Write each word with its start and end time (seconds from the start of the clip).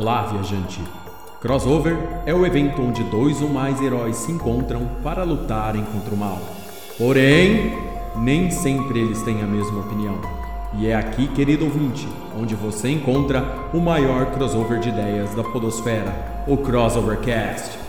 Olá, 0.00 0.22
viajante! 0.26 0.80
Crossover 1.40 1.98
é 2.24 2.32
o 2.32 2.46
evento 2.46 2.80
onde 2.80 3.02
dois 3.02 3.42
ou 3.42 3.48
mais 3.48 3.82
heróis 3.82 4.14
se 4.14 4.30
encontram 4.30 4.88
para 5.02 5.24
lutarem 5.24 5.84
contra 5.86 6.14
o 6.14 6.16
mal. 6.16 6.38
Porém, 6.96 7.76
nem 8.14 8.48
sempre 8.48 9.00
eles 9.00 9.20
têm 9.22 9.42
a 9.42 9.46
mesma 9.46 9.80
opinião. 9.80 10.14
E 10.74 10.86
é 10.86 10.94
aqui, 10.94 11.26
querido 11.26 11.64
ouvinte, 11.64 12.06
onde 12.40 12.54
você 12.54 12.88
encontra 12.88 13.44
o 13.74 13.80
maior 13.80 14.26
crossover 14.26 14.78
de 14.78 14.88
ideias 14.88 15.34
da 15.34 15.42
Podosfera, 15.42 16.44
o 16.46 16.56
Crossovercast. 16.56 17.87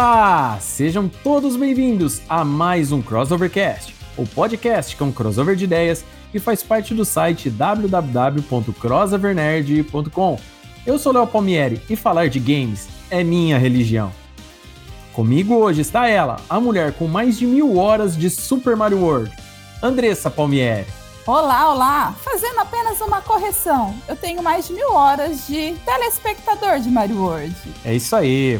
Olá! 0.00 0.56
Sejam 0.62 1.10
todos 1.10 1.56
bem-vindos 1.56 2.22
a 2.26 2.42
mais 2.42 2.90
um 2.90 3.02
Crossovercast, 3.02 3.94
o 4.16 4.26
podcast 4.26 4.96
com 4.96 5.12
crossover 5.12 5.54
de 5.54 5.64
ideias 5.64 6.02
que 6.32 6.38
faz 6.38 6.62
parte 6.62 6.94
do 6.94 7.04
site 7.04 7.50
www.crossovernerd.com. 7.50 10.40
Eu 10.86 10.98
sou 10.98 11.12
Léo 11.12 11.26
Palmieri 11.26 11.82
e 11.90 11.96
falar 11.96 12.30
de 12.30 12.40
games 12.40 12.88
é 13.10 13.22
minha 13.22 13.58
religião. 13.58 14.10
Comigo 15.12 15.56
hoje 15.56 15.82
está 15.82 16.08
ela, 16.08 16.40
a 16.48 16.58
mulher 16.58 16.94
com 16.94 17.06
mais 17.06 17.38
de 17.38 17.46
mil 17.46 17.76
horas 17.76 18.16
de 18.16 18.30
Super 18.30 18.76
Mario 18.76 19.00
World, 19.00 19.30
Andressa 19.82 20.30
Palmieri. 20.30 20.86
Olá, 21.26 21.74
olá! 21.74 22.14
Fazendo 22.24 22.60
apenas 22.60 23.02
uma 23.02 23.20
correção, 23.20 23.94
eu 24.08 24.16
tenho 24.16 24.42
mais 24.42 24.66
de 24.66 24.72
mil 24.72 24.94
horas 24.94 25.46
de 25.46 25.74
telespectador 25.84 26.80
de 26.80 26.88
Mario 26.88 27.22
World. 27.22 27.54
É 27.84 27.94
isso 27.94 28.16
aí! 28.16 28.58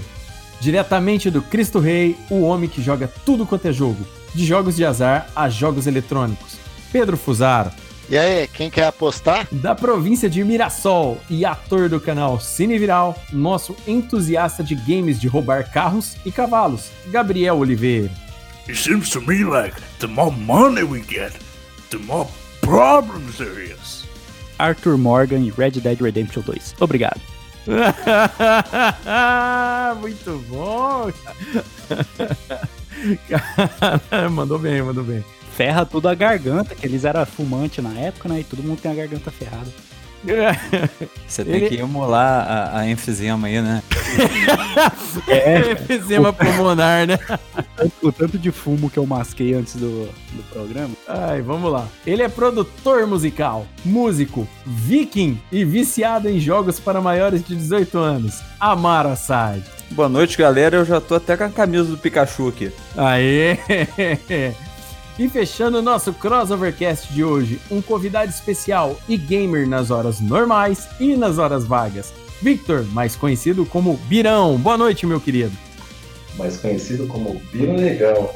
Diretamente 0.61 1.31
do 1.31 1.41
Cristo 1.41 1.79
Rei, 1.79 2.17
o 2.31 2.43
homem 2.43 2.69
que 2.69 2.83
joga 2.83 3.09
tudo 3.25 3.47
quanto 3.47 3.67
é 3.67 3.73
jogo, 3.73 4.07
de 4.35 4.45
jogos 4.45 4.77
de 4.77 4.85
azar 4.85 5.29
a 5.35 5.49
jogos 5.49 5.87
eletrônicos. 5.87 6.59
Pedro 6.93 7.17
Fusaro. 7.17 7.71
E 8.11 8.19
aí, 8.19 8.49
quem 8.49 8.69
quer 8.69 8.87
apostar? 8.87 9.47
Da 9.53 9.75
província 9.75 10.29
de 10.29 10.43
Mirassol 10.43 11.19
e 11.31 11.45
ator 11.45 11.89
do 11.89 12.01
canal 12.01 12.41
Cine 12.41 12.77
Viral, 12.77 13.17
nosso 13.33 13.77
entusiasta 13.87 14.65
de 14.65 14.75
games 14.75 15.21
de 15.21 15.29
roubar 15.29 15.71
carros 15.71 16.17
e 16.27 16.33
cavalos, 16.33 16.91
Gabriel 17.07 17.59
Oliveira. 17.59 18.11
It 18.69 18.77
seems 18.77 19.11
to 19.11 19.21
me 19.21 19.45
like 19.45 19.81
the 20.01 20.09
more 20.09 20.33
money 20.33 20.83
we 20.83 21.03
get, 21.03 21.33
the 21.91 21.99
more 21.99 22.29
problems 22.61 23.39
there 23.39 23.63
is. 23.63 24.05
Arthur 24.59 24.99
Morgan 24.99 25.41
e 25.45 25.51
Red 25.51 25.81
Dead 25.81 26.01
Redemption 26.01 26.43
2. 26.43 26.75
Obrigado. 26.81 27.21
Muito 30.01 30.39
bom! 30.49 31.11
mandou 34.31 34.59
bem, 34.59 34.83
mandou 34.83 35.05
bem. 35.05 35.25
Ferra 35.53 35.85
tudo 35.85 36.09
a 36.09 36.15
garganta, 36.15 36.75
que 36.75 36.87
eles 36.87 37.05
eram 37.05 37.27
fumantes 37.27 37.85
na 37.85 37.93
época, 37.99 38.29
né? 38.29 38.41
E 38.41 38.45
todo 38.45 38.63
mundo 38.63 38.81
tem 38.81 38.91
a 38.91 38.95
garganta 38.95 39.31
ferrada. 39.31 39.71
Você 41.27 41.45
tem 41.45 41.55
Ele... 41.55 41.69
que 41.69 41.77
emular 41.77 42.47
a, 42.47 42.79
a 42.81 42.89
enfisema 42.89 43.49
aí, 43.49 43.61
né? 43.61 43.83
é, 45.29 45.73
enfisema 45.73 46.33
pulmonar, 46.33 47.07
né? 47.07 47.19
O 48.03 48.13
tanto 48.13 48.39
de 48.39 48.51
fumo 48.51 48.91
que 48.91 48.99
eu 48.99 49.07
masquei 49.07 49.55
antes 49.55 49.77
do, 49.77 50.07
do 50.07 50.43
programa. 50.51 50.95
Ai, 51.09 51.41
vamos 51.41 51.73
lá. 51.73 51.89
Ele 52.07 52.23
é 52.23 52.29
produtor 52.29 53.07
musical, 53.07 53.67
músico, 53.85 54.47
viking 54.67 55.41
e 55.51 55.65
viciado 55.65 56.29
em 56.29 56.39
jogos 56.39 56.79
para 56.79 57.01
maiores 57.01 57.43
de 57.43 57.57
18 57.57 57.99
anos. 57.99 58.41
Amaro 58.59 59.09
Assad. 59.09 59.63
Boa 59.93 60.09
noite, 60.09 60.37
galera. 60.37 60.77
Eu 60.77 60.85
já 60.85 61.01
tô 61.01 61.17
até 61.17 61.37
com 61.37 61.45
a 61.45 61.51
camisa 61.51 61.85
do 61.85 61.99
Pikachu 61.99 62.49
aqui. 62.49 62.73
Aê! 62.97 63.59
E 65.19 65.29
fechando 65.29 65.79
o 65.79 65.83
nosso 65.83 66.13
Crossovercast 66.13 67.13
de 67.13 67.23
hoje, 67.23 67.61
um 67.71 67.83
convidado 67.83 68.31
especial 68.31 68.99
e 69.09 69.17
gamer 69.17 69.69
nas 69.69 69.91
horas 69.91 70.21
normais 70.21 70.89
e 70.99 71.17
nas 71.17 71.39
horas 71.39 71.65
vagas. 71.65 72.13
Victor, 72.41 72.85
mais 72.87 73.15
conhecido 73.17 73.67
como 73.67 73.99
Birão. 74.07 74.57
Boa 74.57 74.79
noite, 74.79 75.05
meu 75.05 75.21
querido. 75.21 75.53
Mais 76.37 76.57
conhecido 76.57 77.07
como 77.07 77.41
Biro 77.53 77.75
Negão. 77.75 78.31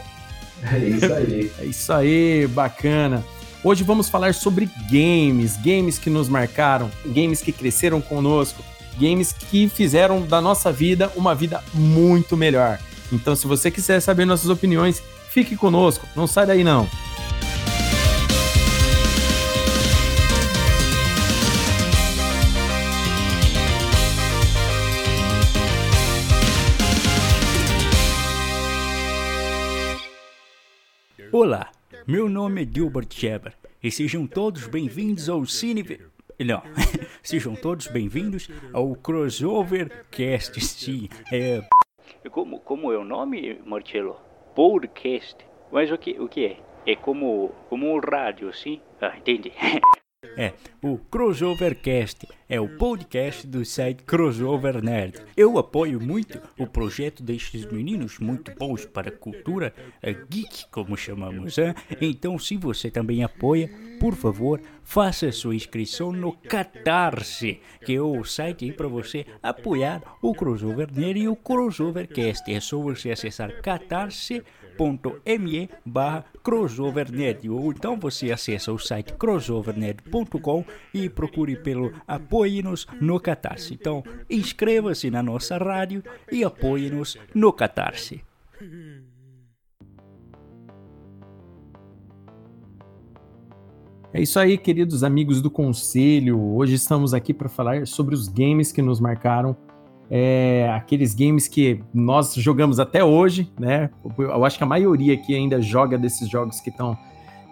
É 0.62 0.78
isso 0.78 1.12
aí. 1.12 1.52
é 1.58 1.64
isso 1.64 1.92
aí, 1.92 2.46
bacana. 2.48 3.24
Hoje 3.62 3.82
vamos 3.82 4.10
falar 4.10 4.34
sobre 4.34 4.68
games, 4.90 5.56
games 5.56 5.98
que 5.98 6.10
nos 6.10 6.28
marcaram, 6.28 6.90
games 7.06 7.40
que 7.40 7.50
cresceram 7.50 7.98
conosco, 8.02 8.62
games 9.00 9.32
que 9.32 9.70
fizeram 9.70 10.20
da 10.20 10.38
nossa 10.38 10.70
vida 10.70 11.10
uma 11.16 11.34
vida 11.34 11.64
muito 11.72 12.36
melhor. 12.36 12.78
Então, 13.10 13.34
se 13.34 13.46
você 13.46 13.70
quiser 13.70 14.00
saber 14.00 14.26
nossas 14.26 14.50
opiniões, 14.50 15.02
Fique 15.34 15.56
conosco, 15.56 16.06
não 16.14 16.28
sai 16.28 16.46
daí 16.46 16.62
não. 16.62 16.86
Olá, 31.32 31.72
meu 32.06 32.28
nome 32.28 32.62
é 32.62 32.64
Gilbert 32.72 33.08
Sheber 33.10 33.54
e 33.82 33.90
sejam 33.90 34.28
todos 34.28 34.68
bem-vindos 34.68 35.28
ao 35.28 35.44
Cine... 35.46 35.98
Não, 36.38 36.62
sejam 37.24 37.56
todos 37.56 37.88
bem-vindos 37.88 38.48
ao 38.72 38.94
Crossover 38.94 40.06
Cast, 40.12 40.60
sim, 40.60 41.08
é... 41.32 41.60
Como, 42.30 42.60
como 42.60 42.92
é 42.92 42.96
o 42.96 43.02
nome, 43.02 43.60
Marcelo? 43.66 44.23
Podcast. 44.54 45.36
Mas 45.72 45.90
o 45.90 45.98
que, 45.98 46.18
o 46.20 46.28
que 46.28 46.46
é? 46.46 46.56
É 46.86 46.94
como, 46.96 47.50
como 47.68 47.92
um 47.92 47.98
rádio, 47.98 48.52
sim? 48.52 48.80
Ah, 49.00 49.16
entendi. 49.16 49.52
É, 50.36 50.52
o 50.82 50.98
Crossovercast 50.98 52.26
é 52.48 52.60
o 52.60 52.68
podcast 52.68 53.46
do 53.46 53.64
site 53.64 54.02
Crossover 54.02 54.82
Nerd. 54.82 55.20
Eu 55.36 55.58
apoio 55.58 56.00
muito 56.00 56.40
o 56.58 56.66
projeto 56.66 57.22
destes 57.22 57.64
meninos 57.66 58.18
muito 58.18 58.52
bons 58.58 58.84
para 58.84 59.08
a 59.08 59.12
cultura 59.12 59.74
geek, 60.30 60.66
como 60.70 60.96
chamamos. 60.96 61.58
Hein? 61.58 61.74
Então, 62.00 62.38
se 62.38 62.56
você 62.56 62.90
também 62.90 63.22
apoia, 63.22 63.70
por 64.00 64.14
favor, 64.14 64.60
faça 64.82 65.30
sua 65.32 65.54
inscrição 65.54 66.12
no 66.12 66.32
Catarse, 66.32 67.60
que 67.84 67.94
é 67.94 68.00
o 68.00 68.24
site 68.24 68.72
para 68.72 68.88
você 68.88 69.26
apoiar 69.42 70.02
o 70.20 70.34
Crossover 70.34 70.88
Nerd 70.92 71.20
e 71.20 71.28
o 71.28 71.36
Crossovercast. 71.36 72.52
É 72.52 72.60
só 72.60 72.78
você 72.78 73.10
acessar 73.10 73.60
catarse.com 73.60 74.63
crossover.me 74.76 75.70
barra 75.84 76.24
crossovernerd 76.42 77.48
ou 77.48 77.72
então 77.72 77.98
você 77.98 78.30
acessa 78.30 78.72
o 78.72 78.78
site 78.78 79.14
crossovernerd.com 79.14 80.64
e 80.92 81.08
procure 81.08 81.56
pelo 81.56 81.92
Apoie-nos 82.06 82.86
no 83.00 83.18
Catarse. 83.18 83.74
Então 83.74 84.02
inscreva-se 84.28 85.10
na 85.10 85.22
nossa 85.22 85.56
rádio 85.56 86.02
e 86.30 86.44
apoie-nos 86.44 87.16
no 87.34 87.52
Catarse. 87.52 88.22
É 94.12 94.22
isso 94.22 94.38
aí, 94.38 94.56
queridos 94.56 95.02
amigos 95.02 95.42
do 95.42 95.50
Conselho. 95.50 96.40
Hoje 96.40 96.74
estamos 96.74 97.12
aqui 97.12 97.34
para 97.34 97.48
falar 97.48 97.84
sobre 97.84 98.14
os 98.14 98.28
games 98.28 98.70
que 98.70 98.80
nos 98.80 99.00
marcaram 99.00 99.56
é, 100.10 100.70
aqueles 100.74 101.14
games 101.14 101.48
que 101.48 101.80
nós 101.92 102.34
jogamos 102.34 102.78
até 102.78 103.02
hoje, 103.04 103.50
né? 103.58 103.90
Eu 104.18 104.44
acho 104.44 104.58
que 104.58 104.64
a 104.64 104.66
maioria 104.66 105.14
aqui 105.14 105.34
ainda 105.34 105.60
joga 105.60 105.96
desses 105.96 106.28
jogos 106.28 106.60
que 106.60 106.70
estão 106.70 106.96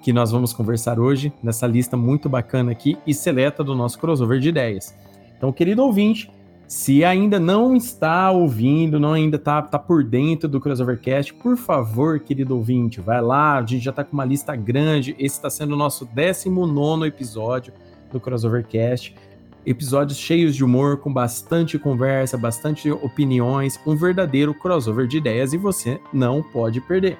que 0.02 0.12
nós 0.12 0.32
vamos 0.32 0.52
conversar 0.52 0.98
hoje 0.98 1.32
nessa 1.40 1.64
lista 1.64 1.96
muito 1.96 2.28
bacana 2.28 2.72
aqui 2.72 2.98
e 3.06 3.14
seleta 3.14 3.62
do 3.62 3.72
nosso 3.72 4.00
crossover 4.00 4.40
de 4.40 4.48
ideias. 4.48 4.92
Então, 5.36 5.52
querido 5.52 5.84
ouvinte, 5.84 6.28
se 6.72 7.04
ainda 7.04 7.38
não 7.38 7.76
está 7.76 8.30
ouvindo, 8.30 8.98
não 8.98 9.12
ainda 9.12 9.36
está 9.36 9.60
tá 9.60 9.78
por 9.78 10.02
dentro 10.02 10.48
do 10.48 10.58
Crossovercast, 10.58 11.34
por 11.34 11.54
favor, 11.54 12.18
querido 12.18 12.56
ouvinte, 12.56 12.98
vai 12.98 13.20
lá, 13.20 13.58
a 13.58 13.60
gente 13.60 13.84
já 13.84 13.90
está 13.90 14.02
com 14.02 14.14
uma 14.14 14.24
lista 14.24 14.56
grande, 14.56 15.14
esse 15.18 15.36
está 15.36 15.50
sendo 15.50 15.74
o 15.74 15.76
nosso 15.76 16.06
19 16.06 17.06
episódio 17.06 17.74
do 18.10 18.18
Crossovercast 18.18 19.14
episódios 19.64 20.18
cheios 20.18 20.54
de 20.54 20.64
humor, 20.64 20.98
com 20.98 21.12
bastante 21.12 21.78
conversa, 21.78 22.36
bastante 22.36 22.90
opiniões, 22.90 23.78
um 23.86 23.94
verdadeiro 23.94 24.52
crossover 24.52 25.06
de 25.06 25.18
ideias 25.18 25.52
e 25.52 25.56
você 25.56 26.00
não 26.12 26.42
pode 26.42 26.80
perder. 26.80 27.18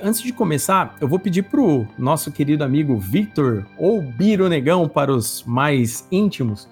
Antes 0.00 0.22
de 0.22 0.32
começar, 0.32 0.96
eu 1.00 1.08
vou 1.08 1.18
pedir 1.18 1.42
pro 1.42 1.84
nosso 1.98 2.30
querido 2.30 2.62
amigo 2.62 2.96
Victor, 2.96 3.66
ou 3.76 4.00
Biro 4.00 4.48
Negão 4.48 4.88
para 4.88 5.12
os 5.12 5.42
mais 5.44 6.06
íntimos, 6.12 6.68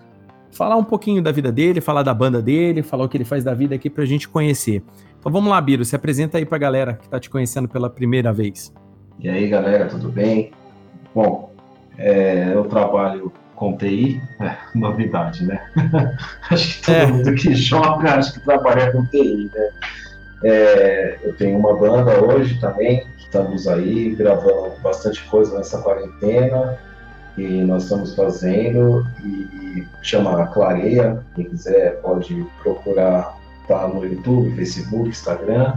falar 0.53 0.77
um 0.77 0.85
pouquinho 0.85 1.21
da 1.21 1.33
vida 1.33 1.51
dele, 1.51 1.81
falar 1.81 2.05
da 2.05 2.15
banda 2.15 2.41
dele, 2.41 2.85
falar 2.85 3.05
o 3.05 3.09
que 3.09 3.17
ele 3.17 3.25
faz 3.25 3.43
da 3.43 3.53
vida 3.53 3.75
aqui 3.75 3.91
pra 3.91 4.05
gente 4.05 4.29
conhecer. 4.29 4.81
Então 5.19 5.33
vamos 5.33 5.51
lá, 5.51 5.61
Biro, 5.61 5.85
se 5.85 5.97
apresenta 5.97 6.39
aí 6.39 6.47
pra 6.47 6.57
galera 6.57 6.95
que 6.95 7.09
tá 7.09 7.19
te 7.19 7.29
conhecendo 7.29 7.69
pela 7.69 7.91
primeira 7.91 8.33
vez. 8.33 8.73
E 9.19 9.29
aí, 9.29 9.49
galera, 9.49 9.87
tudo 9.87 10.09
bem? 10.09 10.53
Bom, 11.13 11.53
é, 11.99 12.53
eu 12.55 12.65
trabalho 12.65 13.33
com 13.57 13.77
TI, 13.77 14.23
é, 14.39 14.57
novidade, 14.75 15.45
né? 15.45 15.61
acho 16.51 16.79
que 16.79 16.87
todo 16.87 16.95
é. 16.95 17.07
mundo 17.07 17.35
que 17.35 17.55
joga 17.55 18.15
acho 18.15 18.35
que 18.35 18.41
trabalha 18.41 18.93
com 18.93 19.05
TI, 19.07 19.51
né? 19.53 19.71
É, 20.45 21.19
eu 21.25 21.35
tenho 21.35 21.59
uma 21.59 21.75
banda 21.75 22.23
hoje 22.23 22.61
também, 22.61 23.07
estamos 23.19 23.67
aí 23.67 24.15
gravando 24.15 24.75
bastante 24.83 25.25
coisa 25.25 25.57
nessa 25.57 25.81
quarentena 25.81 26.79
e 27.37 27.63
nós 27.65 27.85
estamos 27.85 28.15
fazendo 28.15 29.07
e 29.25 29.87
chama 30.03 30.47
Clareia, 30.49 31.23
quem 31.35 31.47
quiser 31.47 32.01
pode 32.03 32.47
procurar, 32.63 33.37
tá 33.67 33.89
no 33.89 34.05
YouTube, 34.05 34.55
Facebook, 34.55 35.09
Instagram, 35.09 35.75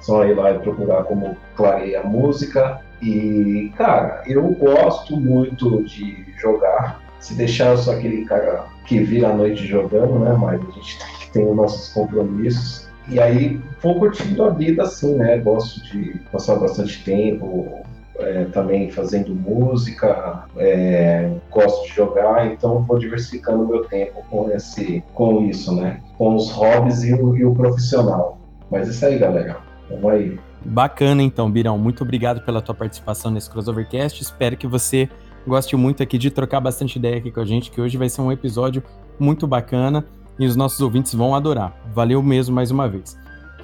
só 0.00 0.24
ir 0.24 0.34
lá 0.34 0.52
e 0.52 0.58
procurar 0.60 1.04
como 1.04 1.36
Clareia 1.56 2.02
Música 2.02 2.80
e 3.02 3.72
cara, 3.76 4.22
eu 4.26 4.42
gosto 4.50 5.18
muito 5.18 5.82
de 5.84 6.24
jogar, 6.38 7.00
se 7.20 7.34
deixar 7.34 7.70
eu 7.70 7.76
sou 7.76 7.94
aquele 7.94 8.24
cara 8.24 8.66
que 8.86 9.00
vira 9.00 9.28
a 9.28 9.34
noite 9.34 9.66
jogando, 9.66 10.18
né, 10.18 10.32
mas 10.38 10.60
a 10.60 10.70
gente 10.72 10.98
tem 10.98 11.08
que 11.20 11.30
ter 11.32 11.44
os 11.44 11.56
nossos 11.56 11.92
compromissos 11.92 12.84
e 13.08 13.20
aí 13.20 13.60
vou 13.82 13.98
curtindo 13.98 14.44
a 14.44 14.50
vida 14.50 14.82
assim, 14.82 15.14
né? 15.14 15.38
Gosto 15.38 15.82
de 15.84 16.18
passar 16.32 16.56
bastante 16.56 17.04
tempo 17.04 17.82
é, 18.18 18.44
também 18.46 18.90
fazendo 18.90 19.34
música, 19.34 20.44
é, 20.56 21.30
gosto 21.50 21.86
de 21.86 21.94
jogar, 21.94 22.46
então 22.46 22.82
vou 22.82 22.98
diversificando 22.98 23.66
meu 23.66 23.84
tempo 23.84 24.24
com 24.30 24.50
esse, 24.50 25.02
com 25.12 25.42
isso, 25.44 25.74
né? 25.74 26.00
Com 26.16 26.34
os 26.34 26.50
hobbies 26.50 27.02
e 27.02 27.12
o, 27.12 27.36
e 27.36 27.44
o 27.44 27.54
profissional. 27.54 28.38
Mas 28.70 28.88
isso 28.88 29.04
aí, 29.04 29.18
galera. 29.18 29.58
Vamos 29.90 30.10
aí. 30.10 30.38
Bacana, 30.64 31.22
então, 31.22 31.50
Birão. 31.50 31.78
Muito 31.78 32.02
obrigado 32.02 32.40
pela 32.40 32.62
tua 32.62 32.74
participação 32.74 33.30
nesse 33.30 33.50
Crossovercast. 33.50 34.22
Espero 34.22 34.56
que 34.56 34.66
você 34.66 35.08
goste 35.46 35.76
muito 35.76 36.02
aqui 36.02 36.16
de 36.16 36.30
trocar 36.30 36.60
bastante 36.60 36.96
ideia 36.98 37.18
aqui 37.18 37.30
com 37.30 37.40
a 37.40 37.44
gente, 37.44 37.70
que 37.70 37.80
hoje 37.80 37.98
vai 37.98 38.08
ser 38.08 38.22
um 38.22 38.32
episódio 38.32 38.82
muito 39.18 39.46
bacana 39.46 40.04
e 40.38 40.46
os 40.46 40.56
nossos 40.56 40.80
ouvintes 40.80 41.14
vão 41.14 41.34
adorar. 41.34 41.76
Valeu 41.94 42.22
mesmo 42.22 42.54
mais 42.54 42.70
uma 42.70 42.88
vez. 42.88 43.16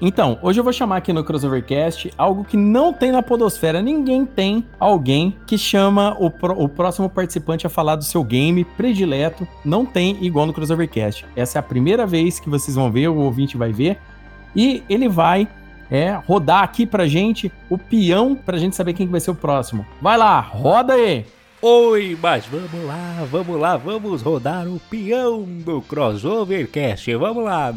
Então, 0.02 0.38
hoje 0.43 0.58
eu 0.58 0.64
vou 0.64 0.73
chamar 0.73 0.97
aqui 0.97 1.12
no 1.12 1.23
Crossovercast 1.23 2.11
algo 2.17 2.43
que 2.43 2.56
não 2.56 2.91
tem 2.91 3.12
na 3.12 3.23
Podosfera. 3.23 3.82
Ninguém 3.82 4.25
tem 4.25 4.64
alguém 4.79 5.37
que 5.46 5.58
chama 5.58 6.17
o, 6.19 6.31
pro, 6.31 6.58
o 6.58 6.69
próximo 6.69 7.08
participante 7.11 7.67
a 7.67 7.70
falar 7.70 7.96
do 7.96 8.05
seu 8.05 8.25
game 8.25 8.64
predileto. 8.64 9.46
Não 9.62 9.85
tem 9.85 10.17
igual 10.25 10.46
no 10.46 10.55
Crossovercast. 10.55 11.26
Essa 11.37 11.58
é 11.58 11.61
a 11.61 11.62
primeira 11.62 12.06
vez 12.06 12.41
que 12.41 12.49
vocês 12.49 12.75
vão 12.75 12.91
ver, 12.91 13.08
o 13.08 13.17
ouvinte 13.17 13.58
vai 13.58 13.73
ver. 13.73 13.99
E 14.56 14.82
ele 14.88 15.06
vai 15.06 15.46
é, 15.90 16.12
rodar 16.26 16.62
aqui 16.62 16.87
pra 16.87 17.06
gente 17.06 17.50
o 17.69 17.76
peão 17.76 18.34
pra 18.34 18.58
gente 18.58 18.76
saber 18.76 18.94
quem 18.94 19.06
que 19.06 19.12
vai 19.12 19.20
ser 19.20 19.31
o 19.31 19.34
próximo. 19.34 19.84
Vai 20.00 20.16
lá, 20.16 20.40
roda 20.40 20.94
aí! 20.94 21.26
Oi, 21.62 22.16
mas 22.22 22.46
vamos 22.46 22.87
lá, 22.87 23.26
vamos 23.31 23.60
lá, 23.60 23.76
vamos 23.76 24.22
rodar 24.22 24.66
o 24.66 24.81
peão 24.88 25.42
do 25.42 25.82
Crossovercast. 25.82 27.14
Vamos 27.16 27.44
lá. 27.44 27.75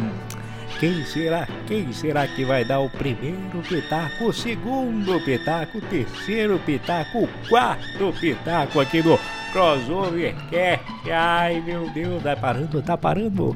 Quem 0.80 1.04
será? 1.06 1.48
Quem 1.68 1.92
será 1.92 2.26
que 2.26 2.46
vai 2.46 2.64
dar 2.64 2.80
o 2.80 2.90
primeiro 2.90 3.62
pitaco, 3.68 4.26
o 4.26 4.34
segundo 4.34 5.20
pitaco, 5.26 5.80
o 5.80 5.82
terceiro 5.82 6.60
pitaco, 6.60 7.24
o 7.24 7.30
quarto 7.50 8.14
pitaco 8.20 8.80
aqui 8.80 9.04
no 9.04 9.20
Crossovercast? 9.52 11.12
Ai, 11.12 11.60
meu 11.60 11.90
Deus, 11.90 12.24
tá 12.24 12.38
parando, 12.38 12.82
tá 12.82 12.98
parando. 12.98 13.54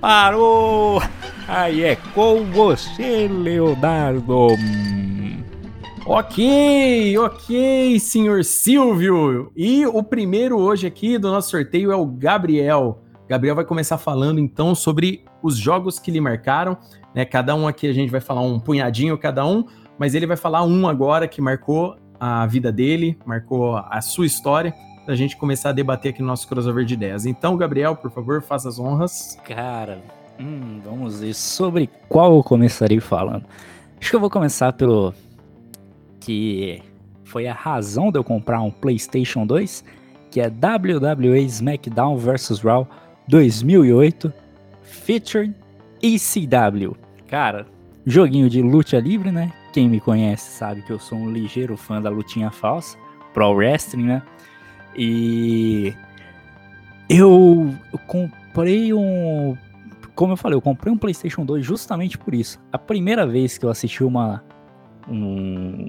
Parou! 0.00 1.02
Aí 1.46 1.84
é 1.84 1.96
com 2.14 2.44
você, 2.46 3.28
Leonardo. 3.28 4.46
Ok, 6.06 7.18
ok, 7.18 8.00
senhor 8.00 8.42
Silvio. 8.42 9.52
E 9.54 9.84
o 9.84 10.02
primeiro 10.02 10.58
hoje 10.58 10.86
aqui 10.86 11.18
do 11.18 11.30
nosso 11.30 11.50
sorteio 11.50 11.92
é 11.92 11.96
o 11.96 12.06
Gabriel. 12.06 13.02
Gabriel 13.28 13.54
vai 13.54 13.64
começar 13.64 13.98
falando 13.98 14.40
então 14.40 14.74
sobre 14.74 15.22
os 15.42 15.58
jogos 15.58 15.98
que 15.98 16.10
lhe 16.10 16.20
marcaram. 16.20 16.78
Né? 17.14 17.26
Cada 17.26 17.54
um 17.54 17.68
aqui 17.68 17.86
a 17.86 17.92
gente 17.92 18.10
vai 18.10 18.20
falar 18.20 18.40
um 18.40 18.58
punhadinho 18.58 19.18
cada 19.18 19.46
um, 19.46 19.66
mas 19.98 20.14
ele 20.14 20.26
vai 20.26 20.36
falar 20.36 20.64
um 20.64 20.88
agora 20.88 21.28
que 21.28 21.42
marcou 21.42 21.96
a 22.18 22.46
vida 22.46 22.72
dele, 22.72 23.18
marcou 23.26 23.76
a 23.76 24.00
sua 24.00 24.24
história, 24.24 24.74
para 25.10 25.14
a 25.14 25.18
gente 25.18 25.36
começar 25.36 25.70
a 25.70 25.72
debater 25.72 26.10
aqui 26.10 26.22
no 26.22 26.28
nosso 26.28 26.46
crossover 26.46 26.84
de 26.84 26.94
ideias. 26.94 27.26
Então, 27.26 27.56
Gabriel, 27.56 27.96
por 27.96 28.12
favor, 28.12 28.40
faça 28.40 28.68
as 28.68 28.78
honras. 28.78 29.36
Cara, 29.42 30.00
hum, 30.38 30.80
vamos 30.84 31.18
ver 31.18 31.34
sobre 31.34 31.90
qual 32.08 32.36
eu 32.36 32.44
começarei 32.44 33.00
falando. 33.00 33.44
Acho 34.00 34.08
que 34.08 34.14
eu 34.14 34.20
vou 34.20 34.30
começar 34.30 34.72
pelo 34.72 35.12
que 36.20 36.80
foi 37.24 37.48
a 37.48 37.52
razão 37.52 38.12
de 38.12 38.20
eu 38.20 38.22
comprar 38.22 38.62
um 38.62 38.70
PlayStation 38.70 39.44
2, 39.44 39.84
que 40.30 40.40
é 40.40 40.46
WWE 40.46 41.40
SmackDown 41.40 42.16
vs 42.16 42.60
Raw 42.60 42.86
2008 43.26 44.32
Featuring 44.84 45.52
ECW. 46.00 46.96
Cara, 47.26 47.66
joguinho 48.06 48.48
de 48.48 48.62
luta 48.62 49.00
livre, 49.00 49.32
né? 49.32 49.52
Quem 49.72 49.88
me 49.88 49.98
conhece 49.98 50.52
sabe 50.52 50.82
que 50.82 50.92
eu 50.92 51.00
sou 51.00 51.18
um 51.18 51.32
ligeiro 51.32 51.76
fã 51.76 52.00
da 52.00 52.10
lutinha 52.10 52.52
falsa, 52.52 52.96
pro 53.34 53.50
wrestling, 53.50 54.04
né? 54.04 54.22
E 55.02 55.94
eu, 57.08 57.74
eu 57.90 57.98
comprei 58.00 58.92
um 58.92 59.56
como 60.14 60.34
eu 60.34 60.36
falei, 60.36 60.54
eu 60.54 60.60
comprei 60.60 60.92
um 60.92 60.98
PlayStation 60.98 61.42
2 61.42 61.64
justamente 61.64 62.18
por 62.18 62.34
isso. 62.34 62.58
A 62.70 62.76
primeira 62.76 63.26
vez 63.26 63.56
que 63.56 63.64
eu 63.64 63.70
assisti 63.70 64.04
uma 64.04 64.44
um, 65.08 65.88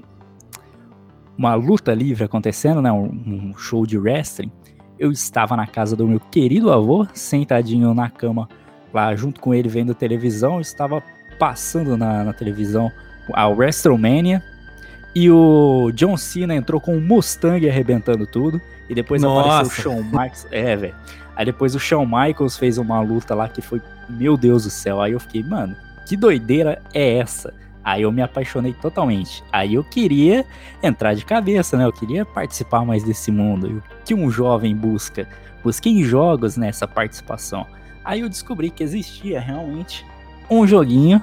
uma 1.36 1.54
luta 1.54 1.92
livre 1.92 2.24
acontecendo, 2.24 2.80
né, 2.80 2.90
um, 2.90 3.04
um, 3.04 3.54
show 3.58 3.84
de 3.84 3.98
wrestling, 3.98 4.50
eu 4.98 5.12
estava 5.12 5.54
na 5.58 5.66
casa 5.66 5.94
do 5.94 6.08
meu 6.08 6.18
querido 6.18 6.72
avô, 6.72 7.06
sentadinho 7.12 7.92
na 7.92 8.08
cama 8.08 8.48
lá 8.94 9.14
junto 9.14 9.42
com 9.42 9.52
ele 9.52 9.68
vendo 9.68 9.94
televisão, 9.94 10.58
estava 10.58 11.02
passando 11.38 11.98
na, 11.98 12.24
na 12.24 12.32
televisão 12.32 12.90
a 13.34 13.46
WrestleMania 13.46 14.42
e 15.14 15.30
o 15.30 15.90
John 15.94 16.16
Cena 16.16 16.54
entrou 16.54 16.80
com 16.80 16.96
o 16.96 17.00
Mustang 17.00 17.68
arrebentando 17.68 18.26
tudo. 18.26 18.60
E 18.88 18.94
depois 18.94 19.22
Nossa. 19.22 19.48
apareceu 19.48 19.90
o 19.90 19.94
Shawn 19.94 20.04
Michaels. 20.04 20.46
É, 20.50 20.76
velho. 20.76 20.94
Aí 21.34 21.44
depois 21.46 21.74
o 21.74 21.80
Shawn 21.80 22.06
Michaels 22.06 22.56
fez 22.56 22.78
uma 22.78 23.00
luta 23.00 23.34
lá 23.34 23.48
que 23.48 23.62
foi, 23.62 23.80
meu 24.08 24.36
Deus 24.36 24.64
do 24.64 24.70
céu. 24.70 25.00
Aí 25.00 25.12
eu 25.12 25.20
fiquei, 25.20 25.42
mano, 25.42 25.74
que 26.06 26.16
doideira 26.16 26.80
é 26.92 27.18
essa? 27.18 27.54
Aí 27.84 28.02
eu 28.02 28.12
me 28.12 28.22
apaixonei 28.22 28.72
totalmente. 28.74 29.42
Aí 29.52 29.74
eu 29.74 29.82
queria 29.82 30.44
entrar 30.82 31.14
de 31.14 31.24
cabeça, 31.24 31.76
né? 31.76 31.84
Eu 31.84 31.92
queria 31.92 32.24
participar 32.24 32.84
mais 32.84 33.02
desse 33.02 33.30
mundo. 33.30 33.66
E 33.68 33.72
o 33.74 33.82
que 34.04 34.14
um 34.14 34.30
jovem 34.30 34.74
busca? 34.76 35.26
Busquei 35.64 35.92
em 35.92 36.04
jogos 36.04 36.56
nessa 36.56 36.86
participação. 36.86 37.66
Aí 38.04 38.20
eu 38.20 38.28
descobri 38.28 38.70
que 38.70 38.82
existia 38.82 39.40
realmente 39.40 40.06
um 40.50 40.66
joguinho 40.66 41.22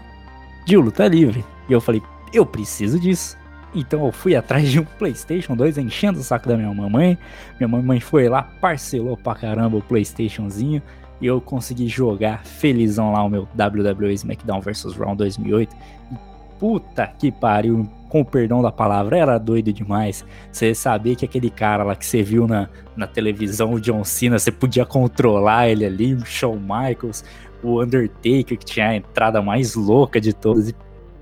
de 0.65 0.75
luta 0.75 1.07
livre. 1.07 1.45
E 1.67 1.73
eu 1.73 1.79
falei, 1.79 2.01
eu 2.33 2.45
preciso 2.45 2.99
disso. 2.99 3.38
Então 3.73 4.05
eu 4.05 4.11
fui 4.11 4.35
atrás 4.35 4.69
de 4.69 4.79
um 4.79 4.85
PlayStation 4.85 5.55
2, 5.55 5.77
enchendo 5.77 6.19
o 6.19 6.23
saco 6.23 6.47
da 6.47 6.57
minha 6.57 6.73
mamãe. 6.73 7.17
Minha 7.59 7.67
mamãe 7.67 7.99
foi 7.99 8.27
lá, 8.27 8.43
parcelou 8.59 9.15
pra 9.15 9.35
caramba 9.35 9.77
o 9.77 9.81
PlayStationzinho. 9.81 10.81
E 11.21 11.27
eu 11.27 11.41
consegui 11.41 11.87
jogar 11.87 12.45
felizão 12.45 13.11
lá 13.11 13.23
o 13.23 13.29
meu 13.29 13.47
WWE 13.53 14.13
SmackDown 14.13 14.61
vs 14.61 14.95
Raw 14.95 15.15
2008. 15.15 15.75
E 16.11 16.15
puta 16.57 17.07
que 17.07 17.31
pariu, 17.31 17.87
com 18.07 18.21
o 18.21 18.25
perdão 18.25 18.61
da 18.61 18.71
palavra, 18.71 19.17
era 19.17 19.37
doido 19.37 19.71
demais. 19.71 20.25
Você 20.51 20.73
sabia 20.73 21.15
que 21.15 21.25
aquele 21.25 21.49
cara 21.49 21.83
lá 21.83 21.95
que 21.95 22.05
você 22.05 22.23
viu 22.23 22.47
na, 22.47 22.69
na 22.95 23.05
televisão, 23.05 23.73
o 23.73 23.79
John 23.79 24.03
Cena, 24.03 24.39
você 24.39 24.51
podia 24.51 24.85
controlar 24.85 25.69
ele 25.69 25.85
ali, 25.85 26.13
o 26.13 26.25
Shawn 26.25 26.57
Michaels, 26.57 27.23
o 27.61 27.81
Undertaker, 27.81 28.57
que 28.57 28.65
tinha 28.65 28.89
a 28.89 28.95
entrada 28.95 29.41
mais 29.41 29.75
louca 29.75 30.19
de 30.19 30.33
todas. 30.33 30.69
E, 30.69 30.75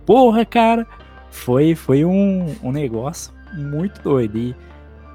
porra, 0.06 0.46
cara, 0.46 0.88
foi, 1.38 1.76
foi 1.76 2.04
um, 2.04 2.56
um 2.62 2.72
negócio 2.72 3.34
muito 3.54 4.02
doido. 4.02 4.38
E 4.38 4.56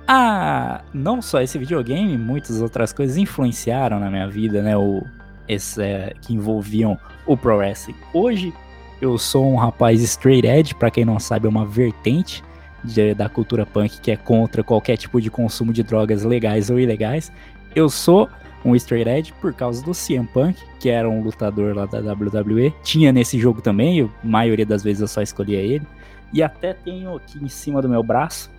ah, 0.07 0.83
não 0.93 1.21
só 1.21 1.41
esse 1.41 1.59
videogame, 1.59 2.17
muitas 2.17 2.61
outras 2.61 2.93
coisas 2.93 3.17
influenciaram 3.17 4.01
na 4.01 4.11
minha 4.11 4.29
vida, 4.29 4.63
né? 4.63 4.77
O, 4.77 5.03
esse, 5.49 5.83
é, 5.83 6.15
que 6.21 6.35
envolviam 6.35 6.99
o 7.27 7.37
Pro 7.37 7.57
Wrestling. 7.57 7.97
Hoje, 8.13 8.53
eu 9.01 9.19
sou 9.19 9.53
um 9.53 9.57
rapaz 9.57 10.01
straight 10.03 10.47
edge, 10.47 10.75
para 10.75 10.91
quem 10.91 11.05
não 11.05 11.19
sabe, 11.19 11.47
é 11.47 11.49
uma 11.49 11.67
vertente 11.67 12.43
de, 12.83 13.15
da 13.15 13.29
cultura 13.29 13.67
punk 13.67 14.01
que 14.01 14.11
é 14.11 14.17
contra 14.17 14.63
qualquer 14.63 14.97
tipo 14.97 15.21
de 15.21 15.31
consumo 15.31 15.73
de 15.73 15.83
drogas 15.83 16.25
legais 16.25 16.71
ou 16.71 16.79
ilegais. 16.79 17.33
Eu 17.75 17.89
sou 17.89 18.29
um 18.65 18.77
straight 18.77 19.09
edge 19.09 19.33
por 19.41 19.53
causa 19.53 19.85
do 19.85 19.93
CM 19.93 20.27
Punk, 20.27 20.57
que 20.79 20.89
era 20.89 21.09
um 21.09 21.23
lutador 21.23 21.75
lá 21.75 21.87
da 21.87 21.99
WWE. 22.13 22.73
Tinha 22.83 23.13
nesse 23.13 23.39
jogo 23.39 23.61
também, 23.61 24.03
a 24.03 24.09
maioria 24.27 24.67
das 24.67 24.83
vezes 24.83 25.01
eu 25.01 25.09
só 25.09 25.21
escolhia 25.23 25.59
ele. 25.59 25.87
E 26.33 26.43
até 26.43 26.73
tenho 26.73 27.17
aqui 27.17 27.39
em 27.43 27.49
cima 27.49 27.83
do 27.83 27.89
meu 27.89 28.03
braço 28.03 28.51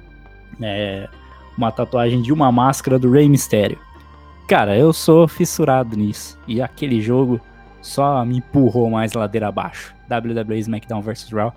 é, 0.62 1.08
uma 1.58 1.72
tatuagem 1.72 2.22
de 2.22 2.32
uma 2.32 2.52
máscara 2.52 3.00
do 3.00 3.12
Rey 3.12 3.28
Mysterio. 3.28 3.80
Cara, 4.48 4.78
eu 4.78 4.92
sou 4.92 5.28
fissurado 5.28 5.96
nisso. 5.96 6.38
E 6.48 6.62
aquele 6.62 7.02
jogo 7.02 7.40
só 7.82 8.24
me 8.26 8.38
empurrou 8.38 8.90
mais 8.90 9.14
ladeira 9.14 9.48
abaixo. 9.48 9.96
WWE 10.10 10.60
SmackDown 10.60 11.02
vs 11.02 11.30
Raw 11.32 11.54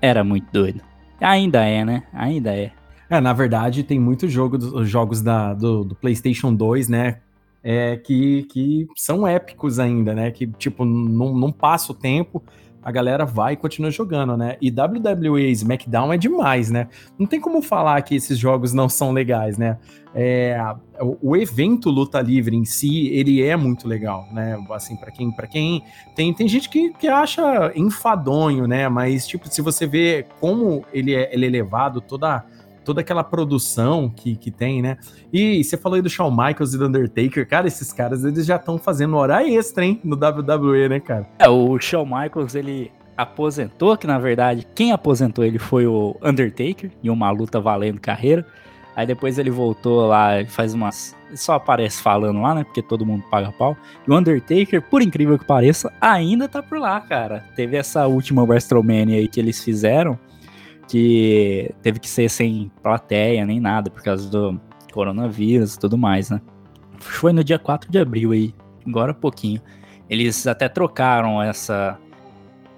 era 0.00 0.24
muito 0.24 0.50
doido. 0.52 0.80
Ainda 1.20 1.64
é, 1.64 1.84
né? 1.84 2.04
Ainda 2.12 2.54
é. 2.54 2.72
É, 3.08 3.20
na 3.20 3.32
verdade, 3.32 3.82
tem 3.82 3.98
muitos 3.98 4.30
jogo, 4.30 4.84
jogos 4.84 5.20
da, 5.20 5.52
do, 5.52 5.84
do, 5.84 5.94
PlayStation 5.96 6.54
2, 6.54 6.88
né? 6.88 7.18
É, 7.62 7.96
que, 7.96 8.44
que 8.44 8.86
são 8.96 9.26
épicos 9.26 9.78
ainda, 9.78 10.14
né? 10.14 10.30
Que, 10.30 10.46
tipo, 10.46 10.84
não, 10.84 11.34
não 11.34 11.52
passa 11.52 11.92
o 11.92 11.94
tempo. 11.94 12.42
A 12.82 12.90
galera 12.90 13.24
vai 13.24 13.52
e 13.52 13.56
continua 13.56 13.90
jogando, 13.90 14.36
né? 14.36 14.56
E 14.60 14.70
WWE 14.70 15.50
SmackDown 15.50 16.12
é 16.12 16.16
demais, 16.16 16.70
né? 16.70 16.88
Não 17.18 17.26
tem 17.26 17.40
como 17.40 17.60
falar 17.60 18.00
que 18.02 18.14
esses 18.14 18.38
jogos 18.38 18.72
não 18.72 18.88
são 18.88 19.12
legais, 19.12 19.58
né? 19.58 19.78
É, 20.14 20.58
o, 21.22 21.36
evento 21.36 21.88
luta 21.88 22.20
livre 22.20 22.56
em 22.56 22.64
si, 22.64 23.08
ele 23.08 23.42
é 23.42 23.56
muito 23.56 23.86
legal, 23.86 24.26
né? 24.32 24.58
Assim, 24.70 24.96
para 24.96 25.10
quem, 25.10 25.30
para 25.30 25.46
quem 25.46 25.84
tem, 26.16 26.34
tem 26.34 26.48
gente 26.48 26.68
que, 26.68 26.92
que 26.94 27.06
acha 27.06 27.72
enfadonho, 27.76 28.66
né? 28.66 28.88
Mas 28.88 29.26
tipo, 29.26 29.48
se 29.48 29.62
você 29.62 29.86
vê 29.86 30.26
como 30.40 30.84
ele 30.92 31.14
é, 31.14 31.32
ele 31.32 31.46
é 31.46 31.50
levado, 31.50 32.00
toda 32.00 32.44
toda 32.84 33.00
aquela 33.00 33.22
produção 33.22 34.08
que, 34.08 34.36
que 34.36 34.50
tem, 34.50 34.82
né? 34.82 34.98
E 35.32 35.62
você 35.62 35.76
falou 35.76 35.96
aí 35.96 36.02
do 36.02 36.10
Shawn 36.10 36.30
Michaels 36.30 36.74
e 36.74 36.78
do 36.78 36.86
Undertaker, 36.86 37.48
cara, 37.48 37.66
esses 37.66 37.92
caras 37.92 38.24
eles 38.24 38.46
já 38.46 38.56
estão 38.56 38.78
fazendo 38.78 39.16
hora 39.16 39.46
extra, 39.46 39.84
hein, 39.84 40.00
no 40.02 40.16
WWE, 40.16 40.88
né, 40.88 41.00
cara? 41.00 41.26
É, 41.38 41.48
o 41.48 41.78
Shawn 41.78 42.04
Michaels, 42.04 42.54
ele 42.54 42.90
aposentou, 43.16 43.96
que 43.96 44.06
na 44.06 44.18
verdade 44.18 44.66
quem 44.74 44.92
aposentou 44.92 45.44
ele 45.44 45.58
foi 45.58 45.86
o 45.86 46.16
Undertaker, 46.22 46.90
em 47.02 47.10
uma 47.10 47.30
luta 47.30 47.60
valendo 47.60 48.00
carreira. 48.00 48.46
Aí 48.96 49.06
depois 49.06 49.38
ele 49.38 49.50
voltou 49.50 50.06
lá, 50.06 50.44
faz 50.48 50.74
umas. 50.74 51.16
Só 51.34 51.54
aparece 51.54 52.02
falando 52.02 52.40
lá, 52.42 52.54
né? 52.54 52.64
Porque 52.64 52.82
todo 52.82 53.06
mundo 53.06 53.24
paga 53.30 53.52
pau. 53.52 53.76
E 54.06 54.10
o 54.10 54.16
Undertaker, 54.16 54.82
por 54.82 55.00
incrível 55.00 55.38
que 55.38 55.44
pareça, 55.44 55.92
ainda 56.00 56.48
tá 56.48 56.60
por 56.62 56.78
lá, 56.78 57.00
cara. 57.00 57.44
Teve 57.54 57.76
essa 57.76 58.06
última 58.08 58.42
WrestleMania 58.42 59.18
aí 59.18 59.28
que 59.28 59.38
eles 59.38 59.62
fizeram 59.62 60.18
que 60.90 61.72
teve 61.82 62.00
que 62.00 62.08
ser 62.08 62.28
sem 62.28 62.70
plateia 62.82 63.46
nem 63.46 63.60
nada 63.60 63.88
por 63.88 64.02
causa 64.02 64.28
do 64.28 64.60
coronavírus 64.92 65.74
e 65.74 65.78
tudo 65.78 65.96
mais, 65.96 66.30
né? 66.30 66.40
Foi 66.98 67.32
no 67.32 67.44
dia 67.44 67.60
4 67.60 67.88
de 67.88 67.98
abril 67.98 68.32
aí, 68.32 68.52
agora 68.84 69.14
pouquinho. 69.14 69.62
Eles 70.08 70.48
até 70.48 70.68
trocaram 70.68 71.40
essa 71.40 71.96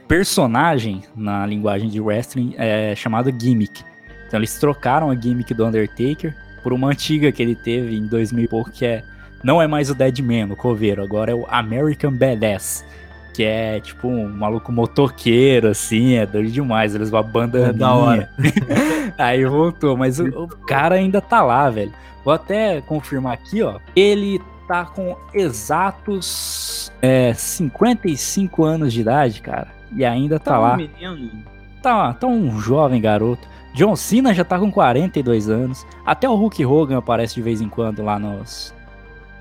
personagem 0.07 1.03
na 1.17 1.47
linguagem 1.47 1.89
de 1.89 2.01
wrestling 2.01 2.55
é, 2.59 2.95
chamada 2.95 3.33
gimmick. 3.33 3.83
Então 4.27 4.39
eles 4.39 4.59
trocaram 4.59 5.11
a 5.11 5.15
gimmick 5.19 5.55
do 5.55 5.65
Undertaker 5.65 6.37
por 6.63 6.75
uma 6.75 6.89
antiga 6.89 7.33
que 7.33 7.43
ele 7.43 7.57
teve 7.57 7.97
em 7.97 8.07
2000 8.07 8.45
e 8.45 8.49
pouco, 8.49 8.71
que 8.71 8.85
é 8.85 9.03
não 9.43 9.61
é 9.61 9.67
mais 9.67 9.91
o 9.91 9.95
Dead 9.95 10.21
Man, 10.21 10.53
o 10.53 10.57
coveiro, 10.57 11.03
agora 11.03 11.33
é 11.33 11.35
o 11.35 11.47
American 11.49 12.13
Badass 12.13 12.85
que 13.33 13.43
é 13.43 13.81
tipo 13.81 14.09
um 14.09 14.29
maluco 14.29 14.71
motoqueiro, 14.71 15.69
assim, 15.69 16.15
é 16.15 16.27
doido 16.27 16.51
demais. 16.51 16.95
Eles 16.95 17.11
vão 17.11 17.23
banda 17.23 17.69
é 17.69 17.73
da 17.73 17.93
hora. 17.93 18.31
Aí 19.17 19.45
voltou, 19.45 19.97
mas 19.97 20.19
o, 20.19 20.27
o, 20.27 20.49
cara 20.49 20.97
ainda 20.97 21.21
tá 21.21 21.43
lá, 21.43 21.69
velho. 21.71 21.93
Vou 22.25 22.33
até 22.35 22.81
confirmar 22.83 23.35
aqui, 23.35 23.63
ó. 23.63 23.79
Ele 23.97 24.41
tá 24.69 24.85
com 24.85 25.17
exatos 25.35 26.93
é, 27.01 27.35
55 27.35 28.65
anos 28.65 28.93
de 28.93 29.01
idade, 29.01 29.41
cara. 29.41 29.69
E 29.95 30.05
ainda 30.05 30.39
tá, 30.39 30.53
tá 30.53 30.59
lá. 30.59 30.75
Um 30.75 30.77
menino. 30.77 31.45
Tá, 31.83 32.13
tá 32.13 32.27
um 32.27 32.61
jovem 32.61 33.01
garoto. 33.01 33.49
John 33.75 33.97
Cena 33.97 34.35
já 34.35 34.45
tá 34.45 34.59
com 34.59 34.71
42 34.71 35.49
anos. 35.49 35.87
Até 36.05 36.29
o 36.29 36.35
Hulk 36.35 36.65
Hogan 36.65 36.99
aparece 36.99 37.35
de 37.35 37.43
vez 37.43 37.61
em 37.61 37.69
quando 37.69 38.03
lá 38.03 38.19
nos, 38.19 38.75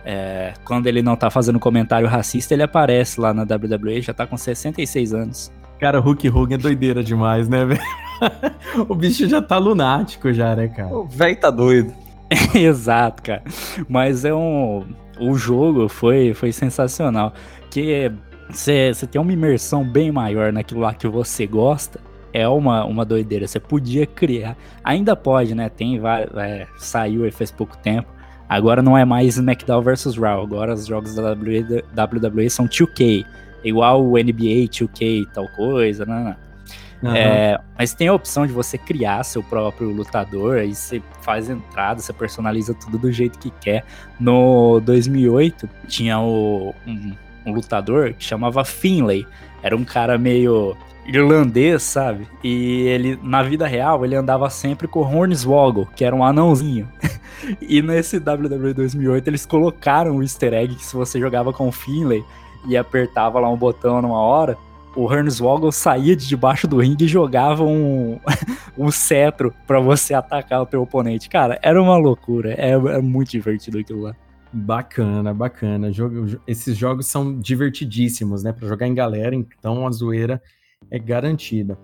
é, 0.06 0.54
quando 0.66 0.88
ele 0.88 1.02
não 1.02 1.16
tá 1.16 1.30
fazendo 1.30 1.60
comentário 1.60 2.08
racista, 2.08 2.54
ele 2.54 2.64
aparece 2.64 3.20
lá 3.20 3.34
na 3.34 3.44
WWE, 3.44 4.02
já 4.02 4.14
tá 4.14 4.26
com 4.26 4.38
66 4.38 5.14
anos. 5.14 5.52
Cara, 5.80 6.00
o 6.00 6.02
Hulk 6.02 6.30
Hogan 6.30 6.56
é 6.56 6.58
doideira 6.58 7.04
demais, 7.04 7.48
né, 7.48 7.66
velho? 7.66 7.82
o 8.88 8.96
bicho 8.96 9.28
já 9.28 9.42
tá 9.42 9.58
lunático 9.58 10.32
já, 10.32 10.56
né, 10.56 10.68
cara? 10.68 10.94
O 10.94 11.08
velho 11.08 11.40
tá 11.40 11.50
doido. 11.50 11.94
Exato, 12.54 13.24
cara. 13.24 13.44
Mas 13.90 14.24
é 14.24 14.34
um. 14.34 14.86
O 15.20 15.36
jogo 15.36 15.88
foi, 15.90 16.34
foi 16.34 16.52
sensacional. 16.52 17.34
Que 17.70 18.12
você 18.50 18.94
tem 19.10 19.20
uma 19.20 19.34
imersão 19.34 19.84
bem 19.84 20.12
maior 20.12 20.54
naquilo 20.54 20.82
lá 20.82 20.94
que 20.94 21.08
você 21.08 21.48
gosta. 21.48 22.00
É 22.34 22.48
uma, 22.48 22.86
uma 22.86 23.04
doideira. 23.04 23.48
Você 23.48 23.60
podia 23.60 24.06
criar. 24.06 24.56
Ainda 24.84 25.16
pode, 25.16 25.54
né? 25.54 25.68
Tem 25.68 26.00
vários. 26.00 26.36
É, 26.38 26.68
saiu 26.78 27.24
aí 27.24 27.32
faz 27.32 27.52
pouco 27.52 27.78
tempo 27.78 28.08
Agora 28.52 28.82
não 28.82 28.98
é 28.98 29.06
mais 29.06 29.38
SmackDown 29.38 29.82
vs 29.82 30.18
Raw, 30.18 30.44
agora 30.44 30.74
os 30.74 30.86
jogos 30.86 31.16
da 31.16 31.32
WWE, 31.32 31.86
WWE 31.96 32.50
são 32.50 32.68
2K, 32.68 33.26
igual 33.64 34.06
o 34.06 34.18
NBA 34.18 34.68
2K 34.68 35.26
tal 35.34 35.48
coisa, 35.48 36.06
né? 36.06 36.36
Uhum. 37.02 37.16
É, 37.16 37.58
mas 37.80 37.94
tem 37.94 38.10
a 38.10 38.14
opção 38.14 38.46
de 38.46 38.52
você 38.52 38.78
criar 38.78 39.24
seu 39.24 39.42
próprio 39.42 39.90
lutador, 39.92 40.58
aí 40.58 40.76
você 40.76 41.02
faz 41.22 41.50
entrada, 41.50 42.02
você 42.02 42.12
personaliza 42.12 42.74
tudo 42.74 42.98
do 42.98 43.10
jeito 43.10 43.40
que 43.40 43.52
quer. 43.52 43.86
No 44.20 44.82
2008 44.82 45.70
tinha 45.88 46.20
o, 46.20 46.76
um, 46.86 47.14
um 47.46 47.54
lutador 47.54 48.14
que 48.16 48.26
chamava 48.26 48.66
Finlay, 48.66 49.26
era 49.64 49.78
um 49.78 49.86
cara 49.86 50.18
meio 50.18 50.76
irlandês, 51.06 51.84
sabe? 51.84 52.28
E 52.44 52.82
ele, 52.88 53.20
na 53.22 53.42
vida 53.44 53.68
real, 53.68 54.04
ele 54.06 54.16
andava 54.16 54.50
sempre 54.50 54.88
com 54.88 55.00
o 55.00 55.04
Hornswoggle, 55.04 55.88
que 55.96 56.06
era 56.06 56.16
um 56.16 56.24
anãozinho. 56.24 56.88
e 57.62 57.82
nesse 57.82 58.18
WWE 58.18 58.74
2008 58.74 59.28
eles 59.28 59.46
colocaram 59.46 60.18
o 60.18 60.22
easter 60.22 60.54
egg 60.54 60.76
que 60.76 60.86
se 60.86 60.96
você 60.96 61.20
jogava 61.20 61.52
com 61.52 61.68
o 61.68 61.72
Finlay 61.72 62.24
e 62.68 62.78
apertava 62.78 63.40
lá 63.40 63.50
um 63.50 63.58
botão 63.58 64.02
numa 64.02 64.20
hora, 64.20 64.58
o 64.96 65.04
Hornswoggle 65.06 65.72
saía 65.72 66.16
de 66.16 66.28
debaixo 66.28 66.68
do 66.68 66.78
ringue 66.78 67.06
e 67.06 67.08
jogava 67.08 67.64
um, 67.64 68.20
um 68.78 68.92
cetro 68.92 69.54
para 69.66 69.80
você 69.80 70.14
atacar 70.14 70.62
o 70.62 70.66
teu 70.66 70.82
oponente. 70.82 71.30
Cara, 71.30 71.58
era 71.62 71.82
uma 71.82 71.98
loucura. 71.98 72.54
É, 72.54 72.72
é 72.72 73.02
muito 73.02 73.32
divertido 73.32 73.80
aquilo 73.80 74.02
lá. 74.02 74.16
Bacana, 74.54 75.34
bacana. 75.34 75.92
Jogo, 75.92 76.38
esses 76.46 76.76
jogos 76.76 77.08
são 77.08 77.40
divertidíssimos, 77.40 78.44
né? 78.44 78.52
Para 78.52 78.68
jogar 78.68 78.86
em 78.86 78.94
galera, 78.94 79.34
então 79.34 79.88
a 79.88 79.92
zoeira 79.92 80.42
é 80.90 80.98
garantida. 80.98 81.78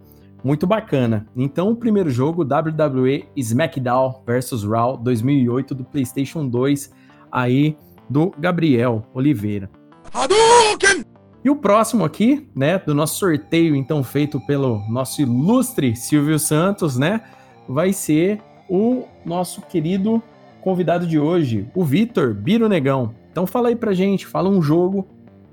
Muito 0.43 0.67
bacana. 0.67 1.27
Então, 1.35 1.71
o 1.71 1.75
primeiro 1.75 2.09
jogo, 2.09 2.43
WWE 2.43 3.27
SmackDown 3.35 4.23
vs 4.25 4.63
Raw 4.63 4.97
2008 4.97 5.75
do 5.75 5.83
PlayStation 5.83 6.47
2, 6.47 6.91
aí 7.31 7.77
do 8.09 8.31
Gabriel 8.37 9.03
Oliveira. 9.13 9.69
Hadouken! 10.13 11.03
E 11.43 11.49
o 11.49 11.55
próximo 11.55 12.03
aqui, 12.03 12.47
né, 12.55 12.77
do 12.77 12.93
nosso 12.93 13.19
sorteio 13.19 13.75
então 13.75 14.03
feito 14.03 14.39
pelo 14.45 14.79
nosso 14.89 15.21
ilustre 15.21 15.95
Silvio 15.95 16.37
Santos, 16.37 16.97
né, 16.97 17.21
vai 17.67 17.93
ser 17.93 18.41
o 18.69 19.05
nosso 19.25 19.61
querido 19.61 20.21
convidado 20.61 21.07
de 21.07 21.17
hoje, 21.17 21.69
o 21.73 21.85
Vitor 21.85 22.33
Biro 22.33 22.67
Negão. 22.67 23.15
Então 23.31 23.47
fala 23.47 23.69
aí 23.69 23.75
pra 23.75 23.93
gente, 23.93 24.25
fala 24.25 24.49
um 24.49 24.61
jogo 24.61 25.07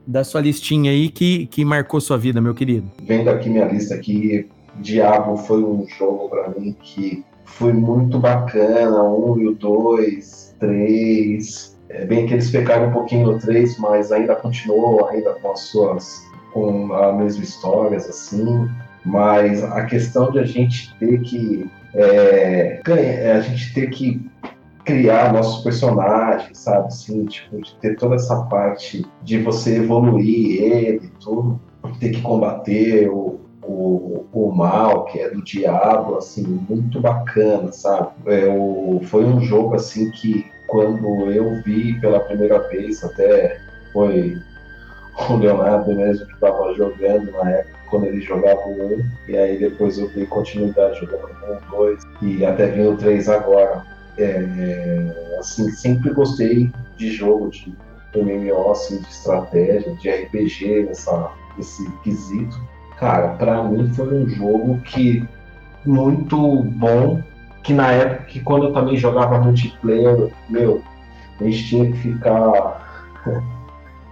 da 0.07 0.25
sua 0.25 0.41
listinha 0.41 0.91
aí 0.91 1.09
que, 1.09 1.47
que 1.47 1.65
marcou 1.65 2.01
sua 2.01 2.19
vida, 2.19 2.41
meu 2.41 2.55
querido. 2.55 2.91
Vendo 3.03 3.29
aqui 3.31 3.49
minha 3.49 3.67
lista 3.67 3.95
aqui, 3.95 4.49
Diabo 4.77 5.37
foi 5.37 5.63
um 5.63 5.87
jogo 5.99 6.29
para 6.29 6.49
mim 6.51 6.77
que 6.83 7.25
foi 7.45 7.73
muito 7.73 8.19
bacana, 8.19 9.03
um 9.03 9.39
e 9.39 9.47
o 9.47 9.55
dois, 9.55 10.55
três. 10.59 11.77
É 11.89 12.05
bem 12.05 12.27
que 12.27 12.35
eles 12.35 12.51
pecaram 12.51 12.89
um 12.89 12.93
pouquinho 12.93 13.33
no 13.33 13.39
três, 13.39 13.79
mas 13.79 14.11
ainda 14.11 14.35
continuou, 14.35 15.09
ainda 15.09 15.35
com 15.35 15.53
as 15.53 15.61
suas, 15.61 16.23
com 16.53 16.93
as 16.93 17.17
mesmas 17.17 17.49
histórias, 17.49 18.09
assim. 18.09 18.69
Mas 19.05 19.63
a 19.63 19.85
questão 19.85 20.31
de 20.33 20.39
a 20.39 20.45
gente 20.45 20.95
ter 20.99 21.21
que 21.21 21.71
é, 21.95 22.81
a 23.37 23.41
gente 23.41 23.73
ter 23.73 23.91
que 23.91 24.21
criar 24.85 25.33
nossos 25.33 25.63
personagens, 25.63 26.59
sabe? 26.59 26.89
Assim, 26.89 27.25
tipo, 27.27 27.61
de 27.61 27.75
ter 27.77 27.97
toda 27.97 28.17
essa 28.17 28.45
parte 28.45 29.05
de 29.23 29.39
você 29.39 29.77
evoluir 29.77 30.63
ele, 30.63 31.13
tudo, 31.21 31.61
ter 31.99 32.11
que 32.11 32.23
combater 32.23 33.09
o, 33.09 33.41
o, 33.63 34.27
o 34.33 34.53
mal, 34.53 35.05
que 35.07 35.19
é 35.21 35.31
do 35.31 35.43
diabo, 35.43 36.17
assim, 36.17 36.61
muito 36.69 37.01
bacana, 37.01 37.73
sabe? 37.73 38.11
É, 38.27 38.47
o, 38.49 39.01
foi 39.05 39.25
um 39.25 39.41
jogo, 39.41 39.75
assim, 39.75 40.11
que 40.11 40.47
quando 40.67 41.31
eu 41.31 41.63
vi 41.63 41.99
pela 42.01 42.21
primeira 42.21 42.59
vez, 42.69 43.03
até 43.03 43.61
foi 43.93 44.37
o 45.31 45.37
Leonardo 45.37 45.95
mesmo 45.95 46.27
que 46.27 46.35
estava 46.35 46.75
jogando 46.75 47.31
na 47.33 47.51
época, 47.51 47.75
quando 47.91 48.07
ele 48.07 48.21
jogava 48.21 48.61
o 48.67 48.97
1, 48.97 49.05
e 49.29 49.37
aí 49.37 49.59
depois 49.59 49.99
eu 49.99 50.09
dei 50.09 50.27
continuidade 50.27 50.99
jogando 50.99 51.29
o 51.73 51.75
1, 51.75 51.79
2, 51.79 52.03
e 52.23 52.45
até 52.45 52.67
vi 52.67 52.83
o 52.83 52.97
3 52.97 53.29
agora. 53.29 53.94
É, 54.17 55.37
assim, 55.39 55.71
sempre 55.71 56.13
gostei 56.13 56.71
de 56.97 57.11
jogo 57.11 57.51
de 57.51 57.75
MMO, 58.15 58.71
assim, 58.71 58.99
de 58.99 59.09
estratégia, 59.09 59.95
de 59.97 60.09
RPG 60.09 60.85
nessa, 60.85 61.31
nesse 61.57 61.91
quesito. 62.03 62.61
Cara, 62.99 63.29
para 63.31 63.65
mim 63.65 63.93
foi 63.93 64.15
um 64.15 64.29
jogo 64.29 64.79
que 64.83 65.27
muito 65.85 66.63
bom, 66.63 67.23
que 67.63 67.73
na 67.73 67.91
época 67.91 68.25
que 68.25 68.41
quando 68.41 68.67
eu 68.67 68.73
também 68.73 68.97
jogava 68.97 69.41
multiplayer, 69.41 70.31
meu, 70.49 70.83
a 71.41 71.45
gente 71.45 71.69
tinha 71.69 71.87
que 71.87 71.99
ficar 71.99 73.13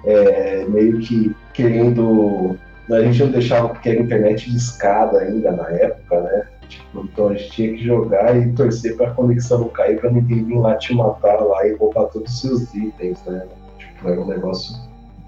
é, 0.05 0.65
meio 0.69 0.99
que 0.99 1.35
querendo. 1.53 2.59
A 2.91 3.01
gente 3.01 3.23
não 3.23 3.31
deixava 3.31 3.69
porque 3.69 3.89
a 3.89 3.95
internet 3.95 4.51
de 4.51 4.57
escada 4.57 5.21
ainda 5.21 5.53
na 5.53 5.69
época, 5.71 6.21
né? 6.21 6.47
Então 6.95 7.29
a 7.29 7.35
gente 7.35 7.51
tinha 7.51 7.73
que 7.73 7.85
jogar 7.85 8.37
e 8.37 8.53
torcer 8.53 8.97
pra 8.97 9.11
conexão 9.11 9.61
não 9.61 9.69
cair 9.69 10.01
pra 10.01 10.11
ninguém 10.11 10.45
vir 10.45 10.59
lá 10.59 10.77
te 10.77 10.95
matar 10.95 11.41
lá 11.41 11.67
e 11.67 11.75
roubar 11.75 12.07
todos 12.07 12.33
os 12.33 12.41
seus 12.41 12.75
itens, 12.75 13.23
né? 13.27 13.47
Tipo, 13.79 14.09
era 14.09 14.21
um 14.21 14.27
negócio 14.27 14.77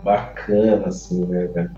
bacana, 0.02 0.86
assim, 0.86 1.24
né? 1.26 1.70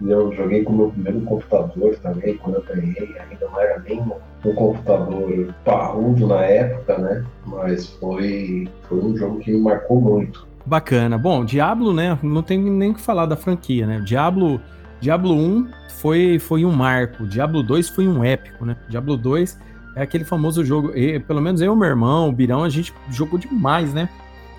E 0.00 0.10
eu 0.10 0.32
joguei 0.32 0.64
com 0.64 0.72
o 0.72 0.76
meu 0.76 0.90
primeiro 0.90 1.20
computador 1.22 1.94
também, 1.98 2.36
quando 2.38 2.56
eu 2.56 2.64
ganhei. 2.64 3.14
Ainda 3.18 3.46
não 3.46 3.60
era 3.60 3.78
nem 3.80 4.00
um, 4.00 4.54
computador 4.54 5.54
parrudo 5.62 6.26
na 6.26 6.42
época, 6.42 6.96
né? 6.98 7.24
Mas 7.46 7.86
foi, 7.86 8.66
foi 8.88 8.98
um 8.98 9.16
jogo 9.16 9.38
que 9.40 9.52
me 9.52 9.60
marcou 9.60 10.00
muito. 10.00 10.48
Bacana. 10.64 11.18
Bom, 11.18 11.44
Diablo, 11.44 11.92
né? 11.92 12.18
Não 12.22 12.42
tem 12.42 12.58
nem 12.58 12.94
que 12.94 13.00
falar 13.00 13.26
da 13.26 13.36
franquia, 13.36 13.86
né? 13.86 14.00
Diablo, 14.00 14.60
Diablo 15.00 15.34
1 15.34 15.68
foi, 15.88 16.38
foi 16.38 16.64
um 16.64 16.72
marco. 16.72 17.26
Diablo 17.26 17.62
2 17.62 17.88
foi 17.88 18.06
um 18.06 18.22
épico, 18.22 18.64
né? 18.64 18.76
Diablo 18.88 19.16
2 19.16 19.58
é 19.96 20.02
aquele 20.02 20.24
famoso 20.24 20.64
jogo. 20.64 20.96
E, 20.96 21.18
pelo 21.18 21.40
menos 21.40 21.60
eu, 21.60 21.74
meu 21.74 21.88
irmão, 21.88 22.28
o 22.28 22.32
Birão, 22.32 22.62
a 22.62 22.68
gente 22.68 22.92
jogou 23.10 23.38
demais, 23.38 23.94
né? 23.94 24.08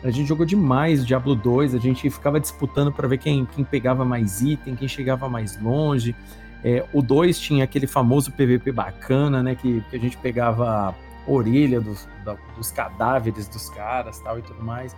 A 0.03 0.10
gente 0.10 0.27
jogou 0.27 0.45
demais 0.45 1.05
Diablo 1.05 1.36
2, 1.36 1.75
a 1.75 1.77
gente 1.77 2.10
ficava 2.10 2.39
disputando 2.39 2.91
para 2.91 3.07
ver 3.07 3.19
quem, 3.19 3.45
quem 3.45 3.63
pegava 3.63 4.03
mais 4.03 4.41
item, 4.41 4.75
quem 4.75 4.88
chegava 4.88 5.29
mais 5.29 5.62
longe. 5.62 6.15
É, 6.63 6.83
o 6.91 7.01
2 7.01 7.39
tinha 7.39 7.63
aquele 7.63 7.86
famoso 7.86 8.31
PVP 8.31 8.71
bacana, 8.71 9.43
né? 9.43 9.55
Que, 9.55 9.83
que 9.89 9.95
a 9.95 10.00
gente 10.00 10.17
pegava 10.17 10.95
orelha 11.27 11.79
dos, 11.79 12.07
da, 12.25 12.36
dos 12.57 12.71
cadáveres 12.71 13.48
dos 13.48 13.69
caras 13.69 14.19
tal 14.19 14.39
e 14.39 14.41
tudo 14.41 14.63
mais. 14.63 14.95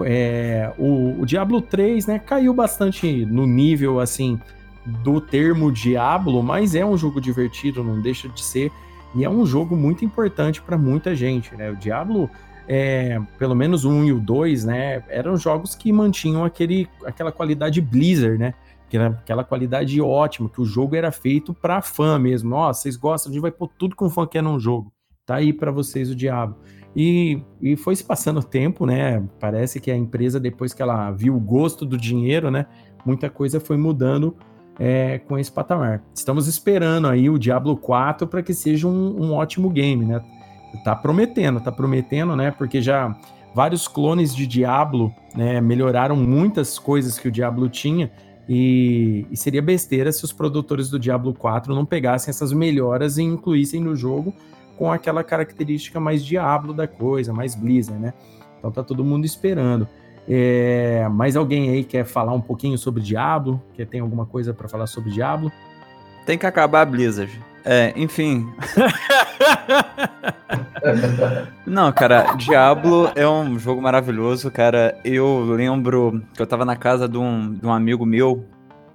É, 0.00 0.72
o, 0.78 1.20
o, 1.20 1.26
Diablo 1.26 1.60
3, 1.60 2.06
né, 2.06 2.18
caiu 2.18 2.54
bastante 2.54 3.26
no 3.26 3.46
nível, 3.46 4.00
assim, 4.00 4.40
do 4.84 5.20
termo 5.20 5.70
Diablo, 5.70 6.42
mas 6.42 6.74
é 6.74 6.84
um 6.84 6.96
jogo 6.96 7.20
divertido, 7.20 7.84
não 7.84 8.00
deixa 8.00 8.28
de 8.28 8.42
ser, 8.42 8.70
e 9.14 9.24
é 9.24 9.30
um 9.30 9.44
jogo 9.44 9.76
muito 9.76 10.04
importante 10.04 10.60
para 10.60 10.76
muita 10.76 11.14
gente, 11.14 11.54
né? 11.54 11.70
O 11.70 11.76
Diablo, 11.76 12.28
é, 12.66 13.20
pelo 13.38 13.54
menos 13.54 13.84
1 13.84 14.04
e 14.04 14.12
o 14.12 14.20
2, 14.20 14.64
né, 14.64 15.04
eram 15.08 15.36
jogos 15.36 15.74
que 15.74 15.92
mantinham 15.92 16.44
aquele, 16.44 16.88
aquela 17.04 17.30
qualidade 17.30 17.80
Blizzard, 17.80 18.38
né? 18.38 18.54
Aquela 19.18 19.42
qualidade 19.42 19.98
ótima, 20.02 20.50
que 20.50 20.60
o 20.60 20.66
jogo 20.66 20.94
era 20.94 21.10
feito 21.10 21.54
para 21.54 21.80
fã 21.80 22.18
mesmo. 22.18 22.54
Ó, 22.54 22.70
vocês 22.70 22.94
gostam, 22.94 23.30
a 23.30 23.32
gente 23.32 23.40
vai 23.40 23.50
pôr 23.50 23.70
tudo 23.78 23.96
que 23.96 24.04
um 24.04 24.10
fã 24.10 24.26
quer 24.26 24.42
num 24.42 24.60
jogo. 24.60 24.92
Tá 25.24 25.36
aí 25.36 25.50
para 25.50 25.70
vocês 25.70 26.10
o 26.10 26.14
Diablo. 26.14 26.58
E, 26.94 27.42
e 27.60 27.74
foi 27.74 27.96
se 27.96 28.04
passando 28.04 28.40
o 28.40 28.42
tempo, 28.42 28.84
né? 28.84 29.26
Parece 29.40 29.80
que 29.80 29.90
a 29.90 29.96
empresa, 29.96 30.38
depois 30.38 30.74
que 30.74 30.82
ela 30.82 31.10
viu 31.10 31.34
o 31.34 31.40
gosto 31.40 31.86
do 31.86 31.96
dinheiro, 31.96 32.50
né? 32.50 32.66
Muita 33.02 33.30
coisa 33.30 33.58
foi 33.58 33.78
mudando 33.78 34.36
é, 34.78 35.18
com 35.18 35.38
esse 35.38 35.50
patamar. 35.50 36.02
Estamos 36.14 36.46
esperando 36.46 37.08
aí 37.08 37.28
o 37.28 37.38
Diablo 37.38 37.76
4 37.76 38.26
para 38.26 38.42
que 38.42 38.54
seja 38.54 38.86
um, 38.88 39.22
um, 39.22 39.32
ótimo 39.32 39.70
game, 39.70 40.04
né? 40.04 40.22
Tá 40.84 40.96
prometendo, 40.96 41.60
tá 41.60 41.70
prometendo, 41.70 42.34
né? 42.34 42.50
Porque 42.50 42.80
já 42.80 43.14
vários 43.54 43.86
clones 43.86 44.34
de 44.34 44.46
Diablo 44.46 45.14
né, 45.34 45.60
melhoraram 45.60 46.16
muitas 46.16 46.78
coisas 46.78 47.18
que 47.18 47.28
o 47.28 47.30
Diablo 47.30 47.68
tinha. 47.68 48.10
E, 48.48 49.26
e 49.30 49.36
seria 49.36 49.62
besteira 49.62 50.10
se 50.10 50.24
os 50.24 50.32
produtores 50.32 50.90
do 50.90 50.98
Diablo 50.98 51.32
4 51.32 51.74
não 51.74 51.84
pegassem 51.84 52.30
essas 52.30 52.52
melhoras 52.52 53.16
e 53.16 53.22
incluíssem 53.22 53.80
no 53.80 53.94
jogo 53.94 54.34
com 54.76 54.90
aquela 54.90 55.22
característica 55.22 56.00
mais 56.00 56.24
Diablo 56.24 56.74
da 56.74 56.88
coisa, 56.88 57.32
mais 57.32 57.54
Blizzard, 57.54 58.00
né? 58.00 58.12
Então 58.58 58.70
tá 58.70 58.82
todo 58.82 59.04
mundo 59.04 59.24
esperando. 59.24 59.86
É, 60.28 61.08
mais 61.10 61.36
alguém 61.36 61.70
aí 61.70 61.84
quer 61.84 62.04
falar 62.04 62.32
um 62.32 62.40
pouquinho 62.40 62.78
sobre 62.78 63.02
Diablo? 63.02 63.60
Quer 63.74 63.86
tem 63.86 64.00
alguma 64.00 64.26
coisa 64.26 64.54
para 64.54 64.68
falar 64.68 64.86
sobre 64.86 65.10
Diablo? 65.10 65.50
Tem 66.24 66.38
que 66.38 66.46
acabar 66.46 66.82
a 66.82 66.84
Blizzard. 66.84 67.40
É, 67.64 67.92
enfim. 67.96 68.48
Não, 71.66 71.92
cara, 71.92 72.34
Diablo 72.34 73.10
é 73.14 73.28
um 73.28 73.58
jogo 73.58 73.80
maravilhoso, 73.80 74.50
cara. 74.50 74.98
Eu 75.04 75.44
lembro 75.44 76.22
que 76.34 76.42
eu 76.42 76.46
tava 76.46 76.64
na 76.64 76.74
casa 76.76 77.08
de 77.08 77.18
um, 77.18 77.54
de 77.54 77.66
um 77.66 77.72
amigo 77.72 78.04
meu. 78.04 78.44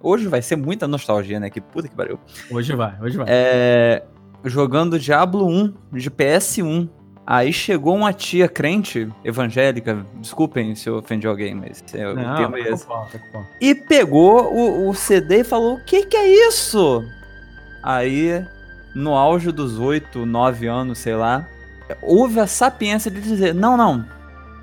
Hoje 0.02 0.28
vai 0.28 0.42
ser 0.42 0.58
muita 0.58 0.88
nostalgia, 0.88 1.40
né? 1.40 1.50
Que 1.50 1.62
puta 1.62 1.88
que 1.88 1.96
pariu. 1.96 2.20
Hoje 2.52 2.76
vai, 2.76 2.94
hoje 3.02 3.18
vai. 3.18 3.26
É, 3.30 4.04
jogando 4.44 5.00
Diablo 5.00 5.48
1 5.48 5.74
de 5.94 6.12
PS1. 6.12 6.90
Aí 7.30 7.52
chegou 7.52 7.94
uma 7.94 8.14
tia 8.14 8.48
crente, 8.48 9.10
evangélica, 9.22 10.06
desculpem 10.16 10.74
se 10.76 10.88
eu 10.88 10.96
ofendi 10.96 11.28
alguém, 11.28 11.54
mas 11.54 11.84
é, 11.94 12.14
Não, 12.14 12.34
o 12.34 12.38
termo 12.38 12.56
é 12.56 12.62
esse. 12.62 12.88
E 13.60 13.76
pegou 13.76 14.54
o, 14.54 14.88
o 14.88 14.96
CD 14.96 15.42
e 15.42 15.44
falou: 15.44 15.76
O 15.76 15.84
que, 15.84 16.06
que 16.06 16.16
é 16.16 16.48
isso? 16.48 17.04
Aí, 17.84 18.46
no 18.96 19.14
auge 19.14 19.52
dos 19.52 19.78
8, 19.78 20.26
9 20.26 20.68
anos, 20.68 21.00
sei 21.00 21.16
lá, 21.16 21.46
houve 22.02 22.40
a 22.40 22.48
sapiência 22.48 23.12
de 23.12 23.20
dizer: 23.20 23.54
Não, 23.54 23.76
não, 23.76 24.06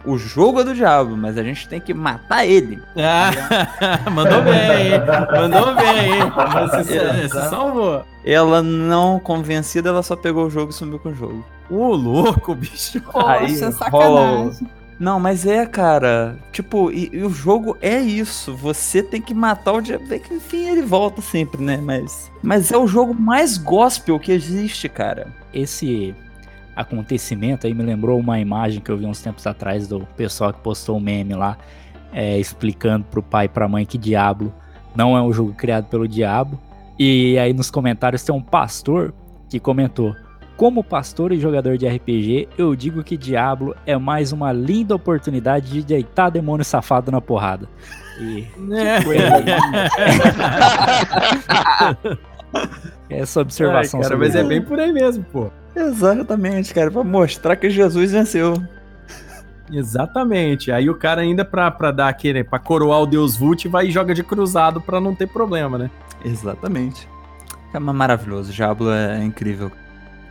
o 0.04 0.18
jogo 0.18 0.60
é 0.60 0.64
do 0.64 0.74
diabo, 0.74 1.16
mas 1.16 1.38
a 1.38 1.42
gente 1.42 1.68
tem 1.68 1.80
que 1.80 1.94
matar 1.94 2.46
ele. 2.46 2.82
Ah, 2.96 3.30
mandou 4.10 4.42
bem, 4.42 4.92
hein? 4.92 5.00
Mandou 5.32 5.74
bem, 5.74 6.12
hein? 6.12 6.32
Você, 6.70 7.28
você 7.28 7.48
salvou. 7.48 8.04
Ela 8.24 8.62
não 8.62 9.18
convencida, 9.18 9.88
ela 9.88 10.02
só 10.02 10.16
pegou 10.16 10.46
o 10.46 10.50
jogo 10.50 10.70
e 10.70 10.74
sumiu 10.74 10.98
com 10.98 11.10
o 11.10 11.14
jogo. 11.14 11.44
Ô, 11.70 11.94
louco, 11.94 12.54
bicho. 12.54 13.00
Poxa, 13.00 13.28
Aí, 13.28 13.56
sacanagem. 13.56 13.90
rola 13.90 14.52
Não, 14.98 15.18
mas 15.18 15.46
é, 15.46 15.66
cara. 15.66 16.36
Tipo, 16.52 16.90
e, 16.90 17.10
e 17.12 17.22
o 17.22 17.30
jogo 17.30 17.76
é 17.80 18.00
isso. 18.00 18.54
Você 18.54 19.02
tem 19.02 19.20
que 19.20 19.34
matar 19.34 19.72
o 19.72 19.80
diabo. 19.80 20.12
É 20.12 20.18
que, 20.18 20.34
enfim, 20.34 20.68
ele 20.68 20.82
volta 20.82 21.20
sempre, 21.22 21.62
né? 21.62 21.78
Mas, 21.82 22.30
mas 22.42 22.70
é 22.70 22.76
o 22.76 22.86
jogo 22.86 23.14
mais 23.14 23.56
gospel 23.56 24.18
que 24.18 24.32
existe, 24.32 24.88
cara. 24.88 25.28
Esse 25.52 26.14
acontecimento 26.74 27.66
aí 27.66 27.74
me 27.74 27.82
lembrou 27.82 28.18
uma 28.18 28.38
imagem 28.40 28.80
que 28.80 28.90
eu 28.90 28.96
vi 28.96 29.06
uns 29.06 29.20
tempos 29.20 29.46
atrás 29.46 29.86
do 29.88 30.00
pessoal 30.16 30.52
que 30.52 30.60
postou 30.60 30.96
um 30.96 31.00
meme 31.00 31.34
lá, 31.34 31.56
é, 32.12 32.38
explicando 32.38 33.04
pro 33.04 33.22
pai 33.22 33.46
e 33.46 33.48
pra 33.48 33.68
mãe 33.68 33.84
que 33.84 33.98
Diablo 33.98 34.52
não 34.94 35.16
é 35.16 35.22
um 35.22 35.32
jogo 35.32 35.52
criado 35.52 35.86
pelo 35.86 36.06
diabo. 36.06 36.60
E 36.98 37.36
aí 37.38 37.52
nos 37.52 37.70
comentários 37.70 38.22
tem 38.22 38.34
um 38.34 38.40
pastor 38.40 39.12
que 39.48 39.58
comentou: 39.58 40.14
Como 40.56 40.84
pastor 40.84 41.32
e 41.32 41.40
jogador 41.40 41.76
de 41.76 41.88
RPG, 41.88 42.48
eu 42.56 42.76
digo 42.76 43.02
que 43.02 43.16
Diablo 43.16 43.74
é 43.84 43.96
mais 43.96 44.30
uma 44.32 44.52
linda 44.52 44.94
oportunidade 44.94 45.70
de 45.70 45.82
deitar 45.82 46.30
demônio 46.30 46.64
safado 46.64 47.10
na 47.10 47.20
porrada. 47.20 47.68
E 48.20 48.46
É. 53.10 53.18
essa 53.20 53.40
observação 53.40 54.00
Ai, 54.00 54.04
cara, 54.04 54.18
mas 54.18 54.34
é 54.34 54.44
bem 54.44 54.62
por 54.62 54.78
aí 54.78 54.92
mesmo, 54.92 55.24
pô. 55.24 55.50
Exatamente, 55.74 56.72
cara. 56.74 56.90
Pra 56.90 57.02
mostrar 57.04 57.56
que 57.56 57.68
Jesus 57.70 58.12
venceu. 58.12 58.54
Exatamente. 59.72 60.70
Aí 60.70 60.88
o 60.90 60.94
cara 60.94 61.22
ainda 61.22 61.44
pra, 61.44 61.70
pra 61.70 61.90
dar 61.90 62.08
aquele, 62.08 62.44
pra 62.44 62.58
coroar 62.58 63.00
o 63.00 63.06
Deus 63.06 63.36
Vult, 63.36 63.66
vai 63.68 63.86
e 63.86 63.90
joga 63.90 64.14
de 64.14 64.22
cruzado 64.22 64.80
pra 64.80 65.00
não 65.00 65.14
ter 65.14 65.26
problema, 65.26 65.78
né? 65.78 65.90
Exatamente. 66.24 67.08
É 67.72 67.78
maravilhoso. 67.78 68.52
Diablo 68.52 68.90
é 68.92 69.22
incrível. 69.24 69.70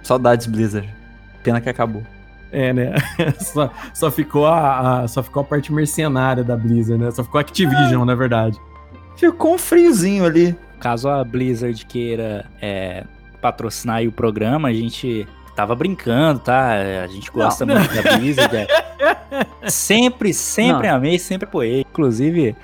Saudades 0.01 0.45
Blizzard. 0.47 0.93
Pena 1.43 1.59
que 1.59 1.69
acabou. 1.69 2.03
É, 2.51 2.71
né? 2.71 2.93
só, 3.39 3.71
só, 3.93 4.11
ficou 4.11 4.45
a, 4.45 5.01
a- 5.01 5.07
só 5.07 5.23
ficou 5.23 5.41
a 5.41 5.45
parte 5.45 5.73
mercenária 5.73 6.43
da 6.43 6.55
Blizzard, 6.55 7.03
né? 7.03 7.11
Só 7.11 7.23
ficou 7.23 7.39
a 7.39 7.41
Activision, 7.41 8.05
na 8.05 8.15
verdade. 8.15 8.57
Ficou 9.17 9.55
um 9.55 9.57
friozinho 9.57 10.25
ali. 10.25 10.55
Caso 10.79 11.09
a 11.09 11.23
Blizzard 11.23 11.85
queira 11.85 12.45
é, 12.61 13.03
patrocinar 13.43 13.97
aí 13.97 14.07
o 14.07 14.11
programa, 14.11 14.69
a 14.69 14.73
gente 14.73 15.27
tava 15.53 15.75
brincando, 15.75 16.39
tá? 16.39 16.71
A 17.03 17.07
gente 17.07 17.29
gosta 17.29 17.65
Não. 17.65 17.75
muito 17.77 17.93
da 17.93 18.17
Blizzard. 18.17 18.67
Sempre, 19.67 20.33
sempre 20.33 20.87
amei, 20.87 21.17
sempre 21.17 21.47
apoiei. 21.47 21.81
Inclusive, 21.81 22.55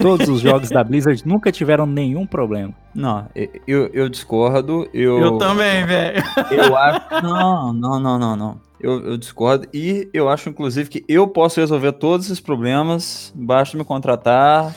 todos 0.00 0.28
os 0.28 0.40
jogos 0.40 0.68
da 0.68 0.84
Blizzard 0.84 1.26
nunca 1.26 1.50
tiveram 1.50 1.86
nenhum 1.86 2.26
problema. 2.26 2.74
Não, 2.94 3.26
eu, 3.34 3.48
eu, 3.66 3.86
eu 3.94 4.08
discordo. 4.08 4.86
Eu, 4.92 5.18
Eu 5.18 5.38
também, 5.38 5.86
velho. 5.86 6.22
Eu 6.50 6.76
acho. 6.76 7.22
Não, 7.22 7.72
não, 7.72 7.98
não, 7.98 8.18
não, 8.18 8.36
não. 8.36 8.60
Eu, 8.78 9.00
eu 9.02 9.16
discordo. 9.16 9.66
E 9.72 10.10
eu 10.12 10.28
acho, 10.28 10.50
inclusive, 10.50 10.90
que 10.90 11.04
eu 11.08 11.26
posso 11.26 11.58
resolver 11.58 11.92
todos 11.92 12.26
esses 12.26 12.40
problemas. 12.40 13.32
Basta 13.34 13.78
me 13.78 13.84
contratar. 13.84 14.74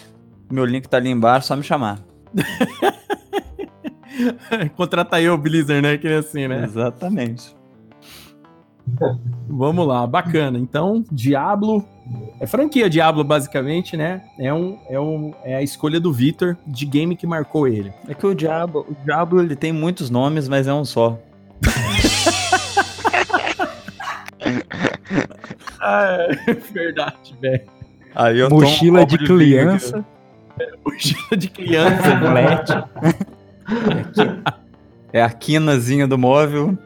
Meu 0.50 0.64
link 0.64 0.88
tá 0.88 0.98
ali 0.98 1.10
embaixo, 1.10 1.48
só 1.48 1.58
me 1.58 1.64
chamar. 1.64 2.00
Contrata 4.76 5.22
eu, 5.22 5.38
Blizzard, 5.38 5.82
né? 5.82 5.98
Que 5.98 6.08
é 6.08 6.16
assim, 6.16 6.48
né? 6.48 6.64
Exatamente. 6.64 7.56
Vamos 9.48 9.88
lá, 9.88 10.06
bacana. 10.06 10.58
Então, 10.60 11.04
Diablo. 11.12 11.86
É 12.40 12.46
franquia 12.46 12.90
Diablo, 12.90 13.24
basicamente, 13.24 13.96
né? 13.96 14.22
É, 14.38 14.54
um, 14.54 14.78
é, 14.90 15.00
um, 15.00 15.34
é 15.44 15.56
a 15.56 15.62
escolha 15.62 16.02
do 16.02 16.12
Victor 16.12 16.58
de 16.68 16.86
game 16.86 17.16
que 17.16 17.26
marcou 17.26 17.66
ele. 17.66 17.94
É 18.10 18.14
que 18.14 18.28
o 18.28 18.36
Diablo, 18.36 18.86
o 18.90 19.06
Diablo 19.06 19.42
ele 19.42 19.56
tem 19.56 19.72
muitos 19.72 20.10
nomes, 20.10 20.50
mas 20.50 20.68
é 20.68 20.74
um 20.74 20.84
só. 20.84 21.18
Ah, 25.86 26.28
é 26.48 26.54
verdade, 26.54 27.36
velho. 27.42 27.64
Aí 28.16 28.40
eu 28.40 28.48
tomo 28.48 28.62
um 28.62 28.64
Mochila 28.64 29.06
de 29.06 29.18
criança, 29.18 30.06
Mochila 30.86 31.38
de 31.38 31.50
criança. 31.50 32.02
tablete. 32.04 32.74
É 35.12 35.22
a 35.22 35.30
quinazinha 35.30 36.08
do 36.08 36.18
móvel. 36.18 36.78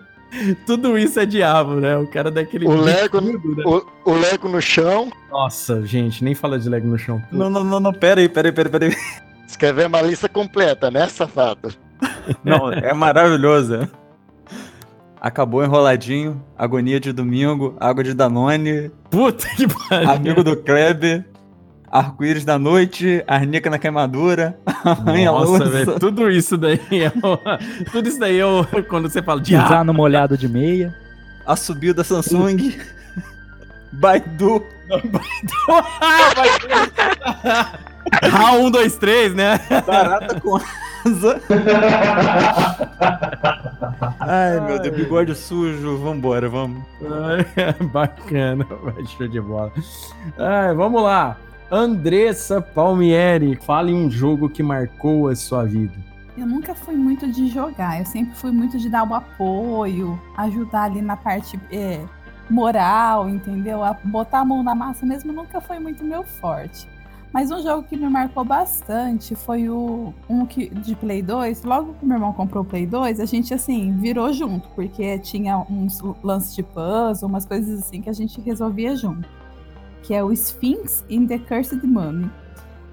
Tudo 0.65 0.97
isso 0.97 1.19
é 1.19 1.25
diabo, 1.25 1.75
né? 1.75 1.95
O 1.97 2.05
cara 2.07 2.29
daquele. 2.29 2.67
O 2.67 2.75
Lego, 2.75 3.21
tudo, 3.21 3.55
né? 3.55 3.63
o, 3.65 4.11
o 4.11 4.13
Lego 4.13 4.49
no 4.49 4.61
chão. 4.61 5.09
Nossa, 5.31 5.85
gente, 5.85 6.23
nem 6.23 6.35
fala 6.35 6.59
de 6.59 6.69
Lego 6.69 6.87
no 6.87 6.97
chão. 6.97 7.21
Não, 7.31 7.49
não, 7.49 7.63
não, 7.63 7.79
não, 7.79 7.93
pera 7.93 8.19
aí, 8.19 8.27
pera 8.27 8.49
aí, 8.49 8.51
pera 8.51 8.67
aí, 8.67 8.71
pera 8.71 8.85
aí. 8.85 8.95
Você 9.47 9.57
quer 9.57 9.73
ver 9.73 9.87
uma 9.87 10.01
lista 10.01 10.27
completa, 10.27 10.91
né, 10.91 11.07
safado? 11.07 11.73
Não, 12.43 12.71
é 12.71 12.93
maravilhoso. 12.93 13.89
Acabou 15.19 15.63
enroladinho, 15.63 16.43
agonia 16.57 16.99
de 16.99 17.11
domingo, 17.11 17.75
água 17.79 18.03
de 18.03 18.13
Danone, 18.13 18.91
Puta 19.09 19.47
que 19.55 19.65
pariu. 19.67 20.09
amigo 20.11 20.43
do 20.43 20.55
Kleber, 20.57 21.25
arco-íris 21.99 22.43
da 22.45 22.57
noite, 22.59 23.23
arnica 23.27 23.69
na 23.69 23.77
queimadura, 23.79 24.57
arranha 24.83 25.31
Nossa, 25.31 25.45
louça. 25.45 25.65
velho, 25.69 25.99
tudo 25.99 26.29
isso 26.29 26.57
daí 26.57 26.79
é 26.91 27.11
o- 27.23 27.39
tudo 27.91 28.07
isso 28.09 28.19
daí 28.19 28.39
é 28.39 28.45
o- 28.45 28.65
quando 28.89 29.09
você 29.09 29.21
fala 29.21 29.41
de 29.41 29.51
Pisar 29.55 29.83
no 29.83 29.93
molhado 29.93 30.37
de 30.37 30.47
meia. 30.47 30.93
assobio 31.45 31.93
da 31.93 32.03
Samsung, 32.03 32.73
Baidu, 33.91 34.63
Ah, 38.31 38.51
um, 38.53 38.69
dois, 38.71 38.95
três, 38.97 39.33
né? 39.33 39.59
barata 39.85 40.39
com 40.39 40.55
asa. 40.55 41.41
Ai, 44.19 44.59
meu 44.61 44.79
Deus, 44.79 44.95
bigode 44.95 45.35
sujo, 45.35 45.97
vambora, 45.97 46.47
vamos. 46.49 46.83
Ai, 47.01 47.73
Bacana, 47.87 48.65
vai, 48.83 49.05
show 49.05 49.27
de 49.27 49.41
bola. 49.41 49.71
Ai, 50.37 50.73
vamos 50.73 51.01
lá. 51.03 51.35
Andressa 51.69 52.61
Palmieri, 52.61 53.57
fale 53.57 53.93
um 53.93 54.09
jogo 54.09 54.47
que 54.47 54.63
marcou 54.63 55.27
a 55.27 55.35
sua 55.35 55.65
vida. 55.65 55.93
Eu 56.37 56.47
nunca 56.47 56.73
fui 56.73 56.95
muito 56.95 57.27
de 57.29 57.49
jogar, 57.49 57.99
eu 57.99 58.05
sempre 58.05 58.33
fui 58.35 58.51
muito 58.51 58.77
de 58.77 58.87
dar 58.87 59.03
o 59.03 59.13
apoio, 59.13 60.17
ajudar 60.37 60.83
ali 60.83 61.01
na 61.01 61.17
parte 61.17 61.59
é, 61.69 62.05
moral, 62.49 63.27
entendeu? 63.27 63.83
A 63.83 63.93
botar 64.01 64.39
a 64.39 64.45
mão 64.45 64.63
na 64.63 64.73
massa 64.73 65.05
mesmo 65.05 65.33
nunca 65.33 65.59
foi 65.59 65.77
muito 65.77 66.05
meu 66.05 66.23
forte. 66.23 66.87
Mas 67.33 67.51
um 67.51 67.61
jogo 67.61 67.83
que 67.83 67.97
me 67.97 68.07
marcou 68.07 68.45
bastante 68.45 69.35
foi 69.35 69.67
o 69.67 70.13
um 70.29 70.45
que, 70.45 70.69
de 70.69 70.95
Play 70.95 71.21
2. 71.21 71.65
Logo 71.65 71.95
que 71.95 72.05
meu 72.05 72.15
irmão 72.15 72.31
comprou 72.31 72.63
o 72.63 72.65
Play 72.65 72.87
2, 72.87 73.19
a 73.19 73.25
gente 73.25 73.53
assim 73.53 73.91
virou 73.97 74.31
junto, 74.31 74.69
porque 74.69 75.19
tinha 75.19 75.57
uns 75.69 75.99
lances 76.23 76.55
de 76.55 76.63
puzzle, 76.63 77.27
umas 77.27 77.45
coisas 77.45 77.81
assim 77.81 78.01
que 78.01 78.09
a 78.09 78.13
gente 78.13 78.39
resolvia 78.39 78.95
junto. 78.95 79.27
Que 80.07 80.13
é 80.13 80.23
o 80.23 80.31
Sphinx 80.31 81.03
in 81.09 81.27
the 81.27 81.37
Cursed 81.37 81.85
Mummy 81.85 82.31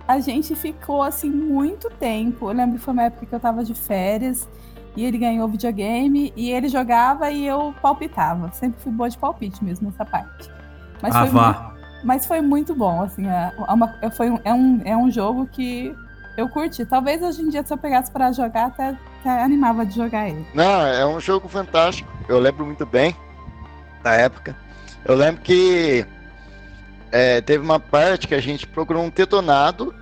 a 0.07 0.21
gente 0.21 0.55
ficou 0.55 1.03
assim 1.03 1.31
muito 1.31 1.89
tempo. 1.89 2.51
Eu 2.51 2.55
lembro 2.55 2.77
que 2.79 2.85
foi 2.85 2.93
uma 2.93 3.05
época 3.05 3.25
que 3.25 3.35
eu 3.35 3.41
tava 3.41 3.65
de 3.65 3.73
férias 3.73 4.47
e 4.95 5.03
ele 5.03 5.17
ganhou 5.17 5.47
o 5.47 5.51
videogame 5.51 6.31
e 6.37 6.51
ele 6.51 6.69
jogava 6.69 7.31
e 7.31 7.47
eu 7.47 7.75
palpitava. 7.81 8.51
Sempre 8.53 8.83
fui 8.83 8.93
boa 8.93 9.09
de 9.09 9.17
palpite 9.17 9.65
mesmo 9.65 9.87
nessa 9.89 10.05
parte. 10.05 10.51
Mas, 11.01 11.17
Ah, 11.17 11.21
foi, 11.21 11.31
vá. 11.31 11.53
muito, 11.53 12.05
mas 12.05 12.27
foi 12.27 12.41
muito 12.43 12.75
bom, 12.75 13.01
assim. 13.03 13.27
É, 13.27 13.53
é 13.67 13.73
uma- 13.73 13.95
é- 14.03 14.11
foi 14.11 14.29
um, 14.29 14.39
é, 14.45 14.53
um, 14.53 14.83
é 14.85 14.95
um 14.95 15.11
jogo 15.11 15.47
que 15.47 15.95
eu 16.37 16.51
curti. 16.51 16.85
Talvez 16.85 17.23
hoje 17.23 17.41
em 17.41 17.49
dia, 17.49 17.63
se 17.65 17.73
eu 17.73 17.79
pegasse 17.79 18.11
pra 18.11 18.31
jogar, 18.31 18.67
até, 18.67 18.99
até 19.21 19.43
animava 19.43 19.87
de 19.87 19.95
jogar 19.97 20.29
ele. 20.29 20.47
Não, 20.53 20.87
é 20.87 21.07
um 21.07 21.19
jogo 21.19 21.49
fantástico. 21.49 22.13
Eu 22.29 22.39
lembro 22.39 22.67
muito 22.67 22.85
bem 22.85 23.17
da 24.03 24.13
época. 24.13 24.55
Eu 25.07 25.15
lembro 25.15 25.41
que 25.41 26.05
é, 27.15 27.41
teve 27.41 27.63
uma 27.63 27.79
parte 27.79 28.27
que 28.27 28.35
a 28.35 28.41
gente 28.41 28.67
procurou 28.67 29.05
um 29.05 29.09
detonado, 29.09 29.95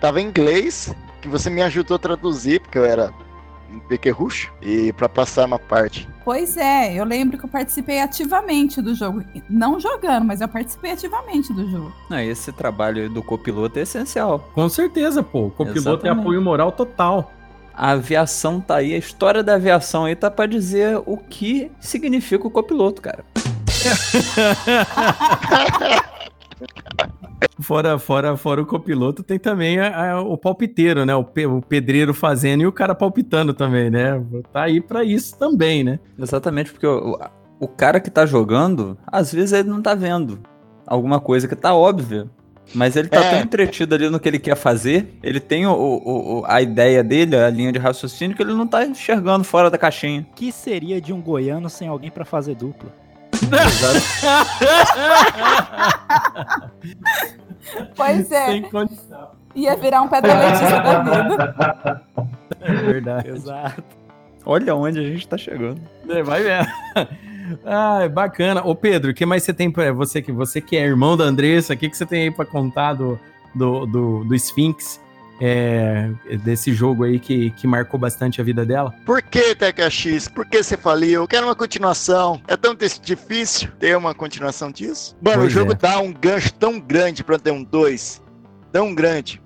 tava 0.00 0.18
em 0.18 0.24
inglês, 0.28 0.94
que 1.20 1.28
você 1.28 1.50
me 1.50 1.60
ajudou 1.60 1.96
a 1.96 1.98
traduzir, 1.98 2.58
porque 2.60 2.78
eu 2.78 2.86
era 2.86 3.12
um 3.70 3.78
pequerrucho, 3.80 4.50
e 4.62 4.90
para 4.94 5.06
passar 5.06 5.44
uma 5.44 5.58
parte. 5.58 6.08
Pois 6.24 6.56
é, 6.56 6.94
eu 6.94 7.04
lembro 7.04 7.36
que 7.36 7.44
eu 7.44 7.50
participei 7.50 8.00
ativamente 8.00 8.80
do 8.80 8.94
jogo. 8.94 9.22
Não 9.46 9.78
jogando, 9.78 10.24
mas 10.24 10.40
eu 10.40 10.48
participei 10.48 10.92
ativamente 10.92 11.52
do 11.52 11.70
jogo. 11.70 11.92
Não, 12.08 12.18
esse 12.18 12.50
trabalho 12.50 13.10
do 13.10 13.22
copiloto 13.22 13.78
é 13.78 13.82
essencial. 13.82 14.48
Com 14.54 14.66
certeza, 14.70 15.22
pô. 15.22 15.48
O 15.48 15.50
copiloto 15.50 16.06
é 16.06 16.10
apoio 16.10 16.40
moral 16.40 16.72
total. 16.72 17.30
A 17.74 17.90
aviação 17.90 18.58
tá 18.58 18.76
aí, 18.76 18.94
a 18.94 18.98
história 18.98 19.42
da 19.42 19.56
aviação 19.56 20.06
aí 20.06 20.16
tá 20.16 20.30
pra 20.30 20.46
dizer 20.46 21.02
o 21.04 21.18
que 21.18 21.70
significa 21.78 22.46
o 22.46 22.50
copiloto, 22.50 23.02
cara. 23.02 23.22
Fora, 27.60 27.98
fora, 27.98 28.36
fora 28.36 28.62
o 28.62 28.66
copiloto, 28.66 29.22
tem 29.22 29.38
também 29.38 29.78
a- 29.78 30.12
a- 30.14 30.20
o 30.20 30.36
palpiteiro, 30.36 31.04
né? 31.04 31.14
O, 31.14 31.22
pe- 31.24 31.46
o 31.46 31.62
pedreiro 31.62 32.12
fazendo 32.12 32.62
e 32.62 32.66
o 32.66 32.72
cara 32.72 32.94
palpitando 32.94 33.54
também, 33.54 33.90
né? 33.90 34.20
Tá 34.52 34.62
aí 34.62 34.80
pra 34.80 35.04
isso 35.04 35.38
também, 35.38 35.84
né? 35.84 36.00
Exatamente, 36.18 36.72
porque 36.72 36.86
o, 36.86 37.16
o 37.60 37.68
cara 37.68 38.00
que 38.00 38.10
tá 38.10 38.26
jogando, 38.26 38.98
às 39.06 39.32
vezes 39.32 39.52
ele 39.52 39.68
não 39.68 39.80
tá 39.80 39.94
vendo 39.94 40.40
alguma 40.86 41.20
coisa 41.20 41.46
que 41.46 41.54
tá 41.54 41.74
óbvia. 41.74 42.28
Mas 42.74 42.96
ele 42.96 43.08
tá 43.08 43.22
É. 43.22 43.30
tão 43.30 43.40
entretido 43.40 43.94
ali 43.94 44.08
no 44.08 44.18
que 44.18 44.26
ele 44.26 44.38
quer 44.38 44.56
fazer, 44.56 45.18
ele 45.22 45.38
tem 45.38 45.66
o, 45.66 45.72
o- 45.72 46.38
o- 46.40 46.44
a 46.46 46.62
ideia 46.62 47.04
dele, 47.04 47.36
a 47.36 47.48
linha 47.50 47.70
de 47.70 47.78
raciocínio, 47.78 48.34
que 48.34 48.42
ele 48.42 48.54
não 48.54 48.66
tá 48.66 48.84
enxergando 48.86 49.44
fora 49.44 49.70
da 49.70 49.76
caixinha. 49.76 50.26
que 50.34 50.50
seria 50.50 50.98
de 51.00 51.12
um 51.12 51.20
goiano 51.20 51.68
sem 51.68 51.86
alguém 51.88 52.10
pra 52.10 52.24
fazer 52.24 52.54
dupla? 52.56 52.90
Pois 57.96 58.30
é, 58.30 58.46
Sem 58.46 58.62
condição. 58.62 59.30
ia 59.54 59.76
virar 59.76 60.02
um 60.02 60.08
pedra 60.08 60.34
Letícia 60.38 60.80
da 60.80 61.02
vida. 61.02 62.02
É 62.60 62.72
verdade. 62.74 63.28
Exato. 63.30 63.82
Olha 64.46 64.74
onde 64.74 64.98
a 64.98 65.02
gente 65.02 65.26
tá 65.26 65.38
chegando. 65.38 65.80
É, 66.08 66.22
Vai 66.22 66.42
ver. 66.42 66.66
Ah, 67.64 68.08
bacana. 68.08 68.62
Ô 68.64 68.74
Pedro, 68.74 69.10
o 69.10 69.14
que 69.14 69.24
mais 69.26 69.42
você 69.42 69.52
tem 69.52 69.70
para 69.70 69.92
você 69.92 70.20
que 70.22 70.32
você 70.32 70.60
que 70.60 70.76
é 70.76 70.84
irmão 70.84 71.16
da 71.16 71.24
Andressa, 71.24 71.74
o 71.74 71.76
que, 71.76 71.88
que 71.90 71.96
você 71.96 72.06
tem 72.06 72.22
aí 72.24 72.30
pra 72.30 72.44
contar 72.44 72.94
do, 72.94 73.18
do, 73.54 73.86
do, 73.86 74.24
do 74.24 74.34
Sphinx, 74.34 75.00
é, 75.40 76.10
desse 76.44 76.72
jogo 76.72 77.04
aí 77.04 77.18
que, 77.18 77.50
que 77.52 77.66
marcou 77.66 77.98
bastante 77.98 78.40
a 78.40 78.44
vida 78.44 78.64
dela? 78.64 78.94
Por 79.04 79.22
que, 79.22 79.54
Teca 79.54 79.90
X? 79.90 80.28
Por 80.28 80.46
que 80.46 80.62
você 80.62 80.76
faliu? 80.76 81.22
Eu 81.22 81.28
quero 81.28 81.46
uma 81.46 81.54
continuação. 81.54 82.40
É 82.46 82.56
tão 82.56 82.74
difícil 83.02 83.70
ter 83.78 83.96
uma 83.96 84.14
continuação 84.14 84.70
disso? 84.70 85.16
Mano, 85.20 85.38
Pois 85.42 85.48
o 85.48 85.50
jogo 85.50 85.72
é. 85.72 85.74
dá 85.74 85.98
um 85.98 86.12
gancho 86.12 86.52
tão 86.54 86.78
grande 86.78 87.24
pra 87.24 87.38
ter 87.38 87.50
um 87.50 87.64
2. 87.64 88.22
Tão 88.72 88.94
grande. 88.94 89.40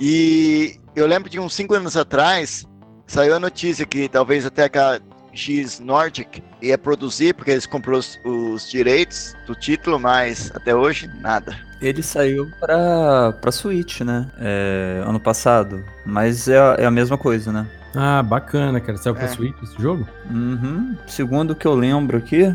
E 0.00 0.78
eu 0.96 1.06
lembro 1.06 1.28
de 1.28 1.38
uns 1.38 1.54
5 1.54 1.74
anos 1.74 1.96
atrás, 1.96 2.66
saiu 3.06 3.34
a 3.34 3.40
notícia 3.40 3.84
que 3.86 4.08
talvez 4.08 4.46
a 4.46 4.50
Teca 4.50 5.00
X 5.32 5.80
Nordic 5.80 6.42
ia 6.60 6.76
produzir, 6.76 7.34
porque 7.34 7.50
eles 7.50 7.66
comprou 7.66 7.98
os, 7.98 8.18
os 8.24 8.68
direitos 8.70 9.36
do 9.46 9.54
título, 9.54 9.98
mas 9.98 10.50
até 10.54 10.74
hoje, 10.74 11.08
nada. 11.20 11.56
Ele 11.80 12.02
saiu 12.02 12.50
pra, 12.60 13.32
pra 13.40 13.50
Switch, 13.52 14.00
né? 14.00 14.26
É, 14.38 15.02
ano 15.06 15.18
passado. 15.20 15.84
Mas 16.04 16.46
é, 16.48 16.58
a- 16.58 16.76
é 16.78 16.84
a 16.84 16.90
mesma 16.90 17.16
coisa, 17.16 17.50
né? 17.52 17.66
Ah, 17.94 18.22
bacana, 18.22 18.80
cara. 18.80 18.98
Saiu 18.98 19.14
pra 19.14 19.24
É. 19.24 19.28
Switch 19.28 19.56
esse 19.62 19.80
jogo? 19.80 20.06
Uhum. 20.30 20.94
Segundo 21.06 21.52
o 21.52 21.54
que 21.54 21.66
eu 21.66 21.74
lembro 21.74 22.18
aqui, 22.18 22.54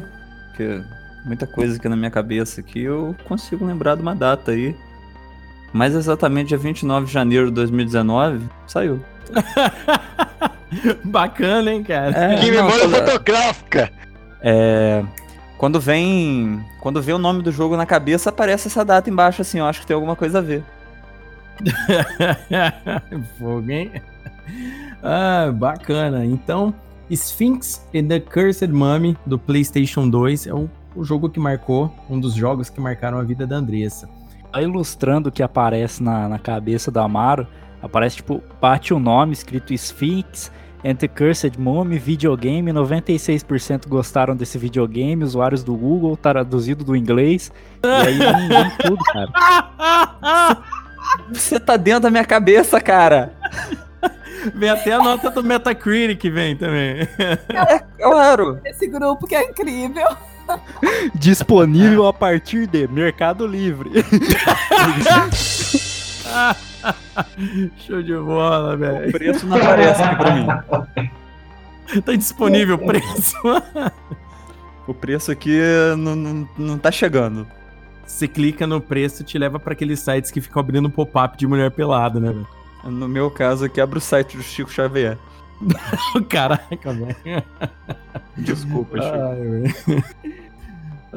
que 0.55 0.81
muita 1.25 1.47
coisa 1.47 1.75
aqui 1.77 1.89
na 1.89 1.95
minha 1.95 2.11
cabeça 2.11 2.61
aqui, 2.61 2.83
eu 2.83 3.15
consigo 3.25 3.65
lembrar 3.65 3.95
de 3.95 4.01
uma 4.01 4.15
data 4.15 4.51
aí. 4.51 4.75
Mais 5.73 5.93
exatamente 5.95 6.49
dia 6.49 6.57
29 6.57 7.07
de 7.07 7.11
janeiro 7.11 7.47
de 7.47 7.53
2019, 7.53 8.45
saiu. 8.67 9.03
bacana, 11.03 11.71
hein, 11.73 11.83
cara? 11.83 12.33
É, 12.33 12.39
que 12.39 12.51
memória 12.51 12.87
quando- 12.89 12.95
fotográfica! 12.95 13.91
é, 14.41 15.03
quando 15.57 15.79
vem. 15.79 16.63
Quando 16.81 17.01
vê 17.01 17.13
o 17.13 17.17
nome 17.17 17.41
do 17.41 17.51
jogo 17.51 17.75
na 17.77 17.85
cabeça, 17.85 18.29
aparece 18.29 18.67
essa 18.67 18.83
data 18.83 19.09
embaixo, 19.09 19.41
assim, 19.41 19.59
eu 19.59 19.65
acho 19.65 19.81
que 19.81 19.87
tem 19.87 19.95
alguma 19.95 20.15
coisa 20.15 20.39
a 20.39 20.41
ver. 20.41 20.63
Fogo, 23.39 23.71
hein? 23.71 23.91
Ah, 25.01 25.51
bacana. 25.53 26.25
Então, 26.25 26.73
Sphinx 27.09 27.85
and 27.95 28.07
the 28.07 28.19
Cursed 28.19 28.71
Mummy 28.71 29.17
do 29.25 29.39
PlayStation 29.39 30.09
2 30.09 30.47
é 30.47 30.53
o, 30.53 30.69
o 30.95 31.03
jogo 31.03 31.29
que 31.29 31.39
marcou, 31.39 31.93
um 32.09 32.19
dos 32.19 32.33
jogos 32.33 32.69
que 32.69 32.79
marcaram 32.81 33.17
a 33.17 33.23
vida 33.23 33.47
da 33.47 33.55
Andressa. 33.57 34.09
Só 34.53 34.61
ilustrando 34.61 35.29
o 35.29 35.31
que 35.31 35.43
aparece 35.43 36.01
na, 36.01 36.27
na 36.29 36.39
cabeça 36.39 36.91
do 36.91 36.99
Amaro, 36.99 37.47
aparece 37.85 38.17
tipo, 38.17 38.43
bate 38.59 38.93
o 38.93 38.99
nome 38.99 39.33
escrito 39.33 39.73
Sphinx 39.73 40.51
and 40.83 40.95
the 40.95 41.07
Cursed 41.07 41.57
Mummy 41.57 41.97
videogame, 41.97 42.71
96% 42.71 43.87
gostaram 43.87 44.35
desse 44.35 44.57
videogame, 44.57 45.23
usuários 45.23 45.63
do 45.63 45.75
Google, 45.75 46.17
traduzido 46.17 46.83
do 46.83 46.95
inglês, 46.95 47.51
e 47.83 47.87
aí 47.87 48.17
tudo, 48.81 49.03
cara. 49.05 50.57
Você 51.31 51.59
tá 51.59 51.77
dentro 51.77 52.01
da 52.01 52.11
minha 52.11 52.25
cabeça, 52.25 52.81
cara! 52.81 53.33
Vem 54.53 54.69
até 54.69 54.93
a 54.93 54.99
nota 54.99 55.31
do 55.31 55.43
Metacritic, 55.43 56.23
vem 56.31 56.55
também. 56.55 57.07
Claro! 57.97 58.59
Esse 58.65 58.87
grupo 58.87 59.25
que 59.25 59.35
é 59.35 59.49
incrível. 59.49 60.05
Disponível 61.15 62.07
a 62.07 62.13
partir 62.13 62.67
de 62.67 62.87
Mercado 62.87 63.47
Livre. 63.47 63.89
Show 67.77 68.01
de 68.01 68.15
bola, 68.17 68.73
O 68.75 68.77
velho. 68.77 69.11
preço 69.11 69.45
não 69.45 69.57
aparece 69.57 70.01
aqui 70.01 70.15
pra 70.15 70.35
mim. 70.35 72.01
Tá 72.01 72.15
disponível 72.15 72.75
o 72.75 72.85
preço. 72.85 73.35
O 74.87 74.93
preço 74.93 75.31
aqui 75.31 75.59
não, 75.97 76.15
não, 76.15 76.49
não 76.57 76.77
tá 76.77 76.91
chegando. 76.91 77.47
Você 78.05 78.27
clica 78.27 78.67
no 78.67 78.79
preço, 78.79 79.23
te 79.23 79.37
leva 79.37 79.59
pra 79.59 79.73
aqueles 79.73 79.99
sites 79.99 80.29
que 80.31 80.39
ficam 80.41 80.59
abrindo 80.59 80.89
pop-up 80.89 81.37
de 81.37 81.47
mulher 81.47 81.71
pelada, 81.71 82.19
né? 82.19 82.31
velho? 82.31 82.47
No 82.83 83.07
meu 83.07 83.31
caso, 83.31 83.67
quebra 83.67 83.97
o 83.97 84.01
site 84.01 84.37
do 84.37 84.43
Chico 84.43 84.71
Xavier. 84.71 85.17
Caraca, 86.29 86.93
velho. 86.93 87.43
Desculpa, 88.37 88.97
Chico. 89.01 89.15
Ai. 89.87 90.03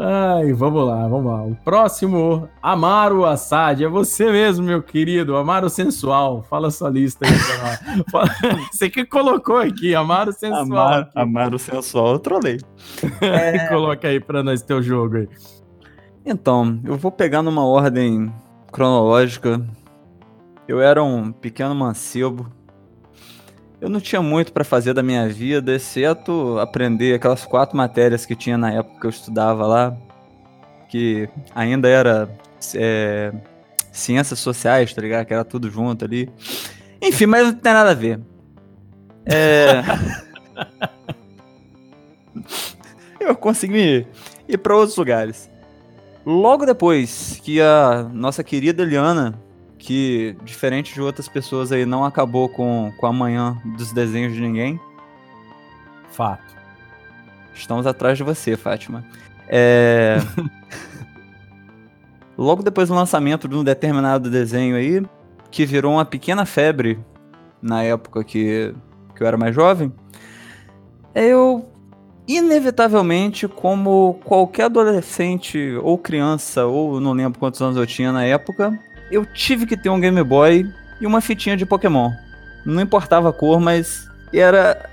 Ai, 0.00 0.52
vamos 0.52 0.86
lá, 0.86 1.08
vamos 1.08 1.26
lá. 1.32 1.42
O 1.42 1.56
próximo, 1.56 2.48
Amaro 2.62 3.24
Assad. 3.24 3.82
É 3.82 3.88
você 3.88 4.30
mesmo, 4.30 4.64
meu 4.64 4.80
querido. 4.80 5.36
Amaro 5.36 5.68
Sensual. 5.68 6.44
Fala 6.48 6.70
sua 6.70 6.88
lista 6.88 7.26
aí 7.26 7.32
pra 7.32 7.58
nós. 7.96 8.04
Fala- 8.12 8.58
Você 8.70 8.88
que 8.88 9.04
colocou 9.04 9.56
aqui, 9.56 9.96
Amaro 9.96 10.32
Sensual. 10.32 10.62
Amar, 10.62 11.00
aqui. 11.00 11.10
amar 11.18 11.52
o 11.54 11.58
sensual, 11.58 12.12
eu 12.12 12.18
trolei. 12.20 12.58
Coloca 13.68 14.06
aí 14.06 14.20
pra 14.20 14.42
nós 14.42 14.62
teu 14.62 14.80
jogo 14.80 15.16
aí. 15.16 15.28
Então, 16.24 16.78
eu 16.84 16.96
vou 16.96 17.10
pegar 17.10 17.42
numa 17.42 17.64
ordem 17.66 18.32
cronológica. 18.70 19.60
Eu 20.68 20.80
era 20.80 21.02
um 21.02 21.32
pequeno 21.32 21.74
mancebo. 21.74 22.46
Eu 23.80 23.88
não 23.88 24.00
tinha 24.00 24.20
muito 24.20 24.52
pra 24.52 24.64
fazer 24.64 24.92
da 24.92 25.02
minha 25.02 25.28
vida, 25.28 25.74
exceto 25.74 26.58
aprender 26.58 27.14
aquelas 27.14 27.44
quatro 27.44 27.76
matérias 27.76 28.26
que 28.26 28.34
tinha 28.34 28.58
na 28.58 28.72
época 28.72 29.00
que 29.00 29.06
eu 29.06 29.10
estudava 29.10 29.66
lá, 29.66 29.96
que 30.88 31.28
ainda 31.54 31.88
era 31.88 32.28
é, 32.74 33.32
ciências 33.92 34.40
sociais, 34.40 34.92
tá 34.92 35.00
ligado? 35.00 35.26
Que 35.26 35.34
era 35.34 35.44
tudo 35.44 35.70
junto 35.70 36.04
ali. 36.04 36.28
Enfim, 37.00 37.26
mas 37.26 37.46
não 37.46 37.54
tem 37.54 37.72
nada 37.72 37.90
a 37.90 37.94
ver. 37.94 38.20
É... 39.24 39.82
eu 43.20 43.36
consegui 43.36 44.06
ir 44.48 44.58
pra 44.58 44.76
outros 44.76 44.96
lugares. 44.96 45.48
Logo 46.26 46.66
depois 46.66 47.40
que 47.44 47.60
a 47.60 48.08
nossa 48.12 48.42
querida 48.42 48.82
Eliana, 48.82 49.38
que 49.78 50.36
diferente 50.44 50.92
de 50.92 51.00
outras 51.00 51.28
pessoas 51.28 51.70
aí, 51.70 51.86
não 51.86 52.04
acabou 52.04 52.48
com, 52.48 52.92
com 52.96 53.06
a 53.06 53.12
manhã 53.12 53.56
dos 53.76 53.92
desenhos 53.92 54.34
de 54.34 54.40
ninguém, 54.40 54.80
Fato. 56.10 56.56
estamos 57.54 57.86
atrás 57.86 58.18
de 58.18 58.24
você, 58.24 58.56
Fátima. 58.56 59.04
É... 59.46 60.18
Logo 62.36 62.62
depois 62.62 62.88
do 62.88 62.94
lançamento 62.94 63.48
de 63.48 63.54
um 63.54 63.64
determinado 63.64 64.30
desenho 64.30 64.76
aí, 64.76 65.02
que 65.50 65.64
virou 65.64 65.94
uma 65.94 66.04
pequena 66.04 66.44
febre 66.44 66.98
na 67.60 67.82
época 67.82 68.22
que, 68.22 68.74
que 69.14 69.22
eu 69.22 69.26
era 69.26 69.36
mais 69.36 69.54
jovem, 69.54 69.92
eu 71.14 71.68
inevitavelmente, 72.28 73.48
como 73.48 74.20
qualquer 74.24 74.64
adolescente 74.64 75.76
ou 75.82 75.96
criança, 75.96 76.66
ou 76.66 77.00
não 77.00 77.12
lembro 77.12 77.38
quantos 77.38 77.62
anos 77.62 77.76
eu 77.76 77.86
tinha 77.86 78.12
na 78.12 78.24
época, 78.24 78.78
eu 79.10 79.24
tive 79.26 79.66
que 79.66 79.76
ter 79.76 79.88
um 79.90 80.00
Game 80.00 80.22
Boy 80.22 80.68
e 81.00 81.06
uma 81.06 81.20
fitinha 81.20 81.56
de 81.56 81.64
Pokémon. 81.66 82.12
Não 82.64 82.82
importava 82.82 83.30
a 83.30 83.32
cor, 83.32 83.60
mas 83.60 84.10
era 84.32 84.88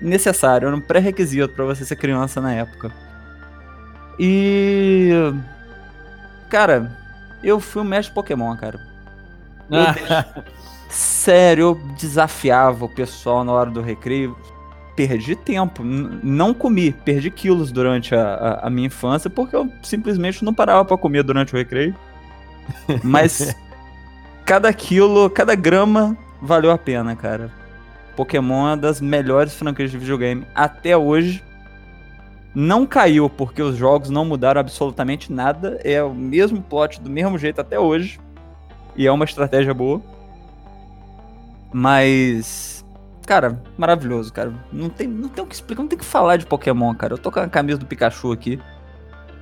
necessário, 0.00 0.66
era 0.66 0.76
um 0.76 0.80
pré-requisito 0.80 1.54
pra 1.54 1.64
você 1.64 1.84
ser 1.84 1.96
criança 1.96 2.40
na 2.40 2.52
época. 2.52 2.90
E. 4.18 5.10
Cara, 6.48 6.90
eu 7.42 7.58
fui 7.60 7.82
um 7.82 7.84
mestre 7.84 8.14
Pokémon, 8.14 8.54
cara. 8.56 8.78
Sério, 10.88 11.62
eu 11.62 11.74
desafiava 11.96 12.84
o 12.84 12.88
pessoal 12.88 13.42
na 13.44 13.52
hora 13.52 13.70
do 13.70 13.80
recreio. 13.80 14.36
Perdi 14.94 15.34
tempo, 15.34 15.82
não 15.82 16.54
comi, 16.54 16.92
perdi 16.92 17.28
quilos 17.28 17.72
durante 17.72 18.14
a, 18.14 18.34
a- 18.34 18.66
a 18.68 18.70
minha 18.70 18.86
infância 18.86 19.28
porque 19.28 19.56
eu 19.56 19.68
simplesmente 19.82 20.44
não 20.44 20.54
parava 20.54 20.84
pra 20.84 20.96
comer 20.96 21.24
durante 21.24 21.52
o 21.52 21.56
recreio. 21.58 21.96
Mas 23.02 23.54
cada 24.44 24.72
quilo, 24.72 25.28
cada 25.30 25.54
grama 25.54 26.16
valeu 26.40 26.70
a 26.70 26.78
pena, 26.78 27.16
cara. 27.16 27.50
Pokémon 28.16 28.68
é 28.68 28.70
uma 28.70 28.76
das 28.76 29.00
melhores 29.00 29.54
franquias 29.54 29.90
de 29.90 29.98
videogame 29.98 30.46
até 30.54 30.96
hoje. 30.96 31.42
Não 32.54 32.86
caiu 32.86 33.28
porque 33.28 33.60
os 33.60 33.76
jogos 33.76 34.10
não 34.10 34.24
mudaram 34.24 34.60
absolutamente 34.60 35.32
nada. 35.32 35.80
É 35.82 36.02
o 36.02 36.14
mesmo 36.14 36.62
plot 36.62 37.00
do 37.00 37.10
mesmo 37.10 37.36
jeito 37.36 37.60
até 37.60 37.78
hoje. 37.78 38.20
E 38.96 39.06
é 39.06 39.10
uma 39.10 39.24
estratégia 39.24 39.74
boa. 39.74 40.00
Mas. 41.72 42.84
Cara, 43.26 43.60
maravilhoso, 43.76 44.32
cara. 44.32 44.54
Não 44.72 44.88
tem, 44.88 45.08
não 45.08 45.28
tem 45.28 45.42
o 45.42 45.46
que 45.46 45.54
explicar, 45.54 45.82
não 45.82 45.88
tem 45.88 45.96
o 45.96 46.00
que 46.00 46.04
falar 46.06 46.36
de 46.36 46.46
Pokémon, 46.46 46.94
cara. 46.94 47.14
Eu 47.14 47.18
tô 47.18 47.32
com 47.32 47.40
a 47.40 47.48
camisa 47.48 47.78
do 47.78 47.86
Pikachu 47.86 48.30
aqui. 48.30 48.60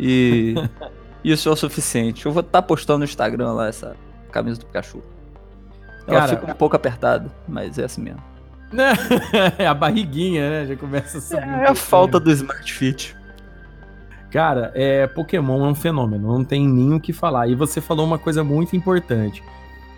E. 0.00 0.54
isso 1.24 1.48
é 1.48 1.52
o 1.52 1.56
suficiente. 1.56 2.26
Eu 2.26 2.32
vou 2.32 2.40
estar 2.40 2.62
postando 2.62 3.00
no 3.00 3.04
Instagram 3.04 3.52
lá 3.52 3.68
essa 3.68 3.96
camisa 4.30 4.60
do 4.60 4.66
Pikachu. 4.66 5.02
Ela 6.06 6.20
Cara, 6.20 6.28
fica 6.36 6.52
um 6.52 6.54
pouco 6.54 6.74
apertada, 6.76 7.30
mas 7.46 7.78
é 7.78 7.84
assim 7.84 8.02
mesmo. 8.02 8.22
é 9.58 9.66
a 9.66 9.74
barriguinha, 9.74 10.48
né? 10.48 10.66
Já 10.66 10.76
começa 10.76 11.18
a 11.18 11.20
subir. 11.20 11.46
um 11.46 11.56
É 11.62 11.68
a 11.68 11.74
falta 11.74 12.18
do 12.18 12.30
Smart 12.32 12.72
Fit. 12.72 13.14
Cara, 14.30 14.72
é, 14.74 15.06
Pokémon 15.06 15.66
é 15.66 15.68
um 15.68 15.74
fenômeno, 15.74 16.32
não 16.32 16.42
tem 16.42 16.66
nem 16.66 16.94
o 16.94 17.00
que 17.00 17.12
falar. 17.12 17.48
E 17.48 17.54
você 17.54 17.80
falou 17.82 18.06
uma 18.06 18.18
coisa 18.18 18.42
muito 18.42 18.74
importante. 18.74 19.42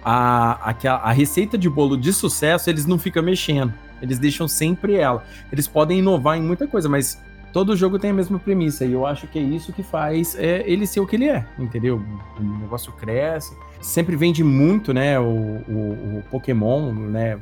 A, 0.05 0.71
aquela- 0.71 0.99
a 0.99 1.13
receita 1.13 1.57
de 1.57 1.71
bolo 1.71 1.97
de 1.97 2.13
sucesso, 2.13 2.69
eles 2.69 2.85
não 2.85 2.99
ficam 2.99 3.23
mexendo. 3.23 3.73
Eles 4.03 4.19
deixam 4.19 4.49
sempre 4.49 4.97
ela. 4.97 5.23
Eles 5.53 5.69
podem 5.69 6.01
inovar 6.01 6.37
em 6.37 6.43
muita 6.43 6.67
coisa, 6.67 6.89
mas 6.89 7.23
todo 7.55 7.75
jogo 7.77 7.99
tem 7.99 8.11
a 8.11 8.15
mesma 8.15 8.39
premissa. 8.39 8.85
E 8.85 8.93
eu 8.93 9.07
acho 9.07 9.27
que 9.29 9.39
é 9.39 9.43
isso 9.43 9.73
que 9.73 9.83
faz 9.83 10.37
é, 10.39 10.63
ele 10.71 10.87
ser 10.87 11.01
o 11.01 11.07
que 11.07 11.17
ele 11.17 11.29
é, 11.31 11.47
entendeu? 11.59 12.03
O 12.39 12.43
negócio 12.43 12.93
cresce. 12.93 13.57
Sempre 13.81 14.17
vende 14.17 14.43
muito, 14.45 14.93
né? 14.93 15.19
O, 15.19 15.25
o- 15.25 16.19
o 16.19 16.23
Pokémon, 16.31 16.93
né? 16.93 17.39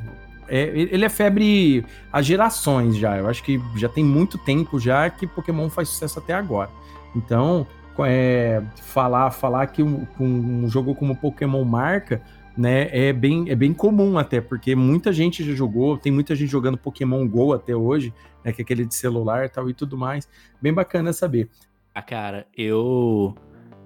É, 0.49 0.65
ele 0.75 1.05
é 1.05 1.09
febre 1.09 1.85
há 2.13 2.21
gerações 2.21 2.97
já. 2.97 3.17
Eu 3.17 3.27
acho 3.29 3.43
que 3.43 3.61
já 3.75 3.89
tem 3.89 4.05
muito 4.05 4.37
tempo 4.37 4.79
já 4.79 5.09
que 5.09 5.27
Pokémon 5.27 5.71
faz 5.71 5.89
sucesso 5.89 6.19
até 6.19 6.35
agora. 6.35 6.69
Então, 7.17 7.67
é, 8.01 8.61
falar, 8.83 9.31
falar 9.31 9.67
que 9.69 9.83
um, 9.83 10.07
um 10.21 10.69
jogo 10.69 10.95
como 10.95 11.17
Pokémon 11.17 11.65
marca, 11.65 12.21
né, 12.57 12.89
é 12.91 13.13
bem, 13.13 13.47
é 13.49 13.55
bem 13.55 13.73
comum 13.73 14.19
até, 14.19 14.41
porque 14.41 14.75
muita 14.77 15.13
gente 15.13 15.43
já 15.45 15.55
jogou, 15.55 15.97
tem 15.97 16.13
muita 16.13 16.35
gente 16.35 16.51
jogando 16.51 16.77
Pokémon 16.77 17.27
GO 17.27 17.53
até 17.53 17.75
hoje, 17.75 18.13
né, 18.45 18.53
que 18.53 18.61
é 18.61 18.65
aquele 18.65 18.85
de 18.85 18.95
celular 18.95 19.47
e 19.47 19.49
tal 19.49 19.69
e 19.71 19.75
tudo 19.75 19.97
mais. 19.97 20.29
Bem 20.61 20.73
bacana 20.73 21.13
saber. 21.13 21.49
Ah, 21.95 22.03
cara, 22.03 22.47
eu 22.57 23.35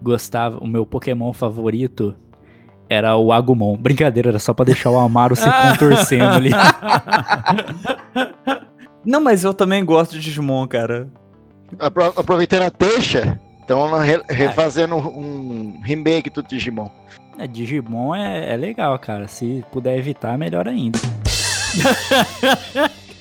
gostava. 0.02 0.59
O 0.59 0.66
meu 0.66 0.87
Pokémon 0.87 1.33
favorito 1.33 2.14
era 2.88 3.16
o 3.16 3.33
Agumon. 3.33 3.76
Brincadeira, 3.76 4.31
era 4.31 4.38
só 4.38 4.55
pra 4.55 4.64
deixar 4.64 4.90
o 4.90 4.98
Amaro 4.98 5.35
se 5.35 5.44
contorcendo 5.70 6.24
ali. 6.35 6.50
Não, 9.05 9.20
mas 9.20 9.44
eu 9.44 9.55
também 9.55 9.85
gosto 9.85 10.12
de 10.12 10.20
Digimon, 10.20 10.66
cara. 10.66 11.09
Apro- 11.79 12.12
Aproveitando 12.16 12.62
a 12.62 12.70
deixa, 12.70 13.40
estão 13.61 13.92
re- 13.98 14.22
refazendo 14.29 14.96
um 14.96 15.81
remake 15.83 16.31
do 16.31 16.42
Digimon. 16.42 16.88
É, 17.38 17.46
Digimon 17.46 18.14
é, 18.14 18.55
é 18.55 18.57
legal, 18.57 18.99
cara. 18.99 19.29
Se 19.29 19.62
puder 19.72 19.99
evitar, 19.99 20.37
melhor 20.38 20.66
ainda. 20.68 20.99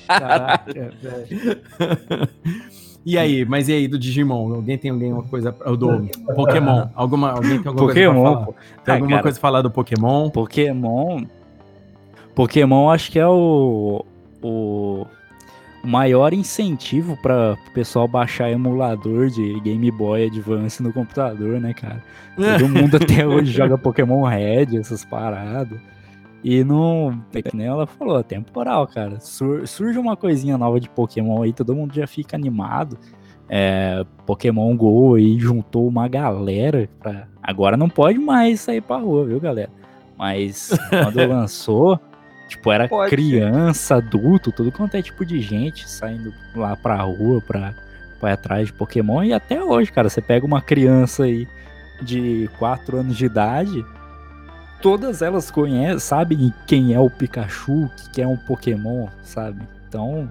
Caraca, 0.06 0.72
velho. 1.02 2.28
E 3.04 3.18
aí, 3.18 3.44
mas 3.44 3.68
e 3.68 3.72
aí 3.72 3.88
do 3.88 3.98
Digimon? 3.98 4.54
Alguém 4.54 4.78
tem 4.78 4.90
alguma 4.90 5.22
coisa 5.22 5.52
do 5.52 6.08
Pokémon? 6.34 6.88
Alguma, 6.94 7.30
alguém 7.32 7.58
tem 7.62 7.68
alguma 7.68 7.88
Pokémon, 7.88 8.14
coisa 8.14 8.36
pra 8.36 8.42
falar? 8.44 8.46
Tem 8.46 8.54
Ah, 8.86 8.92
alguma 8.94 9.10
cara. 9.10 9.22
coisa 9.22 9.38
pra 9.38 9.48
falar 9.48 9.62
do 9.62 9.70
Pokémon? 9.70 10.30
Pokémon. 10.30 11.24
Pokémon 12.34 12.90
acho 12.90 13.12
que 13.12 13.18
é 13.18 13.26
o. 13.26 14.04
o 14.42 15.06
o 15.84 15.86
maior 15.88 16.32
incentivo 16.34 17.16
para 17.22 17.54
o 17.68 17.70
pessoal 17.72 18.08
baixar 18.08 18.50
emulador 18.50 19.28
de 19.28 19.58
Game 19.60 19.90
Boy 19.90 20.26
Advance 20.26 20.82
no 20.82 20.92
computador, 20.92 21.60
né, 21.60 21.72
cara? 21.74 22.02
Todo 22.36 22.68
mundo 22.68 22.96
até 23.02 23.26
hoje 23.26 23.52
joga 23.52 23.78
Pokémon 23.78 24.22
Red, 24.24 24.76
essas 24.78 25.04
paradas. 25.04 25.78
E 26.44 26.62
não. 26.62 27.20
É 27.34 27.42
que 27.42 27.56
nem 27.56 27.66
ela 27.66 27.86
falou, 27.86 28.20
é 28.20 28.22
temporal, 28.22 28.86
cara. 28.86 29.18
Sur- 29.20 29.66
surge 29.66 29.98
uma 29.98 30.16
coisinha 30.16 30.56
nova 30.58 30.78
de 30.78 30.88
Pokémon 30.88 31.42
aí, 31.42 31.52
todo 31.52 31.74
mundo 31.74 31.94
já 31.94 32.06
fica 32.06 32.36
animado. 32.36 32.96
É, 33.48 34.04
Pokémon 34.24 34.76
Go 34.76 35.14
aí 35.14 35.38
juntou 35.38 35.86
uma 35.86 36.08
galera 36.08 36.88
pra. 37.00 37.28
Agora 37.42 37.76
não 37.76 37.88
pode 37.88 38.18
mais 38.18 38.60
sair 38.60 38.80
pra 38.80 38.96
rua, 38.96 39.24
viu, 39.24 39.38
galera? 39.40 39.70
Mas 40.18 40.70
quando 40.90 41.28
lançou, 41.28 41.98
tipo, 42.48 42.70
era 42.72 42.88
Pode. 42.88 43.10
criança, 43.10 43.96
adulto, 43.96 44.52
tudo 44.52 44.70
quanto 44.72 44.94
é 44.96 45.02
tipo 45.02 45.24
de 45.24 45.40
gente 45.40 45.88
saindo 45.88 46.32
lá 46.54 46.76
pra 46.76 46.96
rua 47.02 47.40
pra, 47.40 47.74
pra 48.20 48.30
ir 48.30 48.32
atrás 48.34 48.66
de 48.68 48.72
Pokémon. 48.72 49.22
E 49.24 49.32
até 49.32 49.62
hoje, 49.62 49.90
cara, 49.92 50.08
você 50.08 50.20
pega 50.20 50.44
uma 50.46 50.60
criança 50.62 51.24
aí 51.24 51.46
de 52.02 52.48
4 52.58 52.98
anos 52.98 53.16
de 53.16 53.24
idade, 53.26 53.84
todas 54.82 55.22
elas 55.22 55.50
conhecem, 55.50 55.98
sabem 55.98 56.52
quem 56.66 56.92
é 56.94 57.00
o 57.00 57.10
Pikachu, 57.10 57.90
que 58.12 58.20
é 58.22 58.26
um 58.26 58.36
Pokémon, 58.36 59.08
sabe? 59.22 59.62
Então, 59.88 60.28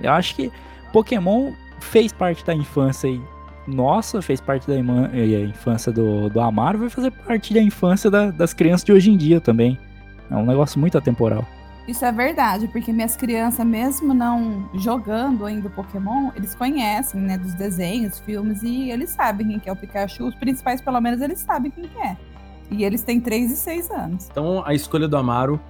eu 0.00 0.10
acho 0.12 0.34
que 0.34 0.50
Pokémon 0.92 1.52
fez 1.80 2.12
parte 2.12 2.44
da 2.44 2.54
infância 2.54 3.08
aí. 3.08 3.20
Nossa, 3.66 4.20
fez 4.20 4.40
parte 4.40 4.66
da 4.66 4.74
eh, 4.74 5.40
infância 5.44 5.92
do, 5.92 6.28
do 6.28 6.40
Amaro, 6.40 6.78
vai 6.78 6.88
fazer 6.90 7.10
parte 7.12 7.54
da 7.54 7.60
infância 7.60 8.10
da- 8.10 8.30
das 8.30 8.52
crianças 8.52 8.84
de 8.84 8.92
hoje 8.92 9.10
em 9.10 9.16
dia 9.16 9.40
também. 9.40 9.78
É 10.32 10.36
um 10.36 10.46
negócio 10.46 10.80
muito 10.80 10.96
atemporal. 10.96 11.44
Isso 11.86 12.04
é 12.04 12.12
verdade, 12.12 12.68
porque 12.68 12.92
minhas 12.92 13.16
crianças, 13.16 13.66
mesmo 13.66 14.14
não 14.14 14.68
jogando 14.74 15.44
ainda 15.44 15.66
o 15.66 15.70
Pokémon, 15.70 16.30
eles 16.36 16.54
conhecem, 16.54 17.20
né, 17.20 17.36
dos 17.36 17.54
desenhos, 17.54 18.20
filmes, 18.20 18.62
e 18.62 18.88
eles 18.90 19.10
sabem 19.10 19.48
quem 19.48 19.58
que 19.58 19.68
é 19.68 19.72
o 19.72 19.76
Pikachu. 19.76 20.26
Os 20.28 20.34
principais, 20.36 20.80
pelo 20.80 21.00
menos, 21.00 21.20
eles 21.20 21.40
sabem 21.40 21.70
quem 21.72 21.84
que 21.84 21.98
é. 21.98 22.16
E 22.70 22.84
eles 22.84 23.02
têm 23.02 23.20
3 23.20 23.50
e 23.50 23.56
6 23.56 23.90
anos. 23.90 24.28
Então 24.30 24.62
a 24.64 24.72
escolha 24.74 25.08
do 25.08 25.16
Amaro 25.16 25.60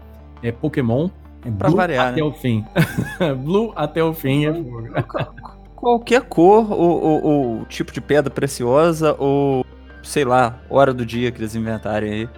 é 0.42 0.52
Pokémon. 0.52 1.08
É 1.44 1.50
Pra 1.50 1.68
Blue 1.68 1.76
variar, 1.78 2.08
até 2.08 2.16
né? 2.20 2.22
o 2.22 2.32
fim. 2.32 2.64
Blue 3.42 3.72
até 3.74 4.04
o 4.04 4.12
fim 4.12 4.44
é. 4.46 4.52
Qualquer 5.74 6.20
cor, 6.22 6.70
ou, 6.70 7.02
ou- 7.02 7.24
ou 7.24 7.64
tipo 7.64 7.90
de 7.90 8.00
pedra 8.00 8.30
preciosa, 8.30 9.16
ou 9.18 9.64
sei 10.02 10.24
lá, 10.24 10.60
hora 10.70 10.92
do 10.94 11.04
dia 11.04 11.32
que 11.32 11.40
eles 11.40 11.56
inventarem 11.56 12.12
aí. 12.12 12.28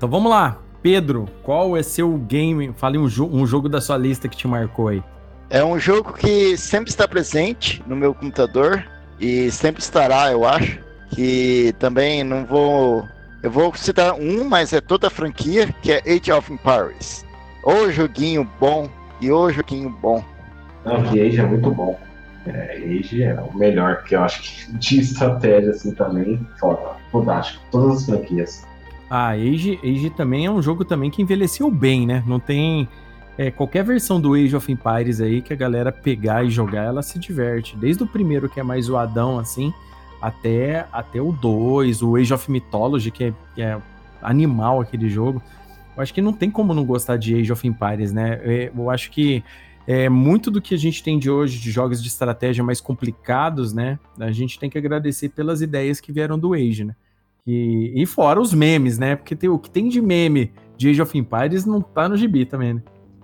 Então 0.00 0.08
vamos 0.08 0.30
lá. 0.30 0.56
Pedro, 0.82 1.28
qual 1.42 1.76
é 1.76 1.82
seu 1.82 2.16
game? 2.16 2.72
Fale 2.74 2.96
um, 2.96 3.06
jo- 3.06 3.28
um 3.30 3.46
jogo 3.46 3.68
da 3.68 3.82
sua 3.82 3.98
lista 3.98 4.28
que 4.28 4.34
te 4.36 4.48
marcou 4.48 4.88
aí. 4.88 5.02
É 5.50 5.62
um 5.62 5.78
jogo 5.78 6.14
que 6.14 6.56
sempre 6.56 6.88
está 6.88 7.06
presente 7.06 7.84
no 7.86 7.94
meu 7.94 8.14
computador 8.14 8.82
e 9.20 9.50
sempre 9.50 9.82
estará, 9.82 10.32
eu 10.32 10.46
acho. 10.48 10.78
Que 11.10 11.74
também 11.78 12.24
não 12.24 12.46
vou. 12.46 13.04
Eu 13.42 13.50
vou 13.50 13.74
citar 13.74 14.14
um, 14.14 14.42
mas 14.48 14.72
é 14.72 14.80
toda 14.80 15.08
a 15.08 15.10
franquia, 15.10 15.66
que 15.82 15.92
é 15.92 15.98
Age 16.06 16.32
of 16.32 16.50
Empires. 16.50 17.26
O 17.62 17.90
joguinho 17.90 18.48
bom 18.58 18.88
e 19.20 19.30
o 19.30 19.50
joguinho 19.50 19.90
bom. 19.90 20.24
Não, 20.86 21.02
que 21.02 21.20
Age 21.20 21.40
é 21.40 21.44
muito 21.44 21.70
bom. 21.70 22.00
É, 22.46 22.76
Age 22.78 23.22
é 23.22 23.34
o 23.34 23.54
melhor, 23.54 24.02
que 24.04 24.14
eu 24.14 24.22
acho 24.22 24.40
que 24.40 24.72
de 24.78 25.00
estratégia 25.00 25.72
assim 25.72 25.94
também, 25.94 26.40
foda, 26.58 26.96
fantástico. 27.12 27.62
Todas 27.70 27.98
as 27.98 28.06
franquias. 28.06 28.64
Ah, 29.10 29.30
Age, 29.30 29.80
Age 29.82 30.08
também 30.10 30.46
é 30.46 30.50
um 30.50 30.62
jogo 30.62 30.84
também 30.84 31.10
que 31.10 31.20
envelheceu 31.20 31.68
bem, 31.68 32.06
né? 32.06 32.22
Não 32.24 32.38
tem 32.38 32.88
é, 33.36 33.50
qualquer 33.50 33.82
versão 33.82 34.20
do 34.20 34.34
Age 34.34 34.54
of 34.54 34.70
Empires 34.70 35.20
aí 35.20 35.42
que 35.42 35.52
a 35.52 35.56
galera 35.56 35.90
pegar 35.90 36.44
e 36.44 36.50
jogar, 36.50 36.84
ela 36.84 37.02
se 37.02 37.18
diverte. 37.18 37.76
Desde 37.76 38.04
o 38.04 38.06
primeiro 38.06 38.48
que 38.48 38.60
é 38.60 38.62
mais 38.62 38.84
zoadão 38.84 39.38
assim, 39.38 39.74
até 40.22 40.86
até 40.92 41.20
o 41.20 41.32
2, 41.32 42.02
o 42.02 42.14
Age 42.14 42.32
of 42.32 42.48
Mythology 42.48 43.10
que 43.10 43.24
é, 43.24 43.34
que 43.54 43.62
é 43.62 43.80
animal 44.22 44.80
aquele 44.80 45.08
jogo. 45.08 45.42
Eu 45.96 46.02
acho 46.02 46.14
que 46.14 46.22
não 46.22 46.32
tem 46.32 46.48
como 46.48 46.72
não 46.72 46.84
gostar 46.84 47.16
de 47.16 47.34
Age 47.34 47.52
of 47.52 47.66
Empires, 47.66 48.12
né? 48.12 48.40
É, 48.44 48.72
Eu 48.72 48.90
acho 48.90 49.10
que 49.10 49.42
é, 49.88 50.08
muito 50.08 50.52
do 50.52 50.62
que 50.62 50.72
a 50.72 50.78
gente 50.78 51.02
tem 51.02 51.18
de 51.18 51.28
hoje 51.28 51.58
de 51.58 51.70
jogos 51.72 52.00
de 52.00 52.06
estratégia 52.06 52.62
mais 52.62 52.80
complicados, 52.80 53.72
né? 53.72 53.98
A 54.20 54.30
gente 54.30 54.56
tem 54.56 54.70
que 54.70 54.78
agradecer 54.78 55.30
pelas 55.30 55.60
ideias 55.60 55.98
que 55.98 56.12
vieram 56.12 56.38
do 56.38 56.54
Age, 56.54 56.84
né? 56.84 56.94
E, 57.46 58.02
e 58.02 58.06
fora 58.06 58.40
os 58.40 58.52
memes, 58.52 58.98
né? 58.98 59.16
Porque 59.16 59.34
tem, 59.34 59.48
o 59.48 59.58
que 59.58 59.70
tem 59.70 59.88
de 59.88 60.00
meme 60.00 60.52
de 60.76 60.90
Age 60.90 61.02
of 61.02 61.16
Empires 61.16 61.64
não 61.64 61.80
tá 61.80 62.08
no 62.08 62.16
gibi 62.16 62.44
também, 62.44 62.74
né? 62.74 62.82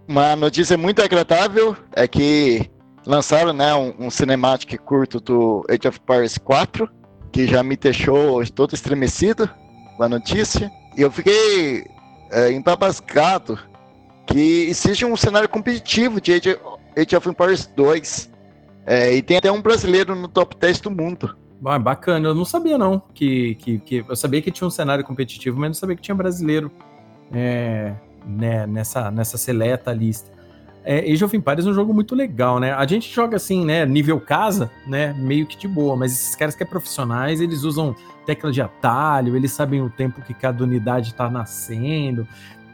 Uma 0.09 0.37
notícia 0.37 0.77
muito 0.77 1.03
agradável 1.03 1.77
é 1.93 2.07
que 2.07 2.71
lançaram 3.05 3.53
né, 3.53 3.75
um, 3.75 4.07
um 4.07 4.11
cinematic 4.11 4.79
curto 4.79 5.21
do 5.21 5.65
Age 5.69 5.89
of 5.89 5.99
Empires 6.03 6.39
4, 6.39 6.89
que 7.33 7.47
já 7.47 7.63
me 7.63 7.77
deixou 7.77 8.45
todo 8.51 8.75
estremecido 8.75 9.49
com 9.97 10.03
a 10.03 10.09
notícia. 10.09 10.71
E 10.97 11.03
eu 11.03 11.11
fiquei 11.11 11.85
é, 12.31 12.51
que 14.27 14.67
existe 14.69 15.05
um 15.05 15.17
cenário 15.17 15.49
competitivo 15.49 16.21
de 16.21 16.33
Age, 16.33 16.59
Age 16.97 17.17
of 17.17 17.29
Empires 17.29 17.67
2. 17.77 18.31
É, 18.87 19.15
e 19.15 19.23
tem 19.23 19.37
até 19.37 19.51
um 19.51 19.61
brasileiro 19.61 20.15
no 20.15 20.29
top 20.29 20.57
10 20.57 20.81
do 20.81 20.91
mundo. 20.91 21.37
Ah, 21.65 21.79
bacana, 21.79 22.29
eu 22.29 22.35
não 22.35 22.45
sabia 22.45 22.77
não 22.77 23.03
que, 23.15 23.55
que, 23.57 23.79
que 23.79 24.05
eu 24.07 24.17
sabia 24.17 24.43
que 24.43 24.51
tinha 24.51 24.67
um 24.67 24.71
cenário 24.71 25.05
competitivo, 25.05 25.59
mas 25.59 25.69
não 25.71 25.75
sabia 25.75 25.97
que 25.97 26.03
tinha 26.03 26.15
brasileiro 26.15 26.71
é, 27.33 27.95
né, 28.27 28.67
nessa, 28.67 29.11
nessa 29.11 29.39
seleta 29.39 29.93
lista. 29.93 30.31
É, 30.85 31.01
Age 31.11 31.25
of 31.25 31.37
Empires 31.37 31.67
é 31.67 31.71
um 31.71 31.75
jogo 31.75 31.93
muito 31.93 32.15
legal, 32.15 32.61
né? 32.61 32.73
A 32.73 32.87
gente 32.87 33.13
joga 33.13 33.37
assim, 33.37 33.65
né, 33.65 33.85
nível 33.85 34.21
casa, 34.21 34.71
né, 34.87 35.13
meio 35.15 35.45
que 35.45 35.57
de 35.57 35.67
boa, 35.67 35.97
mas 35.97 36.13
esses 36.13 36.37
caras 36.37 36.55
que 36.55 36.63
é 36.63 36.67
profissionais, 36.67 37.41
eles 37.41 37.65
usam 37.65 37.97
tecla 38.25 38.53
de 38.53 38.63
atalho, 38.63 39.35
eles 39.35 39.51
sabem 39.51 39.83
o 39.83 39.91
tempo 39.91 40.23
que 40.23 40.33
cada 40.33 40.63
unidade 40.63 41.15
tá 41.15 41.29
nascendo. 41.29 42.27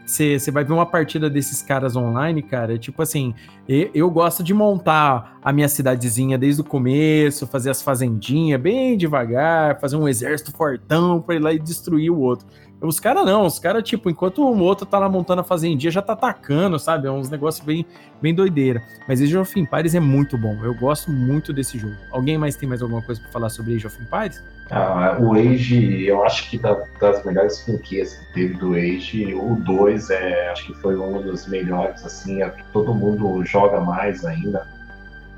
Você 0.05 0.51
vai 0.51 0.63
ver 0.63 0.73
uma 0.73 0.85
partida 0.85 1.29
desses 1.29 1.61
caras 1.61 1.95
online, 1.95 2.41
cara, 2.41 2.77
tipo 2.77 3.01
assim, 3.01 3.33
e- 3.67 3.89
eu 3.93 4.09
gosto 4.11 4.43
de 4.43 4.53
montar 4.53 5.37
a 5.41 5.53
minha 5.53 5.69
cidadezinha 5.69 6.37
desde 6.37 6.61
o 6.61 6.63
começo, 6.65 7.47
fazer 7.47 7.69
as 7.69 7.81
fazendinhas 7.81 8.59
bem 8.59 8.97
devagar, 8.97 9.79
fazer 9.79 9.95
um 9.95 10.07
exército 10.07 10.51
fortão 10.51 11.21
pra 11.21 11.35
ir 11.35 11.39
lá 11.39 11.53
e 11.53 11.59
destruir 11.59 12.09
o 12.09 12.19
outro. 12.19 12.45
Os 12.83 12.99
caras 12.99 13.25
não, 13.25 13.45
os 13.45 13.59
caras, 13.59 13.81
tipo, 13.83 14.09
enquanto 14.09 14.39
o 14.43 14.59
outro 14.59 14.85
tá 14.85 14.99
lá 14.99 15.07
montando 15.07 15.41
a 15.41 15.43
fazendinha, 15.43 15.89
já 15.89 16.01
tá 16.01 16.13
atacando, 16.13 16.77
sabe? 16.77 17.07
É 17.07 17.11
uns 17.11 17.29
negócios 17.29 17.65
bem, 17.65 17.85
bem 18.21 18.35
doideira. 18.35 18.81
Mas 19.07 19.21
Age 19.21 19.37
of 19.37 19.59
Empires 19.59 19.95
é 19.95 19.99
muito 20.01 20.37
bom, 20.37 20.57
eu 20.63 20.73
gosto 20.75 21.09
muito 21.09 21.53
desse 21.53 21.77
jogo. 21.79 21.95
Alguém 22.11 22.37
mais 22.37 22.55
tem 22.57 22.67
mais 22.67 22.81
alguma 22.81 23.01
coisa 23.01 23.21
pra 23.21 23.31
falar 23.31 23.49
sobre 23.49 23.75
Age 23.75 23.87
of 23.87 23.97
Empires? 24.01 24.43
Ah, 24.69 25.17
o 25.19 25.33
Age, 25.33 26.05
eu 26.05 26.23
acho 26.25 26.49
que 26.49 26.57
da- 26.57 26.83
das 26.99 27.23
melhores 27.23 27.61
franquias 27.63 28.15
que 28.15 28.33
teve 28.33 28.53
do 28.55 28.73
Age, 28.75 29.33
o 29.33 29.55
2 29.55 30.09
é, 30.09 30.49
acho 30.49 30.65
que 30.67 30.73
foi 30.81 30.97
um 30.97 31.21
dos 31.21 31.47
melhores, 31.47 32.03
assim, 32.05 32.41
é 32.41 32.53
todo 32.73 32.93
mundo 32.93 33.43
joga 33.45 33.79
mais 33.79 34.25
ainda. 34.25 34.67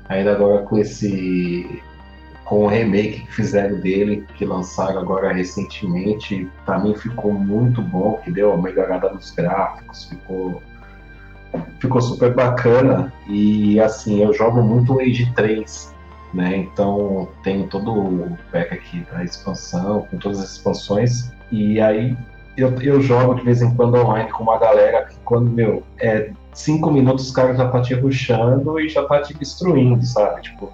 Ainda 0.08 0.32
agora 0.32 0.62
com 0.62 0.78
esse. 0.78 1.82
Com 2.46 2.64
o 2.64 2.66
remake 2.68 3.20
que 3.20 3.32
fizeram 3.32 3.78
dele, 3.80 4.24
que 4.36 4.44
lançaram 4.44 5.00
agora 5.00 5.32
recentemente, 5.32 6.48
pra 6.64 6.78
mim 6.78 6.94
ficou 6.94 7.32
muito 7.32 7.82
bom, 7.82 8.20
que 8.24 8.30
deu 8.30 8.52
uma 8.52 8.62
melhorada 8.62 9.12
nos 9.12 9.30
gráficos, 9.32 10.04
ficou. 10.04 10.62
Ficou 11.80 12.00
super 12.00 12.34
bacana. 12.34 13.12
E 13.28 13.80
assim, 13.80 14.22
eu 14.22 14.32
jogo 14.32 14.62
muito 14.62 14.94
o 14.94 15.00
Age 15.00 15.32
3 15.34 15.96
né? 16.36 16.56
Então 16.56 17.28
tem 17.42 17.66
todo 17.66 17.92
o 17.92 18.38
pack 18.52 18.74
aqui 18.74 19.06
da 19.10 19.24
expansão, 19.24 20.06
com 20.10 20.18
todas 20.18 20.38
as 20.38 20.52
expansões. 20.52 21.32
E 21.50 21.80
aí 21.80 22.16
eu, 22.56 22.74
eu 22.82 23.00
jogo 23.00 23.34
de 23.34 23.42
vez 23.42 23.62
em 23.62 23.74
quando 23.74 23.96
online 23.96 24.30
com 24.30 24.42
uma 24.42 24.58
galera 24.58 25.06
que 25.06 25.16
quando, 25.24 25.50
meu, 25.50 25.82
é 25.98 26.30
cinco 26.52 26.90
minutos 26.90 27.26
os 27.26 27.34
caras 27.34 27.56
já 27.56 27.68
tá 27.68 27.80
te 27.80 27.94
ruxando 27.94 28.78
e 28.78 28.88
já 28.88 29.04
tá 29.04 29.22
te 29.22 29.34
destruindo, 29.34 30.04
sabe? 30.04 30.42
Tipo. 30.42 30.72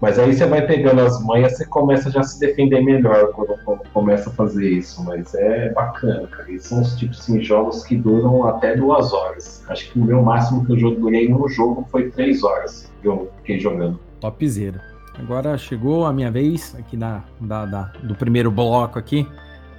Mas 0.00 0.18
aí 0.18 0.34
você 0.34 0.44
vai 0.44 0.66
pegando 0.66 1.00
as 1.00 1.22
manhas, 1.24 1.56
você 1.56 1.64
começa 1.64 2.10
já 2.10 2.20
a 2.20 2.22
se 2.22 2.38
defender 2.38 2.82
melhor 2.82 3.32
quando, 3.32 3.54
quando 3.64 3.80
começa 3.94 4.28
a 4.28 4.32
fazer 4.32 4.68
isso. 4.68 5.02
Mas 5.04 5.34
é 5.34 5.70
bacana, 5.72 6.26
cara. 6.26 6.50
E 6.50 6.58
são 6.60 6.82
os 6.82 6.94
tipos 6.96 7.20
assim, 7.20 7.42
jogos 7.42 7.82
que 7.84 7.96
duram 7.96 8.44
até 8.46 8.76
duas 8.76 9.12
horas. 9.12 9.64
Acho 9.68 9.90
que 9.90 9.98
o 9.98 10.04
meu 10.04 10.22
máximo 10.22 10.64
que 10.66 10.72
eu 10.72 10.78
joguei 10.78 11.28
num 11.28 11.48
jogo 11.48 11.86
foi 11.90 12.10
três 12.10 12.42
horas 12.44 12.92
que 13.00 13.08
eu 13.08 13.30
fiquei 13.38 13.58
jogando. 13.58 13.98
Topzera. 14.20 14.80
Agora 15.18 15.56
chegou 15.56 16.04
a 16.04 16.12
minha 16.12 16.30
vez 16.30 16.76
aqui 16.78 16.94
da, 16.94 17.22
da- 17.40 17.64
da- 17.64 17.92
do 18.02 18.14
primeiro 18.14 18.50
bloco 18.50 18.98
aqui 18.98 19.26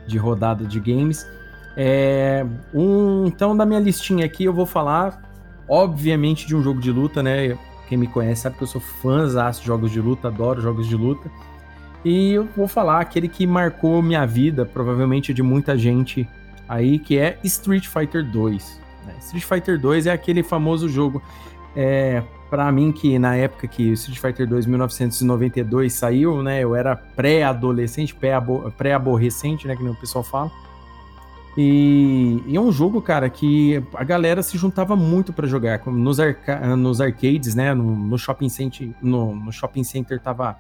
de 0.08 0.18
rodada 0.18 0.66
de 0.66 0.80
games. 0.80 1.28
É, 1.76 2.44
um, 2.74 3.26
então, 3.28 3.56
da 3.56 3.64
minha 3.68 3.80
listinha 3.80 4.26
aqui, 4.26 4.46
eu 4.46 4.54
vou 4.54 4.66
falar, 4.66 5.22
obviamente, 5.70 6.48
de 6.48 6.56
um 6.56 6.64
jogo 6.64 6.82
de 6.82 6.92
luta, 6.92 7.22
né? 7.22 7.56
Quem 7.88 7.98
me 7.98 8.08
conhece 8.08 8.42
sabe 8.42 8.58
que 8.58 8.64
eu 8.64 8.68
sou 8.68 8.82
fãzão 8.82 9.50
de 9.52 9.64
jogos 9.66 9.92
de 9.92 10.02
luta, 10.02 10.28
adoro 10.28 10.62
jogos 10.62 10.88
de 10.88 10.96
luta. 10.96 11.30
E 12.06 12.34
eu 12.34 12.48
vou 12.56 12.68
falar 12.68 13.00
aquele 13.00 13.28
que 13.28 13.46
marcou 13.48 14.02
minha 14.02 14.26
vida, 14.26 14.66
provavelmente 14.66 15.34
de 15.34 15.42
muita 15.42 15.78
gente 15.78 16.28
aí, 16.68 17.00
que 17.00 17.18
é 17.18 17.38
Street 17.44 17.88
Fighter 17.88 18.24
2. 18.26 18.80
né? 19.06 19.14
Street 19.20 19.44
Fighter 19.44 19.80
2 19.80 20.06
é 20.08 20.12
aquele 20.12 20.44
famoso 20.44 20.88
jogo 20.88 21.22
é, 21.76 22.24
para 22.50 22.72
mim 22.72 22.92
que 22.92 23.18
na 23.20 23.36
época 23.36 23.68
que 23.68 23.92
Street 23.94 24.20
Fighter 24.20 24.48
2 24.48 24.66
1992 24.66 25.94
saiu, 25.94 26.42
né, 26.42 26.62
eu 26.64 26.76
era 26.76 26.96
pré-adolescente, 26.96 28.16
pré-abo- 28.16 28.72
pré-aborrecente, 28.78 29.68
né, 29.68 29.76
que 29.76 29.84
nem 29.84 29.92
o 29.92 29.96
pessoal 29.96 30.24
fala. 30.24 30.52
E, 31.58 32.44
e 32.46 32.56
é 32.56 32.62
um 32.62 32.72
jogo, 32.72 33.02
cara, 33.02 33.28
que 33.32 33.84
a 33.96 34.04
galera 34.04 34.44
se 34.44 34.56
juntava 34.60 34.96
muito 34.96 35.34
pra 35.34 35.48
jogar. 35.48 35.84
Nos, 35.88 36.20
arca 36.20 36.76
nos 36.76 37.02
arcades, 37.02 37.56
né, 37.56 37.74
no, 37.74 37.96
no 37.96 38.18
shopping 38.18 38.48
center, 38.48 38.90
no, 39.02 39.36
no 39.36 39.52
shopping 39.52 39.84
center 39.84 40.20
tava 40.20 40.56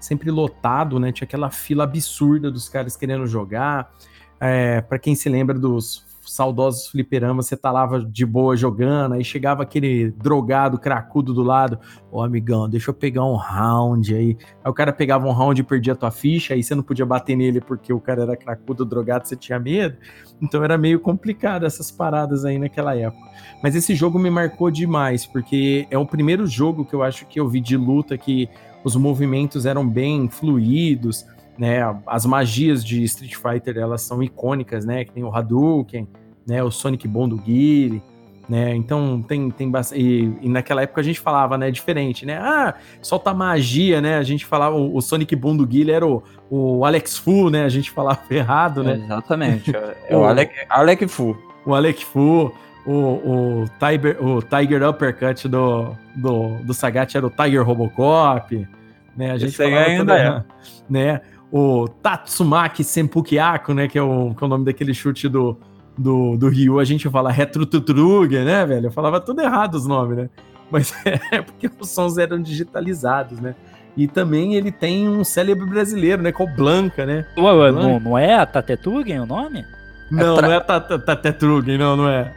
sempre 0.00 0.30
lotado, 0.30 0.98
né, 0.98 1.12
tinha 1.12 1.26
aquela 1.26 1.50
fila 1.50 1.84
absurda 1.84 2.50
dos 2.50 2.66
caras 2.66 2.96
querendo 2.96 3.26
jogar. 3.26 3.92
É, 4.40 4.80
para 4.80 4.98
quem 4.98 5.14
se 5.14 5.28
lembra 5.28 5.58
dos 5.58 6.07
saudosos 6.28 6.86
fliperamas, 6.86 7.46
você 7.46 7.56
tá 7.56 7.70
lá 7.70 7.86
de 7.98 8.26
boa 8.26 8.56
jogando, 8.56 9.14
aí 9.14 9.24
chegava 9.24 9.62
aquele 9.62 10.10
drogado, 10.12 10.78
cracudo 10.78 11.32
do 11.32 11.42
lado, 11.42 11.78
ô 12.10 12.22
amigão, 12.22 12.68
deixa 12.68 12.90
eu 12.90 12.94
pegar 12.94 13.24
um 13.24 13.36
round 13.36 14.14
aí. 14.14 14.36
Aí 14.62 14.70
o 14.70 14.74
cara 14.74 14.92
pegava 14.92 15.26
um 15.26 15.32
round 15.32 15.60
e 15.60 15.64
perdia 15.64 15.92
a 15.92 15.96
tua 15.96 16.10
ficha, 16.10 16.54
aí 16.54 16.62
você 16.62 16.74
não 16.74 16.82
podia 16.82 17.06
bater 17.06 17.36
nele 17.36 17.60
porque 17.60 17.92
o 17.92 18.00
cara 18.00 18.22
era 18.22 18.36
cracudo, 18.36 18.84
drogado, 18.84 19.26
você 19.26 19.36
tinha 19.36 19.58
medo. 19.58 19.96
Então 20.40 20.62
era 20.62 20.78
meio 20.78 21.00
complicado 21.00 21.66
essas 21.66 21.90
paradas 21.90 22.44
aí 22.44 22.58
naquela 22.58 22.94
época. 22.94 23.26
Mas 23.62 23.74
esse 23.74 23.94
jogo 23.94 24.18
me 24.18 24.30
marcou 24.30 24.70
demais, 24.70 25.26
porque 25.26 25.86
é 25.90 25.98
o 25.98 26.06
primeiro 26.06 26.46
jogo 26.46 26.84
que 26.84 26.94
eu 26.94 27.02
acho 27.02 27.26
que 27.26 27.40
eu 27.40 27.48
vi 27.48 27.60
de 27.60 27.76
luta 27.76 28.16
que 28.16 28.48
os 28.84 28.94
movimentos 28.96 29.66
eram 29.66 29.86
bem 29.86 30.28
fluidos, 30.28 31.26
né? 31.58 31.80
As 32.06 32.24
magias 32.24 32.84
de 32.84 33.02
Street 33.02 33.34
Fighter, 33.34 33.76
elas 33.76 34.02
são 34.02 34.22
icônicas, 34.22 34.84
né? 34.84 35.04
Que 35.04 35.12
tem 35.12 35.24
o 35.24 35.34
Hadouken, 35.34 36.08
né? 36.46 36.62
O 36.62 36.70
Sonic 36.70 37.08
Bom 37.08 37.28
do 37.28 37.36
Guile, 37.36 38.02
né? 38.48 38.74
Então 38.74 39.20
tem 39.20 39.50
tem 39.50 39.70
bastante, 39.70 40.00
e, 40.00 40.38
e, 40.40 40.48
naquela 40.48 40.82
época 40.82 41.00
a 41.00 41.04
gente 41.04 41.20
falava, 41.20 41.58
né, 41.58 41.70
diferente, 41.70 42.24
né? 42.24 42.38
Ah, 42.38 42.74
solta 43.02 43.34
magia, 43.34 44.00
né? 44.00 44.16
A 44.16 44.22
gente 44.22 44.46
falava 44.46 44.74
o, 44.74 44.96
o 44.96 45.02
Sonic 45.02 45.36
Boom 45.36 45.56
do 45.56 45.66
Guile 45.66 45.90
era 45.90 46.06
o, 46.06 46.22
o 46.48 46.84
Alex 46.84 47.18
Fu, 47.18 47.50
né? 47.50 47.64
A 47.64 47.68
gente 47.68 47.90
falava 47.90 48.20
errado, 48.30 48.82
né? 48.82 48.94
exatamente. 49.04 49.72
É 50.08 50.16
o 50.16 50.24
Alec, 50.24 50.54
Alec 50.70 51.06
Fu. 51.08 51.36
O 51.66 51.74
Alec 51.74 52.02
Fu, 52.06 52.50
o, 52.86 52.92
o, 52.92 53.64
Tiger, 53.78 54.24
o 54.24 54.40
Tiger 54.40 54.88
Uppercut 54.88 55.46
do, 55.46 55.94
do, 56.16 56.56
do 56.62 56.72
Sagat 56.72 57.14
era 57.14 57.26
o 57.26 57.30
Tiger 57.30 57.62
Robocop, 57.62 58.66
né? 59.14 59.32
A 59.32 59.36
gente 59.36 59.48
Esse 59.48 59.56
falava 59.58 59.90
ainda 59.90 60.16
é. 60.18 60.44
né? 60.88 61.20
O 61.50 61.88
Tatsumaki 61.88 62.84
Senpukiako, 62.84 63.72
né? 63.72 63.88
Que 63.88 63.98
é 63.98 64.02
o, 64.02 64.34
que 64.34 64.42
é 64.42 64.46
o 64.46 64.50
nome 64.50 64.64
daquele 64.64 64.92
chute 64.92 65.28
do, 65.28 65.58
do, 65.98 66.36
do 66.36 66.48
Ryu, 66.48 66.78
a 66.78 66.84
gente 66.84 67.08
fala 67.10 67.32
Retrututruger, 67.32 68.44
né, 68.44 68.64
velho? 68.64 68.86
Eu 68.86 68.92
falava 68.92 69.20
tudo 69.20 69.40
errado 69.40 69.74
os 69.74 69.86
nomes, 69.86 70.16
né? 70.16 70.30
Mas 70.70 70.94
é 71.32 71.42
porque 71.42 71.70
os 71.80 71.90
sons 71.90 72.16
eram 72.18 72.40
digitalizados, 72.40 73.40
né? 73.40 73.54
E 73.96 74.06
também 74.06 74.54
ele 74.54 74.70
tem 74.70 75.08
um 75.08 75.24
célebre 75.24 75.66
brasileiro, 75.66 76.22
né? 76.22 76.30
Com 76.30 76.44
o 76.44 76.54
Blanca, 76.54 77.04
né? 77.04 77.26
Ué, 77.36 77.52
ué, 77.52 77.72
não, 77.72 77.98
não, 77.98 78.18
é 78.18 78.34
a 78.34 78.46
Tatetrugen 78.46 79.20
o 79.20 79.26
nome? 79.26 79.64
Não, 80.10 80.34
é 80.34 80.36
tra... 80.36 80.46
não 80.46 80.54
é 80.54 80.56
a 80.56 80.98
Tatetrugen, 80.98 81.78
não, 81.78 81.96
não 81.96 82.08
é. 82.08 82.32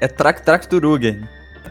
É 0.00 0.08
Track 0.08 0.42
Track 0.42 0.68
Turugen. 0.68 1.22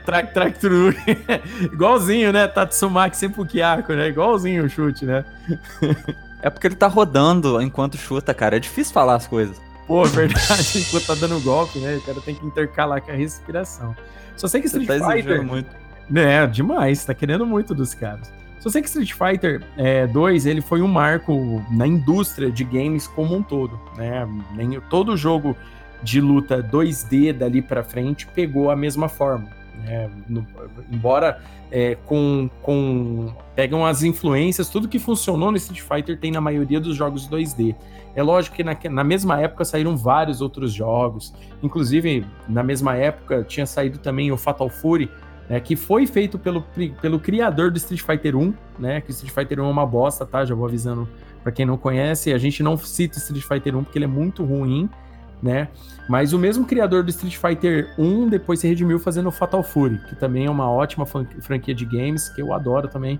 Track 0.05 0.33
Track 0.33 0.59
Turugen. 0.59 1.17
Igualzinho, 1.61 2.31
né? 2.31 2.47
Tatsumaki 2.47 3.17
Senpukiako, 3.17 3.93
né? 3.93 4.07
Igualzinho 4.07 4.65
o 4.65 4.69
chute, 4.69 5.05
né? 5.05 5.25
é 6.41 6.49
porque 6.49 6.67
ele 6.67 6.75
tá 6.75 6.87
rodando 6.87 7.61
enquanto 7.61 7.97
chuta, 7.97 8.33
cara. 8.33 8.57
É 8.57 8.59
difícil 8.59 8.93
falar 8.93 9.15
as 9.15 9.27
coisas. 9.27 9.59
Pô, 9.87 10.05
é 10.05 10.09
verdade, 10.09 10.79
enquanto 10.79 11.05
tá 11.05 11.15
dando 11.15 11.39
golpe, 11.41 11.79
né? 11.79 11.97
O 11.97 12.01
cara 12.01 12.21
tem 12.21 12.35
que 12.35 12.45
intercalar 12.45 13.01
com 13.01 13.11
a 13.11 13.15
respiração. 13.15 13.95
Só 14.35 14.47
sei 14.47 14.61
que 14.61 14.67
Street 14.67 14.87
tá 14.87 15.11
Fighter. 15.11 15.43
Muito. 15.43 15.69
É, 16.15 16.45
demais, 16.47 17.03
tá 17.03 17.13
querendo 17.13 17.45
muito 17.45 17.73
dos 17.73 17.93
caras. 17.93 18.31
Só 18.59 18.69
sei 18.69 18.81
que 18.81 18.87
Street 18.87 19.13
Fighter 19.13 19.63
é, 19.77 20.07
2 20.07 20.45
ele 20.47 20.61
foi 20.61 20.81
um 20.81 20.87
marco 20.87 21.63
na 21.71 21.85
indústria 21.85 22.51
de 22.51 22.63
games 22.63 23.07
como 23.07 23.35
um 23.35 23.43
todo, 23.43 23.79
né? 23.95 24.27
Nem, 24.55 24.79
todo 24.89 25.15
jogo 25.15 25.55
de 26.01 26.19
luta 26.19 26.61
2D 26.61 27.33
dali 27.33 27.61
para 27.61 27.83
frente 27.83 28.27
pegou 28.27 28.71
a 28.71 28.75
mesma 28.75 29.07
forma. 29.07 29.49
Né? 29.83 30.09
No, 30.27 30.45
embora 30.91 31.41
é, 31.71 31.95
com, 32.05 32.49
com 32.61 33.33
pegam 33.55 33.85
as 33.85 34.03
influências, 34.03 34.69
tudo 34.69 34.87
que 34.87 34.99
funcionou 34.99 35.51
no 35.51 35.57
Street 35.57 35.81
Fighter 35.81 36.19
tem 36.19 36.31
na 36.31 36.41
maioria 36.41 36.79
dos 36.79 36.95
jogos 36.95 37.27
2D. 37.29 37.75
É 38.15 38.23
lógico 38.23 38.55
que 38.55 38.63
na, 38.63 38.77
na 38.89 39.03
mesma 39.03 39.39
época 39.39 39.65
saíram 39.65 39.97
vários 39.97 40.41
outros 40.41 40.71
jogos, 40.73 41.33
inclusive 41.61 42.25
na 42.47 42.63
mesma 42.63 42.95
época 42.95 43.43
tinha 43.43 43.65
saído 43.65 43.97
também 43.97 44.31
o 44.31 44.37
Fatal 44.37 44.69
Fury, 44.69 45.11
né, 45.49 45.59
que 45.59 45.75
foi 45.75 46.07
feito 46.07 46.39
pelo, 46.39 46.65
pelo 47.01 47.19
criador 47.19 47.71
do 47.71 47.77
Street 47.77 48.01
Fighter 48.01 48.35
1, 48.35 48.53
né, 48.79 49.01
que 49.01 49.09
o 49.09 49.11
Street 49.11 49.33
Fighter 49.33 49.59
1 49.59 49.65
é 49.65 49.69
uma 49.69 49.85
bosta, 49.85 50.25
tá? 50.25 50.43
Já 50.43 50.55
vou 50.55 50.65
avisando 50.65 51.07
para 51.43 51.51
quem 51.51 51.65
não 51.65 51.77
conhece, 51.77 52.33
a 52.33 52.37
gente 52.37 52.63
não 52.63 52.75
cita 52.77 53.17
Street 53.17 53.43
Fighter 53.43 53.75
1 53.75 53.83
porque 53.83 53.97
ele 53.97 54.05
é 54.05 54.07
muito 54.07 54.43
ruim, 54.43 54.89
né? 55.41 55.67
Mas 56.07 56.33
o 56.33 56.39
mesmo 56.39 56.65
criador 56.65 57.03
do 57.03 57.09
Street 57.09 57.37
Fighter 57.37 57.93
1 57.97 58.29
depois 58.29 58.59
se 58.59 58.67
redimiu 58.67 58.99
fazendo 58.99 59.27
o 59.27 59.31
Fatal 59.31 59.63
Fury, 59.63 59.99
que 60.07 60.15
também 60.15 60.45
é 60.45 60.49
uma 60.49 60.69
ótima 60.69 61.05
franquia 61.05 61.73
de 61.73 61.85
games 61.85 62.29
que 62.29 62.41
eu 62.41 62.53
adoro 62.53 62.87
também 62.87 63.19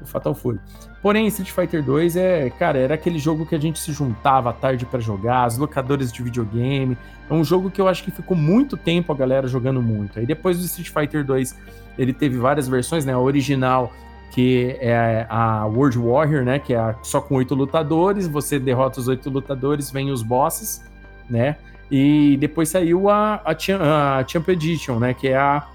o 0.00 0.06
Fatal 0.06 0.34
Fury. 0.34 0.60
Porém, 1.02 1.26
Street 1.26 1.50
Fighter 1.50 1.84
2 1.84 2.16
é, 2.16 2.50
cara, 2.50 2.78
era 2.78 2.94
aquele 2.94 3.18
jogo 3.18 3.44
que 3.44 3.54
a 3.54 3.58
gente 3.58 3.78
se 3.78 3.92
juntava 3.92 4.50
à 4.50 4.52
tarde 4.52 4.86
para 4.86 5.00
jogar, 5.00 5.44
as 5.44 5.58
locadoras 5.58 6.12
de 6.12 6.22
videogame. 6.22 6.96
É 7.28 7.34
um 7.34 7.44
jogo 7.44 7.70
que 7.70 7.80
eu 7.80 7.88
acho 7.88 8.02
que 8.02 8.10
ficou 8.10 8.36
muito 8.36 8.76
tempo 8.76 9.12
a 9.12 9.16
galera 9.16 9.46
jogando 9.46 9.82
muito. 9.82 10.18
Aí 10.18 10.26
depois 10.26 10.58
do 10.58 10.64
Street 10.64 10.88
Fighter 10.88 11.24
2, 11.24 11.58
ele 11.98 12.12
teve 12.12 12.38
várias 12.38 12.68
versões, 12.68 13.04
né? 13.04 13.12
A 13.12 13.18
original, 13.18 13.92
que 14.32 14.76
é 14.80 15.26
a 15.28 15.66
World 15.66 15.98
Warrior, 15.98 16.44
né? 16.44 16.58
Que 16.58 16.74
é 16.74 16.94
só 17.02 17.20
com 17.20 17.34
oito 17.36 17.54
lutadores. 17.54 18.26
Você 18.26 18.58
derrota 18.58 19.00
os 19.00 19.08
oito 19.08 19.30
lutadores, 19.30 19.90
vem 19.90 20.10
os 20.10 20.22
bosses, 20.22 20.84
né? 21.28 21.56
E 21.90 22.36
depois 22.38 22.68
saiu 22.68 23.08
a, 23.08 23.42
a, 23.44 24.18
a 24.18 24.26
Champ 24.26 24.48
Edition, 24.48 24.98
né? 24.98 25.14
Que 25.14 25.28
é 25.28 25.36
a. 25.36 25.66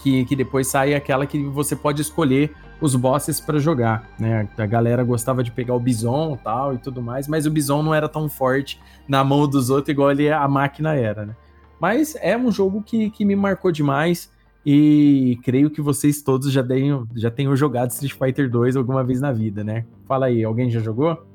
Que, 0.00 0.24
que 0.24 0.34
depois 0.34 0.66
sai 0.66 0.94
aquela 0.94 1.26
que 1.26 1.42
você 1.44 1.76
pode 1.76 2.00
escolher 2.00 2.54
os 2.80 2.94
bosses 2.94 3.40
para 3.40 3.58
jogar, 3.58 4.08
né? 4.18 4.48
A 4.56 4.66
galera 4.66 5.04
gostava 5.04 5.42
de 5.42 5.50
pegar 5.50 5.74
o 5.74 5.80
Bison 5.80 6.38
tal 6.42 6.74
e 6.74 6.78
tudo 6.78 7.02
mais, 7.02 7.28
mas 7.28 7.46
o 7.46 7.50
Bison 7.50 7.82
não 7.82 7.94
era 7.94 8.08
tão 8.08 8.28
forte 8.28 8.80
na 9.06 9.22
mão 9.22 9.46
dos 9.48 9.70
outros 9.70 9.90
igual 9.90 10.10
ele, 10.10 10.30
a 10.30 10.46
máquina 10.48 10.94
era, 10.94 11.26
né? 11.26 11.36
Mas 11.80 12.16
é 12.20 12.36
um 12.36 12.50
jogo 12.50 12.82
que, 12.82 13.10
que 13.10 13.24
me 13.24 13.36
marcou 13.36 13.70
demais 13.70 14.32
e 14.64 15.38
creio 15.42 15.70
que 15.70 15.82
vocês 15.82 16.22
todos 16.22 16.50
já 16.50 16.62
tenham, 16.62 17.06
já 17.14 17.30
tenham 17.30 17.54
jogado 17.54 17.90
Street 17.90 18.14
Fighter 18.14 18.50
2 18.50 18.76
alguma 18.76 19.04
vez 19.04 19.20
na 19.20 19.32
vida, 19.32 19.62
né? 19.62 19.84
Fala 20.06 20.26
aí, 20.26 20.42
alguém 20.42 20.70
já 20.70 20.80
jogou? 20.80 21.26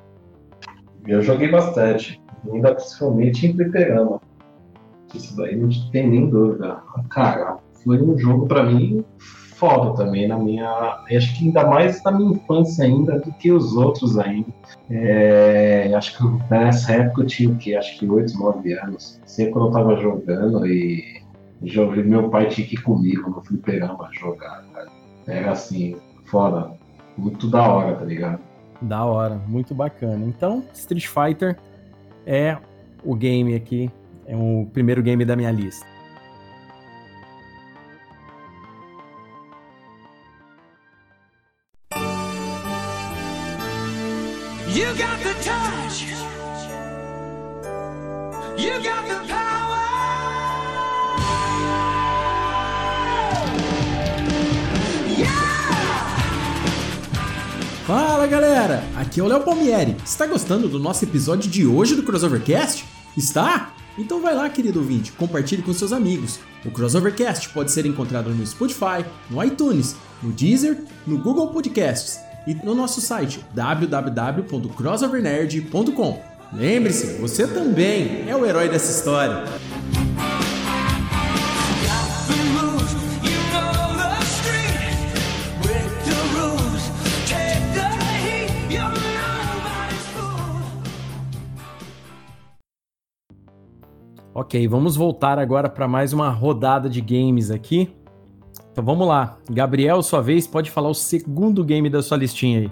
Eu 1.06 1.22
joguei 1.22 1.50
bastante, 1.50 2.22
ainda 2.52 2.76
principalmente 2.76 3.48
em 3.48 3.54
fliperama. 3.54 4.22
Isso 5.14 5.36
daí 5.36 5.56
não 5.56 5.70
tem 5.92 6.08
nem 6.08 6.30
dúvida. 6.30 6.78
Cara, 7.10 7.58
foi 7.84 8.02
um 8.02 8.18
jogo 8.18 8.48
para 8.48 8.64
mim 8.64 9.04
foda 9.60 9.94
também 9.96 10.28
na 10.28 10.38
minha. 10.38 11.04
Acho 11.12 11.38
que 11.38 11.46
ainda 11.46 11.68
mais 11.68 12.02
na 12.04 12.12
minha 12.12 12.32
infância 12.32 12.86
ainda 12.86 13.20
do 13.20 13.32
que 13.34 13.52
os 13.52 13.76
outros 13.76 14.18
ainda. 14.18 14.48
É, 14.90 15.92
acho 15.94 16.18
que 16.18 16.24
nessa 16.50 16.94
época 16.94 17.24
eu 17.24 17.28
tinha 17.28 17.50
o 17.50 17.58
quê? 17.58 17.76
Acho 17.76 18.00
que 18.00 18.10
8, 18.10 18.38
9 18.38 18.74
anos. 18.74 19.20
Sempre 19.26 19.54
quando 19.54 19.68
eu 19.68 19.72
tava 19.72 19.96
jogando 19.98 20.66
e 20.66 21.22
joguei, 21.64 22.04
meu 22.04 22.30
pai 22.30 22.48
tinha 22.48 22.66
que 22.66 22.76
ir 22.76 22.82
comigo 22.82 23.30
no 23.30 23.44
fliperama 23.44 24.10
jogar, 24.14 24.64
cara. 24.74 24.88
Era 25.28 25.52
assim, 25.52 25.98
foda. 26.26 26.72
Muito 27.18 27.50
da 27.50 27.68
hora, 27.68 27.96
tá 27.96 28.06
ligado? 28.06 28.40
Da 28.82 29.04
hora, 29.04 29.36
muito 29.46 29.76
bacana. 29.76 30.26
Então, 30.26 30.64
Street 30.74 31.06
Fighter 31.06 31.58
é 32.26 32.58
o 33.04 33.16
game 33.16 33.56
aqui, 33.56 33.92
é 34.26 34.36
o 34.36 34.68
primeiro 34.72 35.02
game 35.02 35.26
da 35.26 35.36
minha 35.36 35.52
lista. 35.52 35.86
You 44.72 44.86
got 44.96 45.20
the 45.24 45.34
touch. 45.44 46.06
You 48.58 48.84
got 48.84 49.08
the 49.08 49.28
power. 49.28 49.89
Fala 57.90 58.28
galera, 58.28 58.84
aqui 58.96 59.20
é 59.20 59.24
o 59.24 59.26
Léo 59.26 59.42
Palmieri. 59.42 59.98
Está 60.06 60.28
gostando 60.28 60.70
do 60.70 60.78
nosso 60.78 61.04
episódio 61.04 61.50
de 61.50 61.66
hoje 61.66 61.96
do 61.96 62.04
Crossovercast? 62.04 62.86
Está? 63.18 63.74
Então 63.98 64.22
vai 64.22 64.36
lá, 64.36 64.48
querido 64.48 64.78
ouvinte, 64.78 65.12
compartilhe 65.14 65.64
com 65.64 65.74
seus 65.74 65.92
amigos. 65.92 66.40
O 66.64 66.70
Crossovercast 66.70 67.50
pode 67.50 67.72
ser 67.72 67.88
encontrado 67.88 68.30
no 68.30 68.46
Spotify, 68.46 69.04
no 69.28 69.44
iTunes, 69.44 69.96
no 70.22 70.32
Deezer, 70.32 70.84
no 71.08 71.18
Google 71.18 71.48
Podcasts 71.48 72.20
e 72.46 72.54
no 72.54 72.76
nosso 72.76 73.02
site 73.02 73.44
www.crossovernerd.com. 73.56 76.22
Lembre-se, 76.54 77.20
você 77.20 77.48
também 77.48 78.30
é 78.30 78.36
o 78.36 78.46
herói 78.46 78.70
dessa 78.70 78.92
história. 78.92 79.46
Ok, 94.40 94.70
vamos 94.70 94.96
voltar 94.96 95.38
agora 95.38 95.68
para 95.68 95.86
mais 95.86 96.14
uma 96.14 96.30
rodada 96.30 96.90
de 96.90 97.02
games 97.02 97.52
aqui. 97.52 97.94
Então 98.72 98.82
vamos 98.82 99.06
lá. 99.06 99.38
Gabriel, 99.52 100.02
sua 100.02 100.22
vez, 100.22 100.48
pode 100.48 100.72
falar 100.72 100.88
o 100.88 100.94
segundo 100.94 101.62
game 101.62 101.90
da 101.90 102.02
sua 102.02 102.16
listinha 102.16 102.62
aí. 102.62 102.72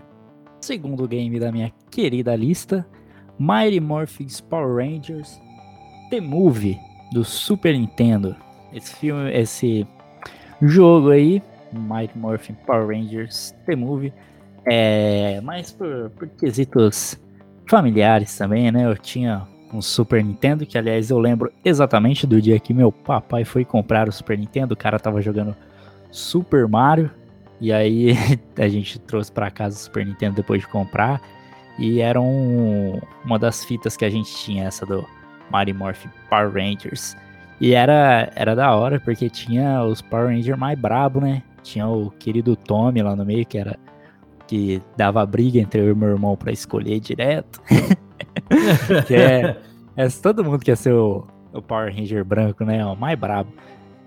Segundo 0.62 1.06
game 1.06 1.38
da 1.38 1.52
minha 1.52 1.70
querida 1.92 2.34
lista: 2.38 2.88
Mighty 3.38 3.82
Morphin 3.82 4.28
Power 4.50 4.78
Rangers 4.78 5.42
The 6.10 6.22
Movie 6.22 6.80
do 7.12 7.26
Super 7.26 7.78
Nintendo. 7.78 8.34
Esse 8.72 8.96
filme, 8.96 9.30
esse 9.34 9.86
jogo 10.62 11.10
aí, 11.10 11.44
Mighty 11.74 12.18
Morphin 12.18 12.56
Power 12.66 12.88
Rangers 12.88 13.54
The 13.66 13.76
Movie, 13.76 14.14
é 14.66 15.42
mais 15.42 15.74
por, 15.74 16.12
por 16.12 16.30
quesitos 16.30 17.22
familiares 17.70 18.38
também, 18.38 18.72
né? 18.72 18.86
Eu 18.86 18.96
tinha 18.96 19.46
um 19.74 19.82
Super 19.82 20.24
Nintendo, 20.24 20.66
que 20.66 20.78
aliás 20.78 21.10
eu 21.10 21.20
lembro 21.20 21.52
exatamente 21.64 22.26
do 22.26 22.42
dia 22.42 22.60
que 22.60 22.74
meu 22.74 22.92
papai 22.92 23.44
foi 23.44 23.66
comprar 23.66 24.08
o 24.08 24.12
Super 24.12 24.38
Nintendo, 24.38 24.74
o 24.74 24.78
cara 24.78 25.00
tava 25.00 25.22
jogando 25.22 25.56
Super 26.12 26.68
Mario. 26.68 27.12
E 27.60 27.74
aí 27.74 28.16
a 28.58 28.68
gente 28.68 29.00
trouxe 29.00 29.32
para 29.32 29.52
casa 29.52 29.76
o 29.76 29.80
Super 29.80 30.06
Nintendo 30.06 30.36
depois 30.36 30.62
de 30.62 30.68
comprar. 30.68 31.22
E 31.78 32.00
era 32.02 32.20
um, 32.20 33.00
uma 33.24 33.38
das 33.38 33.64
fitas 33.64 33.96
que 33.96 34.06
a 34.06 34.10
gente 34.10 34.34
tinha, 34.36 34.66
essa 34.66 34.86
do 34.86 35.06
Mighty 35.54 35.74
Morphin 35.74 36.10
Power 36.30 36.52
Rangers. 36.52 37.16
E 37.60 37.74
era, 37.74 38.32
era 38.36 38.56
da 38.56 38.76
hora, 38.76 39.00
porque 39.00 39.30
tinha 39.30 39.84
os 39.84 40.02
Power 40.02 40.28
Rangers 40.28 40.58
mais 40.58 40.78
brabo, 40.78 41.20
né? 41.20 41.44
Tinha 41.62 41.88
o 41.88 42.12
querido 42.12 42.56
Tommy 42.56 43.02
lá 43.02 43.16
no 43.16 43.26
meio, 43.26 43.46
que 43.46 43.58
era 43.58 43.78
que 44.48 44.82
dava 44.96 45.26
briga 45.26 45.60
entre 45.60 45.82
eu 45.82 45.92
e 45.92 45.96
meu 45.96 46.10
irmão 46.10 46.36
pra 46.36 46.52
escolher 46.52 47.00
direto. 47.00 47.62
que 49.06 49.16
é, 49.16 49.58
é, 49.96 50.08
todo 50.10 50.44
mundo 50.44 50.60
quer 50.60 50.78
ser 50.78 50.94
o, 50.94 51.28
o 51.54 51.62
Power 51.62 51.94
Ranger 51.94 52.24
branco, 52.24 52.64
né? 52.64 52.86
O 52.86 52.96
mais 52.96 53.20
brabo. 53.20 53.52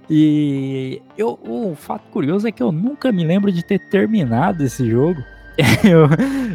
E 0.09 1.01
eu, 1.17 1.39
o 1.43 1.75
fato 1.77 2.03
curioso 2.11 2.49
é 2.49 2.53
que 2.53 2.63
eu 2.63 2.73
nunca 2.73 3.13
me 3.13 3.25
lembro 3.25 3.53
de 3.53 3.63
ter 3.63 3.79
terminado 3.91 4.65
esse 4.65 4.89
jogo. 4.91 5.23
eu, 5.85 6.09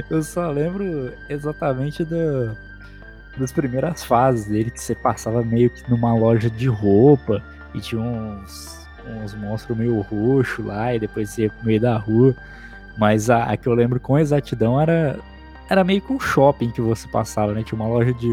eu 0.10 0.24
só 0.24 0.50
lembro 0.50 1.14
exatamente 1.30 2.04
do, 2.04 2.56
das 3.38 3.52
primeiras 3.52 4.04
fases 4.04 4.48
dele, 4.48 4.72
que 4.72 4.82
você 4.82 4.96
passava 4.96 5.44
meio 5.44 5.70
que 5.70 5.90
numa 5.90 6.14
loja 6.14 6.50
de 6.50 6.68
roupa 6.68 7.42
e 7.74 7.80
tinha 7.80 8.02
uns, 8.02 8.88
uns 9.24 9.34
monstros 9.36 9.78
meio 9.78 10.02
roxo 10.02 10.64
lá, 10.64 10.94
e 10.94 11.00
depois 11.00 11.30
você 11.30 11.44
ia 11.44 11.50
pro 11.50 11.66
meio 11.66 11.80
da 11.80 11.98
rua. 11.98 12.36
Mas 12.98 13.30
a, 13.30 13.44
a, 13.44 13.58
que 13.58 13.68
eu 13.68 13.74
lembro 13.74 14.00
com 14.00 14.18
exatidão 14.18 14.80
era, 14.80 15.20
era 15.70 15.84
meio 15.84 16.02
que 16.02 16.14
um 16.14 16.20
shopping 16.20 16.72
que 16.72 16.82
você 16.82 17.08
passava, 17.08 17.54
né? 17.54 17.64
Tinha 17.64 17.80
uma 17.80 17.90
loja 17.90 18.14
de 18.14 18.30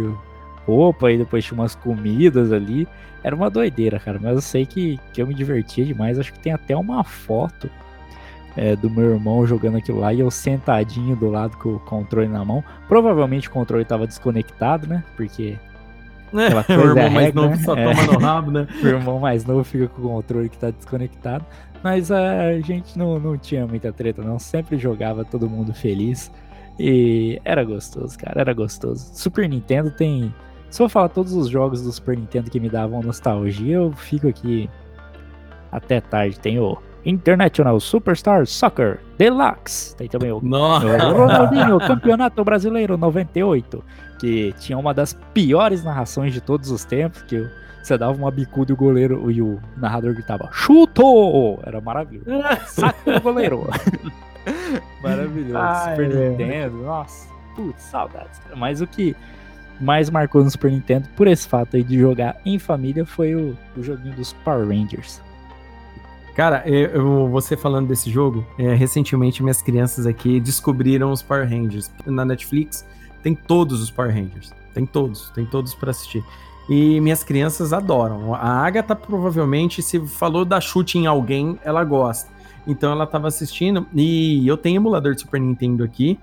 roupa 0.66 1.10
e 1.10 1.18
depois 1.18 1.44
tinha 1.44 1.58
umas 1.58 1.74
comidas 1.74 2.52
ali. 2.52 2.86
Era 3.22 3.34
uma 3.34 3.50
doideira, 3.50 3.98
cara. 3.98 4.18
Mas 4.20 4.34
eu 4.34 4.40
sei 4.40 4.66
que, 4.66 4.98
que 5.12 5.22
eu 5.22 5.26
me 5.26 5.34
divertia 5.34 5.84
demais. 5.84 6.18
Acho 6.18 6.32
que 6.32 6.40
tem 6.40 6.52
até 6.52 6.76
uma 6.76 7.04
foto 7.04 7.68
é, 8.56 8.76
do 8.76 8.90
meu 8.90 9.12
irmão 9.12 9.46
jogando 9.46 9.78
aquilo 9.78 10.00
lá 10.00 10.12
e 10.12 10.20
eu 10.20 10.30
sentadinho 10.30 11.16
do 11.16 11.30
lado 11.30 11.56
com 11.56 11.70
o 11.70 11.80
controle 11.80 12.28
na 12.28 12.44
mão. 12.44 12.62
Provavelmente 12.88 13.48
o 13.48 13.50
controle 13.50 13.82
estava 13.82 14.06
desconectado, 14.06 14.86
né? 14.86 15.02
Porque. 15.16 15.56
É, 16.34 16.78
o 16.78 16.80
irmão 16.80 17.10
mais 17.10 17.34
novo 17.34 17.50
né? 17.50 17.56
só 17.56 17.76
é. 17.76 17.92
toma 17.92 18.06
no 18.10 18.18
rabo, 18.18 18.50
né? 18.50 18.66
o 18.82 18.86
irmão 18.86 19.18
mais 19.18 19.44
novo 19.44 19.62
fica 19.64 19.86
com 19.88 20.00
o 20.00 20.08
controle 20.08 20.48
que 20.48 20.56
tá 20.56 20.70
desconectado. 20.70 21.44
Mas 21.82 22.12
a 22.12 22.60
gente 22.60 22.96
não, 22.96 23.18
não 23.18 23.36
tinha 23.36 23.66
muita 23.66 23.92
treta, 23.92 24.22
não. 24.22 24.38
Sempre 24.38 24.78
jogava 24.78 25.24
todo 25.24 25.48
mundo 25.50 25.74
feliz. 25.74 26.30
E 26.78 27.40
era 27.44 27.64
gostoso, 27.64 28.18
cara. 28.18 28.40
Era 28.40 28.54
gostoso. 28.54 29.10
Super 29.14 29.48
Nintendo 29.48 29.90
tem. 29.90 30.32
Se 30.70 30.82
eu 30.82 30.88
falar 30.88 31.08
todos 31.08 31.34
os 31.34 31.48
jogos 31.48 31.82
do 31.82 31.92
Super 31.92 32.16
Nintendo 32.16 32.50
que 32.50 32.58
me 32.58 32.70
davam 32.70 33.02
nostalgia, 33.02 33.76
eu 33.76 33.92
fico 33.92 34.28
aqui 34.28 34.70
até 35.70 36.00
tarde. 36.00 36.38
Tem 36.38 36.58
o 36.58 36.78
International 37.04 37.78
Superstar 37.80 38.46
Soccer 38.46 39.00
Deluxe. 39.18 39.94
Tem 39.96 40.08
também 40.08 40.30
o, 40.30 40.36
o 40.36 40.40
Ronaldinho 40.40 41.78
Campeonato 41.78 42.44
Brasileiro 42.44 42.96
98, 42.96 43.84
que 44.18 44.54
tinha 44.58 44.78
uma 44.78 44.94
das 44.94 45.12
piores 45.34 45.84
narrações 45.84 46.32
de 46.32 46.40
todos 46.40 46.70
os 46.70 46.84
tempos, 46.84 47.22
que 47.22 47.46
você 47.82 47.98
dava 47.98 48.12
uma 48.12 48.30
bicuda 48.30 48.72
e 48.72 48.74
o 48.74 48.76
goleiro 48.76 49.30
e 49.30 49.42
o 49.42 49.60
narrador 49.76 50.14
gritava 50.14 50.48
chuto! 50.52 51.58
Era 51.64 51.80
maravilhoso. 51.80 52.30
Saca 52.66 53.16
o 53.16 53.20
goleiro. 53.20 53.68
maravilhoso. 55.02 55.56
Ai, 55.56 55.96
Super 55.96 56.16
é. 56.16 56.30
Nintendo, 56.30 56.76
nossa, 56.78 57.28
putz, 57.54 57.82
saudades. 57.82 58.40
Mas 58.56 58.80
o 58.80 58.86
que 58.86 59.16
mais 59.80 60.08
marcou 60.08 60.44
no 60.44 60.50
Super 60.50 60.70
Nintendo 60.70 61.08
por 61.16 61.26
esse 61.26 61.46
fato 61.48 61.76
aí 61.76 61.82
de 61.82 61.98
jogar 61.98 62.36
em 62.44 62.58
família 62.58 63.04
foi 63.04 63.34
o, 63.34 63.56
o 63.76 63.82
joguinho 63.82 64.14
dos 64.14 64.32
Power 64.32 64.66
Rangers. 64.66 65.20
Cara, 66.34 66.62
eu, 66.66 67.28
você 67.28 67.56
falando 67.56 67.88
desse 67.88 68.10
jogo, 68.10 68.46
é, 68.58 68.74
recentemente 68.74 69.42
minhas 69.42 69.60
crianças 69.60 70.06
aqui 70.06 70.40
descobriram 70.40 71.12
os 71.12 71.20
Power 71.20 71.46
Rangers. 71.46 71.90
Na 72.06 72.24
Netflix 72.24 72.86
tem 73.22 73.34
todos 73.34 73.82
os 73.82 73.90
Power 73.90 74.14
Rangers. 74.14 74.52
Tem 74.72 74.86
todos, 74.86 75.30
tem 75.30 75.44
todos 75.44 75.74
para 75.74 75.90
assistir. 75.90 76.24
E 76.68 77.00
minhas 77.00 77.24
crianças 77.24 77.72
adoram. 77.72 78.34
A 78.34 78.64
Agatha 78.64 78.94
provavelmente, 78.94 79.82
se 79.82 80.00
falou 80.06 80.44
da 80.44 80.60
chute 80.60 80.98
em 80.98 81.06
alguém, 81.06 81.58
ela 81.64 81.84
gosta. 81.84 82.30
Então 82.66 82.92
ela 82.92 83.06
tava 83.06 83.28
assistindo. 83.28 83.86
E 83.94 84.46
eu 84.46 84.56
tenho 84.56 84.76
emulador 84.76 85.14
de 85.14 85.22
Super 85.22 85.40
Nintendo 85.40 85.82
aqui. 85.82 86.18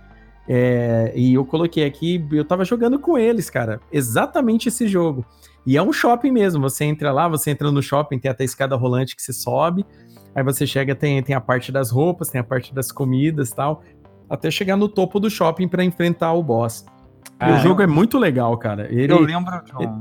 É, 0.48 1.14
e 1.16 1.36
eu 1.36 1.46
coloquei 1.46 1.86
aqui, 1.86 2.26
eu 2.32 2.44
tava 2.44 2.66
jogando 2.66 2.98
com 2.98 3.18
eles, 3.18 3.50
cara. 3.50 3.80
Exatamente 3.92 4.70
esse 4.70 4.88
jogo. 4.88 5.24
E 5.66 5.78
é 5.78 5.82
um 5.82 5.94
shopping 5.94 6.32
mesmo. 6.32 6.62
Você 6.62 6.86
entra 6.86 7.12
lá, 7.12 7.28
você 7.28 7.52
entra 7.52 7.72
no 7.72 7.84
shopping, 7.84 8.18
tem 8.18 8.32
até 8.32 8.44
escada 8.44 8.76
rolante 8.76 9.16
que 9.16 9.22
você 9.22 9.34
sobe. 9.34 9.86
Aí 10.34 10.44
você 10.44 10.66
chega, 10.66 10.96
tem, 10.96 11.22
tem 11.22 11.36
a 11.36 11.42
parte 11.42 11.72
das 11.72 11.92
roupas, 11.92 12.30
tem 12.30 12.40
a 12.42 12.44
parte 12.44 12.74
das 12.74 12.92
comidas 12.92 13.52
tal. 13.52 13.84
Até 14.30 14.50
chegar 14.50 14.78
no 14.78 14.88
topo 14.88 15.20
do 15.20 15.30
shopping 15.30 15.68
para 15.68 15.84
enfrentar 15.84 16.34
o 16.34 16.42
boss. 16.42 16.86
Ah, 17.40 17.54
o 17.54 17.60
jogo 17.60 17.82
é 17.82 17.88
muito 17.88 18.18
legal, 18.18 18.58
cara. 18.58 18.88
Ele, 18.92 19.12
eu 19.12 19.20
lembro 19.20 19.64
de 19.64 19.76
um... 19.76 19.82
ele, 19.82 19.92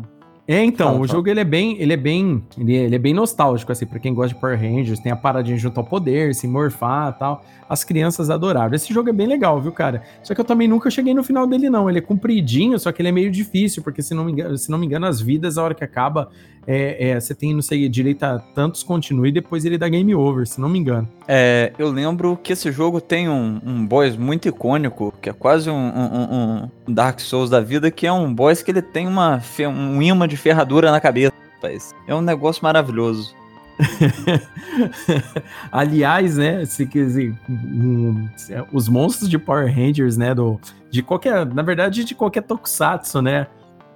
é, 0.49 0.65
então, 0.65 0.87
fala, 0.87 0.99
o 0.99 1.07
fala. 1.07 1.19
jogo 1.19 1.29
ele 1.29 1.41
é 1.41 1.45
bem, 1.45 1.77
ele 1.79 1.93
é 1.93 1.97
bem, 1.97 2.43
ele 2.57 2.75
é, 2.75 2.81
ele 2.85 2.95
é 2.95 2.99
bem 2.99 3.13
nostálgico 3.13 3.71
assim, 3.71 3.85
para 3.85 3.99
quem 3.99 4.15
gosta 4.15 4.35
de 4.35 4.41
Power 4.41 4.59
Rangers, 4.59 4.99
tem 4.99 5.13
a 5.13 5.17
paradinha 5.17 5.59
junto 5.59 5.79
ao 5.79 5.85
poder, 5.85 6.35
se 6.35 6.49
morfar, 6.49 7.19
tal. 7.19 7.45
As 7.69 7.85
crianças 7.85 8.31
adoraram. 8.31 8.75
Esse 8.75 8.93
jogo 8.93 9.09
é 9.09 9.13
bem 9.13 9.27
legal, 9.27 9.61
viu, 9.61 9.73
cara? 9.73 10.03
Só 10.23 10.35
que 10.35 10.41
eu 10.41 10.45
também 10.45 10.69
nunca 10.69 10.91
cheguei 10.91 11.15
no 11.15 11.23
final 11.23 11.47
dele 11.47 11.69
não. 11.69 11.89
Ele 11.89 11.99
é 11.99 12.03
compridinho, 12.03 12.79
só 12.79 12.91
que 12.93 13.03
ele 13.03 13.09
é 13.09 13.13
meio 13.13 13.31
difícil, 13.31 13.83
porque 13.83 14.03
se 14.03 14.15
não 14.15 14.25
me 14.25 14.33
engano, 14.33 14.57
se 14.57 14.71
não 14.71 14.79
me 14.79 14.87
engano 14.87 15.07
as 15.07 15.21
vidas 15.21 15.59
a 15.59 15.63
hora 15.63 15.75
que 15.75 15.85
acaba 15.85 16.31
é, 16.71 17.13
é, 17.13 17.19
você 17.19 17.35
tem, 17.35 17.55
não 17.55 17.63
sei, 17.63 17.89
direito 17.89 18.23
a 18.25 18.39
tantos 18.39 18.83
continue 18.83 19.31
e 19.31 19.33
depois 19.33 19.65
ele 19.65 19.79
dá 19.79 19.89
game 19.89 20.15
over, 20.15 20.47
se 20.47 20.61
não 20.61 20.69
me 20.69 20.79
engano. 20.79 21.09
É, 21.27 21.73
eu 21.79 21.89
lembro 21.89 22.39
que 22.43 22.53
esse 22.53 22.71
jogo 22.71 23.01
tem 23.01 23.27
um, 23.27 23.59
um 23.65 23.87
boss 23.87 24.15
muito 24.19 24.47
icônico, 24.47 25.15
que 25.23 25.31
é 25.31 25.33
quase 25.33 25.71
um, 25.71 25.75
um, 25.75 26.69
um, 26.87 26.93
Dark 26.93 27.21
Souls 27.21 27.49
da 27.49 27.59
vida, 27.59 27.91
que 27.91 28.07
é 28.07 28.13
um 28.13 28.35
boss 28.35 28.61
que 28.61 28.71
ele 28.71 28.83
tem 28.83 29.09
uma, 29.09 29.43
um 29.67 30.03
imã 30.03 30.29
de 30.29 30.37
ferradura 30.37 30.91
na 30.91 31.01
cabeça. 31.01 31.33
É 32.07 32.15
um 32.15 32.21
negócio 32.21 32.63
maravilhoso. 32.63 33.35
Aliás, 35.71 36.37
né, 36.37 36.65
se 36.65 36.87
quiser, 36.87 37.33
um, 37.49 38.29
os 38.73 38.89
monstros 38.89 39.29
de 39.29 39.39
Power 39.39 39.73
Rangers, 39.75 40.17
né, 40.17 40.35
do, 40.35 40.61
de 40.91 41.03
qualquer, 41.03 41.47
na 41.47 41.63
verdade, 41.63 42.05
de 42.05 42.15
qualquer 42.15 42.43
tokusatsu, 42.43 43.23
né, 43.23 43.47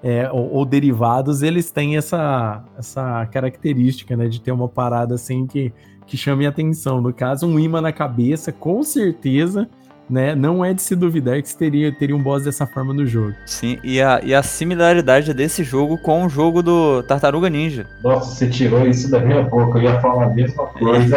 é, 0.03 0.31
ou, 0.31 0.53
ou, 0.53 0.65
derivados, 0.65 1.43
eles 1.43 1.71
têm 1.71 1.97
essa, 1.97 2.65
essa 2.77 3.27
característica, 3.27 4.17
né, 4.17 4.29
de 4.29 4.41
ter 4.41 4.53
uma 4.53 4.69
parada 4.69 5.15
assim 5.15 5.47
que, 5.47 5.73
que 6.07 6.17
chame 6.17 6.45
a 6.45 6.49
atenção. 6.49 7.01
No 7.01 7.13
caso, 7.13 7.47
um 7.47 7.59
imã 7.59 7.81
na 7.81 7.93
cabeça, 7.93 8.51
com 8.51 8.83
certeza, 8.83 9.69
né, 10.09 10.35
não 10.35 10.65
é 10.65 10.75
de 10.75 10.83
se 10.83 10.95
duvidar 10.95 11.41
que 11.43 11.57
teria, 11.57 11.93
teria 11.93 12.15
um 12.15 12.23
boss 12.23 12.45
dessa 12.45 12.67
forma 12.67 12.93
no 12.93 13.07
jogo. 13.07 13.35
Sim, 13.47 13.79
e 13.83 14.01
a, 14.01 14.21
e 14.23 14.35
a 14.35 14.43
similaridade 14.43 15.33
desse 15.33 15.65
jogo 15.65 15.97
com 15.99 16.27
o 16.27 16.29
jogo 16.29 16.63
do 16.63 17.03
Tartaruga 17.03 17.49
Ninja. 17.49 17.87
Nossa, 18.03 18.35
você 18.35 18.49
tirou 18.49 18.87
isso 18.87 19.11
da 19.11 19.21
minha 19.21 19.43
boca, 19.43 19.79
eu 19.79 19.85
ia 19.85 20.01
falar 20.01 20.25
a 20.25 20.31
mesma 20.31 20.67
coisa. 20.67 21.17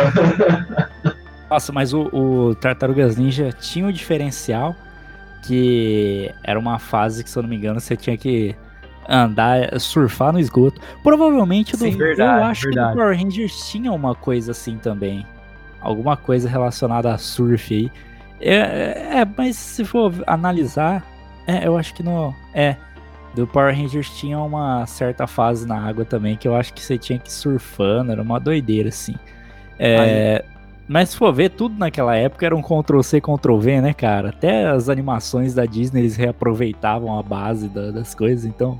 Nossa, 1.49 1.71
mas 1.71 1.93
o, 1.93 2.09
o 2.11 2.55
Tartarugas 2.55 3.17
Ninja 3.17 3.51
tinha 3.51 3.85
um 3.85 3.91
diferencial 3.91 4.75
que 5.43 6.31
era 6.43 6.57
uma 6.57 6.79
fase 6.79 7.23
que, 7.23 7.29
se 7.29 7.37
eu 7.37 7.43
não 7.43 7.49
me 7.49 7.55
engano, 7.55 7.79
você 7.79 7.95
tinha 7.95 8.17
que 8.17 8.55
andar, 9.07 9.79
surfar 9.79 10.33
no 10.33 10.39
esgoto. 10.39 10.81
Provavelmente 11.03 11.77
Sim, 11.77 11.91
do, 11.91 11.97
verdade, 11.97 12.39
eu 12.39 12.45
acho 12.45 12.63
verdade. 12.63 12.87
que 12.87 12.93
o 12.93 12.97
Power 12.97 13.17
Rangers 13.17 13.69
tinha 13.69 13.91
uma 13.91 14.15
coisa 14.15 14.51
assim 14.51 14.77
também. 14.77 15.25
Alguma 15.79 16.17
coisa 16.17 16.49
relacionada 16.49 17.13
a 17.13 17.17
surf 17.17 17.73
aí. 17.73 17.91
É, 18.39 18.55
é, 18.55 19.19
é 19.19 19.27
mas 19.37 19.55
se 19.55 19.83
for 19.83 20.13
analisar, 20.27 21.05
é, 21.47 21.67
eu 21.67 21.77
acho 21.77 21.93
que 21.93 22.03
no. 22.03 22.33
É. 22.53 22.75
Do 23.33 23.45
Power 23.45 23.75
Rangers 23.75 24.09
tinha 24.11 24.39
uma 24.39 24.85
certa 24.85 25.27
fase 25.27 25.67
na 25.67 25.77
água 25.77 26.05
também 26.05 26.37
que 26.37 26.47
eu 26.47 26.55
acho 26.55 26.73
que 26.73 26.81
você 26.81 26.97
tinha 26.97 27.19
que 27.19 27.27
ir 27.27 27.33
surfando, 27.33 28.13
era 28.13 28.21
uma 28.21 28.39
doideira 28.39 28.87
assim. 28.87 29.15
É, 29.77 30.45
mas 30.87 31.09
se 31.09 31.17
for 31.17 31.33
ver, 31.33 31.49
tudo 31.49 31.77
naquela 31.77 32.15
época 32.15 32.45
era 32.45 32.55
um 32.55 32.61
Ctrl-C, 32.61 33.19
Ctrl-V, 33.19 33.81
né, 33.81 33.93
cara? 33.93 34.29
Até 34.29 34.67
as 34.67 34.87
animações 34.87 35.53
da 35.53 35.65
Disney 35.65 36.01
eles 36.01 36.15
reaproveitavam 36.15 37.17
a 37.17 37.23
base 37.23 37.67
da, 37.67 37.91
das 37.91 38.13
coisas, 38.13 38.45
então 38.45 38.79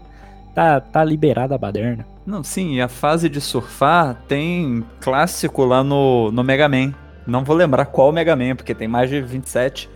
tá, 0.53 0.80
tá 0.80 1.03
liberada 1.03 1.56
a 1.56 1.58
baderna. 1.58 2.06
Não, 2.26 2.43
sim, 2.43 2.76
e 2.76 2.82
a 2.82 2.88
fase 2.88 3.28
de 3.28 3.41
surfar 3.41 4.16
tem 4.28 4.86
clássico 5.01 5.66
lá 5.66 5.84
no, 5.84 6.32
no 6.32 6.43
Mega 6.43 6.70
Man. 6.70 6.93
Não 7.26 7.44
vou 7.44 7.56
lembrar 7.56 7.86
qual 7.86 8.12
Mega 8.12 8.36
Man, 8.36 8.56
porque 8.56 8.76
tem 8.76 8.88
mais 8.88 9.10
de 9.10 9.22
27, 9.22 9.90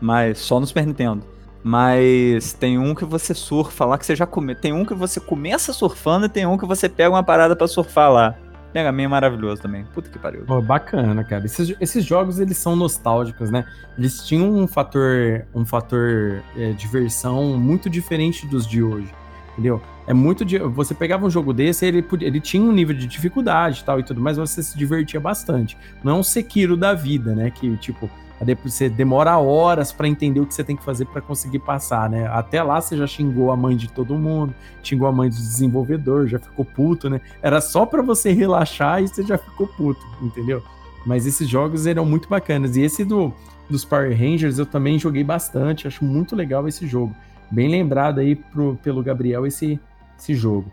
mas 0.00 0.38
só 0.38 0.60
no 0.60 0.66
Super 0.66 0.86
Nintendo. 0.86 1.24
Mas 1.62 2.52
tem 2.52 2.78
um 2.78 2.94
que 2.94 3.04
você 3.04 3.34
surfa 3.34 3.84
lá, 3.84 3.98
que 3.98 4.06
você 4.06 4.14
já 4.14 4.24
come... 4.24 4.54
Tem 4.54 4.72
um 4.72 4.84
que 4.84 4.94
você 4.94 5.18
começa 5.18 5.72
surfando 5.72 6.26
e 6.26 6.28
tem 6.28 6.46
um 6.46 6.56
que 6.56 6.64
você 6.64 6.88
pega 6.88 7.10
uma 7.10 7.24
parada 7.24 7.56
para 7.56 7.66
surfar 7.66 8.12
lá. 8.12 8.36
Mega 8.72 8.92
Man 8.92 9.02
é 9.02 9.08
maravilhoso 9.08 9.62
também. 9.62 9.84
Puta 9.94 10.10
que 10.10 10.18
pariu. 10.18 10.44
Bacana, 10.62 11.24
cara. 11.24 11.46
Esses, 11.46 11.74
esses 11.80 12.04
jogos, 12.04 12.38
eles 12.38 12.58
são 12.58 12.76
nostálgicos, 12.76 13.50
né? 13.50 13.64
Eles 13.96 14.24
tinham 14.24 14.48
um 14.48 14.66
fator, 14.66 15.46
um 15.54 15.64
fator 15.64 16.42
é, 16.56 16.72
diversão 16.72 17.58
muito 17.58 17.88
diferente 17.88 18.46
dos 18.46 18.66
de 18.66 18.82
hoje. 18.82 19.12
Entendeu? 19.52 19.82
É 20.06 20.14
muito 20.14 20.44
de. 20.44 20.58
Você 20.58 20.94
pegava 20.94 21.26
um 21.26 21.30
jogo 21.30 21.52
desse, 21.52 21.84
ele, 21.84 22.04
ele 22.20 22.40
tinha 22.40 22.62
um 22.62 22.72
nível 22.72 22.94
de 22.96 23.06
dificuldade 23.06 23.80
e 23.80 23.84
tal 23.84 23.98
e 23.98 24.02
tudo 24.02 24.20
mas 24.20 24.36
você 24.36 24.62
se 24.62 24.78
divertia 24.78 25.18
bastante. 25.18 25.76
Não 26.04 26.12
é 26.12 26.14
um 26.16 26.22
Sekiro 26.22 26.76
da 26.76 26.94
vida, 26.94 27.34
né? 27.34 27.50
Que, 27.50 27.76
tipo, 27.78 28.08
depois 28.40 28.74
você 28.74 28.88
demora 28.88 29.36
horas 29.38 29.90
pra 29.92 30.06
entender 30.06 30.38
o 30.40 30.46
que 30.46 30.54
você 30.54 30.62
tem 30.62 30.76
que 30.76 30.84
fazer 30.84 31.06
pra 31.06 31.20
conseguir 31.20 31.58
passar, 31.58 32.08
né? 32.08 32.28
Até 32.28 32.62
lá 32.62 32.80
você 32.80 32.96
já 32.96 33.06
xingou 33.06 33.50
a 33.50 33.56
mãe 33.56 33.76
de 33.76 33.88
todo 33.90 34.14
mundo, 34.16 34.54
xingou 34.82 35.08
a 35.08 35.12
mãe 35.12 35.28
do 35.28 35.34
desenvolvedor, 35.34 36.28
já 36.28 36.38
ficou 36.38 36.64
puto, 36.64 37.10
né? 37.10 37.20
Era 37.42 37.60
só 37.60 37.84
pra 37.84 38.00
você 38.02 38.32
relaxar 38.32 39.02
e 39.02 39.08
você 39.08 39.24
já 39.24 39.36
ficou 39.36 39.66
puto, 39.66 40.00
entendeu? 40.22 40.62
Mas 41.04 41.26
esses 41.26 41.48
jogos 41.48 41.86
eram 41.86 42.04
muito 42.04 42.28
bacanas. 42.28 42.76
E 42.76 42.82
esse 42.82 43.04
do, 43.04 43.32
dos 43.68 43.84
Power 43.84 44.10
Rangers 44.16 44.58
eu 44.58 44.66
também 44.66 44.98
joguei 44.98 45.24
bastante, 45.24 45.88
acho 45.88 46.04
muito 46.04 46.36
legal 46.36 46.68
esse 46.68 46.86
jogo. 46.86 47.14
Bem 47.50 47.68
lembrado 47.68 48.18
aí 48.18 48.34
pro- 48.34 48.76
pelo 48.82 49.02
Gabriel 49.04 49.46
esse, 49.46 49.78
esse 50.18 50.34
jogo. 50.34 50.70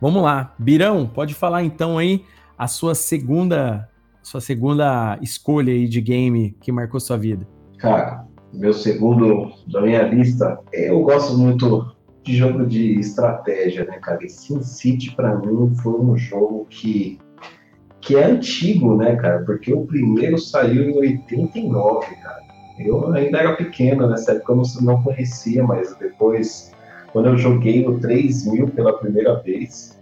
Vamos 0.00 0.22
lá, 0.22 0.54
Birão, 0.58 1.06
pode 1.06 1.34
falar 1.34 1.62
então 1.62 1.98
aí 1.98 2.24
a 2.58 2.66
sua 2.66 2.94
segunda, 2.94 3.88
sua 4.22 4.40
segunda 4.40 5.18
escolha 5.22 5.72
aí 5.72 5.88
de 5.88 6.00
game 6.00 6.56
que 6.60 6.70
marcou 6.70 7.00
sua 7.00 7.16
vida. 7.16 7.46
Cara, 7.78 8.26
meu 8.52 8.72
segundo 8.72 9.52
da 9.66 9.80
minha 9.80 10.02
lista, 10.02 10.58
eu 10.72 11.00
gosto 11.02 11.36
muito 11.36 11.94
de 12.22 12.36
jogo 12.36 12.66
de 12.66 12.98
estratégia, 12.98 13.84
né, 13.84 13.98
cara? 14.00 14.24
E 14.24 14.28
SimCity 14.28 15.14
pra 15.14 15.36
mim 15.36 15.74
foi 15.76 16.00
um 16.00 16.16
jogo 16.16 16.66
que 16.68 17.18
que 18.06 18.14
é 18.14 18.24
antigo, 18.24 18.96
né, 18.96 19.16
cara? 19.16 19.42
Porque 19.44 19.74
o 19.74 19.84
primeiro 19.84 20.38
saiu 20.38 20.90
em 20.90 20.96
89, 20.96 22.06
cara. 22.22 22.40
Eu 22.78 23.12
ainda 23.12 23.38
era 23.38 23.56
pequeno 23.56 24.08
nessa 24.08 24.32
época, 24.32 24.52
eu 24.52 24.56
não, 24.56 24.64
não 24.82 25.02
conhecia, 25.02 25.64
mas 25.64 25.96
depois, 25.96 26.70
quando 27.12 27.26
eu 27.26 27.38
joguei 27.38 27.86
o 27.86 27.98
3000 27.98 28.68
pela 28.68 28.98
primeira 28.98 29.40
vez, 29.40 29.98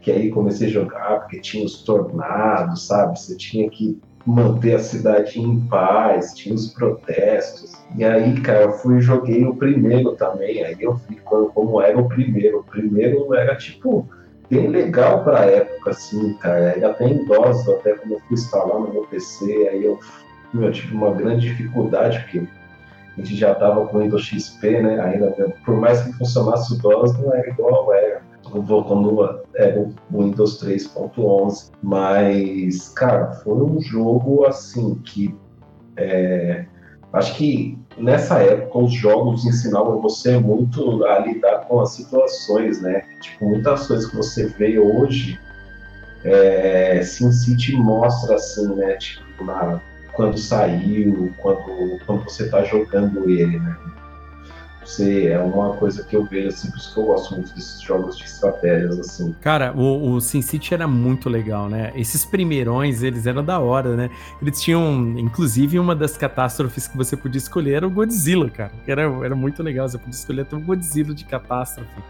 que 0.00 0.10
aí 0.10 0.30
comecei 0.30 0.68
a 0.68 0.70
jogar, 0.70 1.20
porque 1.20 1.40
tinha 1.40 1.64
os 1.64 1.82
tornados, 1.82 2.86
sabe? 2.86 3.18
Você 3.18 3.36
tinha 3.36 3.70
que 3.70 4.00
manter 4.26 4.74
a 4.74 4.78
cidade 4.78 5.40
em 5.40 5.60
paz, 5.66 6.34
tinha 6.34 6.54
os 6.54 6.72
protestos. 6.72 7.72
E 7.96 8.04
aí, 8.04 8.40
cara, 8.40 8.62
eu 8.62 8.72
fui 8.72 8.98
e 8.98 9.00
joguei 9.00 9.44
o 9.44 9.56
primeiro 9.56 10.12
também. 10.16 10.64
Aí 10.64 10.76
eu 10.80 10.94
vi 11.08 11.16
como, 11.16 11.48
como 11.48 11.80
era 11.80 11.98
o 11.98 12.08
primeiro. 12.08 12.60
O 12.60 12.64
primeiro 12.64 13.34
era 13.34 13.56
tipo 13.56 14.08
bem 14.50 14.68
legal 14.68 15.24
pra 15.24 15.46
época, 15.46 15.90
assim, 15.90 16.34
cara. 16.34 16.74
Era 16.76 16.90
até 16.90 17.08
em 17.08 17.24
DOS, 17.24 17.68
até 17.68 17.94
quando 17.94 18.12
eu 18.12 18.20
fui 18.20 18.34
instalar 18.34 18.80
no 18.80 18.92
meu 18.92 19.02
PC, 19.06 19.68
aí 19.68 19.84
eu, 19.84 19.98
eu 20.54 20.72
tive 20.72 20.94
uma 20.94 21.12
grande 21.12 21.48
dificuldade, 21.48 22.20
porque 22.20 22.42
a 23.16 23.20
gente 23.20 23.36
já 23.36 23.54
tava 23.54 23.86
com 23.86 23.98
o 23.98 24.00
Windows 24.00 24.24
XP, 24.24 24.80
né? 24.80 25.00
Ainda, 25.00 25.30
por 25.64 25.76
mais 25.76 26.00
que 26.02 26.12
funcionasse 26.14 26.74
o 26.74 26.78
DOS, 26.78 27.18
não 27.18 27.34
era 27.34 27.48
igual 27.48 27.92
era 27.92 28.22
quando 28.42 29.44
era 29.54 29.80
o 29.80 29.94
Windows 30.10 30.62
3.11. 30.62 31.70
Mas, 31.82 32.88
cara, 32.90 33.32
foi 33.32 33.54
um 33.54 33.80
jogo 33.80 34.44
assim 34.46 34.94
que 35.04 35.34
é, 35.96 36.64
acho 37.12 37.36
que 37.36 37.78
nessa 37.98 38.38
época 38.38 38.78
os 38.78 38.92
jogos 38.92 39.44
ensinavam 39.44 40.00
você 40.00 40.38
muito 40.38 41.04
a 41.04 41.18
lidar 41.20 41.66
com 41.66 41.80
as 41.80 41.90
situações, 41.90 42.80
né? 42.80 43.02
Tipo, 43.20 43.50
muitas 43.50 43.86
coisas 43.86 44.08
que 44.08 44.16
você 44.16 44.46
vê 44.46 44.78
hoje, 44.78 45.38
é, 46.24 47.02
SimCity 47.02 47.76
mostra 47.76 48.36
assim, 48.36 48.74
né? 48.74 48.96
Tipo, 48.96 49.44
na, 49.44 49.80
quando 50.12 50.38
saiu, 50.38 51.32
quando, 51.38 51.98
quando 52.06 52.24
você 52.24 52.48
tá 52.48 52.62
jogando 52.64 53.28
ele, 53.28 53.58
né? 53.58 53.76
Você, 54.84 55.28
é 55.28 55.38
uma 55.38 55.74
coisa 55.74 56.04
que 56.04 56.16
eu 56.16 56.24
vejo, 56.24 56.48
assim, 56.48 56.68
por 56.68 56.76
isso 56.76 56.92
que 56.92 57.00
eu 57.00 57.04
gosto 57.04 57.34
muito 57.34 57.54
desses 57.54 57.80
jogos 57.80 58.18
de 58.18 58.24
estratégias, 58.24 58.98
assim. 58.98 59.34
Cara, 59.40 59.72
o, 59.74 60.12
o 60.12 60.20
SimCity 60.20 60.74
era 60.74 60.88
muito 60.88 61.30
legal, 61.30 61.68
né? 61.68 61.92
Esses 61.94 62.24
primeirões, 62.24 63.02
eles 63.02 63.26
eram 63.26 63.44
da 63.44 63.60
hora, 63.60 63.94
né? 63.94 64.10
Eles 64.40 64.60
tinham, 64.60 65.14
inclusive, 65.16 65.78
uma 65.78 65.94
das 65.94 66.16
catástrofes 66.16 66.88
que 66.88 66.96
você 66.96 67.16
podia 67.16 67.38
escolher 67.38 67.74
era 67.74 67.86
o 67.86 67.90
Godzilla, 67.90 68.50
cara. 68.50 68.72
Era, 68.86 69.02
era 69.24 69.36
muito 69.36 69.62
legal, 69.62 69.88
você 69.88 69.98
podia 69.98 70.14
escolher 70.14 70.42
até 70.42 70.56
o 70.56 70.60
Godzilla 70.60 71.14
de 71.14 71.24
catástrofe. 71.24 72.02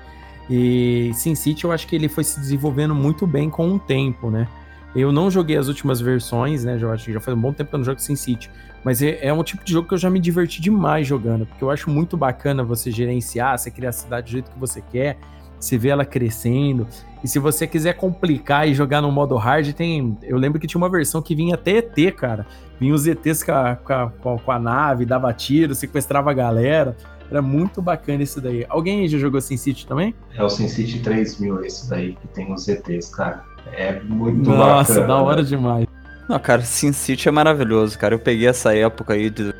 E 0.48 1.12
SimCity, 1.14 1.64
eu 1.64 1.72
acho 1.72 1.86
que 1.86 1.94
ele 1.94 2.08
foi 2.08 2.24
se 2.24 2.40
desenvolvendo 2.40 2.94
muito 2.94 3.26
bem 3.26 3.50
com 3.50 3.70
o 3.74 3.78
tempo, 3.78 4.30
né? 4.30 4.48
Eu 4.94 5.10
não 5.10 5.30
joguei 5.30 5.56
as 5.56 5.68
últimas 5.68 6.00
versões, 6.00 6.64
né? 6.64 6.78
Já, 6.78 6.92
acho 6.92 7.06
que 7.06 7.12
já 7.12 7.20
faz 7.20 7.36
um 7.36 7.40
bom 7.40 7.52
tempo 7.52 7.70
que 7.70 7.74
eu 7.74 7.78
não 7.78 7.84
jogo 7.84 8.00
SimCity. 8.00 8.50
Mas 8.84 9.00
é, 9.00 9.18
é 9.26 9.32
um 9.32 9.42
tipo 9.42 9.64
de 9.64 9.72
jogo 9.72 9.88
que 9.88 9.94
eu 9.94 9.98
já 9.98 10.10
me 10.10 10.20
diverti 10.20 10.60
demais 10.60 11.06
jogando, 11.06 11.46
porque 11.46 11.62
eu 11.62 11.70
acho 11.70 11.88
muito 11.88 12.16
bacana 12.16 12.62
você 12.62 12.90
gerenciar, 12.90 13.58
você 13.58 13.70
criar 13.70 13.90
a 13.90 13.92
cidade 13.92 14.26
do 14.26 14.30
jeito 14.32 14.50
que 14.50 14.58
você 14.58 14.82
quer, 14.82 15.18
você 15.58 15.78
vê 15.78 15.88
ela 15.88 16.04
crescendo. 16.04 16.86
E 17.22 17.28
se 17.28 17.38
você 17.38 17.66
quiser 17.66 17.94
complicar 17.94 18.68
e 18.68 18.74
jogar 18.74 19.00
no 19.00 19.10
modo 19.12 19.36
hard, 19.36 19.72
tem. 19.72 20.18
Eu 20.22 20.36
lembro 20.36 20.60
que 20.60 20.66
tinha 20.66 20.78
uma 20.78 20.90
versão 20.90 21.22
que 21.22 21.34
vinha 21.34 21.54
até 21.54 21.78
ET, 21.78 22.14
cara. 22.16 22.44
Vinha 22.80 22.92
os 22.92 23.06
ETs 23.06 23.44
com 23.44 23.52
a, 23.52 23.76
com 23.76 23.92
a, 23.92 24.38
com 24.38 24.52
a 24.52 24.58
nave, 24.58 25.06
dava 25.06 25.32
tiro, 25.32 25.74
sequestrava 25.74 26.32
a 26.32 26.34
galera. 26.34 26.96
Era 27.32 27.42
muito 27.42 27.80
bacana 27.80 28.22
isso 28.22 28.40
daí. 28.40 28.66
Alguém 28.68 29.08
já 29.08 29.18
jogou 29.18 29.40
SimCity 29.40 29.86
também? 29.86 30.14
É 30.34 30.42
o 30.44 30.50
SimCity 30.50 31.00
3000 31.00 31.64
esse 31.64 31.88
daí, 31.88 32.14
que 32.14 32.28
tem 32.28 32.52
os 32.52 32.68
ETs, 32.68 33.08
cara. 33.08 33.42
É 33.72 34.00
muito 34.00 34.50
Nossa, 34.50 34.92
bacana. 34.92 35.06
da 35.06 35.22
hora 35.22 35.42
né? 35.42 35.48
demais. 35.48 35.86
Não, 36.28 36.38
cara, 36.38 36.62
SimCity 36.62 37.28
é 37.28 37.32
maravilhoso, 37.32 37.98
cara. 37.98 38.14
Eu 38.14 38.18
peguei 38.18 38.46
essa 38.46 38.74
época 38.74 39.14
aí 39.14 39.30
de 39.30 39.52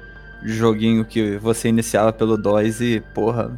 de 0.43 0.53
joguinho 0.53 1.05
que 1.05 1.37
você 1.39 1.69
iniciava 1.69 2.13
pelo 2.13 2.37
DOS 2.37 2.81
e, 2.81 3.01
porra. 3.15 3.53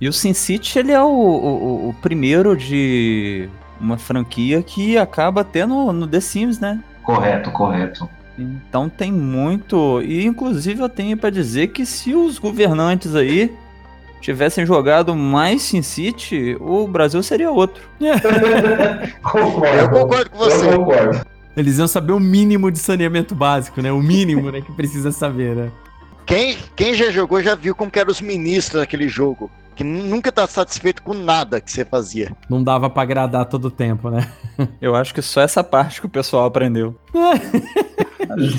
E 0.00 0.08
o 0.08 0.12
SimCity, 0.12 0.78
ele 0.78 0.92
é 0.92 1.02
o, 1.02 1.06
o, 1.06 1.88
o 1.90 1.94
primeiro 1.94 2.56
de 2.56 3.48
uma 3.80 3.98
franquia 3.98 4.62
que 4.62 4.96
acaba 4.96 5.44
tendo 5.44 5.92
no 5.92 6.06
The 6.06 6.20
Sims, 6.20 6.58
né? 6.58 6.82
Correto, 7.02 7.50
correto. 7.50 8.08
Então 8.38 8.88
tem 8.88 9.10
muito. 9.12 10.00
E 10.02 10.24
inclusive 10.26 10.80
eu 10.82 10.88
tenho 10.88 11.16
pra 11.16 11.30
dizer 11.30 11.68
que 11.68 11.86
se 11.86 12.14
os 12.14 12.38
governantes 12.38 13.14
aí 13.14 13.52
tivessem 14.20 14.66
jogado 14.66 15.14
mais 15.14 15.62
SimCity, 15.62 16.56
o 16.60 16.86
Brasil 16.86 17.22
seria 17.22 17.50
outro. 17.50 17.82
Concordo. 19.22 19.66
Eu 19.78 19.88
concordo 19.90 20.30
com 20.30 20.38
você. 20.38 20.66
Eu 20.66 20.78
concordo. 20.84 21.20
Eles 21.56 21.78
iam 21.78 21.88
saber 21.88 22.12
o 22.12 22.20
mínimo 22.20 22.70
de 22.70 22.78
saneamento 22.78 23.34
básico, 23.34 23.80
né? 23.80 23.90
O 23.90 24.00
mínimo, 24.02 24.50
né, 24.50 24.60
que 24.60 24.72
precisa 24.72 25.10
saber, 25.10 25.56
né? 25.56 25.70
Quem, 26.26 26.56
quem 26.74 26.92
já 26.92 27.10
jogou 27.10 27.40
já 27.42 27.54
viu 27.54 27.74
como 27.74 27.90
que 27.90 27.98
eram 27.98 28.10
os 28.10 28.20
ministros 28.20 28.80
naquele 28.80 29.08
jogo. 29.08 29.50
Que 29.74 29.84
nu- 29.84 30.02
nunca 30.04 30.32
tá 30.32 30.46
satisfeito 30.46 31.02
com 31.02 31.14
nada 31.14 31.60
que 31.60 31.70
você 31.70 31.84
fazia. 31.84 32.32
Não 32.50 32.62
dava 32.62 32.90
pra 32.90 33.02
agradar 33.02 33.44
todo 33.46 33.66
o 33.66 33.70
tempo, 33.70 34.10
né? 34.10 34.26
Eu 34.80 34.94
acho 34.94 35.14
que 35.14 35.22
só 35.22 35.40
essa 35.40 35.62
parte 35.62 36.00
que 36.00 36.06
o 36.06 36.10
pessoal 36.10 36.44
aprendeu. 36.46 36.94